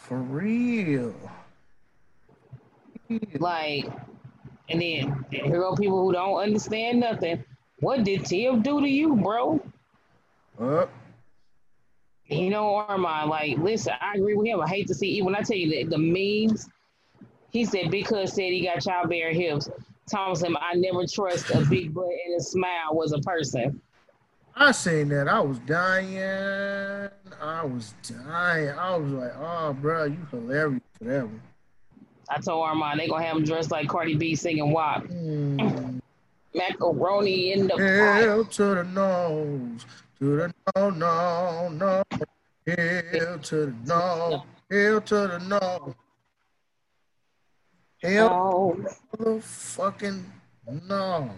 For 0.04 0.18
real. 0.18 1.16
Like, 3.40 3.86
and 4.68 4.82
then 4.82 5.26
here 5.30 5.62
go 5.62 5.76
people 5.76 6.06
who 6.06 6.12
don't 6.12 6.42
understand 6.42 7.00
nothing. 7.00 7.42
What 7.80 8.04
did 8.04 8.26
Tim 8.26 8.62
do 8.62 8.82
to 8.82 8.88
you, 8.88 9.16
bro? 9.16 9.64
Uh, 10.60 10.88
you 12.26 12.50
know, 12.50 12.76
Armand, 12.76 13.30
like, 13.30 13.58
listen, 13.60 13.94
I 14.02 14.16
agree 14.16 14.36
with 14.36 14.46
him. 14.46 14.60
I 14.60 14.68
hate 14.68 14.88
to 14.88 14.94
see, 14.94 15.08
even 15.08 15.28
when 15.28 15.36
I 15.36 15.42
tell 15.42 15.56
you 15.56 15.82
that 15.82 15.90
the 15.90 15.98
memes, 15.98 16.68
he 17.52 17.64
said, 17.64 17.90
because 17.90 18.34
said 18.34 18.52
he 18.52 18.66
got 18.66 18.82
childbearing 18.82 19.40
hips. 19.40 19.70
Thomas 20.12 20.42
him, 20.42 20.58
I 20.60 20.74
never 20.76 21.08
trust 21.08 21.50
a 21.50 21.66
big 21.70 21.94
butt 21.94 22.10
and 22.26 22.36
a 22.38 22.44
smile 22.44 22.90
was 22.92 23.14
a 23.14 23.20
person. 23.20 23.82
I 24.56 24.72
seen 24.72 25.10
that. 25.10 25.28
I 25.28 25.40
was 25.40 25.60
dying. 25.60 27.10
I 27.42 27.66
was 27.66 27.94
dying. 28.04 28.70
I 28.70 28.96
was 28.96 29.12
like, 29.12 29.34
oh, 29.38 29.74
bro, 29.74 30.06
you 30.06 30.28
hilarious 30.32 30.82
for 30.98 31.04
that 31.06 31.26
one. 31.26 31.42
I 32.30 32.40
told 32.40 32.64
Armand 32.66 33.00
they 33.00 33.08
gonna 33.08 33.24
have 33.24 33.38
him 33.38 33.44
dressed 33.44 33.72
like 33.72 33.88
Cardi 33.88 34.16
B 34.16 34.36
singing 34.36 34.72
WAP. 34.72 35.06
Mm. 35.06 36.02
Macaroni 36.56 37.54
in 37.54 37.68
the 37.68 37.78
Hell 37.78 38.46
to 38.46 38.64
the 38.76 38.84
nose 38.84 39.86
to 40.24 40.38
the 40.38 40.54
no, 40.76 40.90
no, 40.90 41.70
no. 41.70 42.04
Hell 42.66 43.40
to 43.40 43.56
the 43.56 43.76
no. 43.86 44.44
Hell 44.72 45.02
to 45.02 45.16
the 45.16 45.40
no. 45.40 45.96
Hell 48.02 48.76
to 49.12 49.18
the 49.18 49.42
fucking 49.42 50.32
no. 50.88 51.30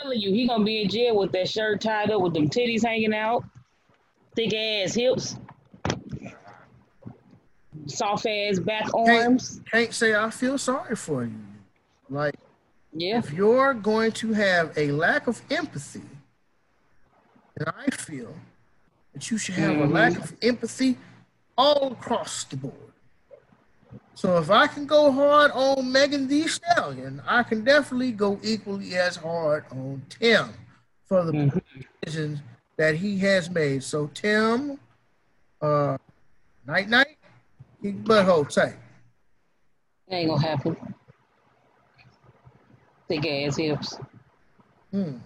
Telling 0.00 0.20
you, 0.20 0.32
he 0.32 0.46
gonna 0.46 0.64
be 0.64 0.82
in 0.82 0.88
jail 0.88 1.16
with 1.16 1.32
that 1.32 1.48
shirt 1.48 1.80
tied 1.80 2.10
up 2.10 2.20
with 2.20 2.34
them 2.34 2.48
titties 2.48 2.84
hanging 2.84 3.14
out, 3.14 3.44
thick 4.34 4.54
ass 4.54 4.94
hips, 4.94 5.36
soft 7.86 8.26
ass 8.26 8.58
back 8.58 8.92
arms. 8.94 9.56
Can't, 9.56 9.70
can't 9.70 9.94
say 9.94 10.14
I 10.14 10.30
feel 10.30 10.58
sorry 10.58 10.96
for 10.96 11.24
you. 11.24 11.34
Like, 12.08 12.34
yeah. 12.92 13.18
if 13.18 13.32
you're 13.32 13.74
going 13.74 14.12
to 14.12 14.32
have 14.32 14.76
a 14.76 14.90
lack 14.90 15.26
of 15.26 15.40
empathy 15.50 16.02
and 17.56 17.68
I 17.68 17.90
feel 17.90 18.34
that 19.12 19.30
you 19.30 19.38
should 19.38 19.54
have 19.56 19.72
mm-hmm. 19.72 19.90
a 19.90 19.94
lack 19.94 20.16
of 20.16 20.34
empathy 20.42 20.96
all 21.56 21.92
across 21.92 22.44
the 22.44 22.56
board. 22.56 22.89
So 24.14 24.38
if 24.38 24.50
I 24.50 24.66
can 24.66 24.86
go 24.86 25.10
hard 25.10 25.50
on 25.52 25.90
Megan 25.90 26.28
Thee 26.28 26.46
Stallion, 26.46 27.22
I 27.26 27.42
can 27.42 27.64
definitely 27.64 28.12
go 28.12 28.38
equally 28.42 28.96
as 28.96 29.16
hard 29.16 29.64
on 29.70 30.02
Tim 30.10 30.52
for 31.06 31.24
the 31.24 31.32
mm-hmm. 31.32 31.58
decisions 32.02 32.40
that 32.76 32.96
he 32.96 33.18
has 33.18 33.50
made. 33.50 33.82
So 33.82 34.10
Tim, 34.14 34.78
uh, 35.62 35.96
night 36.66 36.88
night, 36.88 37.16
keep 37.82 38.02
butthole 38.04 38.48
tight. 38.48 38.76
Ain't 40.10 40.28
gonna 40.28 40.42
happen. 40.42 40.76
Thick 43.08 43.26
ass 43.26 43.56
hips. 43.56 43.98
Hmm. 44.90 45.18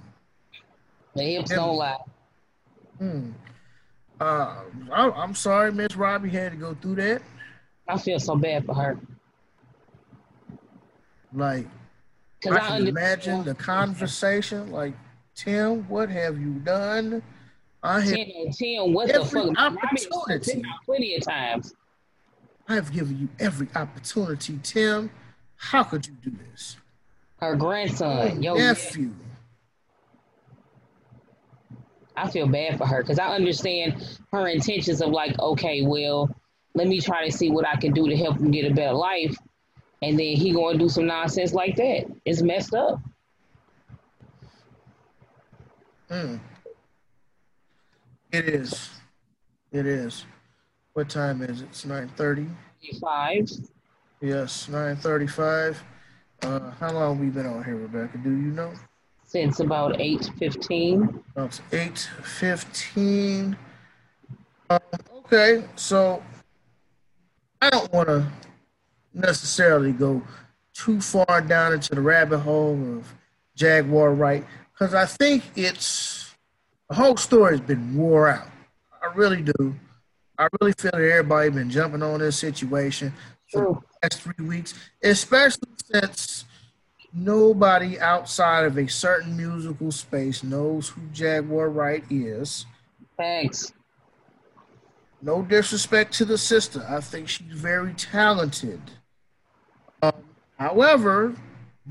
The 1.15 1.23
hips 1.23 1.51
don't 1.51 1.77
lie. 1.77 1.97
Hmm. 2.99 3.31
Uh, 4.21 4.63
I, 4.93 5.23
am 5.23 5.35
sorry, 5.35 5.73
Miss 5.73 5.97
Robbie 5.97 6.31
had 6.31 6.53
to 6.53 6.59
go 6.59 6.75
through 6.75 6.97
that. 6.97 7.23
I 7.89 7.99
feel 7.99 8.19
so 8.19 8.37
bad 8.37 8.65
for 8.65 8.75
her. 8.75 8.99
Like, 11.33 11.67
I, 12.47 12.51
I 12.51 12.59
can 12.59 12.87
imagine 12.87 13.45
the 13.45 13.55
conversation. 13.55 14.71
Like, 14.71 14.95
Tim, 15.35 15.83
what 15.89 16.09
have 16.09 16.39
you 16.41 16.53
done? 16.55 17.23
I 17.83 18.01
have 18.01 18.15
Tim, 18.15 18.53
Tim 18.53 18.93
what 18.93 19.13
the 19.13 19.25
fuck? 19.25 19.59
Opportunity. 19.59 20.63
Plenty 20.87 21.17
of 21.17 21.25
times. 21.25 21.75
I 22.69 22.75
have 22.77 22.93
given 22.93 23.19
you 23.19 23.29
every 23.39 23.69
opportunity, 23.75 24.59
Tim. 24.63 25.11
How 25.57 25.83
could 25.83 26.07
you 26.07 26.15
do 26.23 26.33
this? 26.51 26.77
Her 27.41 27.57
grandson, 27.57 28.43
your 28.43 28.57
nephew. 28.57 29.13
I 32.17 32.31
feel 32.31 32.47
bad 32.47 32.79
for 32.79 32.87
her 32.87 33.03
because 33.03 33.19
I 33.19 33.35
understand 33.35 34.19
her 34.33 34.47
intentions 34.47 35.03
of 35.03 35.11
like, 35.11 35.39
okay, 35.39 35.83
well, 35.83 36.35
let 36.75 36.89
me 36.89 37.01
try 37.01 37.25
to 37.25 37.33
see 37.33 37.51
what 37.51 37.67
I 37.67 37.77
can 37.77 37.93
do 37.93 38.09
to 38.09 38.17
help 38.17 38.39
him 38.39 38.51
get 38.51 38.71
a 38.71 38.75
better 38.75 38.95
life, 38.95 39.37
and 40.03 40.19
then 40.19 40.37
he 40.37 40.53
going 40.53 40.79
to 40.79 40.85
do 40.85 40.89
some 40.89 41.07
nonsense 41.07 41.53
like 41.53 41.77
that. 41.77 42.07
It's 42.25 42.43
messed 42.43 42.75
up. 42.75 43.01
Hmm. 46.11 46.37
It 48.33 48.49
is. 48.49 48.91
It 49.73 49.87
is. 49.87 50.27
What 50.93 51.09
time 51.09 51.43
is 51.43 51.63
it? 51.63 51.69
It's 51.71 51.85
nine 51.85 52.09
thirty. 52.17 52.47
Five. 53.01 53.49
Yes, 54.21 54.69
nine 54.69 54.97
thirty-five. 54.97 55.83
Uh, 56.43 56.71
how 56.73 56.93
long 56.93 57.19
we 57.19 57.27
been 57.27 57.47
on 57.47 57.65
here, 57.65 57.77
Rebecca? 57.77 58.19
Do 58.19 58.31
you 58.31 58.51
know? 58.51 58.73
Since 59.25 59.61
about 59.61 60.01
eight 60.01 60.31
fifteen. 60.39 61.23
About 61.35 61.59
eight 61.73 62.09
fifteen. 62.23 63.57
Um, 64.71 64.79
okay, 65.25 65.65
so 65.77 66.23
I 67.61 67.71
don't 67.71 67.93
want 67.93 68.09
to 68.09 68.27
necessarily 69.13 69.93
go 69.93 70.23
too 70.73 71.01
far 71.01 71.41
down 71.41 71.73
into 71.73 71.95
the 71.95 72.01
rabbit 72.01 72.41
hole 72.41 72.99
of 72.99 73.15
Jaguar 73.55 74.13
Wright 74.13 74.45
because 74.73 74.95
I 74.95 75.07
think 75.07 75.45
it's 75.57 76.35
the 76.89 76.97
whole 76.97 77.17
story 77.17 77.53
has 77.53 77.61
been 77.61 77.97
wore 77.97 78.29
out. 78.29 78.49
I 79.03 79.15
really 79.15 79.43
do. 79.43 79.75
I 80.39 80.49
really 80.61 80.73
feel 80.73 80.91
that 80.91 81.01
everybody 81.01 81.51
been 81.51 81.71
jumping 81.71 82.03
on 82.03 82.19
this 82.21 82.39
situation 82.39 83.13
for 83.51 83.63
the 83.63 83.81
last 84.03 84.23
three 84.23 84.47
weeks, 84.47 84.75
especially 85.03 85.69
since 85.93 86.45
nobody 87.13 88.01
outside 88.01 88.65
of 88.65 88.77
a 88.77 88.89
certain 88.89 89.37
musical 89.37 89.93
space 89.93 90.43
knows 90.43 90.89
who 90.89 91.01
Jaguar 91.13 91.71
Wright 91.71 92.05
is. 92.11 92.67
Thanks. 93.17 93.73
No 95.25 95.41
disrespect 95.41 96.13
to 96.15 96.27
the 96.27 96.37
sister. 96.37 96.85
I 96.87 97.01
think 97.01 97.31
she's 97.31 97.51
very 97.51 97.95
talented. 97.95 98.79
Um, 100.03 100.13
however, 100.59 101.35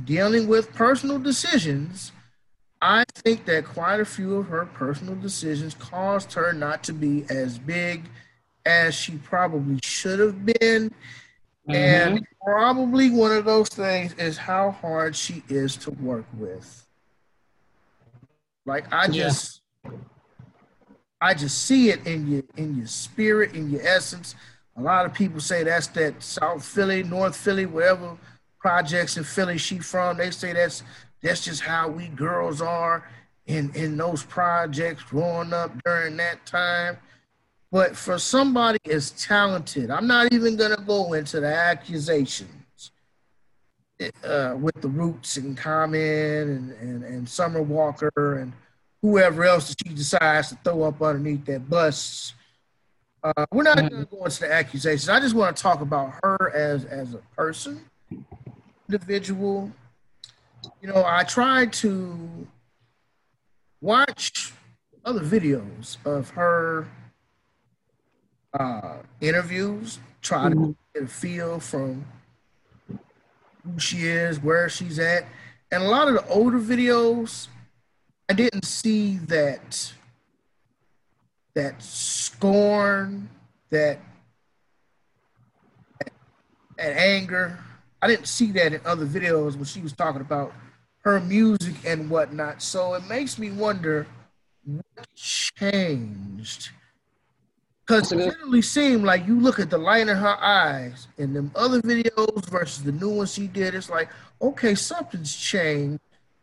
dealing 0.05 0.47
with 0.47 0.71
personal 0.71 1.17
decisions, 1.17 2.11
I 2.79 3.05
think 3.15 3.45
that 3.45 3.65
quite 3.65 3.99
a 3.99 4.05
few 4.05 4.35
of 4.35 4.49
her 4.49 4.67
personal 4.67 5.15
decisions 5.15 5.73
caused 5.73 6.31
her 6.33 6.53
not 6.53 6.83
to 6.83 6.93
be 6.93 7.25
as 7.27 7.57
big 7.57 8.03
as 8.67 8.93
she 8.93 9.13
probably 9.17 9.79
should 9.81 10.19
have 10.19 10.45
been. 10.45 10.91
Mm-hmm. 11.67 11.71
And 11.71 12.27
probably 12.45 13.09
one 13.09 13.31
of 13.31 13.45
those 13.45 13.69
things 13.69 14.13
is 14.19 14.37
how 14.37 14.69
hard 14.69 15.15
she 15.15 15.41
is 15.49 15.75
to 15.77 15.89
work 15.89 16.25
with. 16.37 16.85
Like 18.67 18.93
I 18.93 19.07
just 19.07 19.61
yeah. 19.83 19.89
I 21.23 21.33
just 21.33 21.63
see 21.63 21.89
it 21.89 22.05
in 22.05 22.27
your 22.27 22.43
in 22.57 22.75
your 22.75 22.87
spirit, 22.87 23.55
in 23.55 23.69
your 23.69 23.81
essence. 23.81 24.35
A 24.75 24.81
lot 24.81 25.05
of 25.05 25.13
people 25.13 25.39
say 25.39 25.63
that's 25.63 25.87
that 25.87 26.21
South 26.21 26.65
Philly, 26.65 27.01
North 27.01 27.37
Philly, 27.37 27.65
wherever 27.65 28.17
projects 28.59 29.15
in 29.15 29.23
Philly 29.23 29.57
she 29.57 29.79
from. 29.79 30.17
They 30.17 30.31
say 30.31 30.51
that's 30.51 30.83
that's 31.21 31.45
just 31.45 31.61
how 31.61 31.87
we 31.87 32.09
girls 32.09 32.61
are 32.61 33.09
in 33.45 33.71
in 33.73 33.95
those 33.95 34.23
projects 34.23 35.03
growing 35.03 35.53
up 35.53 35.71
during 35.85 36.17
that 36.17 36.45
time. 36.45 36.97
But 37.71 37.95
for 37.95 38.19
somebody 38.19 38.79
as 38.91 39.11
talented, 39.11 39.91
I'm 39.91 40.07
not 40.07 40.33
even 40.33 40.57
to 40.57 40.77
go 40.85 41.13
into 41.13 41.39
the 41.39 41.47
accusations 41.55 42.91
uh, 44.25 44.55
with 44.59 44.75
the 44.81 44.89
Roots 44.89 45.37
and 45.37 45.57
Common 45.57 46.01
and, 46.01 46.71
and, 46.73 47.03
and 47.05 47.29
Summer 47.29 47.61
Walker 47.61 48.39
and 48.39 48.51
whoever 49.03 49.43
else 49.43 49.67
that 49.67 49.77
she 49.85 49.93
decides 49.93 50.49
to 50.49 50.57
throw 50.63 50.83
up 50.83 50.99
underneath 51.01 51.45
that 51.45 51.69
bus. 51.69 52.33
Uh, 53.21 53.45
we're 53.51 53.63
not 53.63 53.77
going 53.77 53.89
to 53.89 54.05
go 54.05 54.23
into 54.23 54.39
the 54.39 54.51
accusations. 54.51 55.09
I 55.09 55.19
just 55.19 55.35
want 55.35 55.55
to 55.55 55.61
talk 55.61 55.81
about 55.81 56.13
her 56.23 56.51
as 56.55 56.85
as 56.85 57.13
a 57.13 57.19
person, 57.37 57.85
individual. 58.89 59.71
You 60.81 60.87
know, 60.87 61.03
I 61.05 61.23
tried 61.23 61.73
to 61.73 62.47
watch 63.81 64.53
other 65.05 65.19
videos 65.19 65.97
of 66.05 66.29
her 66.31 66.87
uh, 68.57 68.97
interviews, 69.19 69.99
try 70.21 70.49
to 70.49 70.55
mm-hmm. 70.55 70.71
get 70.93 71.03
a 71.03 71.07
feel 71.07 71.59
from 71.59 72.05
who 72.87 73.79
she 73.79 74.07
is, 74.07 74.41
where 74.41 74.69
she's 74.69 74.99
at. 74.99 75.25
And 75.71 75.83
a 75.83 75.87
lot 75.87 76.07
of 76.07 76.13
the 76.13 76.27
older 76.27 76.59
videos, 76.59 77.47
I 78.33 78.35
didn't 78.35 78.65
see 78.65 79.17
that 79.27 79.93
that 81.53 81.83
scorn, 81.83 83.29
that, 83.69 83.99
that 85.99 86.97
anger. 86.97 87.59
I 88.01 88.07
didn't 88.07 88.27
see 88.27 88.51
that 88.53 88.73
in 88.73 88.81
other 88.85 89.05
videos 89.05 89.55
when 89.55 89.65
she 89.65 89.81
was 89.81 89.93
talking 89.93 90.21
about 90.21 90.51
her 91.01 91.19
music 91.19 91.75
and 91.85 92.09
whatnot. 92.09 92.63
So 92.63 92.95
it 92.95 93.07
makes 93.07 93.37
me 93.37 93.51
wonder 93.51 94.07
what 94.65 95.07
changed 95.15 96.71
because 97.85 98.11
it 98.11 98.17
literally 98.17 98.63
seemed 98.63 99.03
like 99.03 99.27
you 99.27 99.39
look 99.39 99.59
at 99.59 99.69
the 99.69 99.77
light 99.77 100.07
in 100.07 100.17
her 100.17 100.43
eyes 100.43 101.07
in 101.19 101.33
them 101.33 101.51
other 101.55 101.83
videos 101.83 102.49
versus 102.49 102.83
the 102.83 102.93
new 102.93 103.09
one 103.09 103.27
she 103.27 103.45
did. 103.45 103.75
It's 103.75 103.91
like, 103.91 104.09
okay, 104.41 104.73
something's 104.73 105.35
changed. 105.35 106.01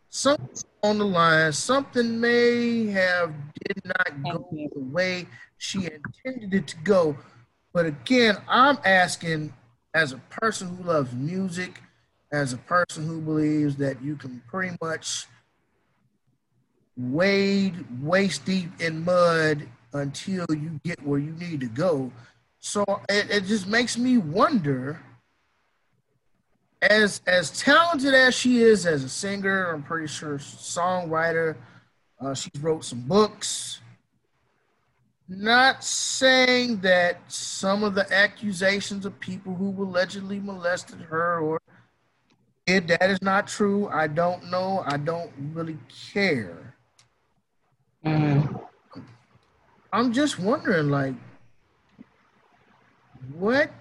Something's 0.09 0.63
on 0.83 0.97
the 0.97 1.05
line. 1.05 1.51
Something 1.53 2.19
may 2.19 2.87
have 2.87 3.33
did 3.65 3.85
not 3.85 4.23
go 4.23 4.47
the 4.51 4.79
way 4.79 5.27
she 5.57 5.79
intended 5.79 6.53
it 6.53 6.67
to 6.67 6.77
go. 6.77 7.17
But 7.73 7.85
again, 7.85 8.37
I'm 8.47 8.77
asking 8.83 9.53
as 9.93 10.11
a 10.11 10.17
person 10.29 10.75
who 10.75 10.83
loves 10.83 11.13
music, 11.13 11.81
as 12.31 12.53
a 12.53 12.57
person 12.57 13.07
who 13.07 13.21
believes 13.21 13.75
that 13.77 14.01
you 14.01 14.15
can 14.15 14.41
pretty 14.47 14.75
much 14.81 15.27
wade 16.97 17.85
waist 18.01 18.45
deep 18.45 18.69
in 18.79 19.03
mud 19.03 19.67
until 19.93 20.45
you 20.49 20.79
get 20.83 21.01
where 21.05 21.19
you 21.19 21.31
need 21.33 21.59
to 21.59 21.67
go. 21.67 22.11
So 22.59 22.83
it, 23.09 23.29
it 23.29 23.45
just 23.45 23.67
makes 23.67 23.97
me 23.97 24.17
wonder 24.17 24.99
as 26.81 27.21
as 27.27 27.51
talented 27.59 28.13
as 28.13 28.33
she 28.35 28.61
is 28.61 28.85
as 28.85 29.03
a 29.03 29.09
singer, 29.09 29.71
I'm 29.71 29.83
pretty 29.83 30.07
sure 30.07 30.37
songwriter. 30.37 31.55
Uh, 32.19 32.33
she's 32.33 32.61
wrote 32.61 32.83
some 32.83 33.01
books. 33.01 33.81
Not 35.27 35.83
saying 35.83 36.81
that 36.81 37.31
some 37.31 37.83
of 37.83 37.95
the 37.95 38.11
accusations 38.13 39.05
of 39.05 39.17
people 39.19 39.55
who 39.55 39.71
allegedly 39.81 40.39
molested 40.39 40.99
her 41.01 41.39
or 41.39 41.61
did 42.65 42.87
that 42.89 43.09
is 43.09 43.21
not 43.21 43.47
true. 43.47 43.87
I 43.87 44.07
don't 44.07 44.51
know. 44.51 44.83
I 44.85 44.97
don't 44.97 45.31
really 45.53 45.77
care. 46.13 46.75
Mm-hmm. 48.05 48.57
I'm 49.93 50.13
just 50.13 50.39
wondering, 50.39 50.89
like, 50.89 51.13
what 53.33 53.71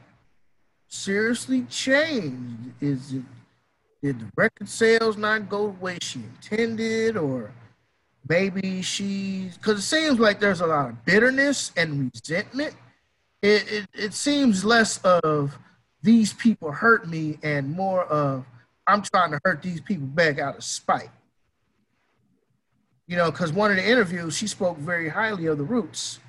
seriously 0.90 1.62
changed? 1.64 2.70
Is 2.80 3.14
it 3.14 3.22
did 4.02 4.20
the 4.20 4.26
record 4.36 4.68
sales 4.68 5.16
not 5.16 5.48
go 5.48 5.68
the 5.68 5.84
way 5.84 5.98
she 6.00 6.20
intended, 6.20 7.16
or 7.16 7.50
maybe 8.28 8.82
she's 8.82 9.56
because 9.56 9.78
it 9.78 9.82
seems 9.82 10.18
like 10.18 10.40
there's 10.40 10.60
a 10.60 10.66
lot 10.66 10.90
of 10.90 11.04
bitterness 11.04 11.72
and 11.76 12.10
resentment. 12.12 12.74
It, 13.42 13.72
it 13.72 13.86
it 13.94 14.14
seems 14.14 14.64
less 14.64 14.98
of 14.98 15.58
these 16.02 16.32
people 16.34 16.72
hurt 16.72 17.08
me 17.08 17.38
and 17.42 17.70
more 17.70 18.04
of 18.04 18.44
I'm 18.86 19.02
trying 19.02 19.30
to 19.30 19.40
hurt 19.44 19.62
these 19.62 19.80
people 19.80 20.06
back 20.06 20.38
out 20.38 20.58
of 20.58 20.64
spite 20.64 21.10
you 23.10 23.16
know, 23.16 23.28
because 23.28 23.52
one 23.52 23.72
of 23.72 23.76
the 23.76 23.84
interviews 23.84 24.36
she 24.36 24.46
spoke 24.46 24.78
very 24.78 25.08
highly 25.08 25.46
of 25.46 25.58
the 25.58 25.64
Roots. 25.64 26.20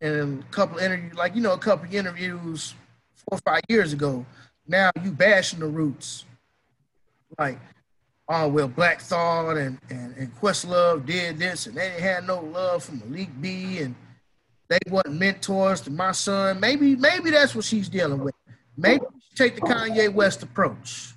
And 0.00 0.42
a 0.42 0.46
couple 0.52 0.78
interviews, 0.78 1.14
like 1.14 1.34
you 1.34 1.42
know, 1.42 1.52
a 1.52 1.58
couple 1.58 1.92
interviews 1.92 2.74
four 3.14 3.38
or 3.38 3.52
five 3.52 3.62
years 3.68 3.92
ago. 3.92 4.24
Now 4.66 4.90
you 5.02 5.10
bashing 5.10 5.60
the 5.60 5.66
Roots, 5.66 6.24
like, 7.38 7.58
oh 8.28 8.48
well, 8.48 8.68
Black 8.68 9.00
Thought 9.00 9.56
and 9.56 9.78
and 9.90 10.16
and 10.16 10.40
Questlove 10.40 11.04
did 11.04 11.38
this, 11.38 11.66
and 11.66 11.76
they 11.76 11.90
had 11.90 12.26
no 12.26 12.40
love 12.40 12.84
for 12.84 12.92
Malik 12.92 13.30
B, 13.40 13.78
and 13.78 13.94
they 14.68 14.78
wasn't 14.88 15.16
mentors 15.16 15.80
to 15.82 15.90
my 15.90 16.12
son. 16.12 16.60
Maybe 16.60 16.94
maybe 16.94 17.30
that's 17.30 17.54
what 17.54 17.64
she's 17.64 17.88
dealing 17.88 18.20
with. 18.20 18.34
Maybe 18.76 19.04
take 19.34 19.56
the 19.56 19.62
Kanye 19.62 20.12
West 20.12 20.42
approach. 20.42 21.14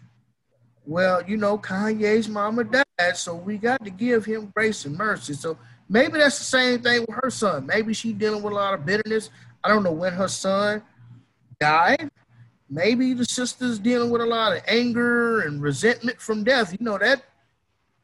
Well, 0.85 1.21
you 1.23 1.37
know, 1.37 1.57
Kanye's 1.57 2.27
mama 2.27 2.63
died, 2.63 3.15
so 3.15 3.35
we 3.35 3.57
got 3.57 3.83
to 3.83 3.91
give 3.91 4.25
him 4.25 4.51
grace 4.55 4.85
and 4.85 4.97
mercy. 4.97 5.33
So 5.33 5.57
maybe 5.91 6.17
that's 6.17 6.39
the 6.39 6.45
same 6.45 6.81
thing 6.81 7.01
with 7.01 7.19
her 7.21 7.29
son. 7.29 7.65
Maybe 7.65 7.93
she's 7.93 8.13
dealing 8.13 8.41
with 8.41 8.53
a 8.53 8.55
lot 8.55 8.73
of 8.73 8.85
bitterness. 8.85 9.29
I 9.63 9.67
don't 9.67 9.83
know 9.83 9.91
when 9.91 10.13
her 10.13 10.29
son 10.29 10.81
died. 11.59 12.09
Maybe 12.69 13.13
the 13.13 13.25
sister's 13.25 13.77
dealing 13.77 14.09
with 14.09 14.21
a 14.21 14.25
lot 14.25 14.55
of 14.55 14.63
anger 14.67 15.41
and 15.41 15.61
resentment 15.61 16.21
from 16.21 16.45
death. 16.45 16.71
You 16.71 16.77
know 16.79 16.97
that, 16.97 17.23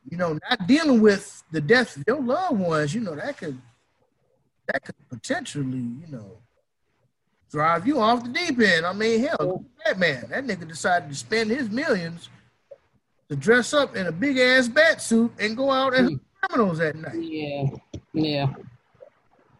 you 0.09 0.17
know, 0.17 0.37
not 0.49 0.67
dealing 0.67 1.01
with 1.01 1.43
the 1.51 1.61
death 1.61 1.95
of 1.95 2.03
your 2.05 2.21
loved 2.21 2.59
ones. 2.59 2.93
You 2.93 3.01
know 3.01 3.15
that 3.15 3.37
could, 3.37 3.57
that 4.67 4.83
could 4.83 4.95
potentially, 5.09 5.77
you 5.77 6.07
know, 6.09 6.37
drive 7.49 7.87
you 7.87 8.01
off 8.01 8.23
the 8.23 8.29
deep 8.29 8.59
end. 8.59 8.85
I 8.85 8.91
mean, 8.91 9.21
hell, 9.21 9.63
that 9.85 9.97
man, 9.97 10.25
that 10.29 10.45
nigga 10.45 10.67
decided 10.67 11.07
to 11.07 11.15
spend 11.15 11.49
his 11.49 11.69
millions 11.69 12.27
to 13.29 13.37
dress 13.37 13.73
up 13.73 13.95
in 13.95 14.07
a 14.07 14.11
big 14.11 14.37
ass 14.37 14.67
bat 14.67 15.01
suit 15.01 15.31
and 15.39 15.55
go 15.55 15.71
out 15.71 15.93
and 15.93 16.09
mm. 16.09 16.19
Criminals 16.47 16.79
at 16.79 16.95
night. 16.95 17.21
Yeah, 17.21 17.65
yeah. 18.13 18.53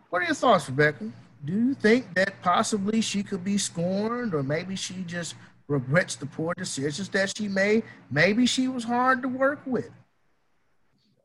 What 0.09 0.22
are 0.22 0.26
your 0.26 0.35
thoughts, 0.35 0.69
Rebecca? 0.69 1.11
Do 1.45 1.53
you 1.53 1.73
think 1.73 2.14
that 2.15 2.41
possibly 2.41 3.01
she 3.01 3.23
could 3.23 3.43
be 3.43 3.57
scorned, 3.57 4.34
or 4.34 4.43
maybe 4.43 4.76
she 4.76 5.03
just 5.05 5.35
regrets 5.68 6.15
the 6.15 6.26
poor 6.26 6.53
decisions 6.57 7.09
that 7.09 7.38
she 7.38 7.47
made? 7.47 7.84
Maybe 8.09 8.45
she 8.45 8.68
was 8.68 8.84
hard 8.84 9.22
to 9.22 9.27
work 9.27 9.61
with. 9.65 9.89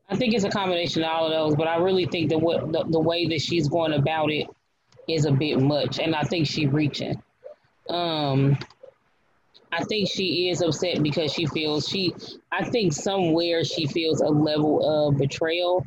I 0.09 0.15
think 0.15 0.33
it's 0.33 0.43
a 0.43 0.49
combination 0.49 1.03
of 1.03 1.09
all 1.09 1.25
of 1.25 1.31
those, 1.31 1.55
but 1.55 1.67
I 1.67 1.77
really 1.77 2.05
think 2.05 2.29
that 2.29 2.37
what 2.37 2.71
the, 2.71 2.83
the 2.89 2.99
way 2.99 3.25
that 3.27 3.41
she's 3.41 3.67
going 3.67 3.93
about 3.93 4.31
it 4.31 4.47
is 5.07 5.25
a 5.25 5.31
bit 5.31 5.59
much, 5.59 5.99
and 5.99 6.15
I 6.15 6.23
think 6.23 6.47
she's 6.47 6.69
reaching. 6.69 7.21
Um, 7.89 8.57
I 9.73 9.83
think 9.85 10.09
she 10.09 10.49
is 10.49 10.61
upset 10.61 11.01
because 11.01 11.33
she 11.33 11.45
feels 11.47 11.87
she. 11.87 12.13
I 12.51 12.63
think 12.63 12.93
somewhere 12.93 13.63
she 13.63 13.87
feels 13.87 14.21
a 14.21 14.27
level 14.27 15.07
of 15.07 15.17
betrayal 15.17 15.85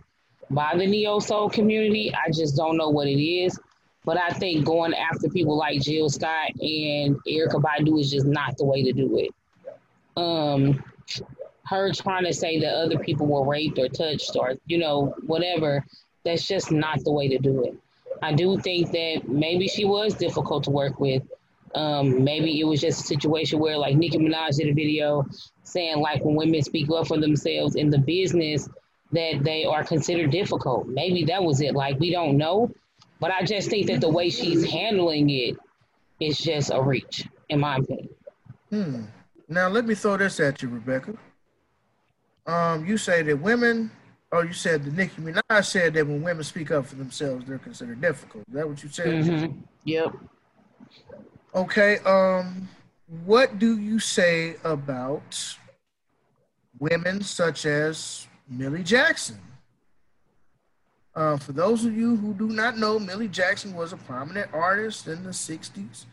by 0.50 0.74
the 0.76 0.86
neo 0.86 1.18
soul 1.18 1.48
community. 1.48 2.12
I 2.12 2.30
just 2.30 2.56
don't 2.56 2.76
know 2.76 2.90
what 2.90 3.06
it 3.06 3.22
is, 3.22 3.58
but 4.04 4.18
I 4.18 4.30
think 4.30 4.64
going 4.64 4.94
after 4.94 5.28
people 5.28 5.56
like 5.56 5.80
Jill 5.80 6.08
Scott 6.08 6.50
and 6.60 7.16
Erykah 7.26 7.62
Badu 7.62 8.00
is 8.00 8.10
just 8.10 8.26
not 8.26 8.56
the 8.56 8.64
way 8.64 8.82
to 8.82 8.92
do 8.92 9.18
it. 9.18 9.30
Um, 10.16 10.82
her 11.64 11.92
trying 11.92 12.24
to 12.24 12.32
say 12.32 12.58
that 12.60 12.74
other 12.74 12.98
people 12.98 13.26
were 13.26 13.44
raped 13.44 13.78
or 13.78 13.88
touched 13.88 14.36
or 14.36 14.54
you 14.66 14.78
know 14.78 15.14
whatever, 15.26 15.84
that's 16.24 16.46
just 16.46 16.72
not 16.72 17.02
the 17.04 17.12
way 17.12 17.28
to 17.28 17.38
do 17.38 17.64
it. 17.64 17.76
I 18.22 18.32
do 18.32 18.58
think 18.58 18.92
that 18.92 19.28
maybe 19.28 19.68
she 19.68 19.84
was 19.84 20.14
difficult 20.14 20.64
to 20.64 20.70
work 20.70 20.98
with. 20.98 21.22
Um, 21.76 22.24
maybe 22.24 22.58
it 22.58 22.64
was 22.64 22.80
just 22.80 23.04
a 23.04 23.06
situation 23.06 23.58
where, 23.58 23.76
like 23.76 23.96
Nicki 23.96 24.18
Minaj 24.18 24.56
did 24.56 24.68
a 24.68 24.72
video 24.72 25.26
saying, 25.62 26.00
like 26.00 26.24
when 26.24 26.34
women 26.34 26.62
speak 26.62 26.90
up 26.90 27.06
for 27.06 27.18
themselves 27.18 27.76
in 27.76 27.90
the 27.90 27.98
business, 27.98 28.68
that 29.12 29.44
they 29.44 29.64
are 29.64 29.84
considered 29.84 30.30
difficult. 30.30 30.88
Maybe 30.88 31.24
that 31.24 31.42
was 31.42 31.60
it. 31.60 31.74
Like 31.74 32.00
we 32.00 32.10
don't 32.10 32.36
know, 32.36 32.72
but 33.20 33.30
I 33.30 33.44
just 33.44 33.68
think 33.68 33.86
that 33.88 34.00
the 34.00 34.08
way 34.08 34.30
she's 34.30 34.68
handling 34.68 35.30
it 35.30 35.56
is 36.18 36.38
just 36.38 36.70
a 36.72 36.82
reach, 36.82 37.28
in 37.50 37.60
my 37.60 37.76
opinion. 37.76 38.08
Hmm. 38.70 39.02
Now 39.48 39.68
let 39.68 39.84
me 39.84 39.94
throw 39.94 40.16
this 40.16 40.40
at 40.40 40.62
you, 40.62 40.68
Rebecca. 40.68 41.14
Um, 42.46 42.86
you 42.86 42.96
say 42.96 43.22
that 43.22 43.36
women 43.36 43.90
Oh, 44.32 44.42
you 44.42 44.52
said 44.52 44.84
the 44.84 44.90
Nicki 44.90 45.22
Minaj 45.22 45.64
said 45.64 45.94
that 45.94 46.06
when 46.06 46.20
women 46.20 46.42
speak 46.42 46.70
up 46.72 46.86
for 46.86 46.96
themselves, 46.96 47.46
they're 47.46 47.58
considered 47.58 48.00
difficult. 48.00 48.44
Is 48.48 48.54
that 48.54 48.68
what 48.68 48.82
you 48.82 48.88
said? 48.88 49.06
Mm-hmm. 49.06 49.60
Yep. 49.84 50.14
Okay. 51.56 51.98
Um, 52.00 52.68
what 53.24 53.58
do 53.58 53.78
you 53.78 53.98
say 53.98 54.56
about 54.62 55.56
women 56.78 57.22
such 57.22 57.64
as 57.64 58.26
Millie 58.46 58.82
Jackson? 58.82 59.40
Uh, 61.14 61.38
for 61.38 61.52
those 61.52 61.86
of 61.86 61.96
you 61.96 62.14
who 62.16 62.34
do 62.34 62.48
not 62.48 62.76
know, 62.76 62.98
Millie 62.98 63.26
Jackson 63.26 63.74
was 63.74 63.94
a 63.94 63.96
prominent 63.96 64.52
artist 64.52 65.08
in 65.08 65.24
the 65.24 65.30
60s. 65.30 66.04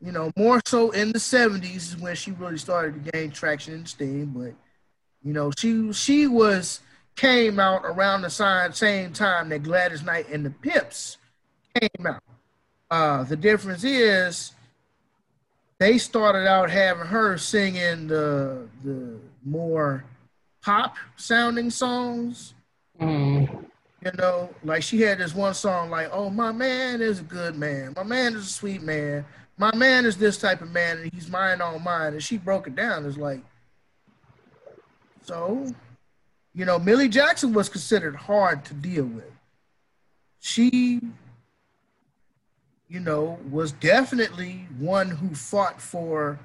You 0.00 0.10
know, 0.10 0.32
more 0.36 0.60
so 0.66 0.90
in 0.90 1.12
the 1.12 1.20
70s 1.20 1.76
is 1.76 1.96
when 1.96 2.16
she 2.16 2.32
really 2.32 2.58
started 2.58 3.04
to 3.04 3.10
gain 3.12 3.30
traction 3.30 3.74
and 3.74 3.88
steam. 3.88 4.32
But, 4.36 4.54
you 5.22 5.32
know, 5.32 5.52
she 5.56 5.92
she 5.92 6.26
was 6.26 6.80
came 7.14 7.60
out 7.60 7.82
around 7.84 8.22
the 8.22 8.72
same 8.72 9.12
time 9.12 9.48
that 9.50 9.62
Gladys 9.62 10.02
Knight 10.02 10.28
and 10.28 10.44
the 10.44 10.50
Pips 10.50 11.18
came 11.80 12.06
out. 12.06 12.22
Uh, 12.90 13.22
the 13.24 13.36
difference 13.36 13.84
is 13.84 14.52
they 15.78 15.98
started 15.98 16.46
out 16.46 16.70
having 16.70 17.06
her 17.06 17.36
singing 17.38 18.06
the 18.06 18.68
the 18.84 19.18
more 19.44 20.04
pop 20.62 20.96
sounding 21.16 21.70
songs. 21.70 22.54
Mm. 23.00 23.64
You 24.04 24.12
know, 24.18 24.50
like 24.62 24.82
she 24.82 25.00
had 25.00 25.18
this 25.18 25.34
one 25.34 25.54
song 25.54 25.90
like, 25.90 26.08
"Oh, 26.12 26.30
my 26.30 26.52
man 26.52 27.00
is 27.00 27.20
a 27.20 27.24
good 27.24 27.56
man. 27.56 27.92
My 27.96 28.04
man 28.04 28.34
is 28.34 28.46
a 28.46 28.50
sweet 28.50 28.82
man. 28.82 29.24
My 29.58 29.74
man 29.74 30.04
is 30.04 30.16
this 30.16 30.38
type 30.38 30.60
of 30.60 30.70
man, 30.70 30.98
and 30.98 31.12
he's 31.12 31.28
mine 31.28 31.60
all 31.60 31.78
mine." 31.78 32.12
And 32.12 32.22
she 32.22 32.38
broke 32.38 32.66
it 32.68 32.76
down. 32.76 33.04
It's 33.04 33.16
like, 33.16 33.40
so 35.22 35.66
you 36.56 36.64
know, 36.64 36.78
Millie 36.78 37.10
Jackson 37.10 37.52
was 37.52 37.68
considered 37.68 38.16
hard 38.16 38.64
to 38.64 38.74
deal 38.74 39.04
with. 39.04 39.30
She, 40.40 41.00
you 42.88 43.00
know, 43.00 43.38
was 43.50 43.72
definitely 43.72 44.66
one 44.78 45.10
who 45.10 45.34
fought 45.34 45.80
for 45.80 46.38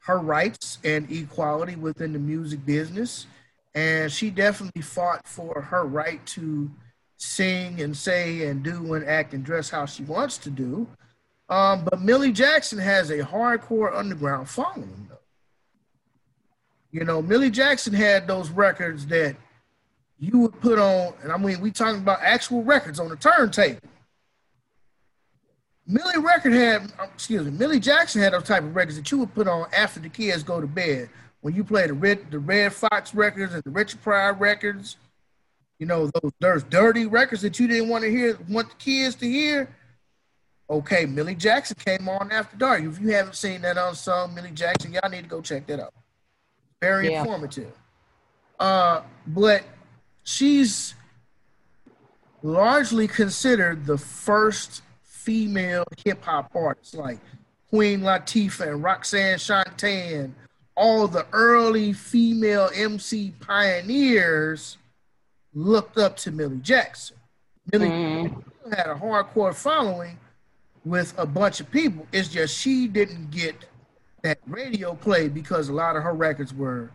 her 0.00 0.18
rights 0.18 0.78
and 0.84 1.10
equality 1.10 1.76
within 1.76 2.12
the 2.12 2.18
music 2.18 2.64
business. 2.64 3.26
And 3.74 4.10
she 4.10 4.30
definitely 4.30 4.82
fought 4.82 5.26
for 5.26 5.60
her 5.60 5.84
right 5.84 6.24
to 6.26 6.70
sing 7.16 7.80
and 7.80 7.96
say 7.96 8.46
and 8.46 8.62
do 8.62 8.94
and 8.94 9.06
act 9.06 9.34
and 9.34 9.44
dress 9.44 9.70
how 9.70 9.86
she 9.86 10.02
wants 10.04 10.38
to 10.38 10.50
do. 10.50 10.86
Um, 11.48 11.84
but 11.84 12.00
Millie 12.00 12.32
Jackson 12.32 12.78
has 12.78 13.10
a 13.10 13.18
hardcore 13.18 13.94
underground 13.94 14.48
following, 14.48 15.06
though. 15.08 15.16
You 16.90 17.04
know, 17.04 17.22
Millie 17.22 17.50
Jackson 17.50 17.92
had 17.92 18.26
those 18.26 18.50
records 18.50 19.06
that 19.06 19.36
you 20.18 20.38
would 20.40 20.60
put 20.60 20.78
on, 20.78 21.14
and 21.22 21.32
I 21.32 21.36
mean, 21.36 21.60
we 21.60 21.70
talking 21.70 22.00
about 22.00 22.20
actual 22.22 22.62
records 22.62 22.98
on 22.98 23.08
the 23.08 23.16
turntable. 23.16 23.78
Millie 25.90 26.18
record 26.18 26.52
had, 26.52 26.82
um, 27.00 27.08
excuse 27.14 27.44
me, 27.46 27.50
Millie 27.50 27.80
Jackson 27.80 28.20
had 28.20 28.34
those 28.34 28.42
type 28.42 28.62
of 28.62 28.76
records 28.76 28.98
that 28.98 29.10
you 29.10 29.18
would 29.20 29.34
put 29.34 29.48
on 29.48 29.66
after 29.74 29.98
the 29.98 30.10
kids 30.10 30.42
go 30.42 30.60
to 30.60 30.66
bed. 30.66 31.08
When 31.40 31.54
you 31.54 31.64
play 31.64 31.86
the 31.86 31.94
Red, 31.94 32.30
the 32.30 32.38
Redd 32.38 32.74
Foxx 32.74 33.14
records 33.14 33.54
and 33.54 33.62
the 33.62 33.70
Richard 33.70 34.02
Pryor 34.02 34.34
records, 34.34 34.96
you 35.78 35.86
know 35.86 36.10
those 36.20 36.32
there's 36.40 36.64
dirty 36.64 37.06
records 37.06 37.40
that 37.42 37.58
you 37.58 37.66
didn't 37.66 37.88
want 37.88 38.04
to 38.04 38.10
hear, 38.10 38.36
want 38.48 38.68
the 38.68 38.76
kids 38.76 39.14
to 39.16 39.26
hear. 39.26 39.74
Okay, 40.68 41.06
Millie 41.06 41.34
Jackson 41.34 41.76
came 41.82 42.08
on 42.08 42.30
after 42.32 42.56
dark. 42.56 42.82
If 42.82 43.00
you 43.00 43.08
haven't 43.08 43.36
seen 43.36 43.62
that 43.62 43.78
unsung 43.78 44.34
Millie 44.34 44.50
Jackson, 44.50 44.92
y'all 44.92 45.08
need 45.08 45.22
to 45.22 45.28
go 45.28 45.40
check 45.40 45.66
that 45.68 45.80
out. 45.80 45.94
Very 46.82 47.10
yeah. 47.10 47.20
informative. 47.20 47.72
Uh, 48.60 49.02
but 49.28 49.62
she's 50.24 50.94
largely 52.42 53.08
considered 53.08 53.86
the 53.86 53.96
first 53.96 54.82
female 55.28 55.84
hip 56.06 56.24
hop 56.24 56.50
artists 56.54 56.94
like 56.94 57.18
Queen 57.68 58.00
Latifah 58.00 58.72
and 58.72 58.82
Roxanne 58.82 59.36
Shante 59.36 60.24
and 60.24 60.34
all 60.74 61.06
the 61.06 61.26
early 61.34 61.92
female 61.92 62.70
MC 62.74 63.34
pioneers 63.38 64.78
looked 65.52 65.98
up 65.98 66.16
to 66.16 66.30
Millie 66.30 66.56
Jackson. 66.62 67.18
Millie 67.70 67.90
mm. 67.90 68.42
had 68.74 68.86
a 68.86 68.94
hardcore 68.94 69.54
following 69.54 70.18
with 70.86 71.12
a 71.18 71.26
bunch 71.26 71.60
of 71.60 71.70
people. 71.70 72.06
It's 72.10 72.28
just 72.28 72.58
she 72.58 72.88
didn't 72.88 73.30
get 73.30 73.54
that 74.22 74.38
radio 74.46 74.94
play 74.94 75.28
because 75.28 75.68
a 75.68 75.74
lot 75.74 75.94
of 75.94 76.04
her 76.04 76.14
records 76.14 76.54
were 76.54 76.90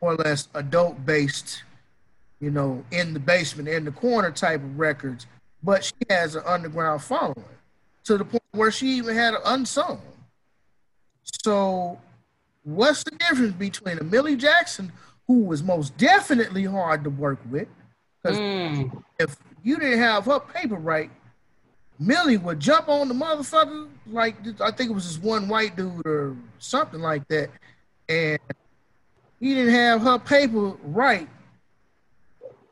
more 0.00 0.12
or 0.12 0.16
less 0.16 0.46
adult 0.54 1.04
based 1.04 1.64
you 2.38 2.50
know, 2.50 2.84
in 2.90 3.14
the 3.14 3.20
basement, 3.20 3.68
in 3.68 3.84
the 3.84 3.92
corner 3.92 4.32
type 4.32 4.64
of 4.64 4.76
records, 4.76 5.26
but 5.62 5.84
she 5.84 5.94
has 6.10 6.34
an 6.34 6.42
underground 6.46 7.02
following 7.02 7.44
to 8.04 8.18
the 8.18 8.24
point 8.24 8.42
where 8.52 8.70
she 8.70 8.88
even 8.88 9.16
had 9.16 9.34
an 9.34 9.40
unsung. 9.44 10.00
So, 11.44 12.00
what's 12.64 13.04
the 13.04 13.12
difference 13.12 13.54
between 13.54 13.98
a 13.98 14.04
Millie 14.04 14.36
Jackson, 14.36 14.92
who 15.26 15.42
was 15.44 15.62
most 15.62 15.96
definitely 15.96 16.64
hard 16.64 17.04
to 17.04 17.10
work 17.10 17.38
with? 17.50 17.68
Because 18.22 18.38
mm. 18.38 19.02
if 19.18 19.36
you 19.62 19.78
didn't 19.78 19.98
have 19.98 20.24
her 20.26 20.40
paper 20.40 20.76
right, 20.76 21.10
Millie 21.98 22.38
would 22.38 22.58
jump 22.58 22.88
on 22.88 23.08
the 23.08 23.14
motherfucker 23.14 23.88
like 24.08 24.36
I 24.60 24.72
think 24.72 24.90
it 24.90 24.94
was 24.94 25.06
this 25.06 25.22
one 25.22 25.48
white 25.48 25.76
dude 25.76 26.06
or 26.06 26.36
something 26.58 27.00
like 27.00 27.26
that, 27.28 27.50
and 28.08 28.38
he 29.38 29.54
didn't 29.54 29.74
have 29.74 30.02
her 30.02 30.18
paper 30.18 30.72
right 30.84 31.28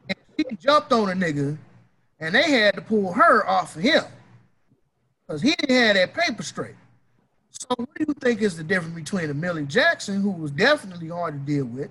and 0.09 0.19
she 0.37 0.57
jumped 0.57 0.93
on 0.93 1.11
a 1.11 1.13
nigga 1.13 1.59
and 2.21 2.35
they 2.35 2.51
had 2.51 2.75
to 2.75 2.83
pull 2.83 3.13
her 3.13 3.47
off 3.49 3.75
of 3.77 3.83
him 3.83 4.05
because 5.27 5.43
he 5.43 5.55
didn't 5.55 5.75
have 5.75 5.95
that 5.97 6.15
paper 6.15 6.43
straight. 6.43 6.75
So, 7.51 7.69
what 7.77 7.89
do 7.95 8.05
you 8.09 8.15
think 8.15 8.43
is 8.43 8.57
the 8.57 8.63
difference 8.63 8.95
between 8.95 9.31
a 9.31 9.35
Millie 9.35 9.67
Jackson, 9.67 10.21
who 10.21 10.31
was 10.31 10.51
definitely 10.51 11.09
hard 11.09 11.35
to 11.35 11.53
deal 11.53 11.65
with, 11.65 11.91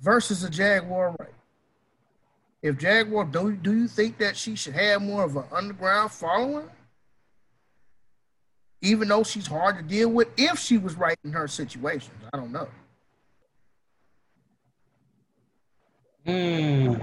versus 0.00 0.44
a 0.44 0.50
Jaguar 0.50 1.14
Wright? 1.18 1.30
If 2.62 2.78
Jaguar, 2.78 3.26
do, 3.26 3.52
do 3.52 3.74
you 3.74 3.88
think 3.88 4.18
that 4.18 4.36
she 4.36 4.56
should 4.56 4.74
have 4.74 5.02
more 5.02 5.24
of 5.24 5.36
an 5.36 5.44
underground 5.52 6.10
following? 6.10 6.68
Even 8.80 9.08
though 9.08 9.22
she's 9.22 9.46
hard 9.46 9.76
to 9.76 9.82
deal 9.82 10.10
with, 10.10 10.28
if 10.36 10.58
she 10.58 10.78
was 10.78 10.94
right 10.94 11.18
in 11.24 11.32
her 11.32 11.48
situations, 11.48 12.16
I 12.32 12.36
don't 12.36 12.52
know. 12.52 12.68
Hmm. 16.26 16.94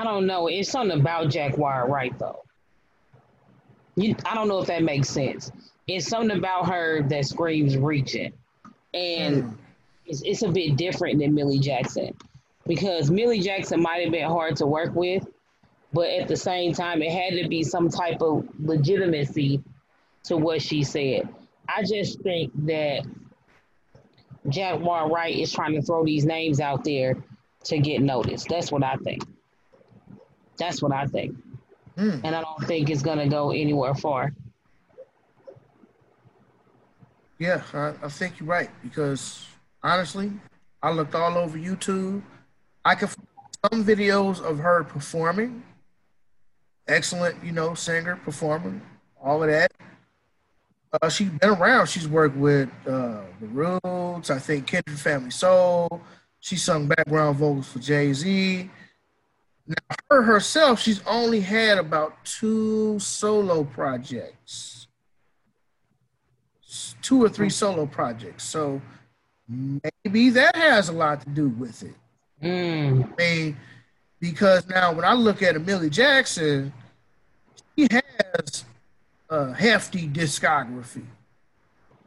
I 0.00 0.04
don't 0.04 0.26
know. 0.26 0.46
It's 0.46 0.70
something 0.70 0.98
about 0.98 1.28
Jaguar 1.28 1.86
Wright 1.86 2.18
though. 2.18 2.42
You, 3.96 4.16
I 4.24 4.34
don't 4.34 4.48
know 4.48 4.58
if 4.60 4.68
that 4.68 4.82
makes 4.82 5.10
sense. 5.10 5.52
It's 5.86 6.06
something 6.06 6.38
about 6.38 6.70
her 6.70 7.02
that 7.02 7.26
screams 7.26 7.76
reaching, 7.76 8.32
and 8.94 9.42
mm. 9.44 9.54
it's, 10.06 10.22
it's 10.22 10.40
a 10.40 10.48
bit 10.48 10.78
different 10.78 11.18
than 11.18 11.34
Millie 11.34 11.58
Jackson 11.58 12.16
because 12.66 13.10
Millie 13.10 13.40
Jackson 13.40 13.82
might 13.82 14.02
have 14.02 14.10
been 14.10 14.26
hard 14.26 14.56
to 14.56 14.66
work 14.66 14.94
with, 14.94 15.26
but 15.92 16.08
at 16.08 16.28
the 16.28 16.36
same 16.36 16.72
time, 16.72 17.02
it 17.02 17.12
had 17.12 17.38
to 17.42 17.46
be 17.46 17.62
some 17.62 17.90
type 17.90 18.22
of 18.22 18.48
legitimacy 18.58 19.62
to 20.24 20.38
what 20.38 20.62
she 20.62 20.82
said. 20.82 21.28
I 21.68 21.82
just 21.82 22.22
think 22.22 22.52
that 22.64 23.04
Jaguar 24.48 25.10
Wright 25.10 25.36
is 25.36 25.52
trying 25.52 25.74
to 25.74 25.82
throw 25.82 26.06
these 26.06 26.24
names 26.24 26.58
out 26.58 26.84
there 26.84 27.22
to 27.64 27.78
get 27.78 28.00
noticed. 28.00 28.48
That's 28.48 28.72
what 28.72 28.82
I 28.82 28.96
think. 28.96 29.24
That's 30.60 30.82
what 30.82 30.92
I 30.92 31.06
think. 31.06 31.34
Mm. 31.96 32.20
And 32.22 32.36
I 32.36 32.42
don't 32.42 32.68
think 32.68 32.90
it's 32.90 33.02
going 33.02 33.18
to 33.18 33.26
go 33.26 33.50
anywhere 33.50 33.94
far. 33.94 34.32
Yeah, 37.38 37.62
I, 37.72 37.94
I, 38.02 38.08
think 38.08 38.38
you're 38.38 38.48
right 38.48 38.68
because 38.82 39.46
honestly, 39.82 40.30
I 40.82 40.92
looked 40.92 41.14
all 41.14 41.38
over 41.38 41.58
YouTube. 41.58 42.22
I 42.84 42.94
could 42.94 43.08
find 43.08 43.26
some 43.72 43.84
videos 43.84 44.42
of 44.42 44.58
her 44.58 44.84
performing. 44.84 45.62
Excellent, 46.86 47.42
you 47.42 47.52
know, 47.52 47.72
singer, 47.72 48.16
performer, 48.16 48.80
all 49.22 49.42
of 49.42 49.48
that. 49.48 49.72
Uh, 50.92 51.08
she's 51.08 51.30
been 51.30 51.50
around. 51.50 51.86
She's 51.86 52.06
worked 52.06 52.36
with 52.36 52.68
uh, 52.86 53.22
the 53.40 53.46
Roots, 53.46 54.28
I 54.28 54.38
think 54.38 54.66
Kindred 54.66 54.98
Family 54.98 55.30
Soul. 55.30 56.02
She 56.40 56.56
sung 56.56 56.88
background 56.88 57.38
vocals 57.38 57.68
for 57.68 57.78
Jay 57.78 58.12
Z. 58.12 58.68
Now, 59.70 59.96
her 60.10 60.22
herself, 60.22 60.80
she's 60.80 61.00
only 61.06 61.40
had 61.40 61.78
about 61.78 62.24
two 62.24 62.98
solo 62.98 63.62
projects, 63.62 64.88
two 67.00 67.22
or 67.22 67.28
three 67.28 67.50
solo 67.50 67.86
projects. 67.86 68.42
So 68.42 68.82
maybe 69.48 70.30
that 70.30 70.56
has 70.56 70.88
a 70.88 70.92
lot 70.92 71.20
to 71.20 71.28
do 71.28 71.50
with 71.50 71.84
it. 71.84 71.94
Mm. 72.42 73.12
I 73.12 73.16
mean, 73.16 73.56
because 74.18 74.68
now 74.68 74.92
when 74.92 75.04
I 75.04 75.12
look 75.12 75.40
at 75.40 75.54
Amelia 75.54 75.88
Jackson, 75.88 76.72
she 77.78 77.86
has 77.92 78.64
a 79.28 79.54
hefty 79.54 80.08
discography. 80.08 81.04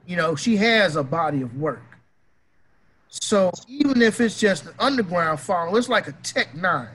You 0.06 0.18
know, 0.18 0.36
she 0.36 0.58
has 0.58 0.98
a 0.98 1.04
body 1.04 1.42
of 1.44 1.56
work. 1.56 1.98
So 3.08 3.52
even 3.70 4.02
if 4.02 4.20
it's 4.20 4.38
just 4.38 4.66
an 4.66 4.74
underground 4.80 5.40
follow, 5.40 5.78
it's 5.78 5.88
like 5.88 6.10
a 6.10 6.12
Tech 6.24 6.54
Nine. 6.54 6.90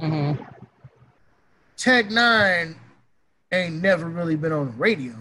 Mm-hmm. 0.00 0.42
Tech 1.76 2.10
Nine 2.10 2.76
ain't 3.52 3.82
never 3.82 4.08
really 4.08 4.36
been 4.36 4.52
on 4.52 4.66
the 4.66 4.72
radio, 4.72 5.12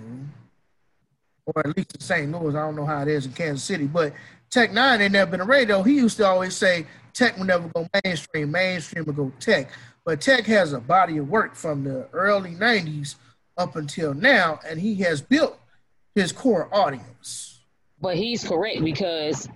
or 1.45 1.68
at 1.68 1.76
least 1.76 1.95
in 1.95 2.02
St. 2.02 2.32
Louis. 2.32 2.56
I 2.56 2.62
don't 2.62 2.76
know 2.76 2.86
how 2.86 3.02
it 3.02 3.08
is 3.08 3.26
in 3.26 3.34
Kansas 3.34 3.64
City, 3.64 3.86
but 3.86 4.14
Tech 4.50 4.72
Nine 4.72 5.02
ain't 5.02 5.14
never 5.14 5.32
been 5.32 5.41
on 5.41 5.48
radio. 5.48 5.84
He 5.84 5.95
used 5.95 6.18
to 6.18 6.26
always 6.26 6.56
say 6.56 6.86
Tech 7.14 7.38
will 7.38 7.45
never 7.45 7.68
go 7.70 7.88
mainstream, 8.04 8.52
mainstream 8.52 9.06
will 9.06 9.14
go 9.14 9.32
Tech. 9.40 9.72
But 10.06 10.22
Tech 10.22 10.45
has 10.45 10.74
a 10.74 10.80
body 10.80 11.18
of 11.18 11.30
work 11.30 11.56
from 11.56 11.84
the 11.84 12.08
early 12.14 12.52
'90s 12.52 13.16
up 13.58 13.76
until 13.76 14.14
now, 14.14 14.60
and 14.68 14.80
he 14.80 14.95
has 14.95 15.22
built 15.22 15.58
his 16.16 16.32
core 16.32 16.68
audience. 16.72 17.62
But 18.02 18.18
he's 18.18 18.44
correct 18.44 18.84
because 18.84 19.48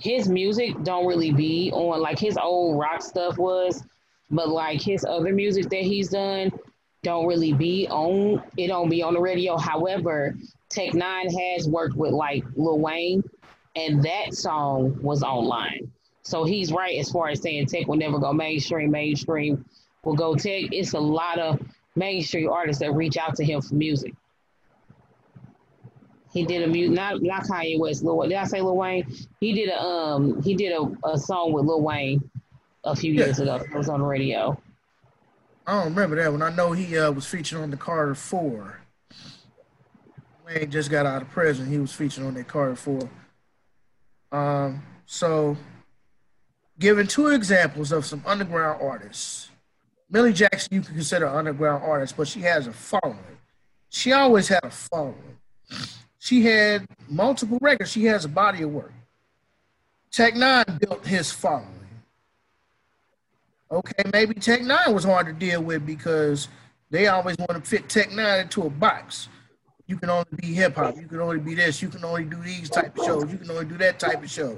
his 0.00 0.28
music 0.28 0.82
don't 0.82 1.06
really 1.06 1.32
be 1.32 1.70
on 1.72 2.00
like 2.00 2.18
his 2.18 2.36
old 2.36 2.78
rock 2.78 3.02
stuff 3.02 3.38
was 3.38 3.84
but 4.30 4.48
like 4.48 4.80
his 4.80 5.04
other 5.04 5.32
music 5.32 5.68
that 5.70 5.82
he's 5.82 6.08
done 6.08 6.50
don't 7.02 7.26
really 7.26 7.52
be 7.52 7.86
on 7.88 8.42
it 8.56 8.68
don't 8.68 8.88
be 8.88 9.02
on 9.02 9.14
the 9.14 9.20
radio. 9.20 9.56
However, 9.56 10.34
Tech 10.70 10.94
Nine 10.94 11.28
has 11.30 11.68
worked 11.68 11.96
with 11.96 12.12
like 12.12 12.42
Lil 12.56 12.80
Wayne, 12.80 13.22
and 13.76 14.02
that 14.02 14.34
song 14.34 14.98
was 15.02 15.22
online. 15.22 15.92
So 16.22 16.44
he's 16.44 16.72
right 16.72 16.98
as 16.98 17.10
far 17.10 17.28
as 17.28 17.42
saying 17.42 17.66
Tech 17.66 17.86
will 17.86 17.96
never 17.96 18.18
go 18.18 18.32
mainstream. 18.32 18.90
Mainstream 18.90 19.64
will 20.02 20.16
go 20.16 20.34
Tech. 20.34 20.72
It's 20.72 20.94
a 20.94 21.00
lot 21.00 21.38
of 21.38 21.60
mainstream 21.94 22.50
artists 22.50 22.80
that 22.80 22.92
reach 22.92 23.16
out 23.16 23.36
to 23.36 23.44
him 23.44 23.60
for 23.60 23.74
music. 23.74 24.14
He 26.32 26.44
did 26.44 26.62
a 26.62 26.66
music, 26.66 26.96
not 26.96 27.22
not 27.22 27.44
Kanye 27.44 27.78
West. 27.78 28.02
Lil, 28.02 28.22
did 28.22 28.32
I 28.32 28.44
say 28.44 28.60
Lil 28.62 28.76
Wayne? 28.76 29.06
He 29.38 29.52
did 29.52 29.68
a 29.68 29.80
um 29.80 30.42
he 30.42 30.54
did 30.54 30.72
a, 30.72 30.90
a 31.06 31.18
song 31.18 31.52
with 31.52 31.66
Lil 31.66 31.82
Wayne 31.82 32.28
a 32.84 32.94
few 32.94 33.12
years 33.12 33.38
ago. 33.38 33.56
It 33.56 33.74
was 33.74 33.88
on 33.88 34.02
radio. 34.02 34.58
I 35.66 35.72
don't 35.72 35.94
remember 35.94 36.16
that 36.16 36.30
one. 36.30 36.42
I 36.42 36.50
know 36.50 36.72
he 36.72 36.98
uh, 36.98 37.10
was 37.10 37.26
featured 37.26 37.60
on 37.60 37.70
the 37.70 37.76
Carter 37.76 38.14
Four. 38.14 38.80
Wayne 40.44 40.70
just 40.70 40.90
got 40.90 41.06
out 41.06 41.22
of 41.22 41.30
prison. 41.30 41.66
He 41.66 41.78
was 41.78 41.92
featured 41.92 42.24
on 42.24 42.34
that 42.34 42.48
Carter 42.48 42.76
Four. 42.76 43.08
Um, 44.30 44.82
so, 45.06 45.56
giving 46.78 47.06
two 47.06 47.28
examples 47.28 47.92
of 47.92 48.04
some 48.04 48.22
underground 48.26 48.82
artists. 48.82 49.50
Millie 50.10 50.34
Jackson, 50.34 50.74
you 50.74 50.80
can 50.82 50.94
consider 50.94 51.26
an 51.26 51.34
underground 51.34 51.82
artist, 51.82 52.16
but 52.16 52.28
she 52.28 52.40
has 52.40 52.66
a 52.66 52.72
following. 52.72 53.18
She 53.88 54.12
always 54.12 54.48
had 54.48 54.64
a 54.64 54.70
following. 54.70 55.38
She 56.18 56.42
had 56.42 56.86
multiple 57.08 57.58
records. 57.60 57.90
She 57.90 58.04
has 58.04 58.24
a 58.24 58.28
body 58.28 58.62
of 58.62 58.70
work. 58.70 58.92
Tech 60.10 60.36
Nine 60.36 60.64
built 60.80 61.06
his 61.06 61.32
following. 61.32 61.73
Okay, 63.70 64.02
maybe 64.12 64.34
Tech 64.34 64.62
Nine 64.62 64.92
was 64.92 65.04
hard 65.04 65.26
to 65.26 65.32
deal 65.32 65.62
with 65.62 65.86
because 65.86 66.48
they 66.90 67.06
always 67.08 67.36
want 67.38 67.52
to 67.52 67.60
fit 67.60 67.88
Tech 67.88 68.12
Nine 68.12 68.40
into 68.40 68.62
a 68.62 68.70
box. 68.70 69.28
You 69.86 69.98
can 69.98 70.10
only 70.10 70.26
be 70.36 70.54
hip 70.54 70.76
hop. 70.76 70.96
You 70.96 71.06
can 71.06 71.20
only 71.20 71.40
be 71.40 71.54
this. 71.54 71.82
You 71.82 71.88
can 71.88 72.04
only 72.04 72.24
do 72.24 72.36
these 72.42 72.70
type 72.70 72.96
of 72.98 73.04
shows. 73.04 73.30
You 73.30 73.38
can 73.38 73.50
only 73.50 73.64
do 73.66 73.76
that 73.78 73.98
type 73.98 74.22
of 74.22 74.30
show. 74.30 74.56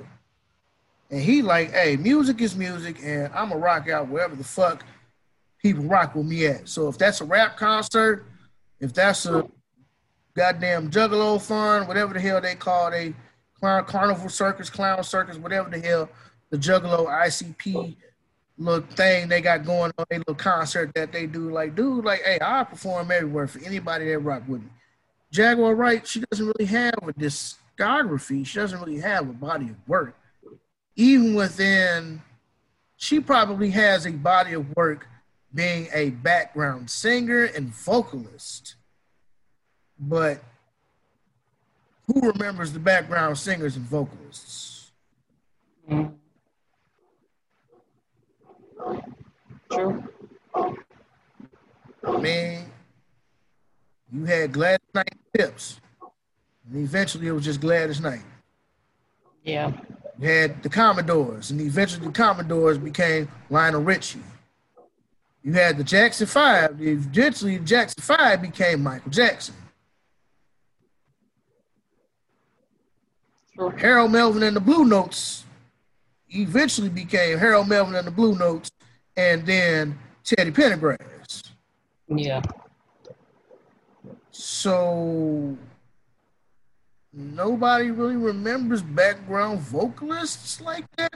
And 1.11 1.21
he 1.21 1.43
like, 1.43 1.73
hey, 1.73 1.97
music 1.97 2.41
is 2.41 2.57
music, 2.57 2.99
and 3.03 3.33
I'm 3.33 3.53
a 3.53 3.57
rock 3.57 3.89
out 3.89 4.09
wherever 4.09 4.35
the 4.35 4.45
fuck 4.45 4.85
people 5.63 5.85
rock 5.85 6.15
with 6.15 6.27
me 6.27 6.47
at. 6.47 6.69
So 6.69 6.89
if 6.89 6.99
that's 6.99 7.21
a 7.21 7.25
rap 7.25 7.57
concert, 7.57 8.27
if 8.81 8.93
that's 8.93 9.27
a 9.27 9.49
goddamn 10.35 10.91
juggalo 10.91 11.41
fun, 11.41 11.87
whatever 11.87 12.13
the 12.13 12.21
hell 12.21 12.41
they 12.41 12.55
call 12.55 12.91
they 12.91 13.15
clown 13.59 13.85
carnival 13.85 14.29
circus, 14.29 14.69
clown 14.69 15.03
circus, 15.03 15.39
whatever 15.39 15.71
the 15.71 15.79
hell 15.79 16.09
the 16.51 16.59
juggalo 16.59 17.07
ICP 17.07 17.97
little 18.59 18.87
thing 18.89 19.29
they 19.29 19.41
got 19.41 19.65
going 19.65 19.93
on, 19.99 20.07
a 20.11 20.19
little 20.19 20.35
concert 20.35 20.93
that 20.95 21.13
they 21.13 21.27
do. 21.27 21.51
Like, 21.51 21.75
dude, 21.75 22.05
like, 22.05 22.23
hey, 22.23 22.39
I 22.41 22.65
perform 22.65 23.11
everywhere 23.11 23.47
for 23.47 23.59
anybody 23.61 24.07
that 24.07 24.19
rock 24.19 24.43
with 24.49 24.63
me. 24.63 24.69
Jaguar 25.31 25.75
Wright, 25.75 26.07
she 26.07 26.23
doesn't 26.31 26.47
really 26.47 26.67
have 26.67 26.95
a 27.03 27.13
discography. 27.13 28.47
She 28.47 28.59
doesn't 28.59 28.81
really 28.81 29.01
have 29.01 29.29
a 29.29 29.33
body 29.33 29.69
of 29.69 29.77
work. 29.87 30.17
Even 30.95 31.35
within, 31.35 32.23
she 32.97 33.21
probably 33.21 33.71
has 33.71 34.07
a 34.07 34.13
body 34.13 34.55
of 34.55 34.75
work 34.77 35.07
being 35.55 35.89
a 35.93 36.11
background 36.11 36.89
singer 36.91 37.45
and 37.45 37.69
vocalist. 37.69 38.77
But 39.99 40.43
who 42.07 42.21
remembers 42.21 42.73
the 42.73 42.79
background 42.79 43.37
singers 43.37 43.77
and 43.77 43.85
vocalists? 43.85 44.91
Mm-hmm. 45.91 46.15
True. 49.71 50.05
Man, 52.03 52.71
you 54.13 54.25
had 54.25 54.53
Gladys 54.53 54.87
Knight 54.95 55.15
tips. 55.37 55.81
And 56.69 56.83
eventually 56.83 57.27
it 57.27 57.33
was 57.33 57.45
just 57.45 57.61
Gladys 57.61 58.01
Knight. 58.01 58.23
Yeah. 59.43 59.73
You 60.19 60.29
had 60.29 60.63
the 60.63 60.69
Commodores, 60.69 61.51
and 61.51 61.61
eventually 61.61 62.07
the 62.07 62.13
Commodores 62.13 62.79
became 62.79 63.29
Lionel 63.51 63.83
Richie. 63.83 64.21
You 65.43 65.53
had 65.53 65.77
the 65.77 65.85
Jackson 65.85 66.27
Five. 66.27 66.83
Eventually, 66.83 67.59
the 67.59 67.65
Jackson 67.65 68.03
Five 68.03 68.43
became 68.43 68.83
Michael 68.83 69.13
Jackson. 69.13 69.55
Sure. 73.55 73.71
Harold 73.71 74.11
Melvin 74.11 74.43
and 74.43 74.57
the 74.57 74.61
Blue 74.61 74.85
Notes 74.85 75.45
eventually 76.31 76.89
became 76.89 77.39
Harold 77.39 77.69
Melvin 77.69 77.95
and 77.95 78.07
the 78.07 78.11
Blue 78.11 78.37
Notes, 78.37 78.73
and 79.17 79.47
then 79.47 79.99
Teddy 80.25 80.51
Pendergrass. 80.51 81.51
Yeah. 82.09 82.43
So 84.31 85.57
nobody 87.13 87.91
really 87.91 88.17
remembers 88.17 88.83
background 88.83 89.61
vocalists 89.61 90.61
like 90.61 90.85
that. 90.97 91.15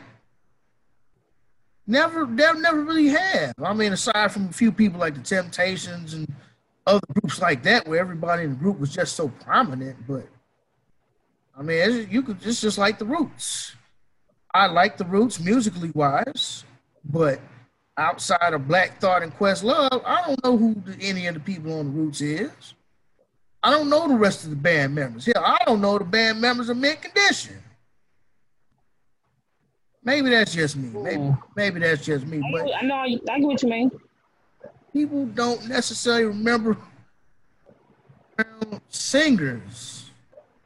Never, 1.87 2.25
they 2.25 2.53
never 2.53 2.83
really 2.83 3.09
have. 3.09 3.55
I 3.63 3.75
mean, 3.75 3.93
aside 3.93 4.33
from 4.33 4.49
a 4.49 4.53
few 4.53 4.71
people 4.71 5.01
like 5.01 5.15
the 5.15 5.21
Temptations 5.21 6.15
and 6.15 6.33
other 6.87 7.01
groups 7.13 7.41
like 7.41 7.63
that, 7.65 7.87
where 7.87 7.99
everybody 7.99 8.45
in 8.45 8.51
the 8.51 8.57
group 8.57 8.79
was 8.79 8.95
just 8.95 9.17
so 9.17 9.29
prominent. 9.29 9.97
But 10.07 10.27
I 11.59 11.63
mean, 11.63 12.09
you 12.11 12.23
could. 12.23 12.39
It's 12.45 12.61
just 12.61 12.79
like 12.79 12.99
the 12.99 13.05
Roots. 13.05 13.75
I 14.55 14.67
like 14.67 14.97
the 14.97 15.05
Roots 15.05 15.41
musically 15.41 15.91
wise, 15.91 16.65
but 17.05 17.41
outside 18.01 18.55
of 18.55 18.67
Black 18.67 19.01
Thought 19.01 19.23
and 19.23 19.37
Questlove, 19.37 20.03
I 20.05 20.27
don't 20.27 20.43
know 20.45 20.57
who 20.57 20.75
the, 20.75 20.97
any 21.01 21.27
of 21.27 21.35
the 21.35 21.41
people 21.41 21.79
on 21.79 21.87
the 21.87 21.91
Roots 21.91 22.21
is. 22.21 22.75
I 23.63 23.71
don't 23.71 23.91
know 23.91 24.09
the 24.09 24.17
rest 24.17 24.45
of 24.45 24.51
the 24.51 24.57
band 24.57 24.95
members. 24.95 25.27
Hell, 25.27 25.45
I 25.45 25.59
don't 25.67 25.81
know 25.81 25.99
the 25.99 26.05
band 26.05 26.41
members 26.41 26.69
of 26.71 26.79
Mint 26.79 27.03
Condition. 27.03 27.59
Maybe 30.03 30.31
that's 30.31 30.55
just 30.55 30.77
me. 30.77 30.89
Maybe 30.89 31.17
hmm. 31.17 31.33
maybe 31.55 31.81
that's 31.81 32.05
just 32.05 32.27
me. 32.27 32.39
I, 32.39 32.51
but 32.51 32.75
I 32.75 32.81
know 32.83 32.95
I 32.95 33.11
get 33.11 33.41
what 33.41 33.63
you 33.63 33.69
mean. 33.69 33.91
People 34.95 35.27
don't 35.27 35.69
necessarily 35.69 36.25
remember 36.25 36.77
singers. 38.89 40.11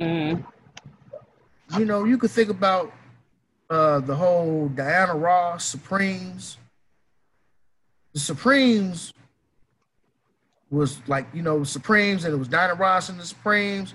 Mm-hmm. 0.00 0.42
You 1.78 1.84
know, 1.84 2.04
you 2.04 2.16
could 2.16 2.30
think 2.30 2.48
about 2.48 2.92
uh, 3.68 4.00
the 4.00 4.14
whole 4.14 4.68
Diana 4.68 5.14
Ross 5.16 5.64
Supremes. 5.64 6.58
The 8.14 8.20
Supremes 8.20 9.12
was 10.70 10.98
like 11.06 11.26
you 11.34 11.42
know 11.42 11.64
Supremes, 11.64 12.24
and 12.24 12.32
it 12.32 12.38
was 12.38 12.48
Diana 12.48 12.74
Ross 12.74 13.10
and 13.10 13.20
the 13.20 13.26
Supremes, 13.26 13.94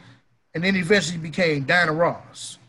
and 0.53 0.63
then 0.63 0.75
eventually 0.75 1.17
became 1.17 1.63
Diana 1.63 1.93
Ross 1.93 2.59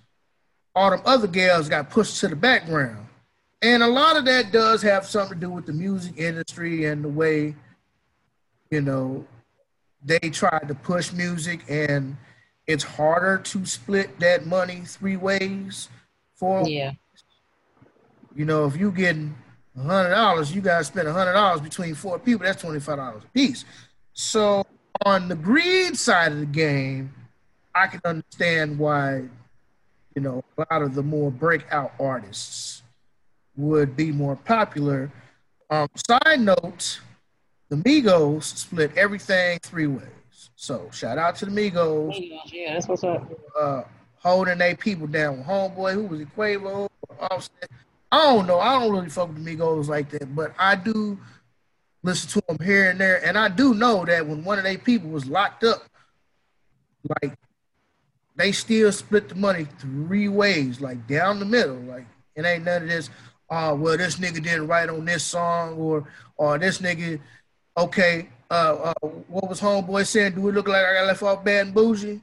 all 0.75 0.91
them 0.91 1.01
other 1.05 1.27
gals 1.27 1.69
got 1.69 1.91
pushed 1.91 2.19
to 2.21 2.29
the 2.29 2.37
background. 2.37 3.07
And 3.63 3.83
a 3.83 3.87
lot 3.87 4.17
of 4.17 4.25
that 4.25 4.53
does 4.53 4.83
have 4.83 5.05
something 5.05 5.39
to 5.39 5.47
do 5.47 5.51
with 5.51 5.67
the 5.67 5.73
music 5.73 6.15
industry 6.17 6.87
and 6.87 7.05
the 7.05 7.09
way, 7.09 7.55
you 8.71 8.81
know, 8.81 9.27
they 10.03 10.19
tried 10.19 10.69
to 10.69 10.75
push 10.75 11.13
music 11.13 11.61
and 11.69 12.17
it's 12.67 12.85
harder 12.85 13.39
to 13.39 13.67
split 13.67 14.19
that 14.21 14.47
money 14.47 14.83
three 14.87 15.17
ways 15.17 15.89
for 16.35 16.67
yeah. 16.67 16.93
You 18.35 18.45
know, 18.45 18.65
if 18.65 18.77
you 18.77 18.93
getting 18.93 19.35
hundred 19.77 20.11
dollars, 20.11 20.55
you 20.55 20.61
gotta 20.61 20.85
spend 20.85 21.09
a 21.09 21.13
hundred 21.13 21.33
dollars 21.35 21.61
between 21.61 21.95
four 21.95 22.19
people, 22.19 22.45
that's 22.45 22.61
twenty 22.61 22.81
five 22.81 22.97
dollars 22.97 23.23
a 23.25 23.29
piece. 23.29 23.65
So 24.13 24.65
on 25.05 25.29
the 25.29 25.37
greed 25.37 25.97
side 25.97 26.33
of 26.33 26.41
the 26.41 26.47
game, 26.47 27.15
I 27.75 27.87
can 27.87 28.01
understand 28.05 28.79
why 28.79 29.25
you 30.15 30.23
know, 30.23 30.45
a 30.59 30.67
lot 30.71 30.83
of 30.83 30.95
the 30.95 31.03
more 31.03 31.31
breakout 31.31 31.93
artists 31.99 32.83
would 33.57 33.97
be 33.97 34.13
more 34.13 34.37
popular. 34.37 35.11
Um, 35.71 35.89
side 35.95 36.41
note, 36.41 37.01
the 37.69 37.77
Migos 37.77 38.45
split 38.45 38.97
everything 38.97 39.59
three 39.63 39.87
ways. 39.87 40.51
So 40.57 40.89
shout 40.93 41.19
out 41.19 41.37
to 41.37 41.47
the 41.47 41.51
Migos. 41.51 42.41
Yeah, 42.47 42.75
that's 42.75 42.89
what's 42.89 43.05
up. 43.05 43.31
Uh, 43.59 43.83
holding 44.17 44.59
their 44.59 44.77
people 44.77 45.07
down. 45.07 45.45
Homeboy, 45.45 45.95
who 45.95 46.03
was 46.05 46.21
Quavo, 46.37 46.89
Offset? 47.31 47.71
I 48.13 48.23
don't 48.25 48.47
know. 48.47 48.59
I 48.59 48.79
don't 48.79 48.93
really 48.93 49.09
fuck 49.09 49.29
with 49.29 49.45
Migos 49.45 49.89
like 49.89 50.11
that, 50.11 50.35
but 50.35 50.53
I 50.59 50.75
do 50.75 51.19
listen 52.03 52.31
to 52.31 52.43
them 52.49 52.65
here 52.65 52.91
and 52.91 53.01
there, 53.01 53.25
and 53.25 53.39
I 53.39 53.49
do 53.49 53.75
know 53.75 54.05
that 54.05 54.27
when 54.27 54.43
one 54.43 54.59
of 54.59 54.65
their 54.65 54.79
people 54.79 55.11
was 55.11 55.27
locked 55.27 55.65
up, 55.65 55.85
like 57.23 57.39
they 58.37 58.53
still 58.53 58.91
split 58.91 59.29
the 59.29 59.35
money 59.35 59.67
three 59.79 60.29
ways, 60.29 60.81
like 60.81 61.07
down 61.07 61.39
the 61.39 61.45
middle. 61.45 61.77
Like 61.77 62.07
it 62.35 62.45
ain't 62.45 62.65
none 62.65 62.83
of 62.83 62.89
this. 62.89 63.11
Uh, 63.49 63.75
well, 63.79 63.97
this 63.97 64.17
nigga 64.17 64.43
didn't 64.43 64.67
write 64.67 64.89
on 64.89 65.05
this 65.05 65.23
song, 65.23 65.75
or 65.75 66.09
or 66.37 66.59
this 66.59 66.79
nigga, 66.79 67.21
okay. 67.77 68.29
Uh, 68.51 68.93
uh, 69.03 69.07
what 69.29 69.49
was 69.49 69.61
homeboy 69.61 70.05
saying? 70.05 70.35
Do 70.35 70.41
we 70.41 70.51
look 70.51 70.67
like 70.67 70.85
I 70.85 70.95
got 70.95 71.07
left 71.07 71.23
off 71.23 71.45
bad 71.45 71.67
and 71.67 71.75
bougie? 71.75 72.21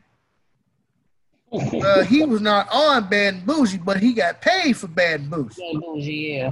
Uh, 1.51 2.03
he 2.03 2.25
was 2.25 2.41
not 2.41 2.67
on 2.71 3.09
bad 3.09 3.35
and 3.35 3.45
bougie, 3.45 3.77
but 3.77 3.97
he 3.97 4.13
got 4.13 4.41
paid 4.41 4.75
for 4.75 4.87
bad 4.87 5.21
and 5.21 5.29
bougie. 5.29 5.61
Bad 5.61 5.71
and 5.73 5.81
bougie, 5.81 6.11
yeah. 6.11 6.51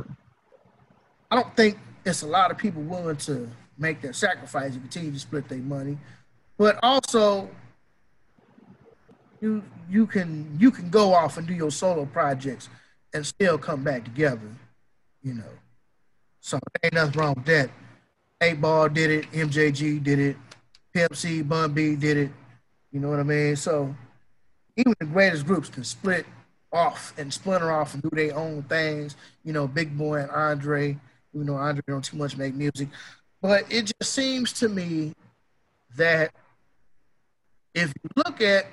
I 1.30 1.36
don't 1.36 1.56
think 1.56 1.78
it's 2.06 2.22
a 2.22 2.28
lot 2.28 2.52
of 2.52 2.58
people 2.58 2.82
willing 2.82 3.18
to 3.18 3.50
make 3.78 4.02
that 4.02 4.16
sacrifice 4.16 4.74
and 4.74 4.82
continue 4.82 5.12
to 5.12 5.20
split 5.20 5.50
their 5.50 5.58
money, 5.58 5.98
but 6.58 6.80
also 6.82 7.50
you 9.42 9.64
you 9.90 10.08
can 10.08 10.56
you 10.60 10.72
can 10.72 10.90
go 10.90 11.14
off 11.14 11.38
and 11.38 11.46
do 11.46 11.54
your 11.54 11.72
solo 11.72 12.06
projects 12.06 12.70
and 13.14 13.26
still 13.26 13.58
come 13.58 13.84
back 13.84 14.06
together, 14.06 14.50
you 15.22 15.34
know. 15.34 15.44
So 16.40 16.60
ain't 16.84 16.94
nothing 16.94 17.20
wrong 17.20 17.34
with 17.36 17.46
that. 17.46 17.70
Eight 18.42 18.62
Ball 18.62 18.90
did 18.90 19.10
it, 19.10 19.32
MJG 19.32 20.04
did 20.04 20.20
it, 20.20 20.38
Pimp 20.94 21.16
C, 21.16 21.42
Bun 21.42 21.74
B 21.74 21.96
did 21.96 22.18
it. 22.18 22.32
You 22.92 23.00
know 23.00 23.10
what 23.10 23.20
I 23.20 23.24
mean? 23.24 23.56
So 23.56 23.94
even 24.78 24.94
the 25.00 25.06
greatest 25.06 25.46
groups 25.46 25.70
can 25.70 25.84
split 25.84 26.26
off 26.72 27.14
and 27.18 27.34
splinter 27.34 27.72
off 27.72 27.94
and 27.94 28.04
do 28.04 28.10
their 28.12 28.36
own 28.36 28.64
things. 28.64 29.16
You 29.44 29.54
know, 29.54 29.68
Big 29.68 29.98
Boi 29.98 30.22
and 30.22 30.32
Andre, 30.32 30.98
even 31.34 31.48
though 31.48 31.56
Andre 31.56 31.84
don't 31.88 32.04
too 32.04 32.18
much 32.18 32.38
make 32.38 32.54
music. 32.54 32.90
But 33.42 33.72
it 33.72 33.94
just 34.00 34.14
seems 34.14 34.52
to 34.54 34.70
me 34.70 35.14
that 35.96 36.32
if 37.74 37.94
you 38.04 38.10
look 38.26 38.42
at 38.42 38.68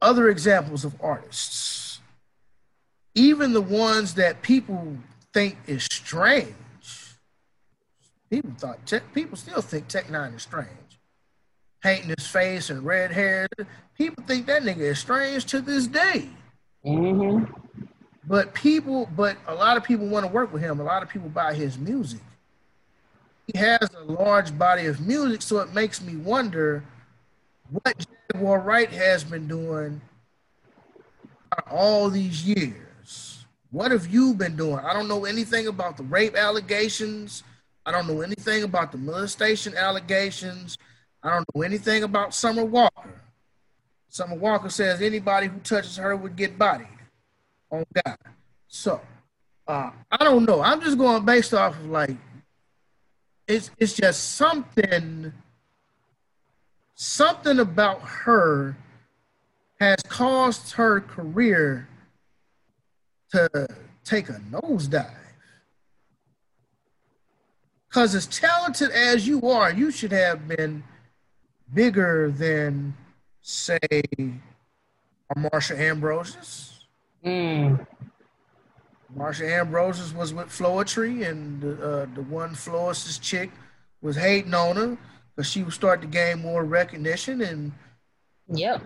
other 0.00 0.28
examples 0.28 0.84
of 0.84 0.94
artists, 1.00 2.00
even 3.14 3.52
the 3.52 3.60
ones 3.60 4.14
that 4.14 4.42
people 4.42 4.96
think 5.32 5.56
is 5.66 5.84
strange. 5.90 6.54
People 8.30 8.52
thought 8.58 8.78
people 9.14 9.36
still 9.36 9.60
think 9.60 9.88
Tech 9.88 10.06
N9ne 10.06 10.36
is 10.36 10.42
strange. 10.42 10.68
Painting 11.82 12.14
his 12.16 12.26
face 12.26 12.70
and 12.70 12.84
red 12.84 13.12
hair, 13.12 13.46
people 13.96 14.24
think 14.26 14.46
that 14.46 14.62
nigga 14.62 14.78
is 14.78 14.98
strange 14.98 15.44
to 15.46 15.60
this 15.60 15.86
day. 15.86 16.28
Mm-hmm. 16.84 17.44
But 18.26 18.52
people, 18.52 19.08
but 19.16 19.36
a 19.46 19.54
lot 19.54 19.76
of 19.76 19.84
people 19.84 20.06
want 20.06 20.26
to 20.26 20.32
work 20.32 20.52
with 20.52 20.60
him. 20.60 20.80
A 20.80 20.84
lot 20.84 21.02
of 21.02 21.08
people 21.08 21.28
buy 21.28 21.54
his 21.54 21.78
music. 21.78 22.20
He 23.46 23.58
has 23.58 23.88
a 23.96 24.04
large 24.04 24.56
body 24.58 24.86
of 24.86 25.00
music, 25.00 25.40
so 25.40 25.60
it 25.60 25.72
makes 25.72 26.02
me 26.02 26.16
wonder 26.16 26.84
what 27.70 28.06
Jaguar 28.32 28.60
Wright 28.60 28.90
has 28.90 29.24
been 29.24 29.48
doing 29.48 30.00
all 31.70 32.10
these 32.10 32.44
years. 32.44 33.46
What 33.70 33.90
have 33.90 34.06
you 34.08 34.34
been 34.34 34.56
doing? 34.56 34.78
I 34.78 34.92
don't 34.92 35.08
know 35.08 35.24
anything 35.24 35.66
about 35.66 35.96
the 35.96 36.02
rape 36.02 36.36
allegations. 36.36 37.42
I 37.86 37.92
don't 37.92 38.06
know 38.06 38.20
anything 38.20 38.64
about 38.64 38.92
the 38.92 38.98
molestation 38.98 39.74
allegations. 39.76 40.76
I 41.22 41.30
don't 41.30 41.46
know 41.54 41.62
anything 41.62 42.04
about 42.04 42.34
Summer 42.34 42.64
Walker. 42.64 43.20
Summer 44.08 44.36
Walker 44.36 44.70
says 44.70 45.02
anybody 45.02 45.48
who 45.48 45.58
touches 45.60 45.96
her 45.96 46.16
would 46.16 46.36
get 46.36 46.58
bodied 46.58 46.86
on 47.70 47.84
God. 48.04 48.18
So 48.68 49.00
uh, 49.66 49.90
I 50.10 50.24
don't 50.24 50.44
know. 50.44 50.62
I'm 50.62 50.80
just 50.80 50.98
going 50.98 51.24
based 51.24 51.52
off 51.54 51.78
of 51.78 51.86
like 51.86 52.16
it's 53.46 53.70
it's 53.78 53.94
just 53.94 54.36
something 54.36 55.32
something 56.94 57.58
about 57.60 58.00
her 58.02 58.76
has 59.80 60.02
caused 60.08 60.72
her 60.72 61.00
career 61.00 61.88
to 63.30 63.68
take 64.04 64.28
a 64.28 64.40
nosedive. 64.50 65.14
Because 67.88 68.14
as 68.14 68.26
talented 68.26 68.90
as 68.90 69.26
you 69.26 69.48
are, 69.48 69.72
you 69.72 69.90
should 69.90 70.12
have 70.12 70.46
been 70.48 70.82
bigger 71.72 72.30
than, 72.30 72.94
say, 73.42 73.78
a 73.90 75.34
Marsha 75.36 75.78
Ambrosius. 75.78 76.86
Mm. 77.24 77.86
Marsha 79.16 79.50
Ambrosius 79.50 80.12
was 80.12 80.34
with 80.34 80.48
Floetry, 80.48 81.28
and 81.28 81.64
uh, 81.64 82.06
the 82.14 82.22
one 82.28 82.54
Flois's 82.54 83.18
chick 83.18 83.50
was 84.00 84.16
hating 84.16 84.54
on 84.54 84.76
her 84.76 84.98
because 85.34 85.50
she 85.50 85.62
was 85.62 85.74
starting 85.74 86.10
to 86.10 86.16
gain 86.16 86.40
more 86.40 86.64
recognition. 86.64 87.40
And 87.42 87.72
yeah, 88.48 88.78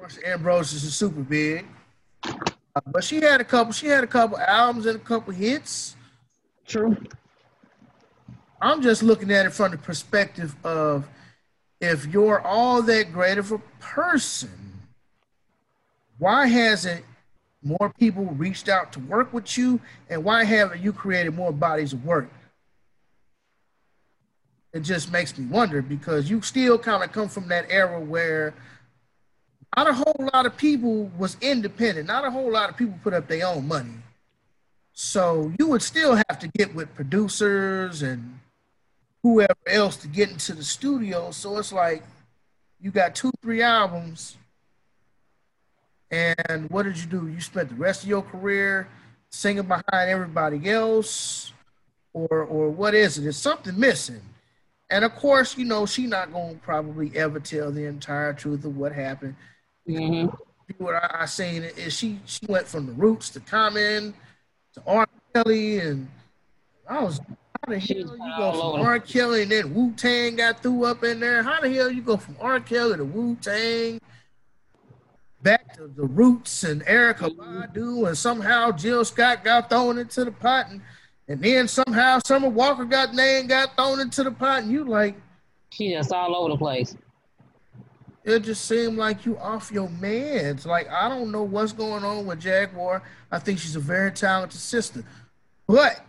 Marsha 0.00 0.26
Ambrosius 0.26 0.84
is 0.84 0.94
super 0.94 1.22
big. 1.22 1.66
Uh, 2.24 2.80
but 2.86 3.02
she 3.02 3.20
had 3.20 3.40
a 3.40 3.44
couple. 3.44 3.72
She 3.72 3.86
had 3.86 4.04
a 4.04 4.06
couple 4.06 4.38
albums 4.38 4.86
and 4.86 4.96
a 4.96 5.02
couple 5.02 5.32
hits. 5.32 5.96
True. 6.66 6.96
I'm 8.60 8.82
just 8.82 9.02
looking 9.02 9.30
at 9.30 9.46
it 9.46 9.52
from 9.52 9.70
the 9.70 9.78
perspective 9.78 10.54
of 10.64 11.08
if 11.80 12.06
you're 12.06 12.40
all 12.40 12.82
that 12.82 13.12
great 13.12 13.38
of 13.38 13.52
a 13.52 13.58
person, 13.80 14.50
why 16.18 16.46
hasn't 16.46 17.04
more 17.62 17.92
people 17.98 18.24
reached 18.24 18.68
out 18.68 18.92
to 18.92 19.00
work 19.00 19.32
with 19.32 19.56
you, 19.56 19.80
and 20.08 20.24
why 20.24 20.44
haven't 20.44 20.82
you 20.82 20.92
created 20.92 21.34
more 21.34 21.52
bodies 21.52 21.92
of 21.92 22.04
work? 22.04 22.30
It 24.72 24.80
just 24.80 25.10
makes 25.10 25.36
me 25.38 25.46
wonder 25.46 25.82
because 25.82 26.28
you 26.28 26.42
still 26.42 26.78
kind 26.78 27.02
of 27.02 27.12
come 27.12 27.28
from 27.28 27.48
that 27.48 27.66
era 27.70 27.98
where 27.98 28.54
not 29.76 29.88
a 29.88 29.92
whole 29.92 30.30
lot 30.32 30.46
of 30.46 30.56
people 30.56 31.10
was 31.16 31.36
independent. 31.40 32.06
Not 32.06 32.24
a 32.24 32.30
whole 32.30 32.50
lot 32.50 32.68
of 32.68 32.76
people 32.76 32.98
put 33.02 33.14
up 33.14 33.28
their 33.28 33.46
own 33.46 33.66
money. 33.66 33.94
So 34.92 35.52
you 35.58 35.68
would 35.68 35.82
still 35.82 36.16
have 36.16 36.38
to 36.40 36.48
get 36.48 36.74
with 36.74 36.94
producers 36.94 38.02
and 38.02 38.37
whoever 39.22 39.54
else 39.66 39.96
to 39.96 40.08
get 40.08 40.30
into 40.30 40.54
the 40.54 40.64
studio. 40.64 41.30
So 41.30 41.58
it's 41.58 41.72
like 41.72 42.02
you 42.80 42.90
got 42.90 43.14
two, 43.14 43.32
three 43.42 43.62
albums. 43.62 44.36
And 46.10 46.70
what 46.70 46.84
did 46.84 46.98
you 46.98 47.06
do? 47.06 47.28
You 47.28 47.40
spent 47.40 47.68
the 47.68 47.74
rest 47.74 48.02
of 48.02 48.08
your 48.08 48.22
career 48.22 48.88
singing 49.30 49.64
behind 49.64 50.10
everybody 50.10 50.70
else, 50.70 51.52
or 52.14 52.44
or 52.44 52.70
what 52.70 52.94
is 52.94 53.18
it? 53.18 53.26
Is 53.26 53.36
something 53.36 53.78
missing? 53.78 54.22
And 54.90 55.04
of 55.04 55.14
course, 55.16 55.58
you 55.58 55.66
know, 55.66 55.84
she 55.84 56.06
not 56.06 56.32
gonna 56.32 56.54
probably 56.62 57.14
ever 57.14 57.40
tell 57.40 57.70
the 57.70 57.84
entire 57.84 58.32
truth 58.32 58.64
of 58.64 58.76
what 58.76 58.92
happened. 58.92 59.36
Mm-hmm. 59.86 60.34
What 60.78 60.94
I, 60.94 61.22
I 61.22 61.26
seen 61.26 61.62
is 61.62 61.94
she 61.96 62.20
she 62.24 62.46
went 62.46 62.66
from 62.66 62.86
the 62.86 62.92
roots 62.92 63.28
to 63.30 63.40
Common 63.40 64.14
to 64.74 64.82
R. 64.86 65.06
Kelly, 65.34 65.80
and 65.80 66.08
I 66.88 67.02
was 67.02 67.20
how 67.64 67.72
the 67.72 67.78
hell 67.78 67.96
you 67.96 68.34
go 68.36 68.52
from 68.52 68.80
R. 68.80 69.00
Kelly 69.00 69.42
and 69.42 69.50
then 69.50 69.74
Wu 69.74 69.92
Tang 69.92 70.36
got 70.36 70.62
threw 70.62 70.84
up 70.84 71.02
in 71.02 71.20
there? 71.20 71.42
How 71.42 71.60
the 71.60 71.72
hell 71.72 71.90
you 71.90 72.02
go 72.02 72.16
from 72.16 72.36
R. 72.40 72.60
Kelly 72.60 72.96
to 72.96 73.04
Wu 73.04 73.36
Tang? 73.36 74.00
Back 75.42 75.76
to 75.76 75.88
the 75.88 76.04
roots 76.04 76.64
and 76.64 76.84
Erykah 76.84 77.36
mm-hmm. 77.36 77.60
Badu, 77.60 78.08
and 78.08 78.18
somehow 78.18 78.72
Jill 78.72 79.04
Scott 79.04 79.44
got 79.44 79.70
thrown 79.70 79.98
into 79.98 80.24
the 80.24 80.32
pot, 80.32 80.68
and 80.70 80.80
and 81.28 81.42
then 81.42 81.68
somehow 81.68 82.18
Summer 82.24 82.48
Walker 82.48 82.84
got 82.84 83.14
named, 83.14 83.50
got 83.50 83.76
thrown 83.76 84.00
into 84.00 84.24
the 84.24 84.30
pot, 84.30 84.62
and 84.62 84.72
you 84.72 84.84
like, 84.84 85.14
she 85.70 85.92
just 85.92 86.12
all 86.12 86.34
over 86.34 86.50
the 86.50 86.56
place. 86.56 86.96
It 88.24 88.40
just 88.40 88.64
seemed 88.64 88.98
like 88.98 89.24
you 89.26 89.38
off 89.38 89.70
your 89.70 89.88
meds. 89.88 90.66
Like 90.66 90.88
I 90.90 91.08
don't 91.08 91.30
know 91.30 91.44
what's 91.44 91.72
going 91.72 92.02
on 92.04 92.26
with 92.26 92.40
Jaguar. 92.40 93.02
I 93.30 93.38
think 93.38 93.58
she's 93.58 93.76
a 93.76 93.80
very 93.80 94.10
talented 94.10 94.60
sister, 94.60 95.04
but 95.66 96.04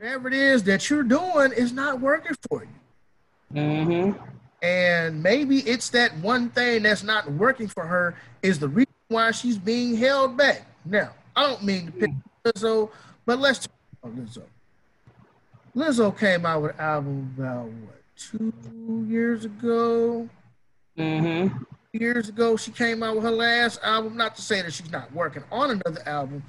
whatever 0.00 0.28
it 0.28 0.34
is 0.34 0.62
that 0.62 0.88
you're 0.88 1.02
doing 1.02 1.52
is 1.52 1.72
not 1.72 2.00
working 2.00 2.34
for 2.48 2.64
you. 2.64 3.60
Mm-hmm. 3.60 4.18
And 4.62 5.22
maybe 5.22 5.58
it's 5.60 5.90
that 5.90 6.16
one 6.18 6.48
thing 6.50 6.82
that's 6.82 7.02
not 7.02 7.30
working 7.32 7.68
for 7.68 7.84
her 7.84 8.14
is 8.42 8.58
the 8.58 8.68
reason 8.68 8.92
why 9.08 9.30
she's 9.30 9.58
being 9.58 9.96
held 9.96 10.36
back. 10.36 10.66
Now, 10.84 11.10
I 11.36 11.46
don't 11.46 11.62
mean 11.62 11.86
to 11.86 11.92
pick 11.92 12.10
Lizzo, 12.44 12.90
but 13.26 13.38
let's 13.38 13.60
talk 13.66 13.72
about 14.02 14.16
Lizzo. 14.16 14.42
Lizzo 15.76 16.18
came 16.18 16.46
out 16.46 16.62
with 16.62 16.72
an 16.72 16.80
album 16.80 17.34
about 17.36 17.66
what 17.66 18.00
two 18.16 18.52
years 19.08 19.44
ago. 19.44 20.28
Mm-hmm. 20.98 21.56
Years 21.92 22.28
ago, 22.28 22.56
she 22.56 22.70
came 22.70 23.02
out 23.02 23.16
with 23.16 23.24
her 23.24 23.30
last 23.30 23.80
album. 23.82 24.16
Not 24.16 24.36
to 24.36 24.42
say 24.42 24.62
that 24.62 24.72
she's 24.72 24.90
not 24.90 25.12
working 25.12 25.42
on 25.50 25.70
another 25.70 26.02
album, 26.06 26.42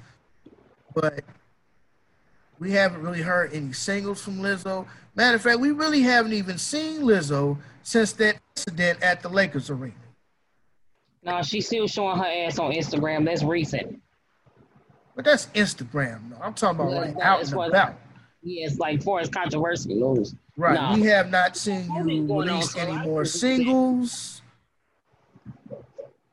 but 0.94 1.24
we 2.62 2.70
haven't 2.70 3.02
really 3.02 3.22
heard 3.22 3.52
any 3.52 3.72
singles 3.72 4.22
from 4.22 4.38
Lizzo. 4.38 4.86
Matter 5.16 5.34
of 5.34 5.42
fact, 5.42 5.58
we 5.58 5.72
really 5.72 6.00
haven't 6.02 6.32
even 6.32 6.58
seen 6.58 7.00
Lizzo 7.00 7.58
since 7.82 8.12
that 8.12 8.36
incident 8.54 9.02
at 9.02 9.20
the 9.20 9.28
Lakers 9.28 9.68
arena. 9.68 9.94
No, 11.24 11.42
she's 11.42 11.66
still 11.66 11.88
showing 11.88 12.18
her 12.18 12.24
ass 12.24 12.60
on 12.60 12.70
Instagram. 12.70 13.24
That's 13.24 13.42
recent. 13.42 14.00
But 15.16 15.24
that's 15.24 15.46
Instagram. 15.46 16.30
No, 16.30 16.36
I'm 16.40 16.54
talking 16.54 16.78
about 16.78 16.92
like 16.92 17.18
out 17.20 17.42
and 17.42 17.52
about. 17.52 17.98
Yeah, 18.44 18.66
it's 18.66 18.78
like 18.78 19.02
for 19.02 19.20
its 19.20 19.28
controversy. 19.28 20.00
Right. 20.56 20.74
No. 20.74 20.94
We 20.94 21.08
have 21.08 21.30
not 21.32 21.56
seen 21.56 21.92
you 22.06 22.32
release 22.32 22.76
any 22.76 22.96
more 22.96 23.24
singles. 23.24 24.40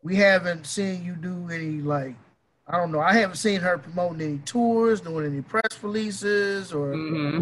We 0.03 0.15
haven't 0.17 0.67
seen 0.67 1.03
you 1.03 1.15
do 1.15 1.49
any 1.51 1.81
like 1.81 2.15
I 2.69 2.77
don't 2.77 2.91
know. 2.91 2.99
I 2.99 3.13
haven't 3.13 3.37
seen 3.37 3.61
her 3.61 3.79
promoting 3.79 4.21
any 4.21 4.37
tours, 4.39 5.01
doing 5.01 5.25
any 5.25 5.41
press 5.41 5.81
releases, 5.81 6.71
or 6.71 6.93
mm-hmm. 6.93 7.41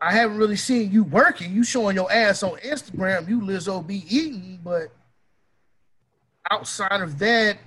I 0.00 0.12
haven't 0.12 0.36
really 0.36 0.56
seen 0.56 0.92
you 0.92 1.02
working. 1.02 1.52
You 1.52 1.64
showing 1.64 1.96
your 1.96 2.10
ass 2.12 2.44
on 2.44 2.56
Instagram. 2.58 3.28
You 3.28 3.40
Lizzo 3.40 3.84
be 3.84 4.04
eating, 4.08 4.60
but 4.62 4.92
outside 6.48 7.00
of 7.00 7.18
that, 7.18 7.58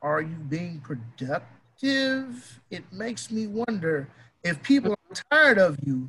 are 0.00 0.22
you 0.22 0.36
being 0.48 0.80
productive? 0.80 2.60
It 2.70 2.84
makes 2.92 3.32
me 3.32 3.48
wonder 3.48 4.08
if 4.44 4.62
people 4.62 4.92
are 4.92 5.16
tired 5.32 5.58
of 5.58 5.76
you 5.84 6.08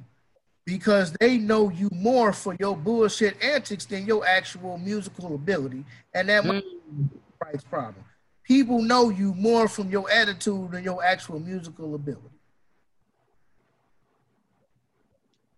because 0.64 1.12
they 1.20 1.40
know 1.40 1.70
you 1.70 1.90
more 1.92 2.32
for 2.32 2.56
your 2.60 2.78
bullshit 2.78 3.44
antics 3.44 3.86
than 3.86 4.06
your 4.06 4.26
actual 4.28 4.78
musical 4.78 5.34
ability, 5.34 5.84
and 6.14 6.30
that 6.30 6.46
might 6.46 6.64
be 6.64 7.18
a 7.18 7.46
price 7.46 7.64
problem 7.64 8.06
people 8.44 8.82
know 8.82 9.10
you 9.10 9.34
more 9.34 9.68
from 9.68 9.90
your 9.90 10.10
attitude 10.12 10.72
than 10.72 10.84
your 10.84 11.04
actual 11.04 11.40
musical 11.40 11.96
ability. 11.96 12.30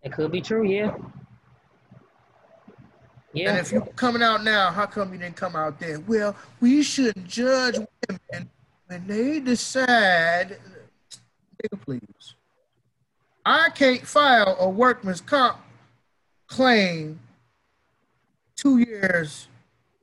It 0.04 0.12
could 0.12 0.32
be 0.32 0.42
true, 0.42 0.64
yeah. 0.64 0.96
Yeah. 3.34 3.50
And 3.50 3.60
if 3.60 3.72
you're 3.72 3.86
coming 3.98 4.22
out 4.22 4.44
now, 4.44 4.72
how 4.72 4.86
come 4.86 5.12
you 5.12 5.20
didn't 5.20 5.36
come 5.36 5.56
out 5.56 5.80
then? 5.80 6.06
Well, 6.08 6.36
we 6.62 6.84
shouldn't 6.84 7.28
judge 7.28 7.76
women 8.08 8.50
when 8.88 9.08
they 9.08 9.40
decide. 9.40 10.58
Please. 11.82 12.36
I 13.46 13.70
can't 13.72 14.06
file 14.06 14.56
a 14.60 14.70
workman's 14.70 15.22
comp 15.22 15.58
claim 16.48 17.20
two 18.56 18.78
years 18.78 19.48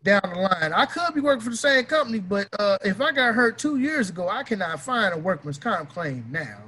down 0.03 0.23
the 0.23 0.41
line. 0.41 0.73
I 0.73 0.87
could 0.87 1.15
be 1.15 1.21
working 1.21 1.43
for 1.43 1.51
the 1.51 1.57
same 1.57 1.85
company, 1.85 2.19
but 2.19 2.49
uh, 2.59 2.79
if 2.85 3.01
I 3.01 3.13
got 3.13 3.35
hurt 3.35 3.59
two 3.59 3.79
years 3.79 4.11
ago, 4.11 4.29
I 4.29 4.43
cannot 4.43 4.81
find 4.81 5.15
a 5.15 5.19
workman's 5.19 5.59
comp 5.59 5.91
claim 5.91 6.27
now. 6.31 6.59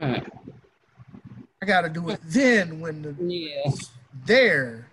Mm. 0.00 0.28
I 1.62 1.66
got 1.66 1.82
to 1.82 1.88
do 1.88 2.10
it 2.10 2.20
then 2.24 2.80
when 2.80 3.02
the 3.02 3.16
yeah. 3.24 3.70
there. 4.24 4.88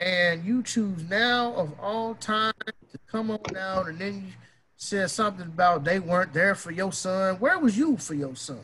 And 0.00 0.44
you 0.44 0.62
choose 0.62 1.02
now 1.10 1.52
of 1.54 1.78
all 1.78 2.14
time 2.14 2.54
to 2.64 2.98
come 3.06 3.30
on 3.30 3.42
down, 3.52 3.88
and 3.88 3.98
then 3.98 4.14
you 4.14 4.32
said 4.76 5.10
something 5.10 5.46
about 5.46 5.84
they 5.84 5.98
weren't 5.98 6.32
there 6.32 6.54
for 6.54 6.70
your 6.70 6.90
son. 6.90 7.36
Where 7.36 7.58
was 7.58 7.76
you 7.76 7.98
for 7.98 8.14
your 8.14 8.34
son? 8.34 8.60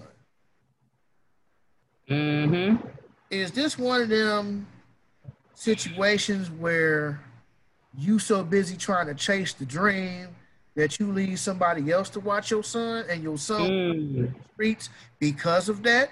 Mm-hmm. 2.09 2.87
Is 3.31 3.53
this 3.53 3.77
one 3.79 4.01
of 4.01 4.09
them 4.09 4.67
situations 5.55 6.51
where 6.51 7.21
you 7.99 8.19
so 8.19 8.43
busy 8.43 8.77
trying 8.77 9.07
to 9.07 9.15
chase 9.15 9.53
the 9.53 9.65
dream 9.65 10.29
that 10.75 11.01
you 11.01 11.11
leave 11.11 11.41
somebody 11.41 11.91
else 11.91 12.11
to 12.11 12.21
watch 12.21 12.51
your 12.51 12.63
son 12.63 13.05
and 13.09 13.23
your 13.23 13.39
son 13.39 13.71
mm. 13.71 14.35
streets 14.53 14.91
because 15.19 15.69
of 15.69 15.83
that. 15.83 16.11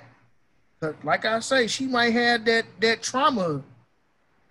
But 0.80 0.96
like 1.04 1.24
I 1.24 1.40
say, 1.40 1.66
she 1.66 1.86
might 1.86 2.12
have 2.12 2.44
that 2.46 2.64
that 2.80 3.02
trauma 3.02 3.62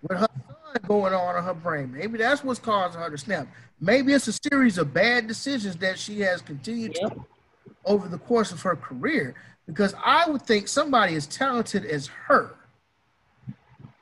with 0.02 0.18
her 0.18 0.28
son 0.46 0.82
going 0.86 1.12
on 1.12 1.36
in 1.36 1.44
her 1.44 1.54
brain. 1.54 1.92
Maybe 1.92 2.18
that's 2.18 2.44
what's 2.44 2.60
causing 2.60 3.00
her 3.00 3.10
to 3.10 3.18
snap. 3.18 3.48
Maybe 3.80 4.12
it's 4.12 4.28
a 4.28 4.32
series 4.32 4.78
of 4.78 4.94
bad 4.94 5.26
decisions 5.26 5.76
that 5.76 5.98
she 5.98 6.20
has 6.20 6.40
continued 6.40 6.96
yep. 7.00 7.14
to 7.14 7.24
over 7.84 8.08
the 8.08 8.18
course 8.18 8.52
of 8.52 8.62
her 8.62 8.76
career. 8.76 9.34
Because 9.66 9.94
I 10.04 10.28
would 10.28 10.42
think 10.42 10.68
somebody 10.68 11.16
as 11.16 11.26
talented 11.26 11.84
as 11.86 12.06
her, 12.06 12.54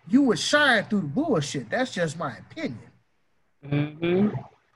you 0.08 0.22
would 0.22 0.38
shine 0.38 0.84
through 0.84 1.02
the 1.02 1.06
bullshit. 1.06 1.70
That's 1.70 1.92
just 1.92 2.18
my 2.18 2.36
opinion. 2.36 2.78
Mm-hmm. 3.66 4.28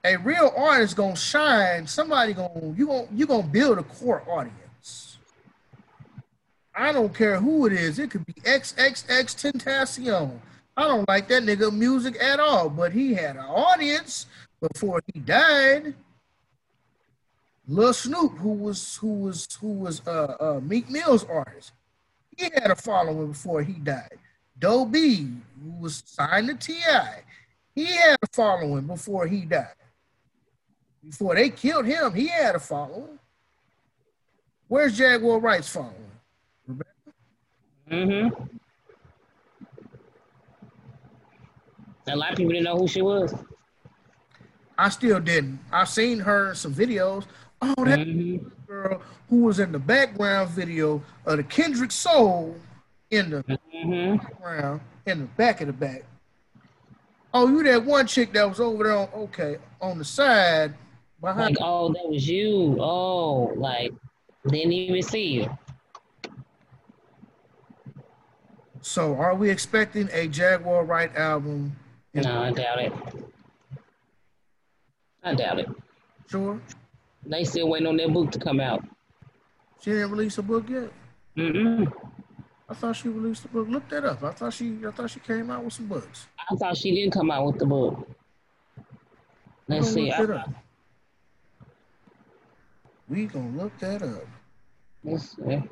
A 0.05 0.17
real 0.19 0.53
artist 0.57 0.97
gonna 0.97 1.17
shine. 1.17 1.87
Somebody 1.87 2.33
gonna 2.33 2.75
you 2.77 2.87
gonna 2.87 3.09
you 3.13 3.27
gonna 3.27 3.47
build 3.47 3.79
a 3.79 3.83
core 3.83 4.23
audience. 4.29 5.19
I 6.75 6.93
don't 6.93 7.13
care 7.13 7.41
who 7.41 7.67
it 7.67 7.73
is. 7.73 7.99
It 7.99 8.11
could 8.11 8.27
be 8.27 8.35
XXX 8.35 9.07
Tentacion. 9.35 10.39
I 10.77 10.87
don't 10.87 11.09
like 11.09 11.27
that 11.29 11.43
nigga 11.43 11.73
music 11.73 12.23
at 12.23 12.39
all, 12.39 12.69
but 12.69 12.93
he 12.93 13.15
had 13.15 13.37
an 13.37 13.47
audience 13.47 14.27
before 14.61 15.03
he 15.13 15.21
died. 15.21 15.95
Lil 17.67 17.93
Snupe, 17.93 18.37
who 18.39 18.53
was 18.53 18.97
who 18.97 19.15
was 19.15 19.49
who 19.61 19.73
was 19.73 20.07
uh, 20.07 20.37
uh 20.39 20.61
Meek 20.63 20.89
Mill's 20.89 21.25
artist, 21.25 21.73
he 22.37 22.45
had 22.45 22.71
a 22.71 22.77
following 22.77 23.29
before 23.29 23.63
he 23.63 23.73
died. 23.73 24.19
Doe 24.59 24.85
B, 24.85 25.29
who 25.63 25.71
was 25.81 26.03
signed 26.07 26.49
to 26.49 26.55
T.I., 26.55 27.23
he 27.77 27.85
had 27.85 28.17
a 28.23 28.27
following 28.33 28.87
before 28.87 29.27
he 29.27 29.43
died. 29.43 29.75
Before 31.05 31.35
they 31.37 31.51
killed 31.51 31.85
him, 31.85 32.15
he 32.15 32.27
had 32.27 32.57
a 32.57 32.59
following. 32.59 33.19
Where's 34.67 34.97
Jaguar 34.97 35.39
Wright's 35.39 35.69
following? 35.69 35.93
Mm-hmm. 37.91 38.43
A 42.09 42.17
lot 42.17 42.33
of 42.33 42.37
people 42.37 42.53
didn't 42.53 42.65
know 42.65 42.77
who 42.77 42.89
she 42.89 43.03
was. 43.03 43.35
I 44.79 44.89
still 44.89 45.21
didn't. 45.21 45.61
I've 45.71 45.89
seen 45.89 46.19
her 46.21 46.51
in 46.51 46.55
some 46.55 46.75
videos. 46.75 47.27
Oh, 47.61 47.85
that 47.85 48.01
mm-hmm. 48.01 48.49
girl 48.67 49.03
who 49.29 49.43
was 49.43 49.59
in 49.59 49.71
the 49.71 49.79
background 49.79 50.51
video 50.51 51.03
of 51.27 51.37
the 51.37 51.45
Kendrick 51.45 51.93
Soul 51.93 52.57
in 53.11 53.31
the 53.31 53.43
mm-hmm. 53.45 54.17
background, 54.17 54.81
in 55.07 55.21
the 55.21 55.27
back 55.27 55.61
of 55.61 55.67
the 55.67 55.73
back. 55.73 56.05
Oh, 57.39 57.47
you 57.49 57.63
that 57.65 57.85
one 57.85 58.07
chick 58.07 58.33
that 58.33 58.49
was 58.49 58.61
over 58.61 58.85
there 58.85 58.97
on 58.97 59.09
okay 59.15 59.59
on 59.79 59.99
the 59.99 60.05
side 60.07 60.73
behind. 61.21 61.57
Like, 61.57 61.59
oh, 61.61 61.93
that 61.93 62.09
was 62.09 62.27
you. 62.27 62.79
Oh, 62.81 63.53
like 63.57 63.93
didn't 64.49 64.73
even 64.73 65.03
see 65.03 65.27
you. 65.27 65.59
So, 68.81 69.17
are 69.17 69.35
we 69.35 69.51
expecting 69.51 70.09
a 70.15 70.29
Jaguar 70.29 70.87
Wright 70.87 71.15
album? 71.15 71.77
No, 72.15 72.41
I 72.41 72.53
doubt 72.53 72.79
it. 72.79 72.93
I 75.23 75.35
doubt 75.35 75.59
it. 75.59 75.69
Sure. 76.31 76.59
They 77.27 77.45
still 77.45 77.69
waiting 77.69 77.87
on 77.87 77.99
that 77.99 78.15
book 78.15 78.31
to 78.31 78.39
come 78.39 78.61
out. 78.61 78.83
She 79.83 79.91
didn't 79.91 80.11
release 80.11 80.39
a 80.39 80.43
book 80.43 80.71
yet. 80.71 80.91
Mm-mm. 81.37 81.93
I 82.69 82.75
thought 82.75 82.97
she 82.97 83.09
released 83.09 83.45
a 83.45 83.49
book. 83.49 83.69
Look 83.69 83.89
that 83.91 84.05
up. 84.05 84.23
I 84.25 84.33
thought 84.33 84.53
she. 84.53 84.79
I 84.87 84.91
thought 84.91 85.11
she 85.11 85.21
came 85.21 85.51
out 85.51 85.65
with 85.65 85.75
some 85.75 85.87
books. 85.87 86.27
I 86.51 86.57
thought 86.57 86.77
she 86.77 86.93
didn't 86.93 87.13
come 87.13 87.31
out 87.31 87.47
with 87.47 87.59
the 87.59 87.67
book. 87.67 88.09
Let's 89.69 89.93
see. 89.93 90.13
We 93.09 93.27
gonna 93.27 93.51
look 93.51 93.79
that 93.79 94.03
up. 94.03 94.27
Let's 95.05 95.37
see. 95.37 95.63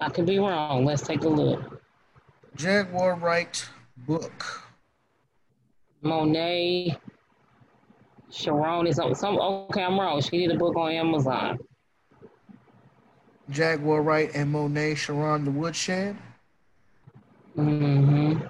I 0.00 0.08
could 0.10 0.26
be 0.26 0.38
wrong. 0.38 0.84
Let's 0.84 1.02
take 1.02 1.24
a 1.24 1.28
look. 1.28 1.82
Jaguar 2.54 3.16
Wright 3.16 3.68
book. 4.06 4.44
Monet. 6.02 6.96
Sharon 8.30 8.86
is 8.86 8.98
on 8.98 9.14
some. 9.14 9.38
Okay, 9.38 9.82
I'm 9.82 9.98
wrong. 9.98 10.20
She 10.20 10.38
did 10.38 10.54
a 10.54 10.58
book 10.58 10.76
on 10.76 10.92
Amazon. 10.92 11.58
Jaguar 13.50 14.02
Wright 14.02 14.30
and 14.34 14.50
Monet 14.50 14.94
Sharon 14.94 15.44
the 15.44 15.50
Woodshed. 15.50 16.16
Mm-hmm. 17.56 18.40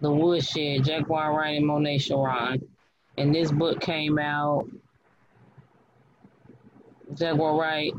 The 0.00 0.12
Woodshed, 0.12 0.84
Jaguar 0.84 1.36
Wright 1.36 1.56
and 1.56 1.66
Monet 1.66 1.98
Sharon. 1.98 2.66
And 3.16 3.34
this 3.34 3.50
book 3.50 3.80
came 3.80 4.18
out. 4.18 4.68
Jaguar 7.14 7.56
Wright. 7.58 7.92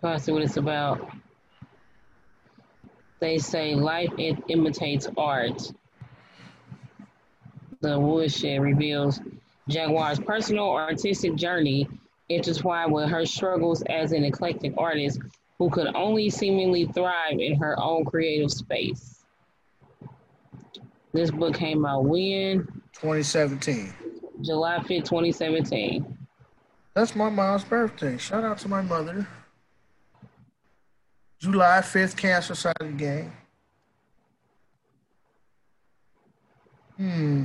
Trying 0.00 0.18
to 0.18 0.24
see 0.24 0.32
what 0.32 0.42
it's 0.42 0.56
about. 0.56 1.10
They 3.20 3.38
say 3.38 3.74
life 3.74 4.12
imitates 4.16 5.08
art 5.16 5.72
the 7.80 7.98
Woodshed 7.98 8.60
reveals 8.60 9.20
Jaguar's 9.68 10.18
personal 10.18 10.70
artistic 10.70 11.34
journey 11.36 11.88
intertwined 12.28 12.92
with 12.92 13.08
her 13.08 13.24
struggles 13.24 13.82
as 13.82 14.12
an 14.12 14.24
eclectic 14.24 14.74
artist 14.76 15.20
who 15.58 15.70
could 15.70 15.94
only 15.94 16.30
seemingly 16.30 16.86
thrive 16.86 17.38
in 17.38 17.56
her 17.56 17.78
own 17.80 18.04
creative 18.04 18.50
space. 18.50 19.24
This 21.12 21.30
book 21.30 21.54
came 21.54 21.84
out 21.84 22.04
when? 22.04 22.60
2017. 22.94 23.92
July 24.42 24.78
5th, 24.78 25.04
2017. 25.04 26.18
That's 26.94 27.14
my 27.16 27.28
mom's 27.28 27.64
birthday. 27.64 28.18
Shout 28.18 28.44
out 28.44 28.58
to 28.58 28.68
my 28.68 28.82
mother. 28.82 29.26
July 31.40 31.80
5th, 31.82 32.16
Cancer 32.16 32.54
Society 32.54 32.92
Gang. 32.96 33.32
Hmm. 36.96 37.44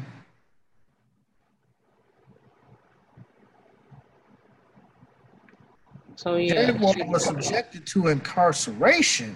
So 6.16 6.36
yeah, 6.36 6.72
Jada 6.72 7.08
was 7.08 7.26
subjected 7.26 7.86
to 7.88 8.08
incarceration 8.08 9.36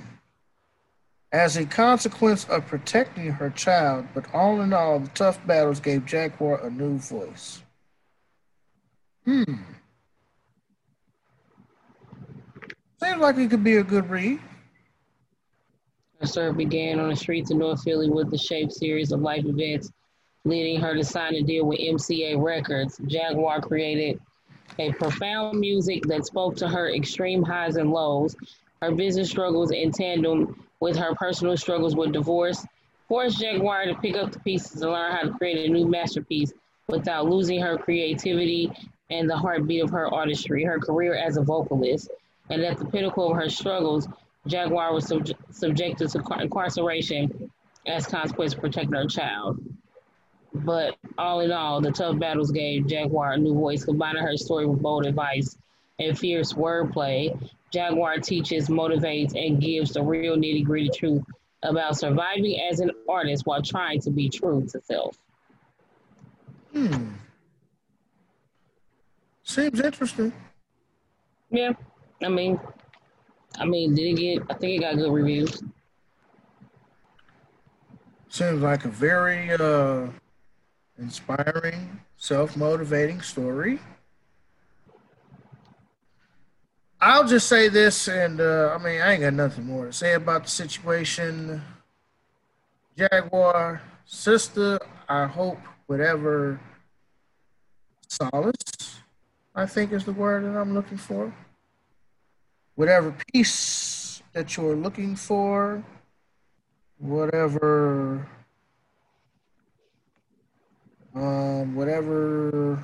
as 1.32 1.58
a 1.58 1.66
consequence 1.66 2.45
of 2.45 2.66
protecting 2.68 3.32
her 3.32 3.49
child. 3.49 4.08
But 4.14 4.34
all 4.34 4.62
in 4.62 4.74
all, 4.74 4.99
the 4.99 5.10
tough 5.10 5.45
battles 5.45 5.80
gave 5.80 6.06
Jaguar 6.06 6.66
a 6.66 6.70
new 6.70 6.98
voice. 6.98 7.62
Hmm. 9.26 9.44
Seems 13.04 13.18
like 13.20 13.38
it 13.38 13.49
could 13.49 13.64
be 13.64 13.78
a 13.78 13.84
good 13.84 14.10
read. 14.10 14.40
Her 16.20 16.26
story 16.26 16.54
began 16.54 16.99
on 16.99 17.10
the 17.10 17.16
streets 17.16 17.52
of 17.52 17.58
North 17.58 17.84
Philly 17.84 18.10
with 18.10 18.32
the 18.32 18.38
Shape 18.38 18.72
series 18.72 19.12
of 19.12 19.20
life 19.22 19.45
events, 19.45 19.91
leading 20.45 20.82
her 20.82 20.95
to 20.95 21.04
sign 21.04 21.36
a 21.36 21.44
deal 21.44 21.66
with 21.66 21.80
MCA 21.80 22.41
Records. 22.41 22.99
Jaguar 23.06 23.62
created 23.62 24.20
a 24.80 24.91
profound 24.94 25.60
music 25.60 26.03
that 26.07 26.26
spoke 26.26 26.56
to 26.57 26.68
her 26.68 26.94
extreme 26.94 27.44
highs 27.44 27.76
and 27.76 27.91
lows, 27.91 28.35
her 28.81 28.91
business 28.91 29.30
struggles 29.30 29.72
in 29.72 29.91
tandem 29.91 30.64
with 30.80 30.95
her 30.98 31.15
personal 31.15 31.57
struggles 31.57 31.95
with 31.95 32.11
divorce, 32.11 32.65
forced 33.07 33.39
Jaguar 33.39 33.85
to 33.85 33.95
pick 33.95 34.15
up 34.15 34.31
the 34.31 34.39
pieces 34.39 34.81
and 34.81 34.91
learn 34.91 35.11
how 35.11 35.22
to 35.23 35.31
create 35.31 35.69
a 35.69 35.73
new 35.73 35.88
masterpiece 35.88 36.53
without 36.88 37.30
losing 37.30 37.61
her 37.61 37.77
creativity 37.77 38.72
and 39.10 39.30
the 39.30 39.38
heartbeat 39.38 39.81
of 39.81 39.89
her 39.89 40.14
artistry, 40.14 40.64
her 40.64 40.80
career 40.80 41.15
as 41.15 41.38
a 41.38 41.41
vocalist. 41.41 42.10
And 42.49 42.61
at 42.61 42.77
the 42.77 42.85
pinnacle 42.85 43.31
of 43.31 43.38
her 43.38 43.49
struggles, 43.49 44.07
Jaguar 44.45 44.94
was 44.94 45.07
sub- 45.07 45.27
subjected 45.52 46.10
to 46.10 46.23
incarceration 46.39 47.52
as 47.85 48.06
consequence 48.06 48.53
of 48.53 48.60
protecting 48.60 48.94
her 48.94 49.07
child. 49.07 49.60
But 50.53 50.98
all 51.18 51.41
in 51.41 51.52
all, 51.52 51.82
the 51.82 51.91
tough 51.91 52.19
battles 52.19 52.52
gave 52.52 52.88
Jaguar 52.88 53.34
a 53.34 53.38
new 53.38 53.53
voice, 53.53 53.86
combining 53.86 54.24
her 54.24 54.38
story 54.38 54.65
with 54.65 54.82
bold 54.82 55.06
advice 55.06 55.57
and 55.99 56.18
fierce 56.18 56.53
wordplay. 56.53 57.38
Jaguar 57.72 58.19
teaches, 58.19 58.69
motivates, 58.69 59.36
and 59.36 59.61
gives 59.61 59.94
the 59.94 60.02
real 60.02 60.36
nitty 60.36 60.64
gritty 60.64 60.90
truth 60.90 61.24
about 61.64 61.98
surviving 61.98 62.60
as 62.72 62.80
an 62.80 62.91
artist 63.10 63.45
while 63.45 63.61
trying 63.61 63.99
to 64.02 64.10
be 64.10 64.30
true 64.30 64.65
to 64.72 64.82
self. 64.82 65.18
Hmm. 66.74 67.14
Seems 69.44 69.80
interesting. 69.80 70.34
Yeah. 71.49 71.74
I 72.24 72.30
mean, 72.30 72.60
I 73.60 73.65
mean, 73.65 73.95
did 73.95 74.07
it 74.07 74.18
get? 74.18 74.44
I 74.49 74.53
think 74.56 74.78
it 74.78 74.82
got 74.82 74.95
good 74.95 75.11
reviews. 75.11 75.61
Seems 78.30 78.61
like 78.61 78.86
a 78.86 78.90
very 78.90 79.52
uh, 79.52 80.07
inspiring, 80.98 81.99
self 82.18 82.57
motivating 82.57 83.22
story. 83.22 83.80
I'll 86.99 87.28
just 87.28 87.48
say 87.48 87.69
this, 87.69 88.07
and 88.07 88.41
uh, 88.41 88.76
I 88.78 88.84
mean, 88.84 89.02
I 89.02 89.14
ain't 89.14 89.22
got 89.22 89.34
nothing 89.34 89.65
more 89.65 89.86
to 89.86 89.94
say 89.94 90.15
about 90.15 90.44
the 90.44 90.49
situation. 90.49 91.61
Jaguar, 92.98 93.82
sister, 94.06 94.80
I 95.07 95.26
hope 95.28 95.60
whatever 95.86 96.60
solace, 98.07 99.02
I 99.53 99.68
think 99.68 99.91
is 99.91 100.06
the 100.06 100.14
word 100.14 100.44
that 100.45 100.60
I'm 100.60 100.74
looking 100.74 100.98
for. 100.98 101.32
Whatever 102.74 103.15
peace 103.32 104.24
that 104.34 104.57
you're 104.57 104.76
looking 104.76 105.15
for, 105.15 105.84
whatever 106.98 108.28
um, 111.18 111.76
whatever 111.76 112.84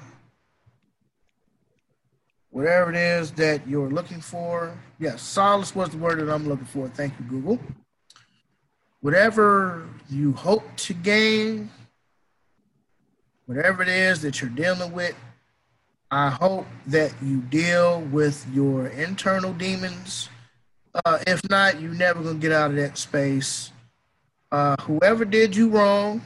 whatever 2.49 2.91
it 2.91 2.95
is 2.95 3.31
that 3.31 3.67
you're 3.67 3.89
looking 3.89 4.21
for. 4.21 4.77
Yes, 4.99 5.21
solace 5.21 5.75
was 5.75 5.89
the 5.89 5.97
word 5.97 6.19
that 6.19 6.31
I'm 6.31 6.47
looking 6.47 6.65
for. 6.65 6.87
Thank 6.87 7.13
you, 7.19 7.25
Google. 7.25 7.59
Whatever 9.01 9.87
you 10.09 10.33
hope 10.33 10.63
to 10.77 10.93
gain, 10.93 11.69
whatever 13.47 13.81
it 13.81 13.89
is 13.89 14.21
that 14.21 14.39
you're 14.39 14.49
dealing 14.51 14.93
with, 14.93 15.15
I 16.11 16.29
hope 16.29 16.67
that 16.87 17.11
you 17.23 17.41
deal 17.41 18.01
with 18.01 18.45
your 18.53 18.87
internal 18.87 19.51
demons. 19.53 20.29
Uh, 21.05 21.17
if 21.25 21.41
not, 21.49 21.81
you're 21.81 21.95
never 21.95 22.21
going 22.21 22.35
to 22.35 22.41
get 22.41 22.51
out 22.51 22.69
of 22.69 22.77
that 22.77 22.99
space. 22.99 23.71
Uh, 24.51 24.75
whoever 24.81 25.25
did 25.25 25.55
you 25.55 25.69
wrong, 25.69 26.21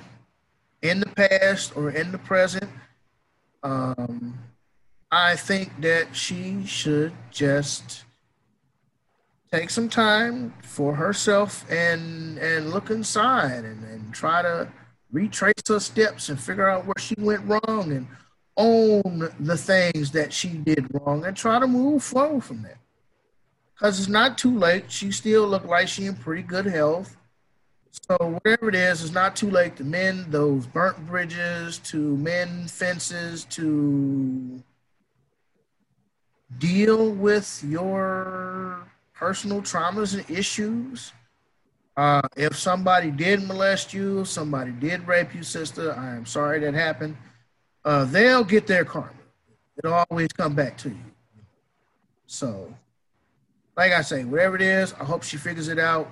in 0.81 0.99
the 0.99 1.07
past 1.07 1.75
or 1.75 1.89
in 1.89 2.11
the 2.11 2.17
present, 2.17 2.69
um, 3.63 4.37
I 5.11 5.35
think 5.35 5.81
that 5.81 6.15
she 6.15 6.65
should 6.65 7.13
just 7.31 8.03
take 9.51 9.69
some 9.69 9.89
time 9.89 10.53
for 10.61 10.95
herself 10.95 11.69
and 11.71 12.37
and 12.37 12.69
look 12.71 12.89
inside 12.89 13.63
and, 13.63 13.83
and 13.85 14.13
try 14.13 14.41
to 14.41 14.67
retrace 15.11 15.53
her 15.67 15.79
steps 15.79 16.29
and 16.29 16.39
figure 16.39 16.69
out 16.69 16.85
where 16.85 16.95
she 16.99 17.15
went 17.17 17.45
wrong 17.45 17.91
and 17.91 18.07
own 18.57 19.29
the 19.39 19.57
things 19.57 20.11
that 20.11 20.33
she 20.33 20.49
did 20.49 20.87
wrong 20.93 21.25
and 21.25 21.37
try 21.37 21.59
to 21.59 21.67
move 21.67 22.03
forward 22.03 22.43
from 22.43 22.63
that. 22.63 22.77
Because 23.73 23.99
it's 23.99 24.09
not 24.09 24.37
too 24.37 24.57
late. 24.57 24.91
She 24.91 25.11
still 25.11 25.47
look 25.47 25.65
like 25.65 25.87
she 25.87 26.05
in 26.05 26.15
pretty 26.15 26.41
good 26.41 26.65
health. 26.65 27.16
So 28.09 28.39
whatever 28.41 28.69
it 28.69 28.75
is, 28.75 29.03
it's 29.03 29.13
not 29.13 29.35
too 29.35 29.49
late 29.49 29.75
to 29.77 29.83
mend 29.83 30.31
those 30.31 30.65
burnt 30.67 31.05
bridges, 31.07 31.79
to 31.79 32.17
mend 32.17 32.69
fences, 32.71 33.45
to 33.45 34.61
deal 36.57 37.11
with 37.11 37.63
your 37.67 38.87
personal 39.13 39.61
traumas 39.61 40.13
and 40.13 40.29
issues. 40.29 41.11
Uh, 41.95 42.21
if 42.35 42.55
somebody 42.57 43.09
did 43.09 43.43
molest 43.43 43.93
you, 43.93 44.23
somebody 44.23 44.71
did 44.71 45.07
rape 45.07 45.33
you, 45.33 45.43
sister, 45.43 45.93
I 45.93 46.15
am 46.15 46.25
sorry 46.25 46.59
that 46.59 46.73
happened. 46.73 47.17
Uh, 47.83 48.05
they'll 48.05 48.43
get 48.43 48.67
their 48.67 48.85
karma. 48.85 49.11
It'll 49.77 50.05
always 50.09 50.27
come 50.29 50.53
back 50.53 50.77
to 50.79 50.89
you. 50.89 51.11
So, 52.27 52.73
like 53.75 53.91
I 53.93 54.01
say, 54.01 54.25
whatever 54.25 54.55
it 54.55 54.61
is, 54.61 54.93
I 54.93 55.03
hope 55.03 55.23
she 55.23 55.37
figures 55.37 55.67
it 55.67 55.79
out. 55.79 56.09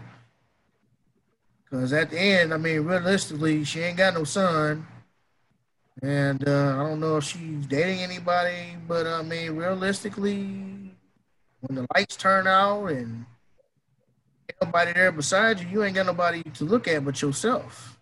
Because 1.70 1.94
at 1.94 2.12
the 2.12 2.20
end, 2.20 2.54
I 2.54 2.58
mean, 2.58 2.82
realistically, 2.82 3.64
she 3.64 3.82
ain't 3.82 3.98
got 3.98 4.14
no 4.14 4.24
son. 4.24 4.86
And 6.02 6.48
uh, 6.48 6.76
I 6.76 6.88
don't 6.88 7.00
know 7.00 7.18
if 7.18 7.24
she's 7.24 7.66
dating 7.66 8.02
anybody, 8.02 8.78
but 8.88 9.08
I 9.08 9.22
mean, 9.22 9.56
realistically, 9.56 10.92
when 11.62 11.76
the 11.76 11.88
lights 11.96 12.16
turn 12.16 12.48
out 12.48 12.88
and 12.88 13.26
nobody 14.62 14.94
there 14.94 15.12
beside 15.12 15.60
you, 15.60 15.68
you 15.68 15.84
ain't 15.84 15.96
got 15.96 16.06
nobody 16.06 16.44
to 16.44 16.66
look 16.66 16.88
at 16.88 17.04
but 17.04 17.22
yourself. 17.22 18.00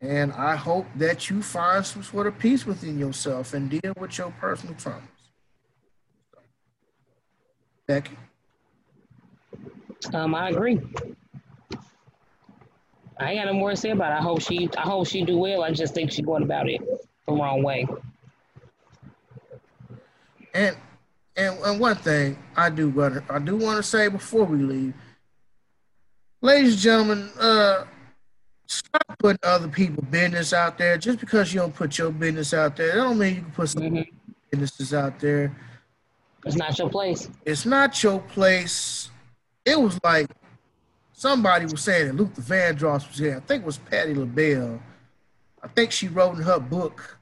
And 0.00 0.32
I 0.32 0.56
hope 0.56 0.86
that 0.96 1.30
you 1.30 1.42
find 1.42 1.84
some 1.86 2.02
sort 2.02 2.26
of 2.26 2.38
peace 2.38 2.66
within 2.66 2.98
yourself 2.98 3.54
and 3.54 3.70
deal 3.70 3.92
with 3.98 4.18
your 4.18 4.32
personal 4.40 4.74
traumas. 4.74 5.02
Becky? 7.86 8.16
Um, 10.12 10.34
I 10.34 10.50
agree. 10.50 10.80
I 13.22 13.32
ain't 13.32 13.44
got 13.44 13.52
no 13.52 13.58
more 13.58 13.70
to 13.70 13.76
say 13.76 13.90
about 13.90 14.12
it. 14.12 14.16
I 14.16 14.22
hope 14.22 14.40
she 14.40 14.68
I 14.76 14.82
hope 14.82 15.06
she 15.06 15.24
do 15.24 15.36
well. 15.36 15.62
I 15.62 15.70
just 15.72 15.94
think 15.94 16.10
she's 16.10 16.24
going 16.24 16.42
about 16.42 16.68
it 16.68 16.80
the 17.26 17.32
wrong 17.32 17.62
way. 17.62 17.86
And 20.54 20.76
and, 21.36 21.58
and 21.60 21.80
one 21.80 21.96
thing 21.96 22.38
I 22.56 22.70
do 22.70 22.88
want 22.88 23.22
I 23.30 23.38
do 23.38 23.56
want 23.56 23.78
to 23.78 23.82
say 23.82 24.08
before 24.08 24.44
we 24.44 24.58
leave, 24.58 24.94
ladies 26.40 26.72
and 26.72 26.82
gentlemen, 26.82 27.30
uh, 27.40 27.84
stop 28.66 29.02
putting 29.18 29.38
other 29.42 29.68
people 29.68 30.02
business 30.04 30.52
out 30.52 30.76
there. 30.76 30.98
Just 30.98 31.20
because 31.20 31.54
you 31.54 31.60
don't 31.60 31.74
put 31.74 31.96
your 31.98 32.10
business 32.10 32.52
out 32.52 32.76
there, 32.76 32.88
that 32.88 32.96
don't 32.96 33.18
mean 33.18 33.36
you 33.36 33.42
can 33.42 33.50
put 33.52 33.68
some 33.68 33.82
mm-hmm. 33.82 34.02
businesses 34.50 34.92
out 34.92 35.18
there. 35.20 35.56
It's 36.44 36.56
not 36.56 36.78
your 36.78 36.90
place. 36.90 37.30
It's 37.44 37.64
not 37.64 38.02
your 38.02 38.20
place. 38.20 39.10
It 39.64 39.80
was 39.80 39.98
like 40.02 40.28
somebody 41.22 41.66
was 41.66 41.80
saying 41.80 42.08
that 42.08 42.16
Luther 42.16 42.42
Vandross 42.42 43.08
was 43.08 43.16
here. 43.16 43.36
I 43.36 43.40
think 43.46 43.62
it 43.62 43.66
was 43.66 43.78
Patti 43.78 44.12
LaBelle. 44.12 44.82
I 45.62 45.68
think 45.68 45.92
she 45.92 46.08
wrote 46.08 46.34
in 46.34 46.42
her 46.42 46.58
book 46.58 47.18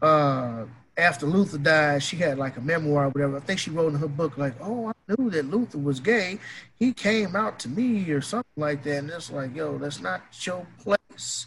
uh, 0.00 0.64
after 0.96 1.26
Luther 1.26 1.58
died, 1.58 2.02
she 2.02 2.16
had 2.16 2.38
like 2.38 2.56
a 2.56 2.60
memoir 2.62 3.06
or 3.06 3.08
whatever. 3.10 3.36
I 3.36 3.40
think 3.40 3.58
she 3.58 3.70
wrote 3.70 3.92
in 3.92 3.98
her 3.98 4.08
book 4.08 4.38
like, 4.38 4.54
"Oh, 4.62 4.88
I 4.88 4.92
knew 5.08 5.28
that 5.28 5.50
Luther 5.50 5.76
was 5.76 6.00
gay. 6.00 6.38
He 6.78 6.94
came 6.94 7.36
out 7.36 7.58
to 7.60 7.68
me 7.68 8.10
or 8.10 8.22
something 8.22 8.50
like 8.56 8.82
that." 8.84 8.98
And 8.98 9.10
it's 9.10 9.30
like, 9.30 9.54
"Yo, 9.54 9.76
that's 9.76 10.00
not 10.00 10.22
your 10.46 10.66
place." 10.82 11.46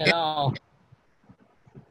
At 0.00 0.12
all. 0.12 0.56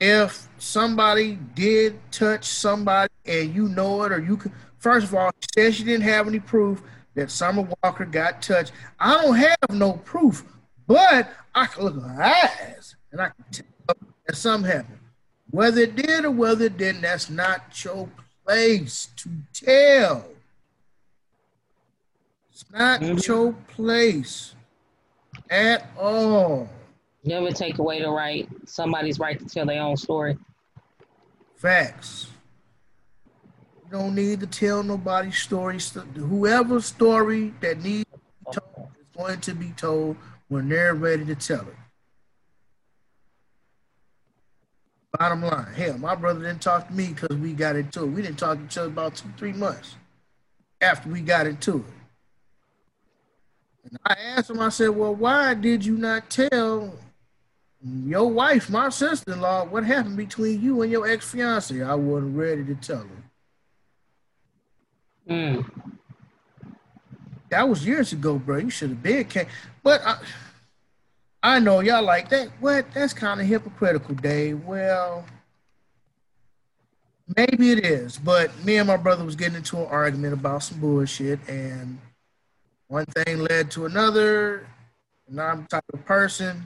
If 0.02 0.50
somebody 0.58 1.40
did 1.56 2.00
touch 2.12 2.44
somebody 2.44 3.14
and 3.26 3.56
you 3.56 3.70
know 3.70 4.04
it, 4.04 4.12
or 4.12 4.20
you 4.20 4.36
could, 4.36 4.52
first 4.78 5.08
of 5.08 5.16
all, 5.16 5.32
she 5.40 5.48
said 5.56 5.74
she 5.74 5.84
didn't 5.86 6.04
have 6.04 6.28
any 6.28 6.42
proof 6.42 6.84
that 7.16 7.32
Summer 7.32 7.68
Walker 7.84 8.06
got 8.06 8.42
touched. 8.42 8.72
I 9.00 9.22
don't 9.22 9.36
have 9.36 9.58
no 9.70 9.94
proof, 9.94 10.44
but 10.88 11.30
I 11.54 11.66
can 11.66 11.84
look 11.84 11.98
at 11.98 12.04
her 12.04 12.24
eyes 12.24 12.96
and 13.12 13.22
I 13.22 13.30
can 13.30 13.46
tell 13.52 13.96
that 14.26 14.36
something 14.36 14.72
happened. 14.72 15.00
Whether 15.52 15.82
it 15.82 15.96
did 15.96 16.26
or 16.26 16.32
whether 16.32 16.66
it 16.66 16.78
didn't, 16.78 17.02
that's 17.02 17.30
not 17.30 17.84
your 17.84 18.10
place 18.46 19.10
to 19.18 19.30
tell. 19.54 20.26
It's 22.52 22.66
not 22.72 23.02
mm-hmm. 23.02 23.32
your 23.32 23.54
place 23.68 24.56
at 25.50 25.90
all. 25.98 26.70
Never 27.24 27.52
take 27.52 27.78
away 27.78 28.02
the 28.02 28.10
right, 28.10 28.50
somebody's 28.66 29.20
right 29.20 29.40
to 29.40 29.46
tell 29.46 29.66
their 29.66 29.82
own 29.82 29.96
story. 29.96 30.38
Facts 31.56 32.33
don't 33.94 34.16
need 34.16 34.40
to 34.40 34.48
tell 34.48 34.82
nobody 34.82 35.30
stories. 35.32 35.96
Whoever's 36.16 36.88
story 36.88 37.54
that 37.62 37.84
needs 37.84 38.10
to 38.12 38.18
be 38.18 38.52
told 38.52 38.88
is 39.00 39.06
going 39.16 39.40
to 39.42 39.54
be 39.54 39.70
told 39.78 40.18
when 40.48 40.68
they're 40.68 40.96
ready 40.96 41.24
to 41.26 41.36
tell 41.36 41.62
it. 41.62 41.76
Bottom 45.20 45.44
line, 45.44 45.72
hell, 45.76 46.00
my 46.00 46.16
brother 46.16 46.40
didn't 46.40 46.64
talk 46.64 46.88
to 46.88 46.94
me 46.94 47.10
because 47.10 47.38
we 47.38 47.54
got 47.54 47.76
into 47.76 48.02
it. 48.04 48.08
We 48.08 48.24
didn't 48.24 48.40
talk 48.40 48.58
to 48.58 48.66
each 48.66 48.80
other 48.80 48.88
about 48.88 49.16
two, 49.16 49.30
three 49.38 49.54
months 49.54 49.96
after 50.82 51.10
we 51.10 51.22
got 51.22 51.46
into 51.46 51.78
it. 51.78 51.84
And 53.92 54.00
I 54.08 54.14
asked 54.14 54.50
him, 54.50 54.60
I 54.60 54.70
said, 54.70 54.90
Well, 54.90 55.14
why 55.14 55.54
did 55.54 55.86
you 55.86 55.98
not 55.98 56.32
tell 56.32 56.96
your 57.86 58.28
wife, 58.28 58.72
my 58.72 58.90
sister 58.90 59.34
in 59.34 59.42
law, 59.42 59.66
what 59.66 59.84
happened 59.84 60.18
between 60.18 60.64
you 60.64 60.82
and 60.82 60.92
your 60.92 61.08
ex 61.08 61.30
fiance? 61.30 61.80
I 61.80 61.94
wasn't 61.94 62.36
ready 62.36 62.66
to 62.66 62.74
tell 62.74 62.98
her. 62.98 63.23
Mm. 65.30 65.70
That 67.50 67.70
was 67.70 67.86
years 67.86 68.14
ago, 68.14 68.38
bro. 68.38 68.58
You 68.58 68.70
should 68.70 68.90
have 68.90 69.04
been 69.04 69.26
came. 69.26 69.48
But 69.84 70.02
I, 70.06 70.18
I 71.42 71.60
know 71.60 71.82
y'all 71.82 72.04
like 72.04 72.30
that. 72.30 72.50
What? 72.60 72.86
That's 72.94 73.14
kind 73.14 73.40
of 73.40 73.48
hypocritical, 73.48 74.16
Dave. 74.16 74.64
Well, 74.66 75.26
maybe 77.38 77.72
it 77.72 77.86
is. 77.86 78.18
But 78.18 78.52
me 78.64 78.78
and 78.78 78.88
my 78.88 78.98
brother 78.98 79.24
was 79.24 79.36
getting 79.36 79.58
into 79.58 79.78
an 79.78 79.88
argument 79.88 80.34
about 80.34 80.64
some 80.64 80.80
bullshit, 80.80 81.40
and 81.48 82.00
one 82.88 83.06
thing 83.06 83.40
led 83.40 83.72
to 83.72 83.86
another. 83.86 84.66
And 85.28 85.40
I'm 85.40 85.66
type 85.68 85.86
of 85.94 86.06
person. 86.06 86.66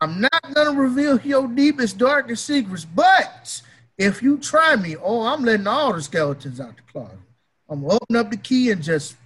I'm 0.00 0.20
not 0.20 0.54
gonna 0.54 0.72
reveal 0.72 1.20
your 1.20 1.46
deepest, 1.46 1.98
darkest 1.98 2.46
secrets, 2.46 2.84
but 2.84 3.60
if 3.98 4.22
you 4.22 4.38
try 4.38 4.76
me, 4.76 4.96
oh, 4.96 5.22
I'm 5.22 5.44
letting 5.44 5.66
all 5.66 5.92
the 5.92 6.02
skeletons 6.02 6.60
out 6.60 6.76
the 6.76 6.82
closet. 6.90 7.18
I'm 7.68 7.82
gonna 7.82 7.94
open 7.94 8.16
up 8.16 8.30
the 8.30 8.36
key 8.36 8.70
and 8.70 8.82
just. 8.82 9.16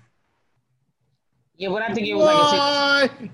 Yeah, 1.56 1.70
but 1.70 1.82
I 1.82 1.92
think 1.92 2.06
it 2.06 2.14
was 2.14 2.24
like 2.26 3.10
a 3.10 3.28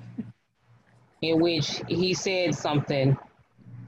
in 1.23 1.41
which 1.41 1.81
he 1.89 2.15
said 2.15 2.55
something 2.55 3.17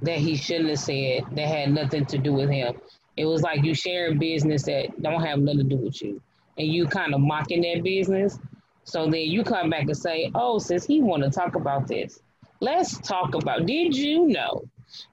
that 0.03 0.19
he 0.19 0.37
shouldn't 0.37 0.71
have 0.71 0.79
said 0.79 1.25
that 1.33 1.49
had 1.49 1.73
nothing 1.73 2.07
to 2.07 2.19
do 2.19 2.33
with 2.33 2.49
him. 2.49 2.75
It 3.17 3.27
was 3.27 3.43
like 3.43 3.65
you 3.65 3.75
sharing 3.75 4.19
business 4.19 4.65
that 4.65 5.03
don't 5.03 5.23
have 5.23 5.39
nothing 5.39 5.69
to 5.69 5.77
do 5.77 5.77
with 5.77 6.01
you, 6.03 6.21
and 6.59 6.69
you 6.69 6.87
kind 6.87 7.15
of 7.15 7.21
mocking 7.21 7.63
that 7.63 7.83
business. 7.83 8.39
So 8.85 9.05
then 9.05 9.15
you 9.15 9.45
come 9.45 9.71
back 9.71 9.85
and 9.85 9.97
say, 9.97 10.31
"Oh, 10.35 10.59
since 10.59 10.85
he 10.85 11.01
want 11.01 11.23
to 11.23 11.31
talk 11.31 11.55
about 11.55 11.87
this, 11.89 12.21
let's 12.61 12.99
talk 12.99 13.35
about. 13.35 13.67
Did 13.67 13.97
you 13.97 14.29
know?" 14.29 14.65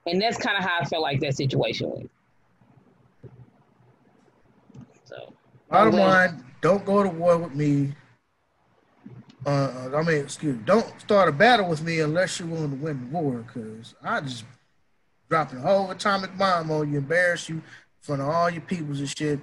And 0.06 0.20
that's 0.20 0.36
kind 0.36 0.56
of 0.56 0.64
how 0.64 0.80
I 0.80 0.84
felt 0.84 1.02
like 1.02 1.20
that 1.20 1.36
situation 1.36 1.90
went. 1.90 2.10
Bottom 5.72 5.94
line, 5.94 6.44
don't 6.60 6.84
go 6.84 7.02
to 7.02 7.08
war 7.08 7.38
with 7.38 7.54
me. 7.54 7.94
Uh, 9.46 9.88
I 9.96 10.02
mean, 10.02 10.18
excuse 10.18 10.54
me, 10.54 10.62
don't 10.66 10.86
start 11.00 11.30
a 11.30 11.32
battle 11.32 11.66
with 11.66 11.82
me 11.82 12.00
unless 12.00 12.38
you 12.38 12.46
want 12.46 12.70
to 12.70 12.76
win 12.76 13.00
the 13.00 13.18
war, 13.18 13.38
because 13.38 13.94
I 14.04 14.20
just 14.20 14.44
dropping 15.30 15.60
a 15.60 15.62
whole 15.62 15.90
atomic 15.90 16.36
bomb 16.36 16.70
on 16.70 16.92
you, 16.92 16.98
embarrass 16.98 17.48
you 17.48 17.56
in 17.56 17.62
front 18.02 18.20
of 18.20 18.28
all 18.28 18.50
your 18.50 18.60
peoples 18.60 19.00
and 19.00 19.08
shit. 19.08 19.40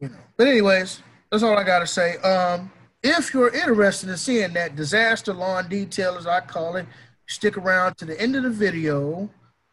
You 0.00 0.08
know. 0.08 0.16
But 0.38 0.48
anyways, 0.48 1.02
that's 1.30 1.42
all 1.42 1.58
I 1.58 1.62
gotta 1.62 1.86
say. 1.86 2.16
Um, 2.18 2.72
if 3.02 3.34
you're 3.34 3.54
interested 3.54 4.08
in 4.08 4.16
seeing 4.16 4.54
that 4.54 4.76
disaster 4.76 5.34
lawn 5.34 5.68
detail, 5.68 6.16
as 6.16 6.26
I 6.26 6.40
call 6.40 6.76
it, 6.76 6.86
stick 7.28 7.58
around 7.58 7.98
to 7.98 8.06
the 8.06 8.18
end 8.18 8.34
of 8.34 8.42
the 8.42 8.50
video 8.50 9.28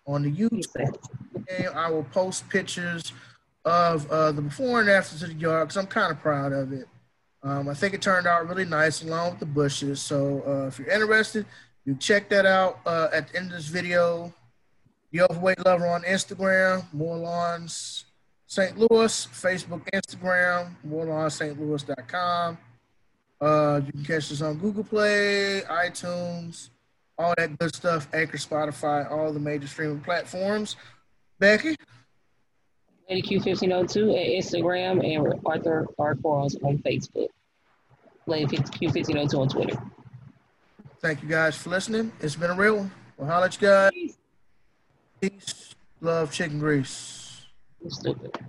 on 0.06 0.24
the 0.24 0.32
YouTube. 0.32 0.98
I 1.74 1.90
will 1.90 2.04
post 2.04 2.48
pictures 2.50 3.14
of 3.66 4.10
uh, 4.10 4.32
the 4.32 4.42
before 4.42 4.82
and 4.82 4.90
after 4.90 5.18
to 5.20 5.28
the 5.28 5.34
yard 5.34 5.68
because 5.68 5.78
I'm 5.78 5.88
kind 5.88 6.12
of 6.12 6.20
proud 6.20 6.52
of 6.52 6.74
it. 6.74 6.88
Um, 7.44 7.70
I 7.70 7.74
think 7.74 7.94
it 7.94 8.02
turned 8.02 8.28
out 8.28 8.48
really 8.48 8.66
nice 8.66 9.04
along 9.04 9.32
with 9.32 9.40
the 9.40 9.46
bushes. 9.46 10.02
So 10.02 10.44
uh, 10.46 10.68
if 10.68 10.80
you're 10.80 10.90
interested, 10.90 11.46
you 11.86 11.96
check 11.96 12.30
that 12.30 12.46
out 12.46 12.80
uh, 12.86 13.08
at 13.12 13.30
the 13.30 13.38
end 13.38 13.48
of 13.48 13.58
this 13.58 13.68
video. 13.68 14.34
The 15.12 15.22
Overweight 15.24 15.66
Lover 15.66 15.88
on 15.88 16.04
Instagram, 16.04 16.86
More 16.94 17.18
Lawns 17.18 18.06
St. 18.52 18.78
Louis, 18.78 19.28
Facebook, 19.28 19.82
Instagram, 19.94 20.76
morelawnsstlouis.com. 20.86 22.58
Uh, 23.40 23.82
you 23.86 23.92
can 23.94 24.04
catch 24.04 24.30
us 24.30 24.42
on 24.42 24.58
Google 24.58 24.84
Play, 24.84 25.62
iTunes, 25.70 26.70
all 27.18 27.34
that 27.38 27.58
good 27.58 27.74
stuff, 27.74 28.10
Anchor, 28.14 28.38
Spotify, 28.38 29.10
all 29.10 29.32
the 29.32 29.40
major 29.40 29.68
streaming 29.68 30.02
platforms. 30.02 30.76
Becky? 31.40 31.78
Lady 33.12 33.24
Q1502 33.24 34.16
at 34.16 34.42
Instagram 34.42 35.04
and 35.04 35.42
Arthur 35.46 35.86
R. 36.00 36.16
Quarles 36.16 36.56
on 36.64 36.78
Facebook. 36.78 37.28
Lady 38.26 38.56
Q1502 38.56 39.38
on 39.38 39.50
Twitter. 39.50 39.78
Thank 41.02 41.22
you 41.22 41.28
guys 41.28 41.58
for 41.58 41.72
listening. 41.72 42.14
It's 42.22 42.38
been 42.38 42.52
a 42.52 42.56
real 42.56 42.78
one. 42.78 42.92
We'll 43.18 43.28
holler 43.28 43.48
at 43.48 43.62
you 43.62 43.68
guys. 43.68 43.92
Peace. 43.92 44.18
Peace. 45.20 45.76
Love 46.00 46.32
chicken 46.32 46.60
grease. 46.60 47.48
Stupid. 47.90 48.46